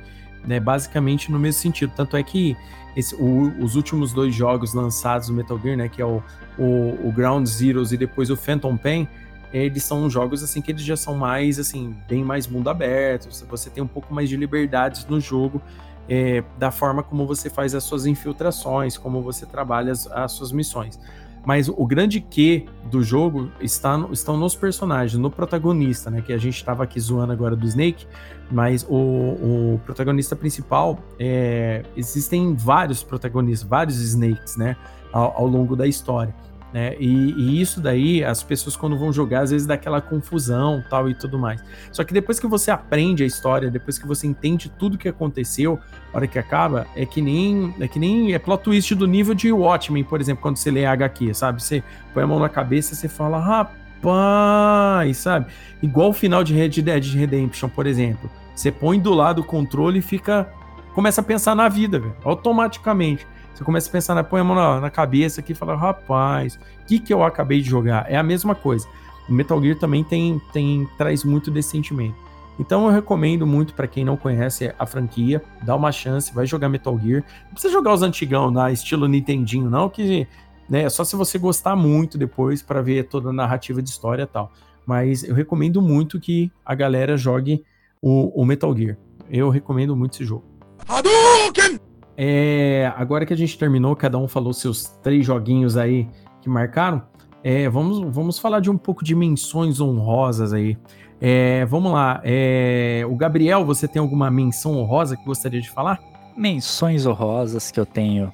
É 0.47 0.59
basicamente 0.59 1.31
no 1.31 1.39
mesmo 1.39 1.59
sentido. 1.59 1.91
Tanto 1.95 2.15
é 2.15 2.23
que 2.23 2.55
esse- 2.95 3.15
o- 3.15 3.51
os 3.59 3.75
últimos 3.75 4.13
dois 4.13 4.33
jogos 4.33 4.73
lançados 4.73 5.27
do 5.27 5.33
Metal 5.33 5.59
Gear, 5.59 5.75
né? 5.75 5.89
Que 5.89 6.01
é 6.01 6.05
o, 6.05 6.21
o, 6.57 6.99
o 7.07 7.11
Ground 7.11 7.45
Zeroes 7.47 7.91
e 7.91 7.97
depois 7.97 8.29
o 8.29 8.37
Phantom 8.37 8.77
Pain, 8.77 9.07
eles 9.51 9.83
são 9.83 10.09
jogos 10.09 10.43
assim 10.43 10.61
que 10.61 10.71
eles 10.71 10.83
já 10.83 10.95
são 10.95 11.15
mais 11.17 11.57
assim, 11.57 11.95
bem 12.07 12.23
mais 12.23 12.47
mundo 12.47 12.69
aberto. 12.69 13.27
Você 13.49 13.69
tem 13.69 13.83
um 13.83 13.87
pouco 13.87 14.13
mais 14.13 14.29
de 14.29 14.37
liberdades 14.37 15.05
no 15.07 15.19
jogo. 15.19 15.61
É, 16.09 16.43
da 16.57 16.71
forma 16.71 17.03
como 17.03 17.25
você 17.25 17.49
faz 17.49 17.75
as 17.75 17.83
suas 17.83 18.05
infiltrações, 18.05 18.97
como 18.97 19.21
você 19.21 19.45
trabalha 19.45 19.91
as, 19.91 20.07
as 20.07 20.31
suas 20.31 20.51
missões. 20.51 20.99
Mas 21.45 21.69
o 21.69 21.85
grande 21.85 22.19
que 22.19 22.65
do 22.91 23.01
jogo 23.01 23.49
está 23.61 23.97
estão 24.11 24.35
nos 24.35 24.53
personagens, 24.53 25.17
no 25.17 25.31
protagonista, 25.31 26.11
né? 26.11 26.21
Que 26.21 26.33
a 26.33 26.37
gente 26.37 26.57
estava 26.57 26.83
aqui 26.83 26.99
zoando 26.99 27.31
agora 27.31 27.55
do 27.55 27.65
Snake, 27.65 28.05
mas 28.51 28.85
o, 28.89 28.95
o 28.95 29.81
protagonista 29.85 30.35
principal 30.35 30.99
é, 31.17 31.83
existem 31.95 32.53
vários 32.53 33.01
protagonistas, 33.01 33.65
vários 33.65 33.97
Snakes, 34.01 34.57
né? 34.57 34.75
Ao, 35.13 35.37
ao 35.37 35.47
longo 35.47 35.73
da 35.73 35.87
história. 35.87 36.35
Né? 36.73 36.95
E, 36.99 37.31
e, 37.31 37.61
isso 37.61 37.79
daí, 37.79 38.23
as 38.23 38.43
pessoas 38.43 38.75
quando 38.75 38.97
vão 38.97 39.11
jogar, 39.11 39.41
às 39.41 39.51
vezes 39.51 39.65
dá 39.65 39.75
aquela 39.75 40.01
confusão 40.01 40.83
tal 40.89 41.09
e 41.09 41.13
tudo 41.13 41.39
mais. 41.39 41.63
Só 41.91 42.03
que 42.03 42.13
depois 42.13 42.39
que 42.39 42.47
você 42.47 42.69
aprende 42.69 43.23
a 43.23 43.25
história, 43.25 43.71
depois 43.71 43.97
que 43.97 44.05
você 44.05 44.27
entende 44.27 44.69
tudo 44.69 44.97
que 44.97 45.07
aconteceu, 45.07 45.79
a 46.13 46.17
hora 46.17 46.27
que 46.27 46.37
acaba, 46.37 46.85
é 46.95 47.05
que 47.05 47.21
nem 47.21 47.73
é 47.79 47.87
que 47.87 47.99
nem 47.99 48.33
é 48.33 48.39
plot 48.39 48.63
twist 48.63 48.93
do 48.95 49.07
nível 49.07 49.33
de 49.33 49.51
Watchmen, 49.51 50.03
por 50.03 50.19
exemplo, 50.19 50.41
quando 50.41 50.57
você 50.57 50.69
lê 50.69 50.85
HQ, 50.85 51.33
sabe? 51.33 51.63
Você 51.63 51.83
põe 52.13 52.23
a 52.23 52.27
mão 52.27 52.39
na 52.39 52.49
cabeça 52.49 52.93
e 52.93 52.97
você 52.97 53.07
fala, 53.07 53.39
rapaz, 53.39 55.17
sabe? 55.17 55.47
Igual 55.81 56.09
o 56.09 56.13
final 56.13 56.43
de 56.43 56.53
Red 56.53 56.81
Dead 56.81 57.05
Redemption, 57.13 57.69
por 57.69 57.87
exemplo. 57.87 58.29
Você 58.53 58.71
põe 58.71 58.99
do 58.99 59.13
lado 59.13 59.41
o 59.41 59.43
controle 59.43 59.99
e 59.99 60.01
fica. 60.01 60.51
Começa 60.93 61.21
a 61.21 61.23
pensar 61.23 61.55
na 61.55 61.69
vida, 61.69 62.01
automaticamente. 62.23 63.25
Você 63.57 63.63
começa 63.63 63.89
a 63.89 63.91
pensar, 63.91 64.13
na, 64.13 64.23
põe 64.23 64.39
a 64.39 64.43
mão 64.43 64.55
na, 64.55 64.79
na 64.79 64.89
cabeça 64.91 65.41
aqui 65.41 65.53
e 65.53 65.55
fala, 65.55 65.75
rapaz, 65.75 66.59
o 66.83 66.85
que, 66.85 66.99
que 66.99 67.11
eu 67.11 67.23
acabei 67.23 67.59
de 67.59 67.67
jogar? 67.67 68.05
É 68.07 68.15
a 68.15 68.21
mesma 68.21 68.53
coisa. 68.53 68.87
O 69.27 69.33
Metal 69.33 69.59
Gear 69.59 69.75
também 69.79 70.03
tem, 70.03 70.39
tem 70.53 70.87
traz 70.95 71.23
muito 71.23 71.49
desse 71.49 71.69
sentimento. 71.69 72.15
Então 72.59 72.85
eu 72.85 72.91
recomendo 72.91 73.47
muito 73.47 73.73
para 73.73 73.87
quem 73.87 74.05
não 74.05 74.15
conhece 74.15 74.71
a 74.77 74.85
franquia, 74.85 75.43
dá 75.63 75.75
uma 75.75 75.91
chance, 75.91 76.31
vai 76.31 76.45
jogar 76.45 76.69
Metal 76.69 76.99
Gear. 76.99 77.23
Não 77.45 77.53
precisa 77.53 77.73
jogar 77.73 77.93
os 77.95 78.03
antigão, 78.03 78.51
na 78.51 78.71
estilo 78.71 79.07
Nintendinho, 79.07 79.71
não, 79.71 79.89
que 79.89 80.27
né, 80.69 80.83
é 80.83 80.89
só 80.89 81.03
se 81.03 81.15
você 81.15 81.39
gostar 81.39 81.75
muito 81.75 82.15
depois 82.15 82.61
para 82.61 82.79
ver 82.79 83.07
toda 83.07 83.29
a 83.29 83.33
narrativa 83.33 83.81
de 83.81 83.89
história 83.89 84.21
e 84.21 84.27
tal. 84.27 84.51
Mas 84.85 85.23
eu 85.23 85.33
recomendo 85.33 85.81
muito 85.81 86.19
que 86.19 86.51
a 86.63 86.75
galera 86.75 87.17
jogue 87.17 87.65
o, 87.99 88.39
o 88.39 88.45
Metal 88.45 88.75
Gear. 88.77 88.97
Eu 89.31 89.49
recomendo 89.49 89.95
muito 89.95 90.13
esse 90.13 90.25
jogo. 90.25 90.45
Hadouken! 90.87 91.86
É, 92.19 92.91
agora 92.95 93.27
que 93.27 93.33
a 93.33 93.37
gente 93.37 93.55
terminou, 93.59 93.95
cada 93.95 94.17
um 94.17 94.27
falou 94.27 94.51
seus 94.51 94.85
três 95.03 95.23
joguinhos 95.23 95.77
aí 95.77 96.09
que 96.41 96.49
marcaram. 96.49 97.03
É, 97.43 97.69
vamos, 97.69 97.99
vamos 98.13 98.39
falar 98.39 98.59
de 98.59 98.71
um 98.71 98.77
pouco 98.77 99.03
de 99.03 99.13
menções 99.13 99.79
honrosas 99.79 100.51
aí. 100.51 100.75
É, 101.21 101.63
vamos 101.65 101.91
lá. 101.91 102.19
É, 102.23 103.03
o 103.07 103.15
Gabriel, 103.15 103.63
você 103.63 103.87
tem 103.87 103.99
alguma 103.99 104.31
menção 104.31 104.75
honrosa 104.77 105.15
que 105.15 105.23
gostaria 105.23 105.61
de 105.61 105.69
falar? 105.69 105.99
Menções 106.35 107.05
honrosas 107.05 107.69
que 107.69 107.79
eu 107.79 107.85
tenho. 107.85 108.33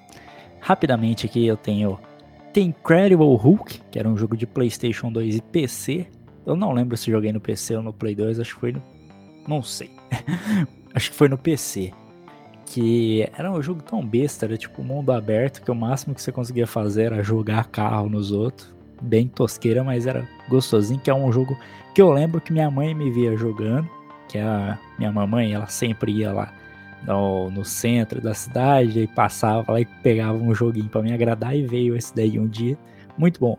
Rapidamente 0.61 1.25
aqui 1.25 1.45
eu 1.45 1.57
tenho 1.57 1.99
The 2.53 2.61
Incredible 2.61 3.35
Hulk, 3.35 3.81
que 3.91 3.99
era 3.99 4.07
um 4.07 4.15
jogo 4.15 4.37
de 4.37 4.47
PlayStation 4.47 5.11
2 5.11 5.35
e 5.35 5.41
PC. 5.41 6.07
Eu 6.45 6.55
não 6.55 6.71
lembro 6.71 6.95
se 6.95 7.11
joguei 7.11 7.33
no 7.33 7.41
PC 7.41 7.75
ou 7.75 7.83
no 7.83 7.91
Play 7.91 8.15
2, 8.15 8.39
acho 8.39 8.53
que 8.53 8.59
foi 8.61 8.71
no. 8.71 8.81
Não 9.45 9.61
sei. 9.61 9.91
acho 10.95 11.11
que 11.11 11.17
foi 11.17 11.27
no 11.27 11.37
PC 11.37 11.91
que 12.65 13.27
era 13.37 13.51
um 13.51 13.61
jogo 13.61 13.81
tão 13.81 14.05
besta, 14.05 14.45
era 14.45 14.57
tipo 14.57 14.83
mundo 14.83 15.11
aberto, 15.11 15.61
que 15.61 15.71
o 15.71 15.75
máximo 15.75 16.15
que 16.15 16.21
você 16.21 16.31
conseguia 16.31 16.67
fazer 16.67 17.11
era 17.11 17.23
jogar 17.23 17.67
carro 17.67 18.09
nos 18.09 18.31
outros. 18.31 18.73
Bem 19.01 19.27
tosqueira, 19.27 19.83
mas 19.83 20.07
era 20.07 20.27
gostosinho, 20.49 20.99
que 20.99 21.09
é 21.09 21.13
um 21.13 21.31
jogo 21.31 21.57
que 21.93 22.01
eu 22.01 22.11
lembro 22.11 22.39
que 22.39 22.53
minha 22.53 22.71
mãe 22.71 22.93
me 22.93 23.11
via 23.11 23.35
jogando, 23.35 23.89
que 24.27 24.37
a 24.37 24.79
minha 24.97 25.11
mamãe, 25.11 25.53
ela 25.53 25.67
sempre 25.67 26.11
ia 26.11 26.31
lá 26.31 26.53
no, 27.05 27.49
no 27.51 27.65
centro 27.65 28.21
da 28.21 28.33
cidade 28.33 29.01
e 29.01 29.07
passava 29.07 29.73
lá 29.73 29.81
e 29.81 29.85
pegava 29.85 30.37
um 30.37 30.55
joguinho 30.55 30.89
para 30.89 31.01
me 31.01 31.13
agradar 31.13 31.55
e 31.55 31.65
veio 31.65 31.95
esse 31.95 32.15
daí 32.15 32.39
um 32.39 32.47
dia. 32.47 32.77
Muito 33.17 33.39
bom. 33.39 33.57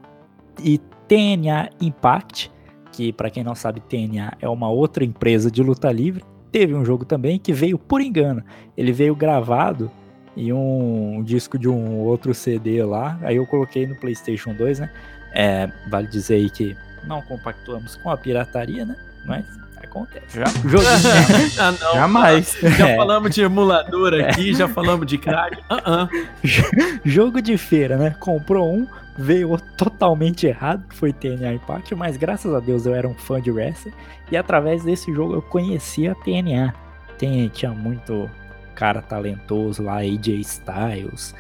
E 0.63 0.79
TNA 1.07 1.71
Impact, 1.81 2.51
que 2.93 3.13
para 3.13 3.31
quem 3.31 3.45
não 3.45 3.55
sabe, 3.55 3.81
TNA 3.81 4.37
é 4.41 4.49
uma 4.49 4.69
outra 4.69 5.05
empresa 5.05 5.51
de 5.51 5.63
luta 5.63 5.93
livre, 5.93 6.25
teve 6.55 6.73
um 6.73 6.85
jogo 6.85 7.05
também 7.05 7.37
que 7.37 7.53
veio 7.53 7.77
por 7.77 8.01
engano. 8.01 8.41
Ele 8.77 8.93
veio 8.93 9.17
gravado 9.17 9.91
em 10.37 10.53
um, 10.53 11.21
disco 11.25 11.59
de 11.59 11.69
um 11.69 11.99
outro 11.99 12.33
CD 12.33 12.81
lá. 12.85 13.19
Aí 13.23 13.35
eu 13.35 13.45
coloquei 13.45 13.89
no 13.89 13.97
PlayStation 13.97 14.55
2, 14.55 14.79
né? 14.79 14.91
É, 15.33 15.69
vale 15.89 16.07
dizer 16.07 16.37
aí 16.37 16.49
que 16.49 16.77
não 17.09 17.21
compactuamos 17.23 17.97
com 17.97 18.09
a 18.09 18.17
pirataria, 18.17 18.85
né? 18.85 18.95
Mas 19.27 19.45
acontece. 19.83 20.39
Já, 20.39 20.45
jogo, 20.45 20.85
ah, 21.59 21.73
não. 21.73 21.95
Jamais. 21.95 22.57
Já 22.63 22.89
é. 22.91 22.97
falamos 22.97 23.35
de 23.35 23.43
emulador 23.43 24.15
aqui, 24.15 24.51
é. 24.51 24.55
já 24.55 24.69
falamos 24.69 25.07
de 25.09 25.19
crack. 25.19 25.59
Uh 25.63 26.07
-uh. 26.07 27.01
Jogo 27.05 27.43
de 27.43 27.59
feira, 27.59 27.97
né? 27.97 28.15
Comprou 28.21 28.73
um, 28.73 28.87
veio 29.17 29.57
totalmente 29.77 30.47
errado, 30.47 30.87
que 30.89 30.95
foi 30.95 31.13
TNA 31.13 31.55
Impact, 31.55 31.95
mas 31.95 32.17
graças 32.17 32.53
a 32.53 32.61
Deus 32.61 32.87
eu 32.87 32.95
era 32.95 33.09
um 33.09 33.15
fã 33.15 33.41
de 33.41 33.51
wrestling 33.51 33.93
e 34.31 34.37
através 34.37 34.83
desse 34.83 35.13
jogo 35.13 35.35
eu 35.35 35.43
conhecia 35.43 36.13
a 36.13 36.15
TNA. 36.15 36.75
Tem, 37.19 37.49
tinha 37.49 37.73
muito 37.73 38.29
cara 38.75 39.01
talentoso 39.01 39.83
lá, 39.83 39.99
AJ 39.99 40.29
Styles, 40.41 41.35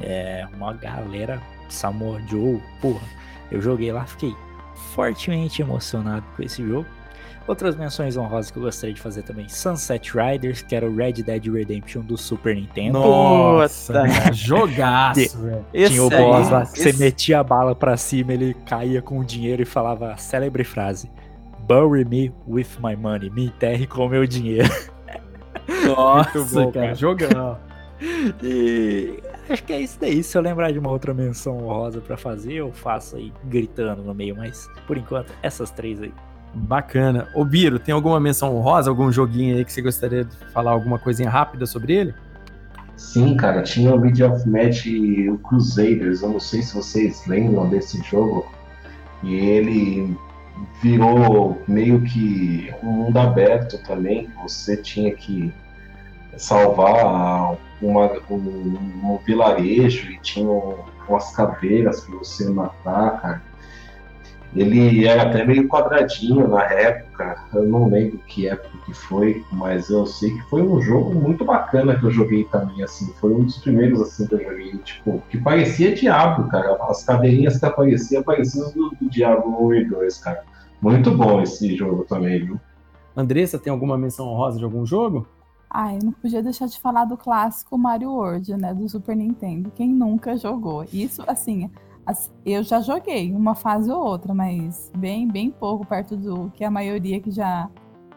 é, 0.00 0.46
uma 0.54 0.72
galera, 0.72 1.40
Samoa 1.68 2.20
Joe, 2.28 2.62
porra. 2.80 3.06
Eu 3.50 3.60
joguei 3.60 3.92
lá, 3.92 4.06
fiquei 4.06 4.34
fortemente 4.94 5.60
emocionado 5.62 6.24
com 6.34 6.42
esse 6.42 6.66
jogo. 6.66 6.86
Outras 7.48 7.74
menções 7.74 8.14
honrosas 8.14 8.50
que 8.50 8.58
eu 8.58 8.62
gostaria 8.62 8.94
de 8.94 9.00
fazer 9.00 9.22
também: 9.22 9.48
Sunset 9.48 10.12
Riders, 10.14 10.60
que 10.60 10.76
era 10.76 10.86
o 10.86 10.94
Red 10.94 11.14
Dead 11.14 11.46
Redemption 11.46 12.02
do 12.02 12.14
Super 12.14 12.54
Nintendo. 12.54 12.98
Nossa, 12.98 14.04
jogaço, 14.34 15.38
velho. 15.40 15.64
Tinha 15.72 16.04
o 16.04 16.10
boss 16.10 16.50
lá, 16.50 16.62
esse... 16.64 16.92
você 16.92 16.92
metia 16.92 17.40
a 17.40 17.42
bala 17.42 17.74
pra 17.74 17.96
cima, 17.96 18.34
ele 18.34 18.54
caía 18.66 19.00
com 19.00 19.18
o 19.18 19.24
dinheiro 19.24 19.62
e 19.62 19.64
falava 19.64 20.12
a 20.12 20.16
célebre 20.18 20.62
frase: 20.62 21.10
Bury 21.60 22.04
me 22.04 22.30
with 22.46 22.68
my 22.82 22.94
money, 22.94 23.30
me 23.30 23.46
enterre 23.46 23.86
com 23.86 24.04
o 24.04 24.08
meu 24.10 24.26
dinheiro. 24.26 24.68
Nossa, 25.86 26.44
bom, 26.54 26.70
cara, 26.70 26.86
cara, 26.86 26.94
jogando. 26.94 27.56
E 28.42 29.22
acho 29.48 29.64
que 29.64 29.72
é 29.72 29.80
isso 29.80 29.98
daí. 29.98 30.22
Se 30.22 30.36
eu 30.36 30.42
lembrar 30.42 30.70
de 30.70 30.78
uma 30.78 30.90
outra 30.90 31.14
menção 31.14 31.56
honrosa 31.64 32.02
para 32.02 32.18
fazer, 32.18 32.52
eu 32.52 32.72
faço 32.72 33.16
aí 33.16 33.32
gritando 33.44 34.02
no 34.02 34.14
meio, 34.14 34.36
mas 34.36 34.68
por 34.86 34.98
enquanto, 34.98 35.32
essas 35.42 35.70
três 35.70 36.02
aí. 36.02 36.12
Bacana. 36.54 37.28
Ô 37.34 37.44
Biro, 37.44 37.78
tem 37.78 37.94
alguma 37.94 38.18
menção 38.18 38.56
honrosa, 38.56 38.90
algum 38.90 39.12
joguinho 39.12 39.56
aí 39.56 39.64
que 39.64 39.72
você 39.72 39.82
gostaria 39.82 40.24
de 40.24 40.36
falar 40.52 40.72
alguma 40.72 40.98
coisinha 40.98 41.30
rápida 41.30 41.66
sobre 41.66 41.94
ele? 41.94 42.14
Sim, 42.96 43.36
cara, 43.36 43.62
tinha 43.62 43.94
o 43.94 44.00
Media 44.00 44.30
of 44.30 44.48
Match 44.48 44.86
o 45.30 45.38
Crusaders, 45.38 46.22
eu 46.22 46.30
não 46.30 46.40
sei 46.40 46.62
se 46.62 46.74
vocês 46.74 47.24
lembram 47.26 47.68
desse 47.68 48.02
jogo. 48.02 48.50
E 49.22 49.34
ele 49.34 50.16
virou 50.82 51.62
meio 51.68 52.00
que 52.02 52.72
um 52.82 52.90
mundo 52.90 53.16
aberto 53.18 53.78
também, 53.84 54.28
você 54.42 54.76
tinha 54.76 55.14
que 55.14 55.52
salvar 56.36 57.56
uma, 57.80 58.12
um, 58.30 58.36
um 58.36 59.18
vilarejo 59.24 60.10
e 60.10 60.18
tinha 60.20 60.48
umas 61.08 61.34
caveiras 61.34 62.00
para 62.00 62.16
você 62.16 62.48
matar, 62.50 63.20
cara. 63.20 63.47
Ele 64.54 65.06
era 65.06 65.22
até 65.22 65.44
meio 65.44 65.68
quadradinho 65.68 66.48
na 66.48 66.64
época, 66.64 67.36
eu 67.52 67.64
não 67.64 67.88
lembro 67.88 68.18
que 68.26 68.48
época 68.48 68.78
que 68.86 68.94
foi, 68.94 69.44
mas 69.52 69.90
eu 69.90 70.06
sei 70.06 70.30
que 70.30 70.42
foi 70.48 70.62
um 70.62 70.80
jogo 70.80 71.14
muito 71.14 71.44
bacana 71.44 71.98
que 71.98 72.04
eu 72.04 72.10
joguei 72.10 72.44
também, 72.44 72.82
assim, 72.82 73.12
foi 73.20 73.32
um 73.34 73.44
dos 73.44 73.58
primeiros 73.58 74.00
assim 74.00 74.26
que 74.26 74.34
eu 74.34 74.42
joguei, 74.42 74.78
tipo, 74.78 75.22
que 75.28 75.38
parecia 75.38 75.94
Diablo, 75.94 76.48
cara, 76.48 76.78
as 76.88 77.04
cadeirinhas 77.04 77.58
que 77.58 77.66
apareciam, 77.66 78.22
pareciam 78.22 78.70
do, 78.72 78.90
do 78.98 79.10
Diablo 79.10 79.66
1 79.66 79.74
e 79.74 79.84
2, 79.84 80.18
cara. 80.18 80.42
Muito 80.80 81.10
bom 81.10 81.42
esse 81.42 81.76
jogo 81.76 82.04
também, 82.04 82.44
viu? 82.44 82.60
Andressa, 83.16 83.58
tem 83.58 83.72
alguma 83.72 83.98
menção 83.98 84.28
honrosa 84.28 84.58
de 84.58 84.64
algum 84.64 84.86
jogo? 84.86 85.26
Ah, 85.68 85.92
eu 85.94 85.98
não 86.02 86.12
podia 86.12 86.42
deixar 86.42 86.66
de 86.66 86.80
falar 86.80 87.04
do 87.04 87.16
clássico 87.16 87.76
Mario 87.76 88.12
World, 88.12 88.56
né, 88.56 88.72
do 88.72 88.88
Super 88.88 89.14
Nintendo. 89.14 89.70
Quem 89.74 89.90
nunca 89.90 90.36
jogou? 90.36 90.84
Isso, 90.92 91.22
assim, 91.26 91.68
eu 92.44 92.62
já 92.62 92.80
joguei 92.80 93.32
uma 93.32 93.54
fase 93.54 93.90
ou 93.90 94.02
outra, 94.02 94.32
mas 94.32 94.90
bem, 94.96 95.28
bem 95.28 95.50
pouco 95.50 95.86
perto 95.86 96.16
do 96.16 96.50
que 96.54 96.64
a 96.64 96.70
maioria 96.70 97.20
que 97.20 97.30
já 97.30 97.68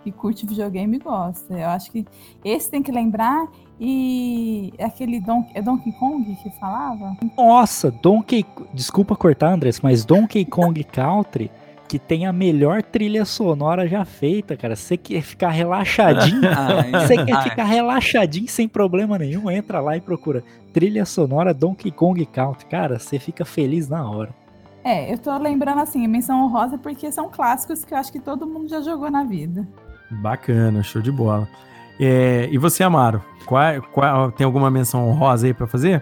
que 0.04 0.12
curte 0.12 0.46
videogame 0.46 0.98
gosta. 0.98 1.54
Eu 1.54 1.70
acho 1.70 1.92
que 1.92 2.06
esse 2.44 2.70
tem 2.70 2.82
que 2.82 2.92
lembrar 2.92 3.48
e 3.80 4.74
aquele 4.80 5.20
Don, 5.20 5.46
é 5.54 5.62
Donkey 5.62 5.92
Kong 5.94 6.36
que 6.36 6.50
falava? 6.52 7.18
Nossa, 7.38 7.92
Donkey, 7.92 8.46
desculpa 8.74 9.16
cortar, 9.16 9.54
Andrés, 9.54 9.80
mas 9.82 10.06
Donkey 10.06 10.46
Kong 10.46 10.84
Country 10.84 11.52
que 11.92 12.00
tem 12.00 12.26
a 12.26 12.32
melhor 12.32 12.82
trilha 12.82 13.26
sonora 13.26 13.86
já 13.86 14.06
feita, 14.06 14.56
cara. 14.56 14.78
Você 14.78 14.96
quer 14.96 15.22
ficar 15.22 15.50
relaxadinho, 15.50 16.40
você 17.06 17.26
quer 17.26 17.44
ficar 17.44 17.66
relaxadinho 17.66 18.48
sem 18.48 18.66
problema 18.66 19.18
nenhum, 19.18 19.52
entra 19.52 19.82
lá 19.82 19.98
e 19.98 20.00
procura 20.00 20.42
trilha 20.72 21.04
sonora 21.04 21.54
Donkey 21.54 21.92
Kong 21.92 22.26
Country. 22.28 22.66
Cara, 22.68 22.98
você 22.98 23.20
fica 23.20 23.44
feliz 23.44 23.90
na 23.90 24.10
hora. 24.10 24.30
É, 24.86 25.14
eu 25.14 25.18
tô 25.18 25.38
lembrando 25.38 25.82
assim, 25.82 26.08
menção 26.08 26.46
honrosa 26.46 26.78
porque 26.78 27.12
são 27.12 27.28
clássicos 27.28 27.84
que 27.84 27.94
eu 27.94 27.98
acho 27.98 28.10
que 28.10 28.22
todo 28.22 28.48
mundo 28.48 28.70
já 28.70 28.80
jogou 28.80 29.12
na 29.12 29.26
vida. 29.26 29.68
Bacana, 30.10 30.82
show 30.84 31.02
de 31.02 31.12
bola. 31.12 31.46
É, 32.00 32.48
e 32.50 32.58
você, 32.58 32.86
Amaro, 32.86 33.22
qual, 33.46 33.82
qual, 33.92 34.32
tem 34.32 34.46
alguma 34.46 34.72
menção 34.72 35.10
honrosa 35.10 35.46
aí 35.46 35.54
para 35.54 35.68
fazer? 35.68 36.02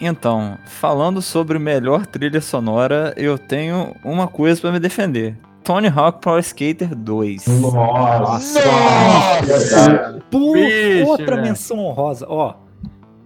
Então, 0.00 0.56
falando 0.64 1.20
sobre 1.20 1.58
melhor 1.58 2.06
trilha 2.06 2.40
sonora, 2.40 3.12
eu 3.16 3.36
tenho 3.36 3.94
uma 4.02 4.26
coisa 4.26 4.60
para 4.60 4.72
me 4.72 4.80
defender. 4.80 5.36
Tony 5.62 5.88
Hawk 5.88 6.20
Pro 6.20 6.38
Skater 6.38 6.94
2. 6.94 7.46
Nossa! 7.60 8.60
Nossa! 9.46 10.22
Por 10.30 10.56
outra 11.06 11.36
menção 11.36 11.78
honrosa, 11.80 12.26
ó. 12.28 12.54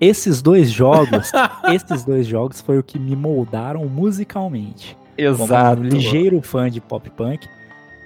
esses 0.01 0.43
dois 0.43 0.71
jogos, 0.71 1.31
esses 1.73 2.05
dois 2.05 2.27
jogos 2.27 2.61
foi 2.61 2.79
o 2.79 2.83
que 2.83 2.99
me 2.99 3.15
moldaram 3.15 3.87
musicalmente. 3.87 4.97
Como 5.17 5.45
Exato. 5.45 5.81
um 5.81 5.85
ligeiro 5.85 6.43
fã 6.43 6.69
de 6.69 6.81
pop 6.81 7.09
punk. 7.11 7.47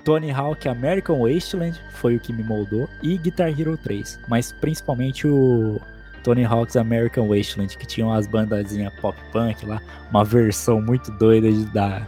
Tony 0.05 0.31
Hawk 0.31 0.69
American 0.69 1.21
Wasteland 1.21 1.79
foi 1.95 2.17
o 2.17 2.21
que 2.21 2.33
me 2.33 2.43
moldou 2.43 2.87
e 3.03 3.17
Guitar 3.19 3.49
Hero 3.49 3.77
3, 3.77 4.21
mas 4.29 4.53
principalmente 4.53 5.27
o 5.27 5.81
Tony 6.29 6.45
Hawk's 6.45 6.77
American 6.77 7.27
Wasteland, 7.27 7.79
que 7.79 7.87
tinha 7.87 8.07
umas 8.07 8.27
bandazinhas 8.27 8.93
pop 9.01 9.17
punk 9.33 9.65
lá, 9.65 9.81
uma 10.11 10.23
versão 10.27 10.79
muito 10.79 11.11
doida 11.13 11.51
de- 11.51 11.65
da 11.73 12.03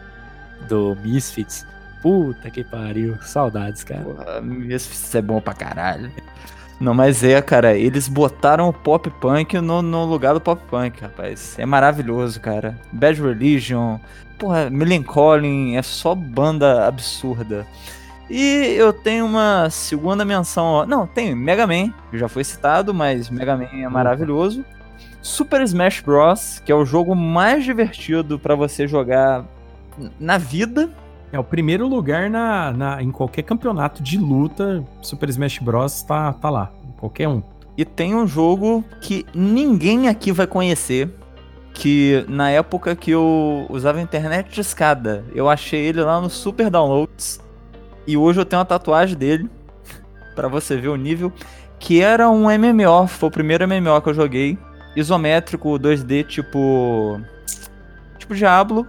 do 0.69 0.95
Misfits. 1.03 1.67
Puta 2.03 2.51
que 2.51 2.63
pariu, 2.63 3.17
saudades, 3.23 3.83
cara. 3.83 4.03
Porra, 4.03 4.41
Misfits 4.43 5.15
é 5.15 5.23
bom 5.23 5.41
pra 5.41 5.55
caralho. 5.55 6.11
Não, 6.79 6.93
mas 6.93 7.25
é, 7.25 7.41
cara, 7.41 7.75
eles 7.77 8.09
botaram 8.09 8.69
o 8.69 8.73
pop 8.75 9.09
punk 9.23 9.59
no, 9.59 9.81
no 9.81 10.05
lugar 10.05 10.35
do 10.35 10.41
pop 10.41 10.63
punk, 10.71 11.01
rapaz. 11.01 11.59
É 11.59 11.65
maravilhoso, 11.65 12.39
cara. 12.41 12.77
Bad 12.93 13.23
Religion, 13.23 13.99
porra, 14.39 14.69
Millencolin, 14.69 15.77
é 15.77 15.83
só 15.83 16.15
banda 16.15 16.87
absurda. 16.87 17.67
E 18.31 18.75
eu 18.79 18.93
tenho 18.93 19.27
uma 19.27 19.69
segunda 19.71 20.25
menção, 20.25 20.65
ó. 20.65 20.87
não, 20.87 21.05
tem 21.07 21.35
Mega 21.35 21.67
Man, 21.67 21.93
que 22.11 22.17
já 22.19 22.29
foi 22.29 22.45
citado, 22.45 22.95
mas 22.95 23.29
Mega 23.29 23.57
Man 23.57 23.65
é 23.73 23.89
maravilhoso. 23.89 24.65
Super 25.21 25.61
Smash 25.63 26.01
Bros, 26.01 26.63
que 26.65 26.71
é 26.71 26.75
o 26.75 26.85
jogo 26.85 27.15
mais 27.15 27.65
divertido 27.65 28.39
pra 28.39 28.55
você 28.55 28.87
jogar 28.87 29.45
na 30.19 30.39
vida. 30.39 30.89
É 31.33 31.39
o 31.39 31.45
primeiro 31.45 31.87
lugar 31.87 32.31
na, 32.31 32.71
na- 32.73 33.03
em 33.03 33.11
qualquer 33.11 33.43
campeonato 33.43 34.03
de 34.03 34.17
luta. 34.17 34.83
Super 35.03 35.29
Smash 35.29 35.59
Bros. 35.59 36.03
tá, 36.03 36.33
tá 36.33 36.49
lá. 36.49 36.71
Qualquer 36.99 37.29
um. 37.29 37.43
E 37.77 37.85
tem 37.85 38.15
um 38.15 38.27
jogo 38.27 38.85
que 39.01 39.27
ninguém 39.35 40.09
aqui 40.09 40.31
vai 40.33 40.47
conhecer. 40.47 41.11
Que 41.75 42.25
na 42.29 42.51
época 42.51 42.95
que 42.97 43.11
eu 43.11 43.67
usava 43.71 44.01
internet 44.01 44.53
de 44.53 44.61
escada, 44.61 45.25
eu 45.35 45.49
achei 45.49 45.81
ele 45.81 46.01
lá 46.03 46.21
no 46.21 46.29
Super 46.31 46.69
Downloads. 46.71 47.41
E 48.07 48.17
hoje 48.17 48.41
eu 48.41 48.45
tenho 48.45 48.61
uma 48.61 48.67
tatuagem 48.67 49.17
dele. 49.17 49.49
pra 50.35 50.49
você 50.49 50.77
ver 50.77 50.89
o 50.89 50.97
nível. 50.97 51.33
Que 51.79 52.01
era 52.01 52.29
um 52.29 52.45
MMO. 52.45 53.07
Foi 53.07 53.29
o 53.29 53.33
primeiro 53.33 53.67
MMO 53.67 54.01
que 54.03 54.09
eu 54.09 54.15
joguei. 54.15 54.59
Isométrico 54.97 55.79
2D 55.79 56.27
tipo. 56.27 57.21
Tipo 58.19 58.35
Diablo. 58.35 58.87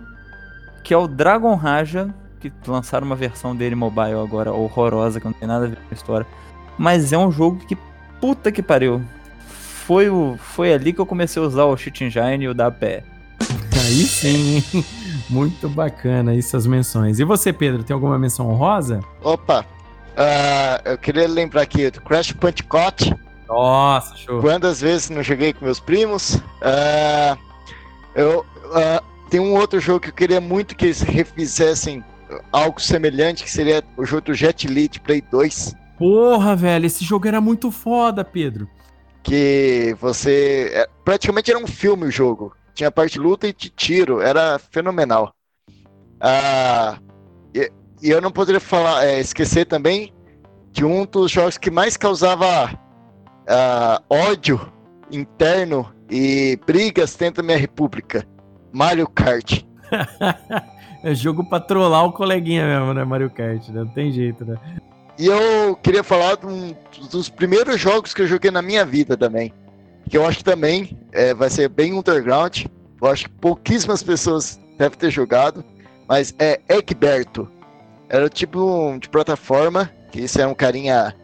Que 0.83 0.93
é 0.93 0.97
o 0.97 1.07
Dragon 1.07 1.55
Raja. 1.55 2.13
Que 2.39 2.51
lançaram 2.67 3.05
uma 3.05 3.15
versão 3.15 3.55
dele 3.55 3.75
mobile 3.75 4.19
agora 4.19 4.51
horrorosa, 4.51 5.19
que 5.19 5.25
não 5.25 5.33
tem 5.33 5.47
nada 5.47 5.65
a 5.65 5.67
ver 5.67 5.75
com 5.75 5.87
a 5.91 5.93
história. 5.93 6.27
Mas 6.77 7.13
é 7.13 7.17
um 7.17 7.31
jogo 7.31 7.59
que 7.65 7.77
Puta 8.21 8.51
que 8.51 8.61
pariu. 8.61 9.01
Foi, 9.47 10.07
o, 10.07 10.37
foi 10.37 10.71
ali 10.71 10.93
que 10.93 11.01
eu 11.01 11.05
comecei 11.07 11.41
a 11.41 11.45
usar 11.45 11.65
o 11.65 11.75
Cheat 11.75 12.03
Engine 12.03 12.45
e 12.45 12.47
o 12.47 12.51
WPE. 12.51 13.03
Aí 13.73 14.03
sim? 14.03 14.63
Muito 15.31 15.69
bacana 15.69 16.35
essas 16.35 16.67
menções. 16.67 17.19
E 17.19 17.23
você, 17.23 17.53
Pedro, 17.53 17.83
tem 17.83 17.93
alguma 17.93 18.19
menção 18.19 18.49
honrosa? 18.49 18.99
Opa, 19.23 19.65
ah, 20.17 20.81
eu 20.85 20.97
queria 20.97 21.27
lembrar 21.27 21.61
aqui 21.61 21.89
do 21.89 22.01
Crash 22.01 22.33
Bandicoot. 22.33 23.15
Nossa, 23.47 24.15
show. 24.15 24.41
Quantas 24.41 24.81
vezes 24.81 25.09
não 25.09 25.23
joguei 25.23 25.53
com 25.53 25.65
meus 25.65 25.79
primos? 25.79 26.37
Ah, 26.61 27.37
eu 28.13 28.45
ah, 28.73 29.01
tem 29.29 29.39
um 29.39 29.55
outro 29.55 29.79
jogo 29.79 30.01
que 30.01 30.09
eu 30.09 30.13
queria 30.13 30.41
muito 30.41 30.75
que 30.75 30.85
eles 30.85 31.01
refizessem 31.01 32.03
algo 32.51 32.81
semelhante, 32.81 33.43
que 33.43 33.51
seria 33.51 33.83
o 33.97 34.05
jogo 34.05 34.23
do 34.23 34.33
Jet 34.33 34.67
Li 34.67 34.87
de 34.87 34.99
Play 34.99 35.21
2. 35.31 35.75
Porra, 35.97 36.55
velho, 36.55 36.85
esse 36.85 37.03
jogo 37.05 37.27
era 37.27 37.39
muito 37.39 37.71
foda, 37.71 38.23
Pedro. 38.23 38.69
Que 39.23 39.95
você. 39.99 40.71
é, 40.73 40.89
praticamente 41.05 41.51
era 41.51 41.59
um 41.59 41.67
filme 41.67 42.05
o 42.05 42.11
jogo. 42.11 42.53
Tinha 42.73 42.91
parte 42.91 43.13
de 43.13 43.19
luta 43.19 43.47
e 43.47 43.53
de 43.53 43.69
tiro. 43.69 44.21
Era 44.21 44.59
fenomenal. 44.59 45.33
Ah, 46.19 46.97
e, 47.53 47.71
e 48.01 48.09
eu 48.09 48.21
não 48.21 48.31
poderia 48.31 48.59
falar, 48.59 49.05
é, 49.05 49.19
esquecer 49.19 49.65
também 49.65 50.13
de 50.71 50.85
um 50.85 51.05
dos 51.05 51.31
jogos 51.31 51.57
que 51.57 51.69
mais 51.69 51.97
causava 51.97 52.79
ah, 53.47 54.01
ódio 54.09 54.71
interno 55.11 55.91
e 56.09 56.59
brigas 56.65 57.15
dentro 57.15 57.41
da 57.41 57.45
minha 57.45 57.57
república. 57.57 58.25
Mario 58.71 59.07
Kart. 59.07 59.63
é 61.03 61.13
jogo 61.13 61.43
pra 61.43 61.59
trollar 61.59 62.05
o 62.05 62.13
coleguinha 62.13 62.65
mesmo, 62.65 62.93
né, 62.93 63.03
Mario 63.03 63.29
Kart, 63.29 63.67
né? 63.69 63.81
Não 63.81 63.87
tem 63.87 64.11
jeito, 64.11 64.45
né? 64.45 64.57
E 65.19 65.27
eu 65.27 65.75
queria 65.75 66.03
falar 66.03 66.35
de 66.37 66.45
um 66.45 66.75
dos 67.11 67.29
primeiros 67.29 67.79
jogos 67.79 68.13
que 68.13 68.21
eu 68.21 68.27
joguei 68.27 68.49
na 68.49 68.61
minha 68.61 68.85
vida 68.85 69.17
também. 69.17 69.53
Que 70.09 70.17
eu 70.17 70.25
acho 70.25 70.39
que 70.39 70.43
também 70.43 70.97
é, 71.11 71.33
vai 71.33 71.49
ser 71.49 71.69
bem 71.69 71.93
underground. 71.93 72.65
Eu 73.01 73.07
acho 73.07 73.25
que 73.25 73.31
pouquíssimas 73.31 74.03
pessoas 74.03 74.59
devem 74.77 74.97
ter 74.97 75.11
jogado. 75.11 75.63
Mas 76.07 76.33
é 76.37 76.59
Egberto. 76.69 77.49
Era 78.09 78.27
tipo 78.29 78.59
um 78.59 78.99
de 78.99 79.09
plataforma. 79.09 79.89
Que 80.11 80.21
isso 80.21 80.41
é 80.41 80.45
um 80.45 80.53
carinha. 80.53 81.15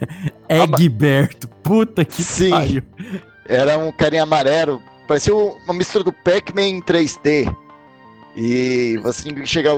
Egberto, 0.48 1.48
puta 1.62 2.04
que 2.04 2.22
Sim. 2.22 2.50
pariu. 2.50 2.82
Era 3.48 3.78
um 3.78 3.90
carinha 3.90 4.24
amarelo. 4.24 4.82
Parecia 5.08 5.34
uma 5.34 5.72
mistura 5.72 6.04
do 6.04 6.12
Pac-Man 6.12 6.62
em 6.62 6.82
3D. 6.82 7.54
E 8.36 8.98
você 9.02 9.22
tinha 9.22 9.34
que 9.34 9.46
chegar. 9.46 9.74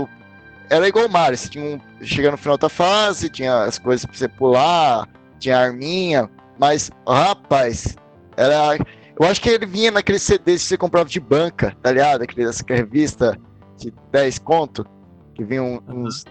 Era 0.69 0.89
igual 0.89 1.07
o 1.07 1.11
Mario. 1.11 1.39
Você 1.39 1.49
tinha 1.49 1.65
um... 1.65 2.05
chegar 2.05 2.33
no 2.33 2.37
final 2.37 2.59
da 2.59 2.69
fase, 2.69 3.29
tinha 3.29 3.63
as 3.63 3.79
coisas 3.79 4.05
pra 4.05 4.17
você 4.17 4.29
pular, 4.29 5.09
tinha 5.39 5.59
arminha. 5.59 6.29
Mas, 6.59 6.91
rapaz, 7.07 7.97
era. 8.39 8.79
Eu 9.21 9.27
acho 9.27 9.41
que 9.41 9.49
ele 9.51 9.67
vinha 9.67 9.91
naquele 9.91 10.19
CD 10.19 10.53
que 10.55 10.59
você 10.61 10.77
comprava 10.77 11.09
de 11.09 11.19
banca, 11.21 11.77
tá 11.83 11.91
ligado? 11.91 12.23
Aquele, 12.23 12.49
essa 12.49 12.63
revista 12.69 13.37
de 13.77 13.93
10 14.13 14.39
conto, 14.39 14.87
que 15.35 15.43
vinha 15.45 15.63
um- 15.63 15.81
uns 15.89 16.25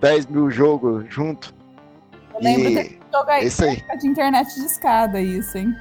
10 0.00 0.26
mil 0.26 0.50
jogos 0.50 1.04
junto. 1.08 1.52
Eu 2.34 2.40
lembro 2.40 2.68
E- 2.70 2.88
de 2.88 2.98
jogar 3.12 3.42
Isso 3.42 3.64
aí. 3.64 3.76
época 3.76 3.96
de 3.98 4.06
internet 4.06 4.54
de 4.54 4.64
escada, 4.66 5.20
isso, 5.20 5.58
hein? 5.58 5.74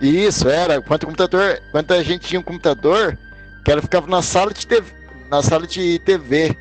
Isso, 0.00 0.48
era. 0.48 0.80
Quanto 0.82 1.06
computador. 1.06 1.60
Quanto 1.70 1.92
a 1.94 2.02
gente 2.02 2.26
tinha 2.26 2.40
um 2.40 2.44
computador, 2.44 3.18
que 3.64 3.70
ela 3.70 3.80
ficava 3.82 4.06
na 4.08 4.22
sala 4.22 4.52
de 4.52 4.66
TV. 4.66 4.92
Na 5.30 5.42
sala 5.42 5.66
de 5.66 5.98
TV. 6.00 6.56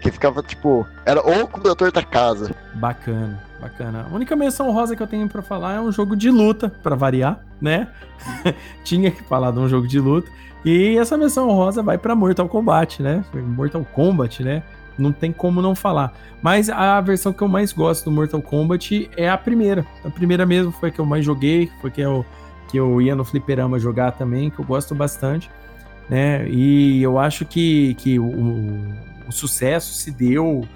Que 0.00 0.10
ficava, 0.10 0.42
tipo. 0.42 0.86
Era 1.04 1.20
o 1.20 1.46
computador 1.48 1.90
da 1.92 2.02
casa. 2.02 2.54
Bacana, 2.74 3.42
bacana. 3.60 4.06
A 4.10 4.14
única 4.14 4.36
menção 4.36 4.70
rosa 4.70 4.94
que 4.94 5.02
eu 5.02 5.06
tenho 5.06 5.28
pra 5.28 5.42
falar 5.42 5.74
é 5.74 5.80
um 5.80 5.90
jogo 5.90 6.16
de 6.16 6.30
luta, 6.30 6.68
pra 6.82 6.94
variar, 6.94 7.40
né? 7.60 7.88
Tinha 8.84 9.10
que 9.10 9.22
falar 9.24 9.50
de 9.50 9.58
um 9.58 9.68
jogo 9.68 9.86
de 9.86 9.98
luta. 9.98 10.30
E 10.64 10.96
essa 10.96 11.16
menção 11.16 11.50
rosa 11.50 11.82
vai 11.82 11.96
pra 11.96 12.14
Mortal 12.14 12.48
Kombat, 12.48 13.02
né? 13.02 13.24
Mortal 13.32 13.84
Kombat, 13.92 14.42
né? 14.42 14.62
Não 14.98 15.12
tem 15.12 15.30
como 15.32 15.60
não 15.60 15.74
falar. 15.74 16.12
Mas 16.42 16.68
a 16.70 17.00
versão 17.00 17.32
que 17.32 17.42
eu 17.42 17.48
mais 17.48 17.72
gosto 17.72 18.06
do 18.06 18.10
Mortal 18.10 18.42
Kombat 18.42 19.10
é 19.16 19.28
a 19.28 19.36
primeira. 19.36 19.86
A 20.04 20.10
primeira 20.10 20.46
mesmo 20.46 20.72
foi 20.72 20.88
a 20.88 20.92
que 20.92 20.98
eu 20.98 21.06
mais 21.06 21.24
joguei, 21.24 21.70
foi 21.80 21.90
que 21.90 22.00
eu, 22.00 22.24
que 22.68 22.78
eu 22.78 23.00
ia 23.00 23.14
no 23.14 23.24
fliperama 23.24 23.78
jogar 23.78 24.12
também, 24.12 24.50
que 24.50 24.58
eu 24.58 24.64
gosto 24.64 24.94
bastante. 24.94 25.50
Né? 26.08 26.48
E 26.48 27.02
eu 27.02 27.18
acho 27.18 27.44
que, 27.44 27.94
que 27.94 28.18
o, 28.18 28.26
o 29.28 29.32
sucesso 29.32 29.92
se 29.92 30.10
deu 30.10 30.66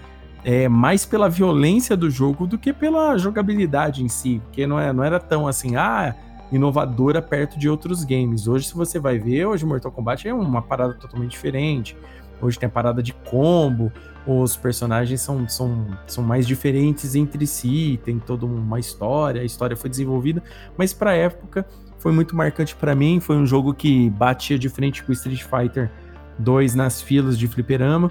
é, 0.44 0.68
mais 0.68 1.04
pela 1.04 1.28
violência 1.28 1.96
do 1.96 2.10
jogo 2.10 2.46
do 2.46 2.58
que 2.58 2.72
pela 2.72 3.16
jogabilidade 3.18 4.02
em 4.02 4.08
si, 4.08 4.40
porque 4.44 4.66
não, 4.66 4.78
é, 4.78 4.92
não 4.92 5.04
era 5.04 5.20
tão 5.20 5.46
assim, 5.46 5.76
ah, 5.76 6.14
inovadora 6.50 7.22
perto 7.22 7.58
de 7.58 7.68
outros 7.68 8.04
games. 8.04 8.48
Hoje, 8.48 8.66
se 8.66 8.74
você 8.74 8.98
vai 8.98 9.18
ver, 9.18 9.46
hoje 9.46 9.64
Mortal 9.64 9.92
Kombat 9.92 10.28
é 10.28 10.34
uma 10.34 10.62
parada 10.62 10.94
totalmente 10.94 11.32
diferente. 11.32 11.96
Hoje 12.42 12.58
tem 12.58 12.66
a 12.66 12.70
parada 12.70 13.02
de 13.02 13.12
combo, 13.12 13.92
os 14.26 14.56
personagens 14.56 15.20
são, 15.20 15.46
são, 15.46 15.86
são 16.06 16.24
mais 16.24 16.46
diferentes 16.46 17.14
entre 17.14 17.46
si, 17.46 18.00
tem 18.02 18.18
toda 18.18 18.46
uma 18.46 18.80
história, 18.80 19.42
a 19.42 19.44
história 19.44 19.76
foi 19.76 19.90
desenvolvida, 19.90 20.42
mas 20.76 20.94
pra 20.94 21.14
época 21.14 21.66
foi 21.98 22.12
muito 22.12 22.34
marcante 22.34 22.74
pra 22.74 22.94
mim, 22.94 23.20
foi 23.20 23.36
um 23.36 23.44
jogo 23.44 23.74
que 23.74 24.08
batia 24.08 24.58
de 24.58 24.70
frente 24.70 25.02
com 25.02 25.10
o 25.10 25.12
Street 25.12 25.42
Fighter 25.42 25.90
2 26.38 26.74
nas 26.74 27.02
filas 27.02 27.38
de 27.38 27.46
fliperama. 27.46 28.10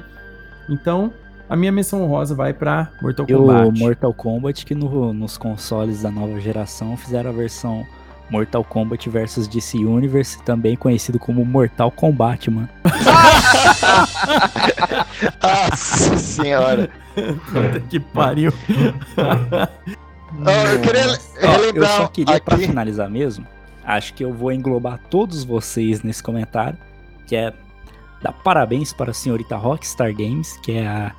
Então, 0.70 1.12
a 1.50 1.56
minha 1.56 1.72
menção 1.72 2.04
honrosa 2.04 2.36
vai 2.36 2.54
pra 2.54 2.90
Mortal 3.02 3.26
E 3.28 3.34
o 3.36 3.40
Kombat. 3.40 3.80
Mortal 3.80 4.14
Kombat, 4.14 4.66
que 4.66 4.76
no- 4.76 5.14
nos 5.14 5.38
consoles 5.38 6.02
da 6.04 6.12
nova 6.12 6.40
geração 6.40 6.96
fizeram 6.96 7.30
a 7.32 7.34
versão 7.34 7.86
Mortal 8.30 8.64
Kombat 8.64 9.10
versus 9.10 9.48
DC 9.48 9.78
Universe, 9.80 10.40
também 10.44 10.76
conhecido 10.76 11.18
como 11.18 11.44
Mortal 11.44 11.90
Kombat, 11.92 12.52
mano. 12.52 12.70
Nossa 15.42 16.18
senhora. 16.18 16.90
Puta 17.16 17.80
que 17.90 18.00
pariu. 18.00 18.54
Eu 20.32 20.82
queria 20.82 21.08
Ó, 21.08 21.16
eu 21.42 21.50
relembrar 21.52 21.98
só 21.98 22.08
queria, 22.08 22.40
pra 22.40 22.54
aqui. 22.56 22.68
finalizar 22.68 23.10
mesmo, 23.10 23.48
acho 23.84 24.14
que 24.14 24.24
eu 24.24 24.32
vou 24.32 24.52
englobar 24.52 25.00
todos 25.10 25.44
vocês 25.44 26.04
nesse 26.04 26.22
comentário, 26.22 26.78
que 27.26 27.36
é 27.36 27.52
dar 28.22 28.32
parabéns 28.32 28.94
para 28.94 29.10
a 29.10 29.14
senhorita 29.14 29.56
Rockstar 29.58 30.14
Games, 30.16 30.56
que 30.62 30.74
é 30.74 30.88
a, 30.88 31.12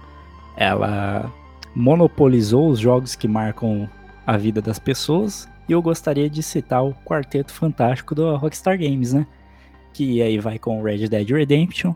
ela 0.60 1.32
monopolizou 1.74 2.68
os 2.68 2.78
jogos 2.78 3.16
que 3.16 3.26
marcam 3.26 3.88
a 4.26 4.36
vida 4.36 4.60
das 4.60 4.78
pessoas 4.78 5.48
E 5.66 5.72
eu 5.72 5.80
gostaria 5.80 6.28
de 6.28 6.42
citar 6.42 6.84
o 6.84 6.94
Quarteto 7.04 7.52
Fantástico 7.52 8.14
do 8.14 8.36
Rockstar 8.36 8.78
Games, 8.78 9.14
né? 9.14 9.26
Que 9.92 10.20
aí 10.20 10.38
vai 10.38 10.58
com 10.58 10.82
Red 10.82 11.08
Dead 11.08 11.28
Redemption, 11.30 11.94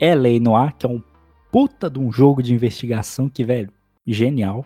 LA 0.00 0.38
Noir, 0.40 0.74
que 0.76 0.84
é 0.84 0.88
um 0.88 1.02
puta 1.50 1.88
de 1.88 1.98
um 1.98 2.12
jogo 2.12 2.42
de 2.42 2.52
investigação 2.52 3.28
que, 3.28 3.44
velho, 3.44 3.70
genial. 4.06 4.64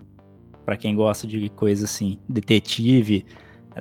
Pra 0.65 0.77
quem 0.77 0.97
gosta 0.97 1.27
de 1.27 1.49
coisa 1.51 1.85
assim, 1.85 2.19
detetive 2.29 3.25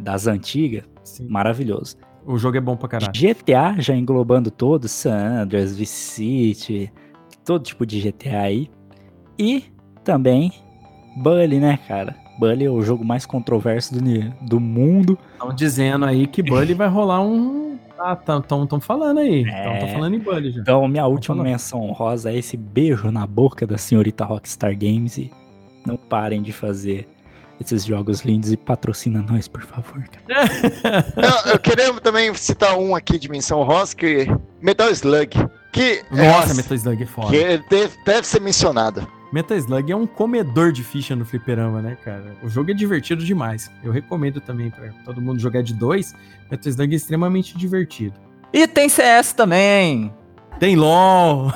das 0.01 0.27
antigas, 0.27 0.83
Sim. 1.03 1.27
maravilhoso. 1.27 1.97
O 2.25 2.37
jogo 2.37 2.57
é 2.57 2.61
bom 2.61 2.75
pra 2.75 2.89
caralho. 2.89 3.11
GTA 3.13 3.75
já 3.79 3.95
englobando 3.95 4.51
todo, 4.51 4.87
San 4.87 5.41
Andreas, 5.41 5.75
Vice 5.75 5.93
City, 5.93 6.93
todo 7.43 7.63
tipo 7.63 7.85
de 7.85 8.01
GTA 8.01 8.41
aí. 8.41 8.69
E 9.37 9.65
também 10.03 10.51
Bully, 11.17 11.59
né, 11.59 11.79
cara? 11.87 12.15
Bully 12.39 12.65
é 12.65 12.69
o 12.69 12.81
jogo 12.81 13.03
mais 13.05 13.25
controverso 13.25 13.93
do, 13.95 14.01
do 14.41 14.59
mundo. 14.59 15.17
Estão 15.33 15.53
dizendo 15.53 16.05
aí 16.05 16.27
que 16.27 16.43
Bully 16.43 16.73
vai 16.73 16.87
rolar 16.87 17.21
um. 17.21 17.77
Ah, 17.97 18.17
estão 18.19 18.79
falando 18.81 19.19
aí. 19.19 19.43
Estão 19.43 19.57
É. 19.57 19.93
falando 19.93 20.15
em 20.15 20.19
Bully 20.19 20.51
já. 20.51 20.61
Então, 20.61 20.85
minha 20.87 21.05
última 21.07 21.35
falando. 21.35 21.49
menção 21.51 21.81
honrosa 21.81 22.31
é 22.31 22.37
esse 22.37 22.57
beijo 22.57 23.09
na 23.09 23.25
boca 23.25 23.65
da 23.65 23.77
senhorita 23.77 24.25
Rockstar 24.25 24.77
Games 24.77 25.17
e 25.17 25.31
não 25.85 25.95
parem 25.95 26.41
de 26.41 26.51
fazer 26.51 27.07
esses 27.61 27.85
jogos 27.85 28.19
lindos 28.25 28.51
e 28.51 28.57
patrocina 28.57 29.21
nós, 29.25 29.47
por 29.47 29.61
favor. 29.61 30.03
Não, 31.15 31.51
eu 31.53 31.57
queria 31.57 31.93
também 32.01 32.33
citar 32.33 32.77
um 32.77 32.93
aqui 32.93 33.17
de 33.17 33.29
menção 33.29 33.63
rosa, 33.63 33.95
que 33.95 34.27
Metal 34.61 34.89
Slug. 34.89 35.29
Que, 35.71 36.03
Nossa, 36.11 36.51
é, 36.51 36.53
Metal 36.55 36.75
Slug 36.75 37.03
é 37.03 37.05
foda. 37.05 37.29
que 37.29 37.57
deve, 37.69 37.93
deve 38.05 38.27
ser 38.27 38.41
mencionado. 38.41 39.07
Metal 39.35 39.57
Slug 39.57 39.91
é 39.91 39.95
um 39.97 40.07
comedor 40.07 40.71
de 40.71 40.81
ficha 40.81 41.13
no 41.13 41.25
fliperama, 41.25 41.81
né, 41.81 41.97
cara? 42.05 42.23
O 42.41 42.47
jogo 42.47 42.71
é 42.71 42.73
divertido 42.73 43.21
demais. 43.21 43.69
Eu 43.83 43.91
recomendo 43.91 44.39
também 44.39 44.71
pra 44.71 44.87
todo 45.03 45.21
mundo 45.21 45.41
jogar 45.41 45.61
de 45.61 45.73
dois. 45.73 46.15
Metal 46.49 46.69
Slug 46.69 46.93
é 46.93 46.95
extremamente 46.95 47.57
divertido. 47.57 48.15
E 48.53 48.65
tem 48.65 48.87
CS 48.87 49.33
também. 49.33 50.13
Tem 50.57 50.77
LOL! 50.77 51.51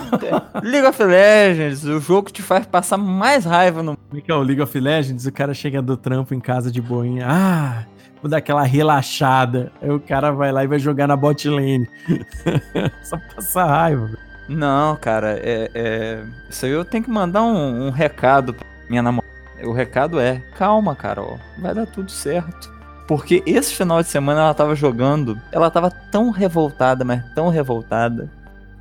League 0.61 0.89
of 0.89 1.01
Legends, 1.01 1.85
o 1.85 2.01
jogo 2.01 2.23
que 2.23 2.33
te 2.33 2.41
faz 2.41 2.65
passar 2.65 2.97
mais 2.97 3.45
raiva 3.45 3.81
no. 3.81 3.95
Como 3.95 4.19
é 4.19 4.21
que 4.25 4.29
é 4.29 4.35
o 4.35 4.41
League 4.41 4.61
of 4.61 4.77
Legends? 4.77 5.25
O 5.25 5.31
cara 5.31 5.53
chega 5.53 5.81
do 5.81 5.95
trampo 5.95 6.33
em 6.33 6.39
casa 6.41 6.69
de 6.69 6.81
boinha. 6.81 7.27
Ah, 7.29 7.85
vou 8.21 8.29
dar 8.29 8.39
aquela 8.39 8.63
relaxada. 8.63 9.71
Aí 9.81 9.89
o 9.89 10.01
cara 10.01 10.31
vai 10.31 10.51
lá 10.51 10.65
e 10.65 10.67
vai 10.67 10.79
jogar 10.79 11.07
na 11.07 11.15
bot 11.15 11.47
lane. 11.47 11.87
Só 13.03 13.17
passar 13.33 13.67
raiva. 13.67 14.05
velho. 14.05 14.28
Não, 14.49 14.95
cara, 14.95 15.39
é, 15.41 15.69
é- 15.73 16.23
Isso 16.49 16.65
aí 16.65 16.71
eu 16.71 16.83
tenho 16.83 17.03
que 17.03 17.09
mandar 17.09 17.43
um, 17.43 17.87
um 17.87 17.89
recado 17.91 18.53
pra 18.53 18.65
minha 18.89 19.01
namorada. 19.01 19.29
O 19.63 19.71
recado 19.71 20.19
é: 20.19 20.41
calma, 20.57 20.95
Carol, 20.95 21.39
vai 21.59 21.73
dar 21.73 21.85
tudo 21.85 22.09
certo. 22.11 22.73
Porque 23.07 23.43
esse 23.45 23.73
final 23.73 24.01
de 24.01 24.07
semana 24.07 24.41
ela 24.41 24.53
tava 24.53 24.75
jogando, 24.75 25.39
ela 25.51 25.69
tava 25.69 25.89
tão 25.89 26.29
revoltada, 26.29 27.03
mas 27.03 27.23
tão 27.33 27.49
revoltada. 27.49 28.29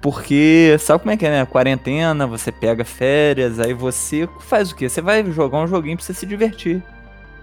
Porque 0.01 0.77
sabe 0.79 1.01
como 1.01 1.11
é 1.11 1.17
que 1.17 1.27
é, 1.27 1.31
né? 1.31 1.47
Quarentena, 1.47 2.27
você 2.27 2.53
pega 2.53 2.85
férias, 2.85 3.59
aí 3.59 3.75
você 3.75 4.29
faz 4.41 4.71
o 4.71 4.77
quê? 4.77 4.89
Você 4.89 5.01
vai 5.01 5.25
jogar 5.33 5.59
um 5.59 5.67
joguinho 5.67 5.97
pra 5.97 6.05
você 6.07 6.15
se 6.15 6.25
divertir. 6.25 6.83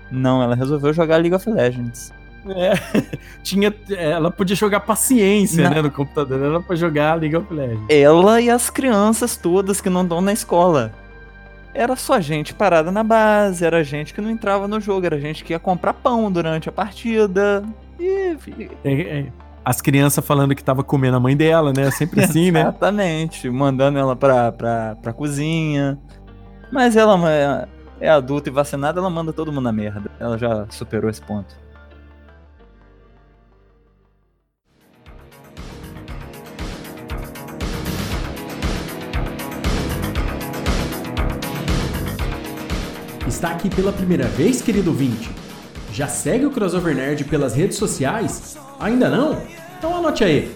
Não, 0.09 0.41
ela 0.41 0.55
resolveu 0.55 0.93
jogar 0.93 1.17
League 1.17 1.35
of 1.35 1.49
Legends. 1.49 2.13
É, 2.47 2.73
tinha, 3.43 3.73
ela 3.97 4.29
podia 4.29 4.55
jogar 4.55 4.81
paciência, 4.81 5.63
Não. 5.63 5.75
né, 5.75 5.81
no 5.81 5.91
computador. 5.91 6.41
Ela 6.41 6.61
pra 6.61 6.75
jogar 6.75 7.15
League 7.15 7.35
of 7.35 7.51
Legends. 7.53 7.85
Ela 7.89 8.41
e 8.41 8.49
as 8.49 8.69
crianças 8.69 9.35
todas 9.35 9.81
que 9.81 9.89
não 9.89 10.03
estão 10.03 10.21
na 10.21 10.33
escola. 10.33 10.93
Era 11.73 11.95
só 11.95 12.19
gente 12.21 12.53
parada 12.53 12.89
na 12.91 13.03
base, 13.03 13.65
era 13.65 13.83
gente 13.83 14.13
que 14.13 14.21
não 14.21 14.29
entrava 14.29 14.67
no 14.67 14.79
jogo, 14.79 15.05
era 15.05 15.19
gente 15.19 15.43
que 15.43 15.51
ia 15.51 15.59
comprar 15.59 15.93
pão 15.93 16.31
durante 16.31 16.69
a 16.69 16.71
partida. 16.71 17.63
E, 17.99 18.37
É, 18.83 18.93
é, 18.93 19.25
as 19.63 19.81
crianças 19.81 20.25
falando 20.25 20.55
que 20.55 20.63
tava 20.63 20.83
comendo 20.83 21.17
a 21.17 21.19
mãe 21.19 21.35
dela, 21.35 21.73
né? 21.75 21.91
Sempre 21.91 22.21
assim, 22.23 22.51
né? 22.51 22.61
Exatamente, 22.61 23.49
mandando 23.49 23.97
ela 23.99 24.15
pra, 24.15 24.51
pra, 24.51 24.95
pra 25.01 25.11
cozinha. 25.11 25.97
Mas 26.71 26.95
ela 26.95 27.19
é, 27.29 27.67
é 27.99 28.09
adulta 28.09 28.47
e 28.49 28.51
vacinada, 28.53 28.99
ela 29.01 29.09
manda 29.09 29.33
todo 29.33 29.51
mundo 29.51 29.63
na 29.65 29.71
merda. 29.71 30.09
Ela 30.19 30.37
já 30.37 30.65
superou 30.69 31.09
esse 31.09 31.21
ponto. 31.21 31.55
Está 43.35 43.49
aqui 43.49 43.69
pela 43.69 43.91
primeira 43.91 44.29
vez, 44.29 44.61
querido 44.61 44.91
ouvinte? 44.91 45.29
Já 45.91 46.07
segue 46.07 46.45
o 46.45 46.51
Crossover 46.51 46.95
Nerd 46.95 47.25
pelas 47.25 47.53
redes 47.53 47.77
sociais? 47.77 48.57
Ainda 48.79 49.09
não? 49.09 49.41
Então 49.77 49.93
anote 49.93 50.23
aí. 50.23 50.55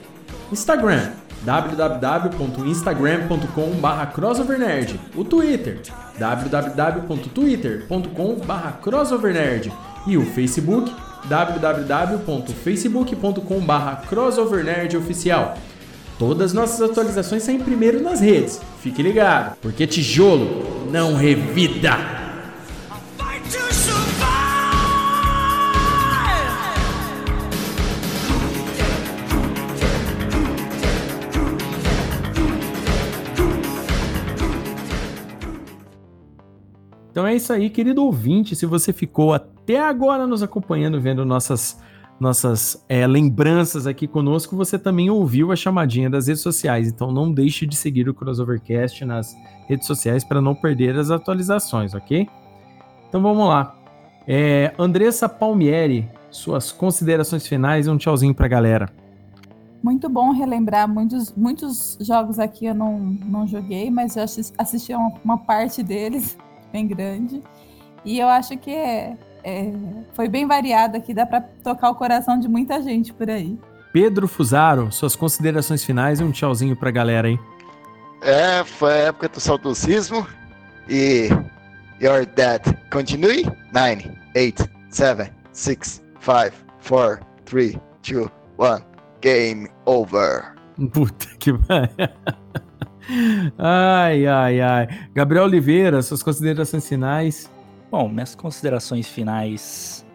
Instagram 0.49 1.09
www.instagram.com.br 1.41 4.11
crossovernerd 4.13 4.97
O 5.13 5.25
Twitter 5.25 5.81
www.twitter.com.br 6.17 8.71
crossovernerd 8.81 9.73
E 10.07 10.17
o 10.17 10.25
Facebook 10.25 10.89
www.facebook.com.br 11.25 14.07
crossovernerdoficial 14.07 15.57
Todas 16.17 16.53
nossas 16.53 16.81
atualizações 16.81 17.43
saem 17.43 17.59
primeiro 17.59 18.01
nas 18.01 18.21
redes. 18.21 18.61
Fique 18.81 19.01
ligado, 19.01 19.57
porque 19.61 19.85
tijolo 19.85 20.87
não 20.89 21.15
revida. 21.15 22.28
Então 37.19 37.27
é 37.27 37.35
isso 37.35 37.51
aí, 37.51 37.69
querido 37.69 38.05
ouvinte. 38.05 38.55
Se 38.55 38.65
você 38.65 38.93
ficou 38.93 39.33
até 39.33 39.77
agora 39.77 40.25
nos 40.25 40.41
acompanhando, 40.41 41.01
vendo 41.01 41.25
nossas, 41.25 41.77
nossas 42.17 42.81
é, 42.87 43.05
lembranças 43.05 43.85
aqui 43.85 44.07
conosco, 44.07 44.55
você 44.55 44.79
também 44.79 45.09
ouviu 45.09 45.51
a 45.51 45.55
chamadinha 45.57 46.09
das 46.09 46.27
redes 46.27 46.41
sociais. 46.41 46.87
Então 46.87 47.11
não 47.11 47.29
deixe 47.29 47.67
de 47.67 47.75
seguir 47.75 48.07
o 48.07 48.13
Crossovercast 48.13 49.03
nas 49.03 49.35
redes 49.67 49.85
sociais 49.85 50.23
para 50.23 50.39
não 50.39 50.55
perder 50.55 50.97
as 50.97 51.11
atualizações, 51.11 51.93
ok? 51.93 52.25
Então 53.09 53.21
vamos 53.21 53.49
lá. 53.49 53.75
É, 54.25 54.73
Andressa 54.79 55.27
Palmieri, 55.27 56.09
suas 56.31 56.71
considerações 56.71 57.45
finais 57.45 57.85
e 57.85 57.89
um 57.89 57.97
tchauzinho 57.97 58.33
pra 58.33 58.47
galera. 58.47 58.89
Muito 59.83 60.07
bom 60.07 60.31
relembrar 60.31 60.87
muitos, 60.87 61.33
muitos 61.35 61.97
jogos 61.99 62.39
aqui 62.39 62.67
eu 62.67 62.73
não, 62.73 62.97
não 62.97 63.45
joguei, 63.45 63.91
mas 63.91 64.15
eu 64.15 64.23
assis- 64.23 64.53
assisti 64.57 64.93
a 64.93 64.97
uma, 64.97 65.13
uma 65.21 65.37
parte 65.37 65.83
deles, 65.83 66.37
bem 66.71 66.87
grande. 66.87 67.41
E 68.03 68.19
eu 68.19 68.27
acho 68.27 68.57
que 68.57 68.71
é, 68.71 69.17
é, 69.43 69.71
foi 70.13 70.27
bem 70.27 70.47
variado 70.47 70.97
aqui, 70.97 71.13
dá 71.13 71.25
pra 71.25 71.41
tocar 71.41 71.89
o 71.89 71.95
coração 71.95 72.39
de 72.39 72.47
muita 72.47 72.81
gente 72.81 73.13
por 73.13 73.29
aí. 73.29 73.57
Pedro 73.91 74.27
Fusaro, 74.27 74.91
suas 74.91 75.15
considerações 75.15 75.83
finais 75.83 76.19
e 76.19 76.23
um 76.23 76.31
tchauzinho 76.31 76.75
pra 76.75 76.91
galera 76.91 77.27
aí. 77.27 77.39
É, 78.21 78.63
foi 78.63 78.91
a 78.91 78.97
época 79.07 79.29
do 79.29 79.39
saudosismo. 79.39 80.27
E. 80.87 81.29
You're 82.01 82.25
dead. 82.25 82.61
Continue. 82.91 83.45
9, 83.73 84.11
8, 84.35 84.69
7, 84.89 85.31
6, 85.51 86.01
5, 86.19 86.53
4, 86.87 87.25
3, 87.45 87.77
2, 88.07 88.29
1. 88.57 88.89
Game 89.21 89.67
over. 89.85 90.55
Puta 90.93 91.27
que 91.39 91.53
pariu. 91.53 91.89
Ai, 93.57 94.25
ai, 94.27 94.61
ai. 94.61 94.87
Gabriel 95.13 95.45
Oliveira, 95.45 96.01
suas 96.01 96.21
considerações 96.21 96.87
finais. 96.87 97.49
Bom, 97.91 98.07
minhas 98.07 98.35
considerações 98.35 99.07
finais. 99.07 100.05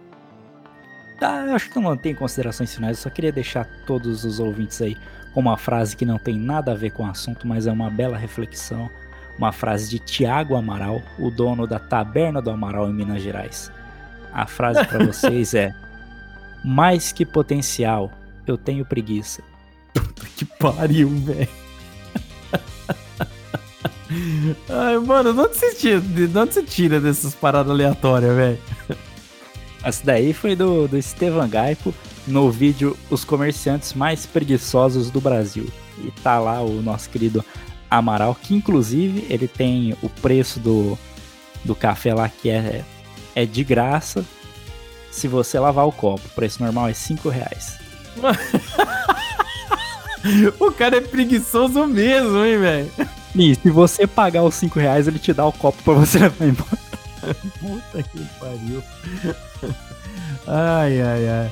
Tá, 1.19 1.45
eu 1.47 1.55
acho 1.55 1.71
que 1.71 1.79
não 1.79 1.97
tem 1.97 2.15
considerações 2.15 2.75
finais, 2.75 2.99
eu 2.99 3.03
só 3.05 3.11
queria 3.11 3.33
deixar 3.33 3.67
todos 3.87 4.25
os 4.25 4.41
ouvintes 4.41 4.83
aí 4.83 4.97
com 5.33 5.41
uma 5.41 5.57
frase 5.57 5.97
que 5.97 6.05
não 6.05 6.19
tem 6.19 6.37
nada 6.37 6.73
a 6.73 6.75
ver 6.75 6.91
com 6.91 7.05
o 7.05 7.11
assunto, 7.11 7.47
mas 7.47 7.67
é 7.67 7.73
uma 7.73 7.91
bela 7.91 8.17
reflexão. 8.17 8.89
Uma 9.37 9.51
frase 9.51 9.91
de 9.91 9.99
Tiago 9.99 10.55
Amaral, 10.55 11.03
o 11.19 11.29
dono 11.29 11.67
da 11.67 11.81
Taberna 11.81 12.41
do 12.41 12.51
Amaral 12.51 12.89
em 12.89 12.95
Minas 12.95 13.21
Gerais. 13.21 13.71
A 14.33 14.47
frase 14.47 14.85
pra 14.87 15.03
vocês 15.07 15.55
é: 15.55 15.75
Mais 16.65 17.11
que 17.11 17.27
potencial, 17.27 18.13
eu 18.47 18.57
tenho 18.57 18.85
preguiça. 18.85 19.43
Que 20.37 20.45
pariu, 20.45 21.09
velho. 21.09 21.64
Ai, 24.69 24.99
mano, 24.99 25.33
de 25.33 25.41
onde 25.41 25.57
você 25.57 25.75
tira, 25.75 26.01
de 26.01 26.39
onde 26.39 26.55
você 26.55 26.63
tira 26.63 27.01
dessas 27.01 27.35
paradas 27.35 27.71
aleatórias, 27.71 28.35
velho? 28.35 28.59
Essa 29.83 30.05
daí 30.05 30.33
foi 30.33 30.57
do, 30.57 30.89
do 30.89 30.97
Estevan 30.97 31.49
Gaipo 31.49 31.93
no 32.27 32.51
vídeo 32.51 32.97
Os 33.11 33.25
Comerciantes 33.25 33.93
Mais 33.93 34.25
Preguiçosos 34.25 35.11
do 35.11 35.21
Brasil. 35.21 35.67
E 35.99 36.11
tá 36.23 36.39
lá 36.39 36.63
o 36.63 36.81
nosso 36.81 37.11
querido 37.11 37.45
Amaral, 37.91 38.35
que 38.35 38.55
inclusive 38.55 39.27
ele 39.29 39.47
tem 39.47 39.95
o 40.03 40.09
preço 40.09 40.59
do, 40.59 40.99
do 41.65 41.75
café 41.75 42.15
lá 42.15 42.29
que 42.29 42.49
é, 42.49 42.83
é 43.35 43.45
de 43.45 43.63
graça. 43.63 44.25
Se 45.11 45.29
você 45.29 45.59
lavar 45.59 45.87
o 45.87 45.93
copo, 45.93 46.27
o 46.27 46.31
preço 46.31 46.63
normal 46.63 46.89
é 46.89 46.95
5 46.95 47.29
reais. 47.29 47.79
O 50.59 50.71
cara 50.73 50.97
é 50.97 51.01
preguiçoso 51.01 51.87
mesmo, 51.87 52.45
hein, 52.45 52.59
velho? 52.59 52.91
E 53.35 53.55
se 53.55 53.71
você 53.71 54.07
pagar 54.07 54.43
os 54.43 54.55
5 54.55 54.79
reais, 54.79 55.07
ele 55.09 55.19
te 55.19 55.33
dá 55.33 55.45
o 55.45 55.53
copo 55.53 55.83
pra 55.83 55.95
você 55.95 56.19
levar 56.21 56.47
embora. 56.47 56.79
Puta 57.61 58.03
que 58.03 58.25
pariu. 58.39 58.83
Ai, 60.47 61.01
ai, 61.01 61.29
ai. 61.29 61.51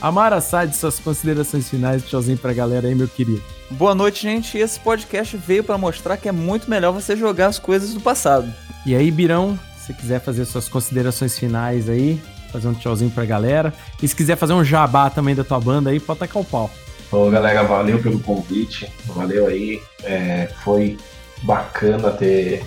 Amara 0.00 0.40
Sade, 0.40 0.76
suas 0.76 0.98
considerações 0.98 1.68
finais, 1.68 2.04
tchauzinho 2.04 2.36
pra 2.36 2.52
galera 2.52 2.86
aí, 2.86 2.94
meu 2.94 3.08
querido. 3.08 3.42
Boa 3.70 3.94
noite, 3.94 4.22
gente. 4.22 4.58
Esse 4.58 4.78
podcast 4.78 5.36
veio 5.36 5.64
pra 5.64 5.78
mostrar 5.78 6.16
que 6.16 6.28
é 6.28 6.32
muito 6.32 6.68
melhor 6.68 6.92
você 6.92 7.16
jogar 7.16 7.46
as 7.46 7.58
coisas 7.58 7.94
do 7.94 8.00
passado. 8.00 8.52
E 8.84 8.94
aí, 8.94 9.10
Birão, 9.10 9.58
se 9.78 9.94
quiser 9.94 10.20
fazer 10.20 10.44
suas 10.44 10.68
considerações 10.68 11.38
finais 11.38 11.88
aí, 11.88 12.20
fazer 12.52 12.68
um 12.68 12.74
tchauzinho 12.74 13.10
pra 13.10 13.24
galera. 13.24 13.72
E 14.02 14.06
se 14.06 14.14
quiser 14.14 14.36
fazer 14.36 14.52
um 14.52 14.62
jabá 14.62 15.08
também 15.08 15.34
da 15.34 15.42
tua 15.42 15.58
banda 15.58 15.90
aí, 15.90 15.98
pode 15.98 16.20
tacar 16.20 16.42
o 16.42 16.44
pau. 16.44 16.70
Ô, 17.10 17.30
galera, 17.30 17.62
valeu 17.62 18.02
pelo 18.02 18.18
convite, 18.20 18.92
valeu 19.06 19.46
aí. 19.46 19.80
É, 20.02 20.48
foi 20.62 20.98
bacana 21.42 22.10
ter 22.10 22.64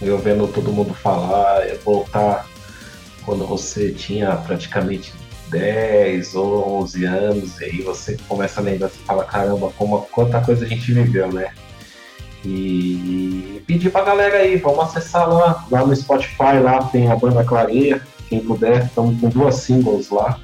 eu 0.00 0.18
vendo 0.18 0.46
todo 0.46 0.72
mundo 0.72 0.94
falar, 0.94 1.60
voltar 1.84 2.46
quando 3.24 3.44
você 3.46 3.90
tinha 3.90 4.36
praticamente 4.36 5.12
10 5.48 6.34
ou 6.34 6.82
11 6.82 7.04
anos, 7.04 7.60
e 7.60 7.64
aí 7.64 7.82
você 7.82 8.16
começa 8.28 8.60
a 8.60 8.62
lembrar, 8.62 8.88
você 8.88 8.98
fala, 9.04 9.24
caramba, 9.24 9.72
como, 9.76 10.02
quanta 10.12 10.40
coisa 10.40 10.64
a 10.64 10.68
gente 10.68 10.92
viveu, 10.92 11.32
né? 11.32 11.52
E 12.44 13.62
pedir 13.66 13.90
pra 13.90 14.04
galera 14.04 14.38
aí, 14.38 14.56
vamos 14.56 14.84
acessar 14.84 15.28
lá, 15.28 15.66
lá 15.70 15.84
no 15.84 15.94
Spotify, 15.94 16.60
lá 16.62 16.84
tem 16.84 17.10
a 17.10 17.16
banda 17.16 17.42
Clareia, 17.42 18.00
quem 18.28 18.40
puder, 18.40 18.86
estamos 18.86 19.20
com 19.20 19.28
duas 19.28 19.56
singles 19.56 20.10
lá 20.10 20.38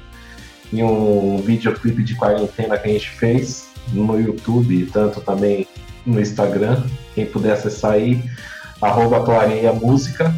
e 0.75 0.83
um 0.83 1.37
videoclipe 1.37 2.03
de 2.03 2.15
quarentena 2.15 2.77
que 2.77 2.89
a 2.89 2.91
gente 2.91 3.09
fez 3.09 3.67
no 3.93 4.19
YouTube, 4.19 4.89
tanto 4.91 5.21
também 5.21 5.67
no 6.05 6.19
Instagram. 6.19 6.83
Quem 7.13 7.25
puder 7.25 7.53
acessar 7.53 7.93
aí, 7.93 8.23
arroba 8.81 9.23
Música, 9.73 10.35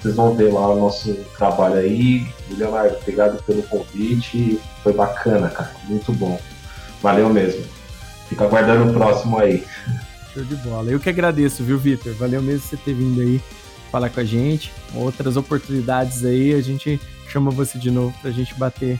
vocês 0.00 0.14
vão 0.14 0.34
ver 0.34 0.52
lá 0.52 0.68
o 0.68 0.78
nosso 0.78 1.14
trabalho 1.36 1.76
aí. 1.76 2.26
Leonardo, 2.56 2.96
obrigado 2.96 3.42
pelo 3.44 3.62
convite, 3.64 4.60
foi 4.82 4.92
bacana, 4.92 5.48
cara, 5.48 5.72
muito 5.84 6.12
bom. 6.12 6.40
Valeu 7.02 7.28
mesmo. 7.28 7.64
Fica 8.28 8.44
aguardando 8.44 8.90
o 8.90 8.94
próximo 8.94 9.38
aí. 9.38 9.64
Show 10.34 10.44
de 10.44 10.56
bola. 10.56 10.90
Eu 10.90 11.00
que 11.00 11.08
agradeço, 11.08 11.64
viu, 11.64 11.78
Vitor? 11.78 12.14
Valeu 12.14 12.42
mesmo 12.42 12.60
você 12.60 12.76
ter 12.76 12.92
vindo 12.92 13.20
aí 13.20 13.40
falar 13.90 14.10
com 14.10 14.20
a 14.20 14.24
gente. 14.24 14.72
Outras 14.94 15.36
oportunidades 15.36 16.24
aí, 16.24 16.54
a 16.54 16.60
gente 16.60 17.00
chama 17.28 17.50
você 17.50 17.78
de 17.78 17.90
novo 17.90 18.14
pra 18.20 18.30
gente 18.30 18.54
bater 18.54 18.98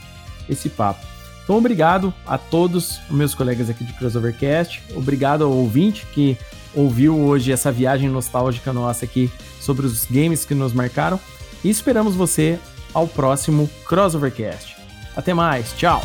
esse 0.49 0.69
papo. 0.69 1.05
Então, 1.43 1.57
obrigado 1.57 2.13
a 2.27 2.37
todos 2.37 2.99
os 3.09 3.15
meus 3.15 3.33
colegas 3.33 3.69
aqui 3.69 3.83
de 3.83 3.93
Crossovercast. 3.93 4.83
Obrigado 4.95 5.43
ao 5.43 5.51
ouvinte 5.51 6.05
que 6.13 6.37
ouviu 6.75 7.17
hoje 7.17 7.51
essa 7.51 7.71
viagem 7.71 8.09
nostálgica 8.09 8.71
nossa 8.71 9.05
aqui 9.05 9.31
sobre 9.59 9.85
os 9.85 10.05
games 10.05 10.45
que 10.45 10.53
nos 10.53 10.73
marcaram. 10.73 11.19
E 11.63 11.69
esperamos 11.69 12.15
você 12.15 12.59
ao 12.93 13.07
próximo 13.07 13.69
Crossovercast. 13.85 14.77
Até 15.15 15.33
mais, 15.33 15.73
tchau! 15.73 16.01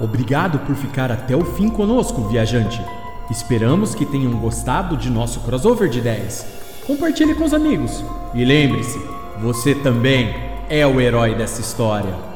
Obrigado 0.00 0.58
por 0.60 0.74
ficar 0.74 1.12
até 1.12 1.36
o 1.36 1.44
fim 1.44 1.68
conosco, 1.68 2.22
viajante. 2.28 2.84
Esperamos 3.30 3.94
que 3.94 4.04
tenham 4.04 4.32
gostado 4.32 4.96
de 4.96 5.08
nosso 5.08 5.40
crossover 5.40 5.88
de 5.88 5.98
ideias. 5.98 6.44
Compartilhe 6.86 7.34
com 7.34 7.44
os 7.44 7.54
amigos. 7.54 8.04
E 8.34 8.44
lembre-se, 8.44 9.00
você 9.40 9.74
também 9.74 10.34
é 10.68 10.86
o 10.86 11.00
herói 11.00 11.34
dessa 11.34 11.60
história. 11.60 12.33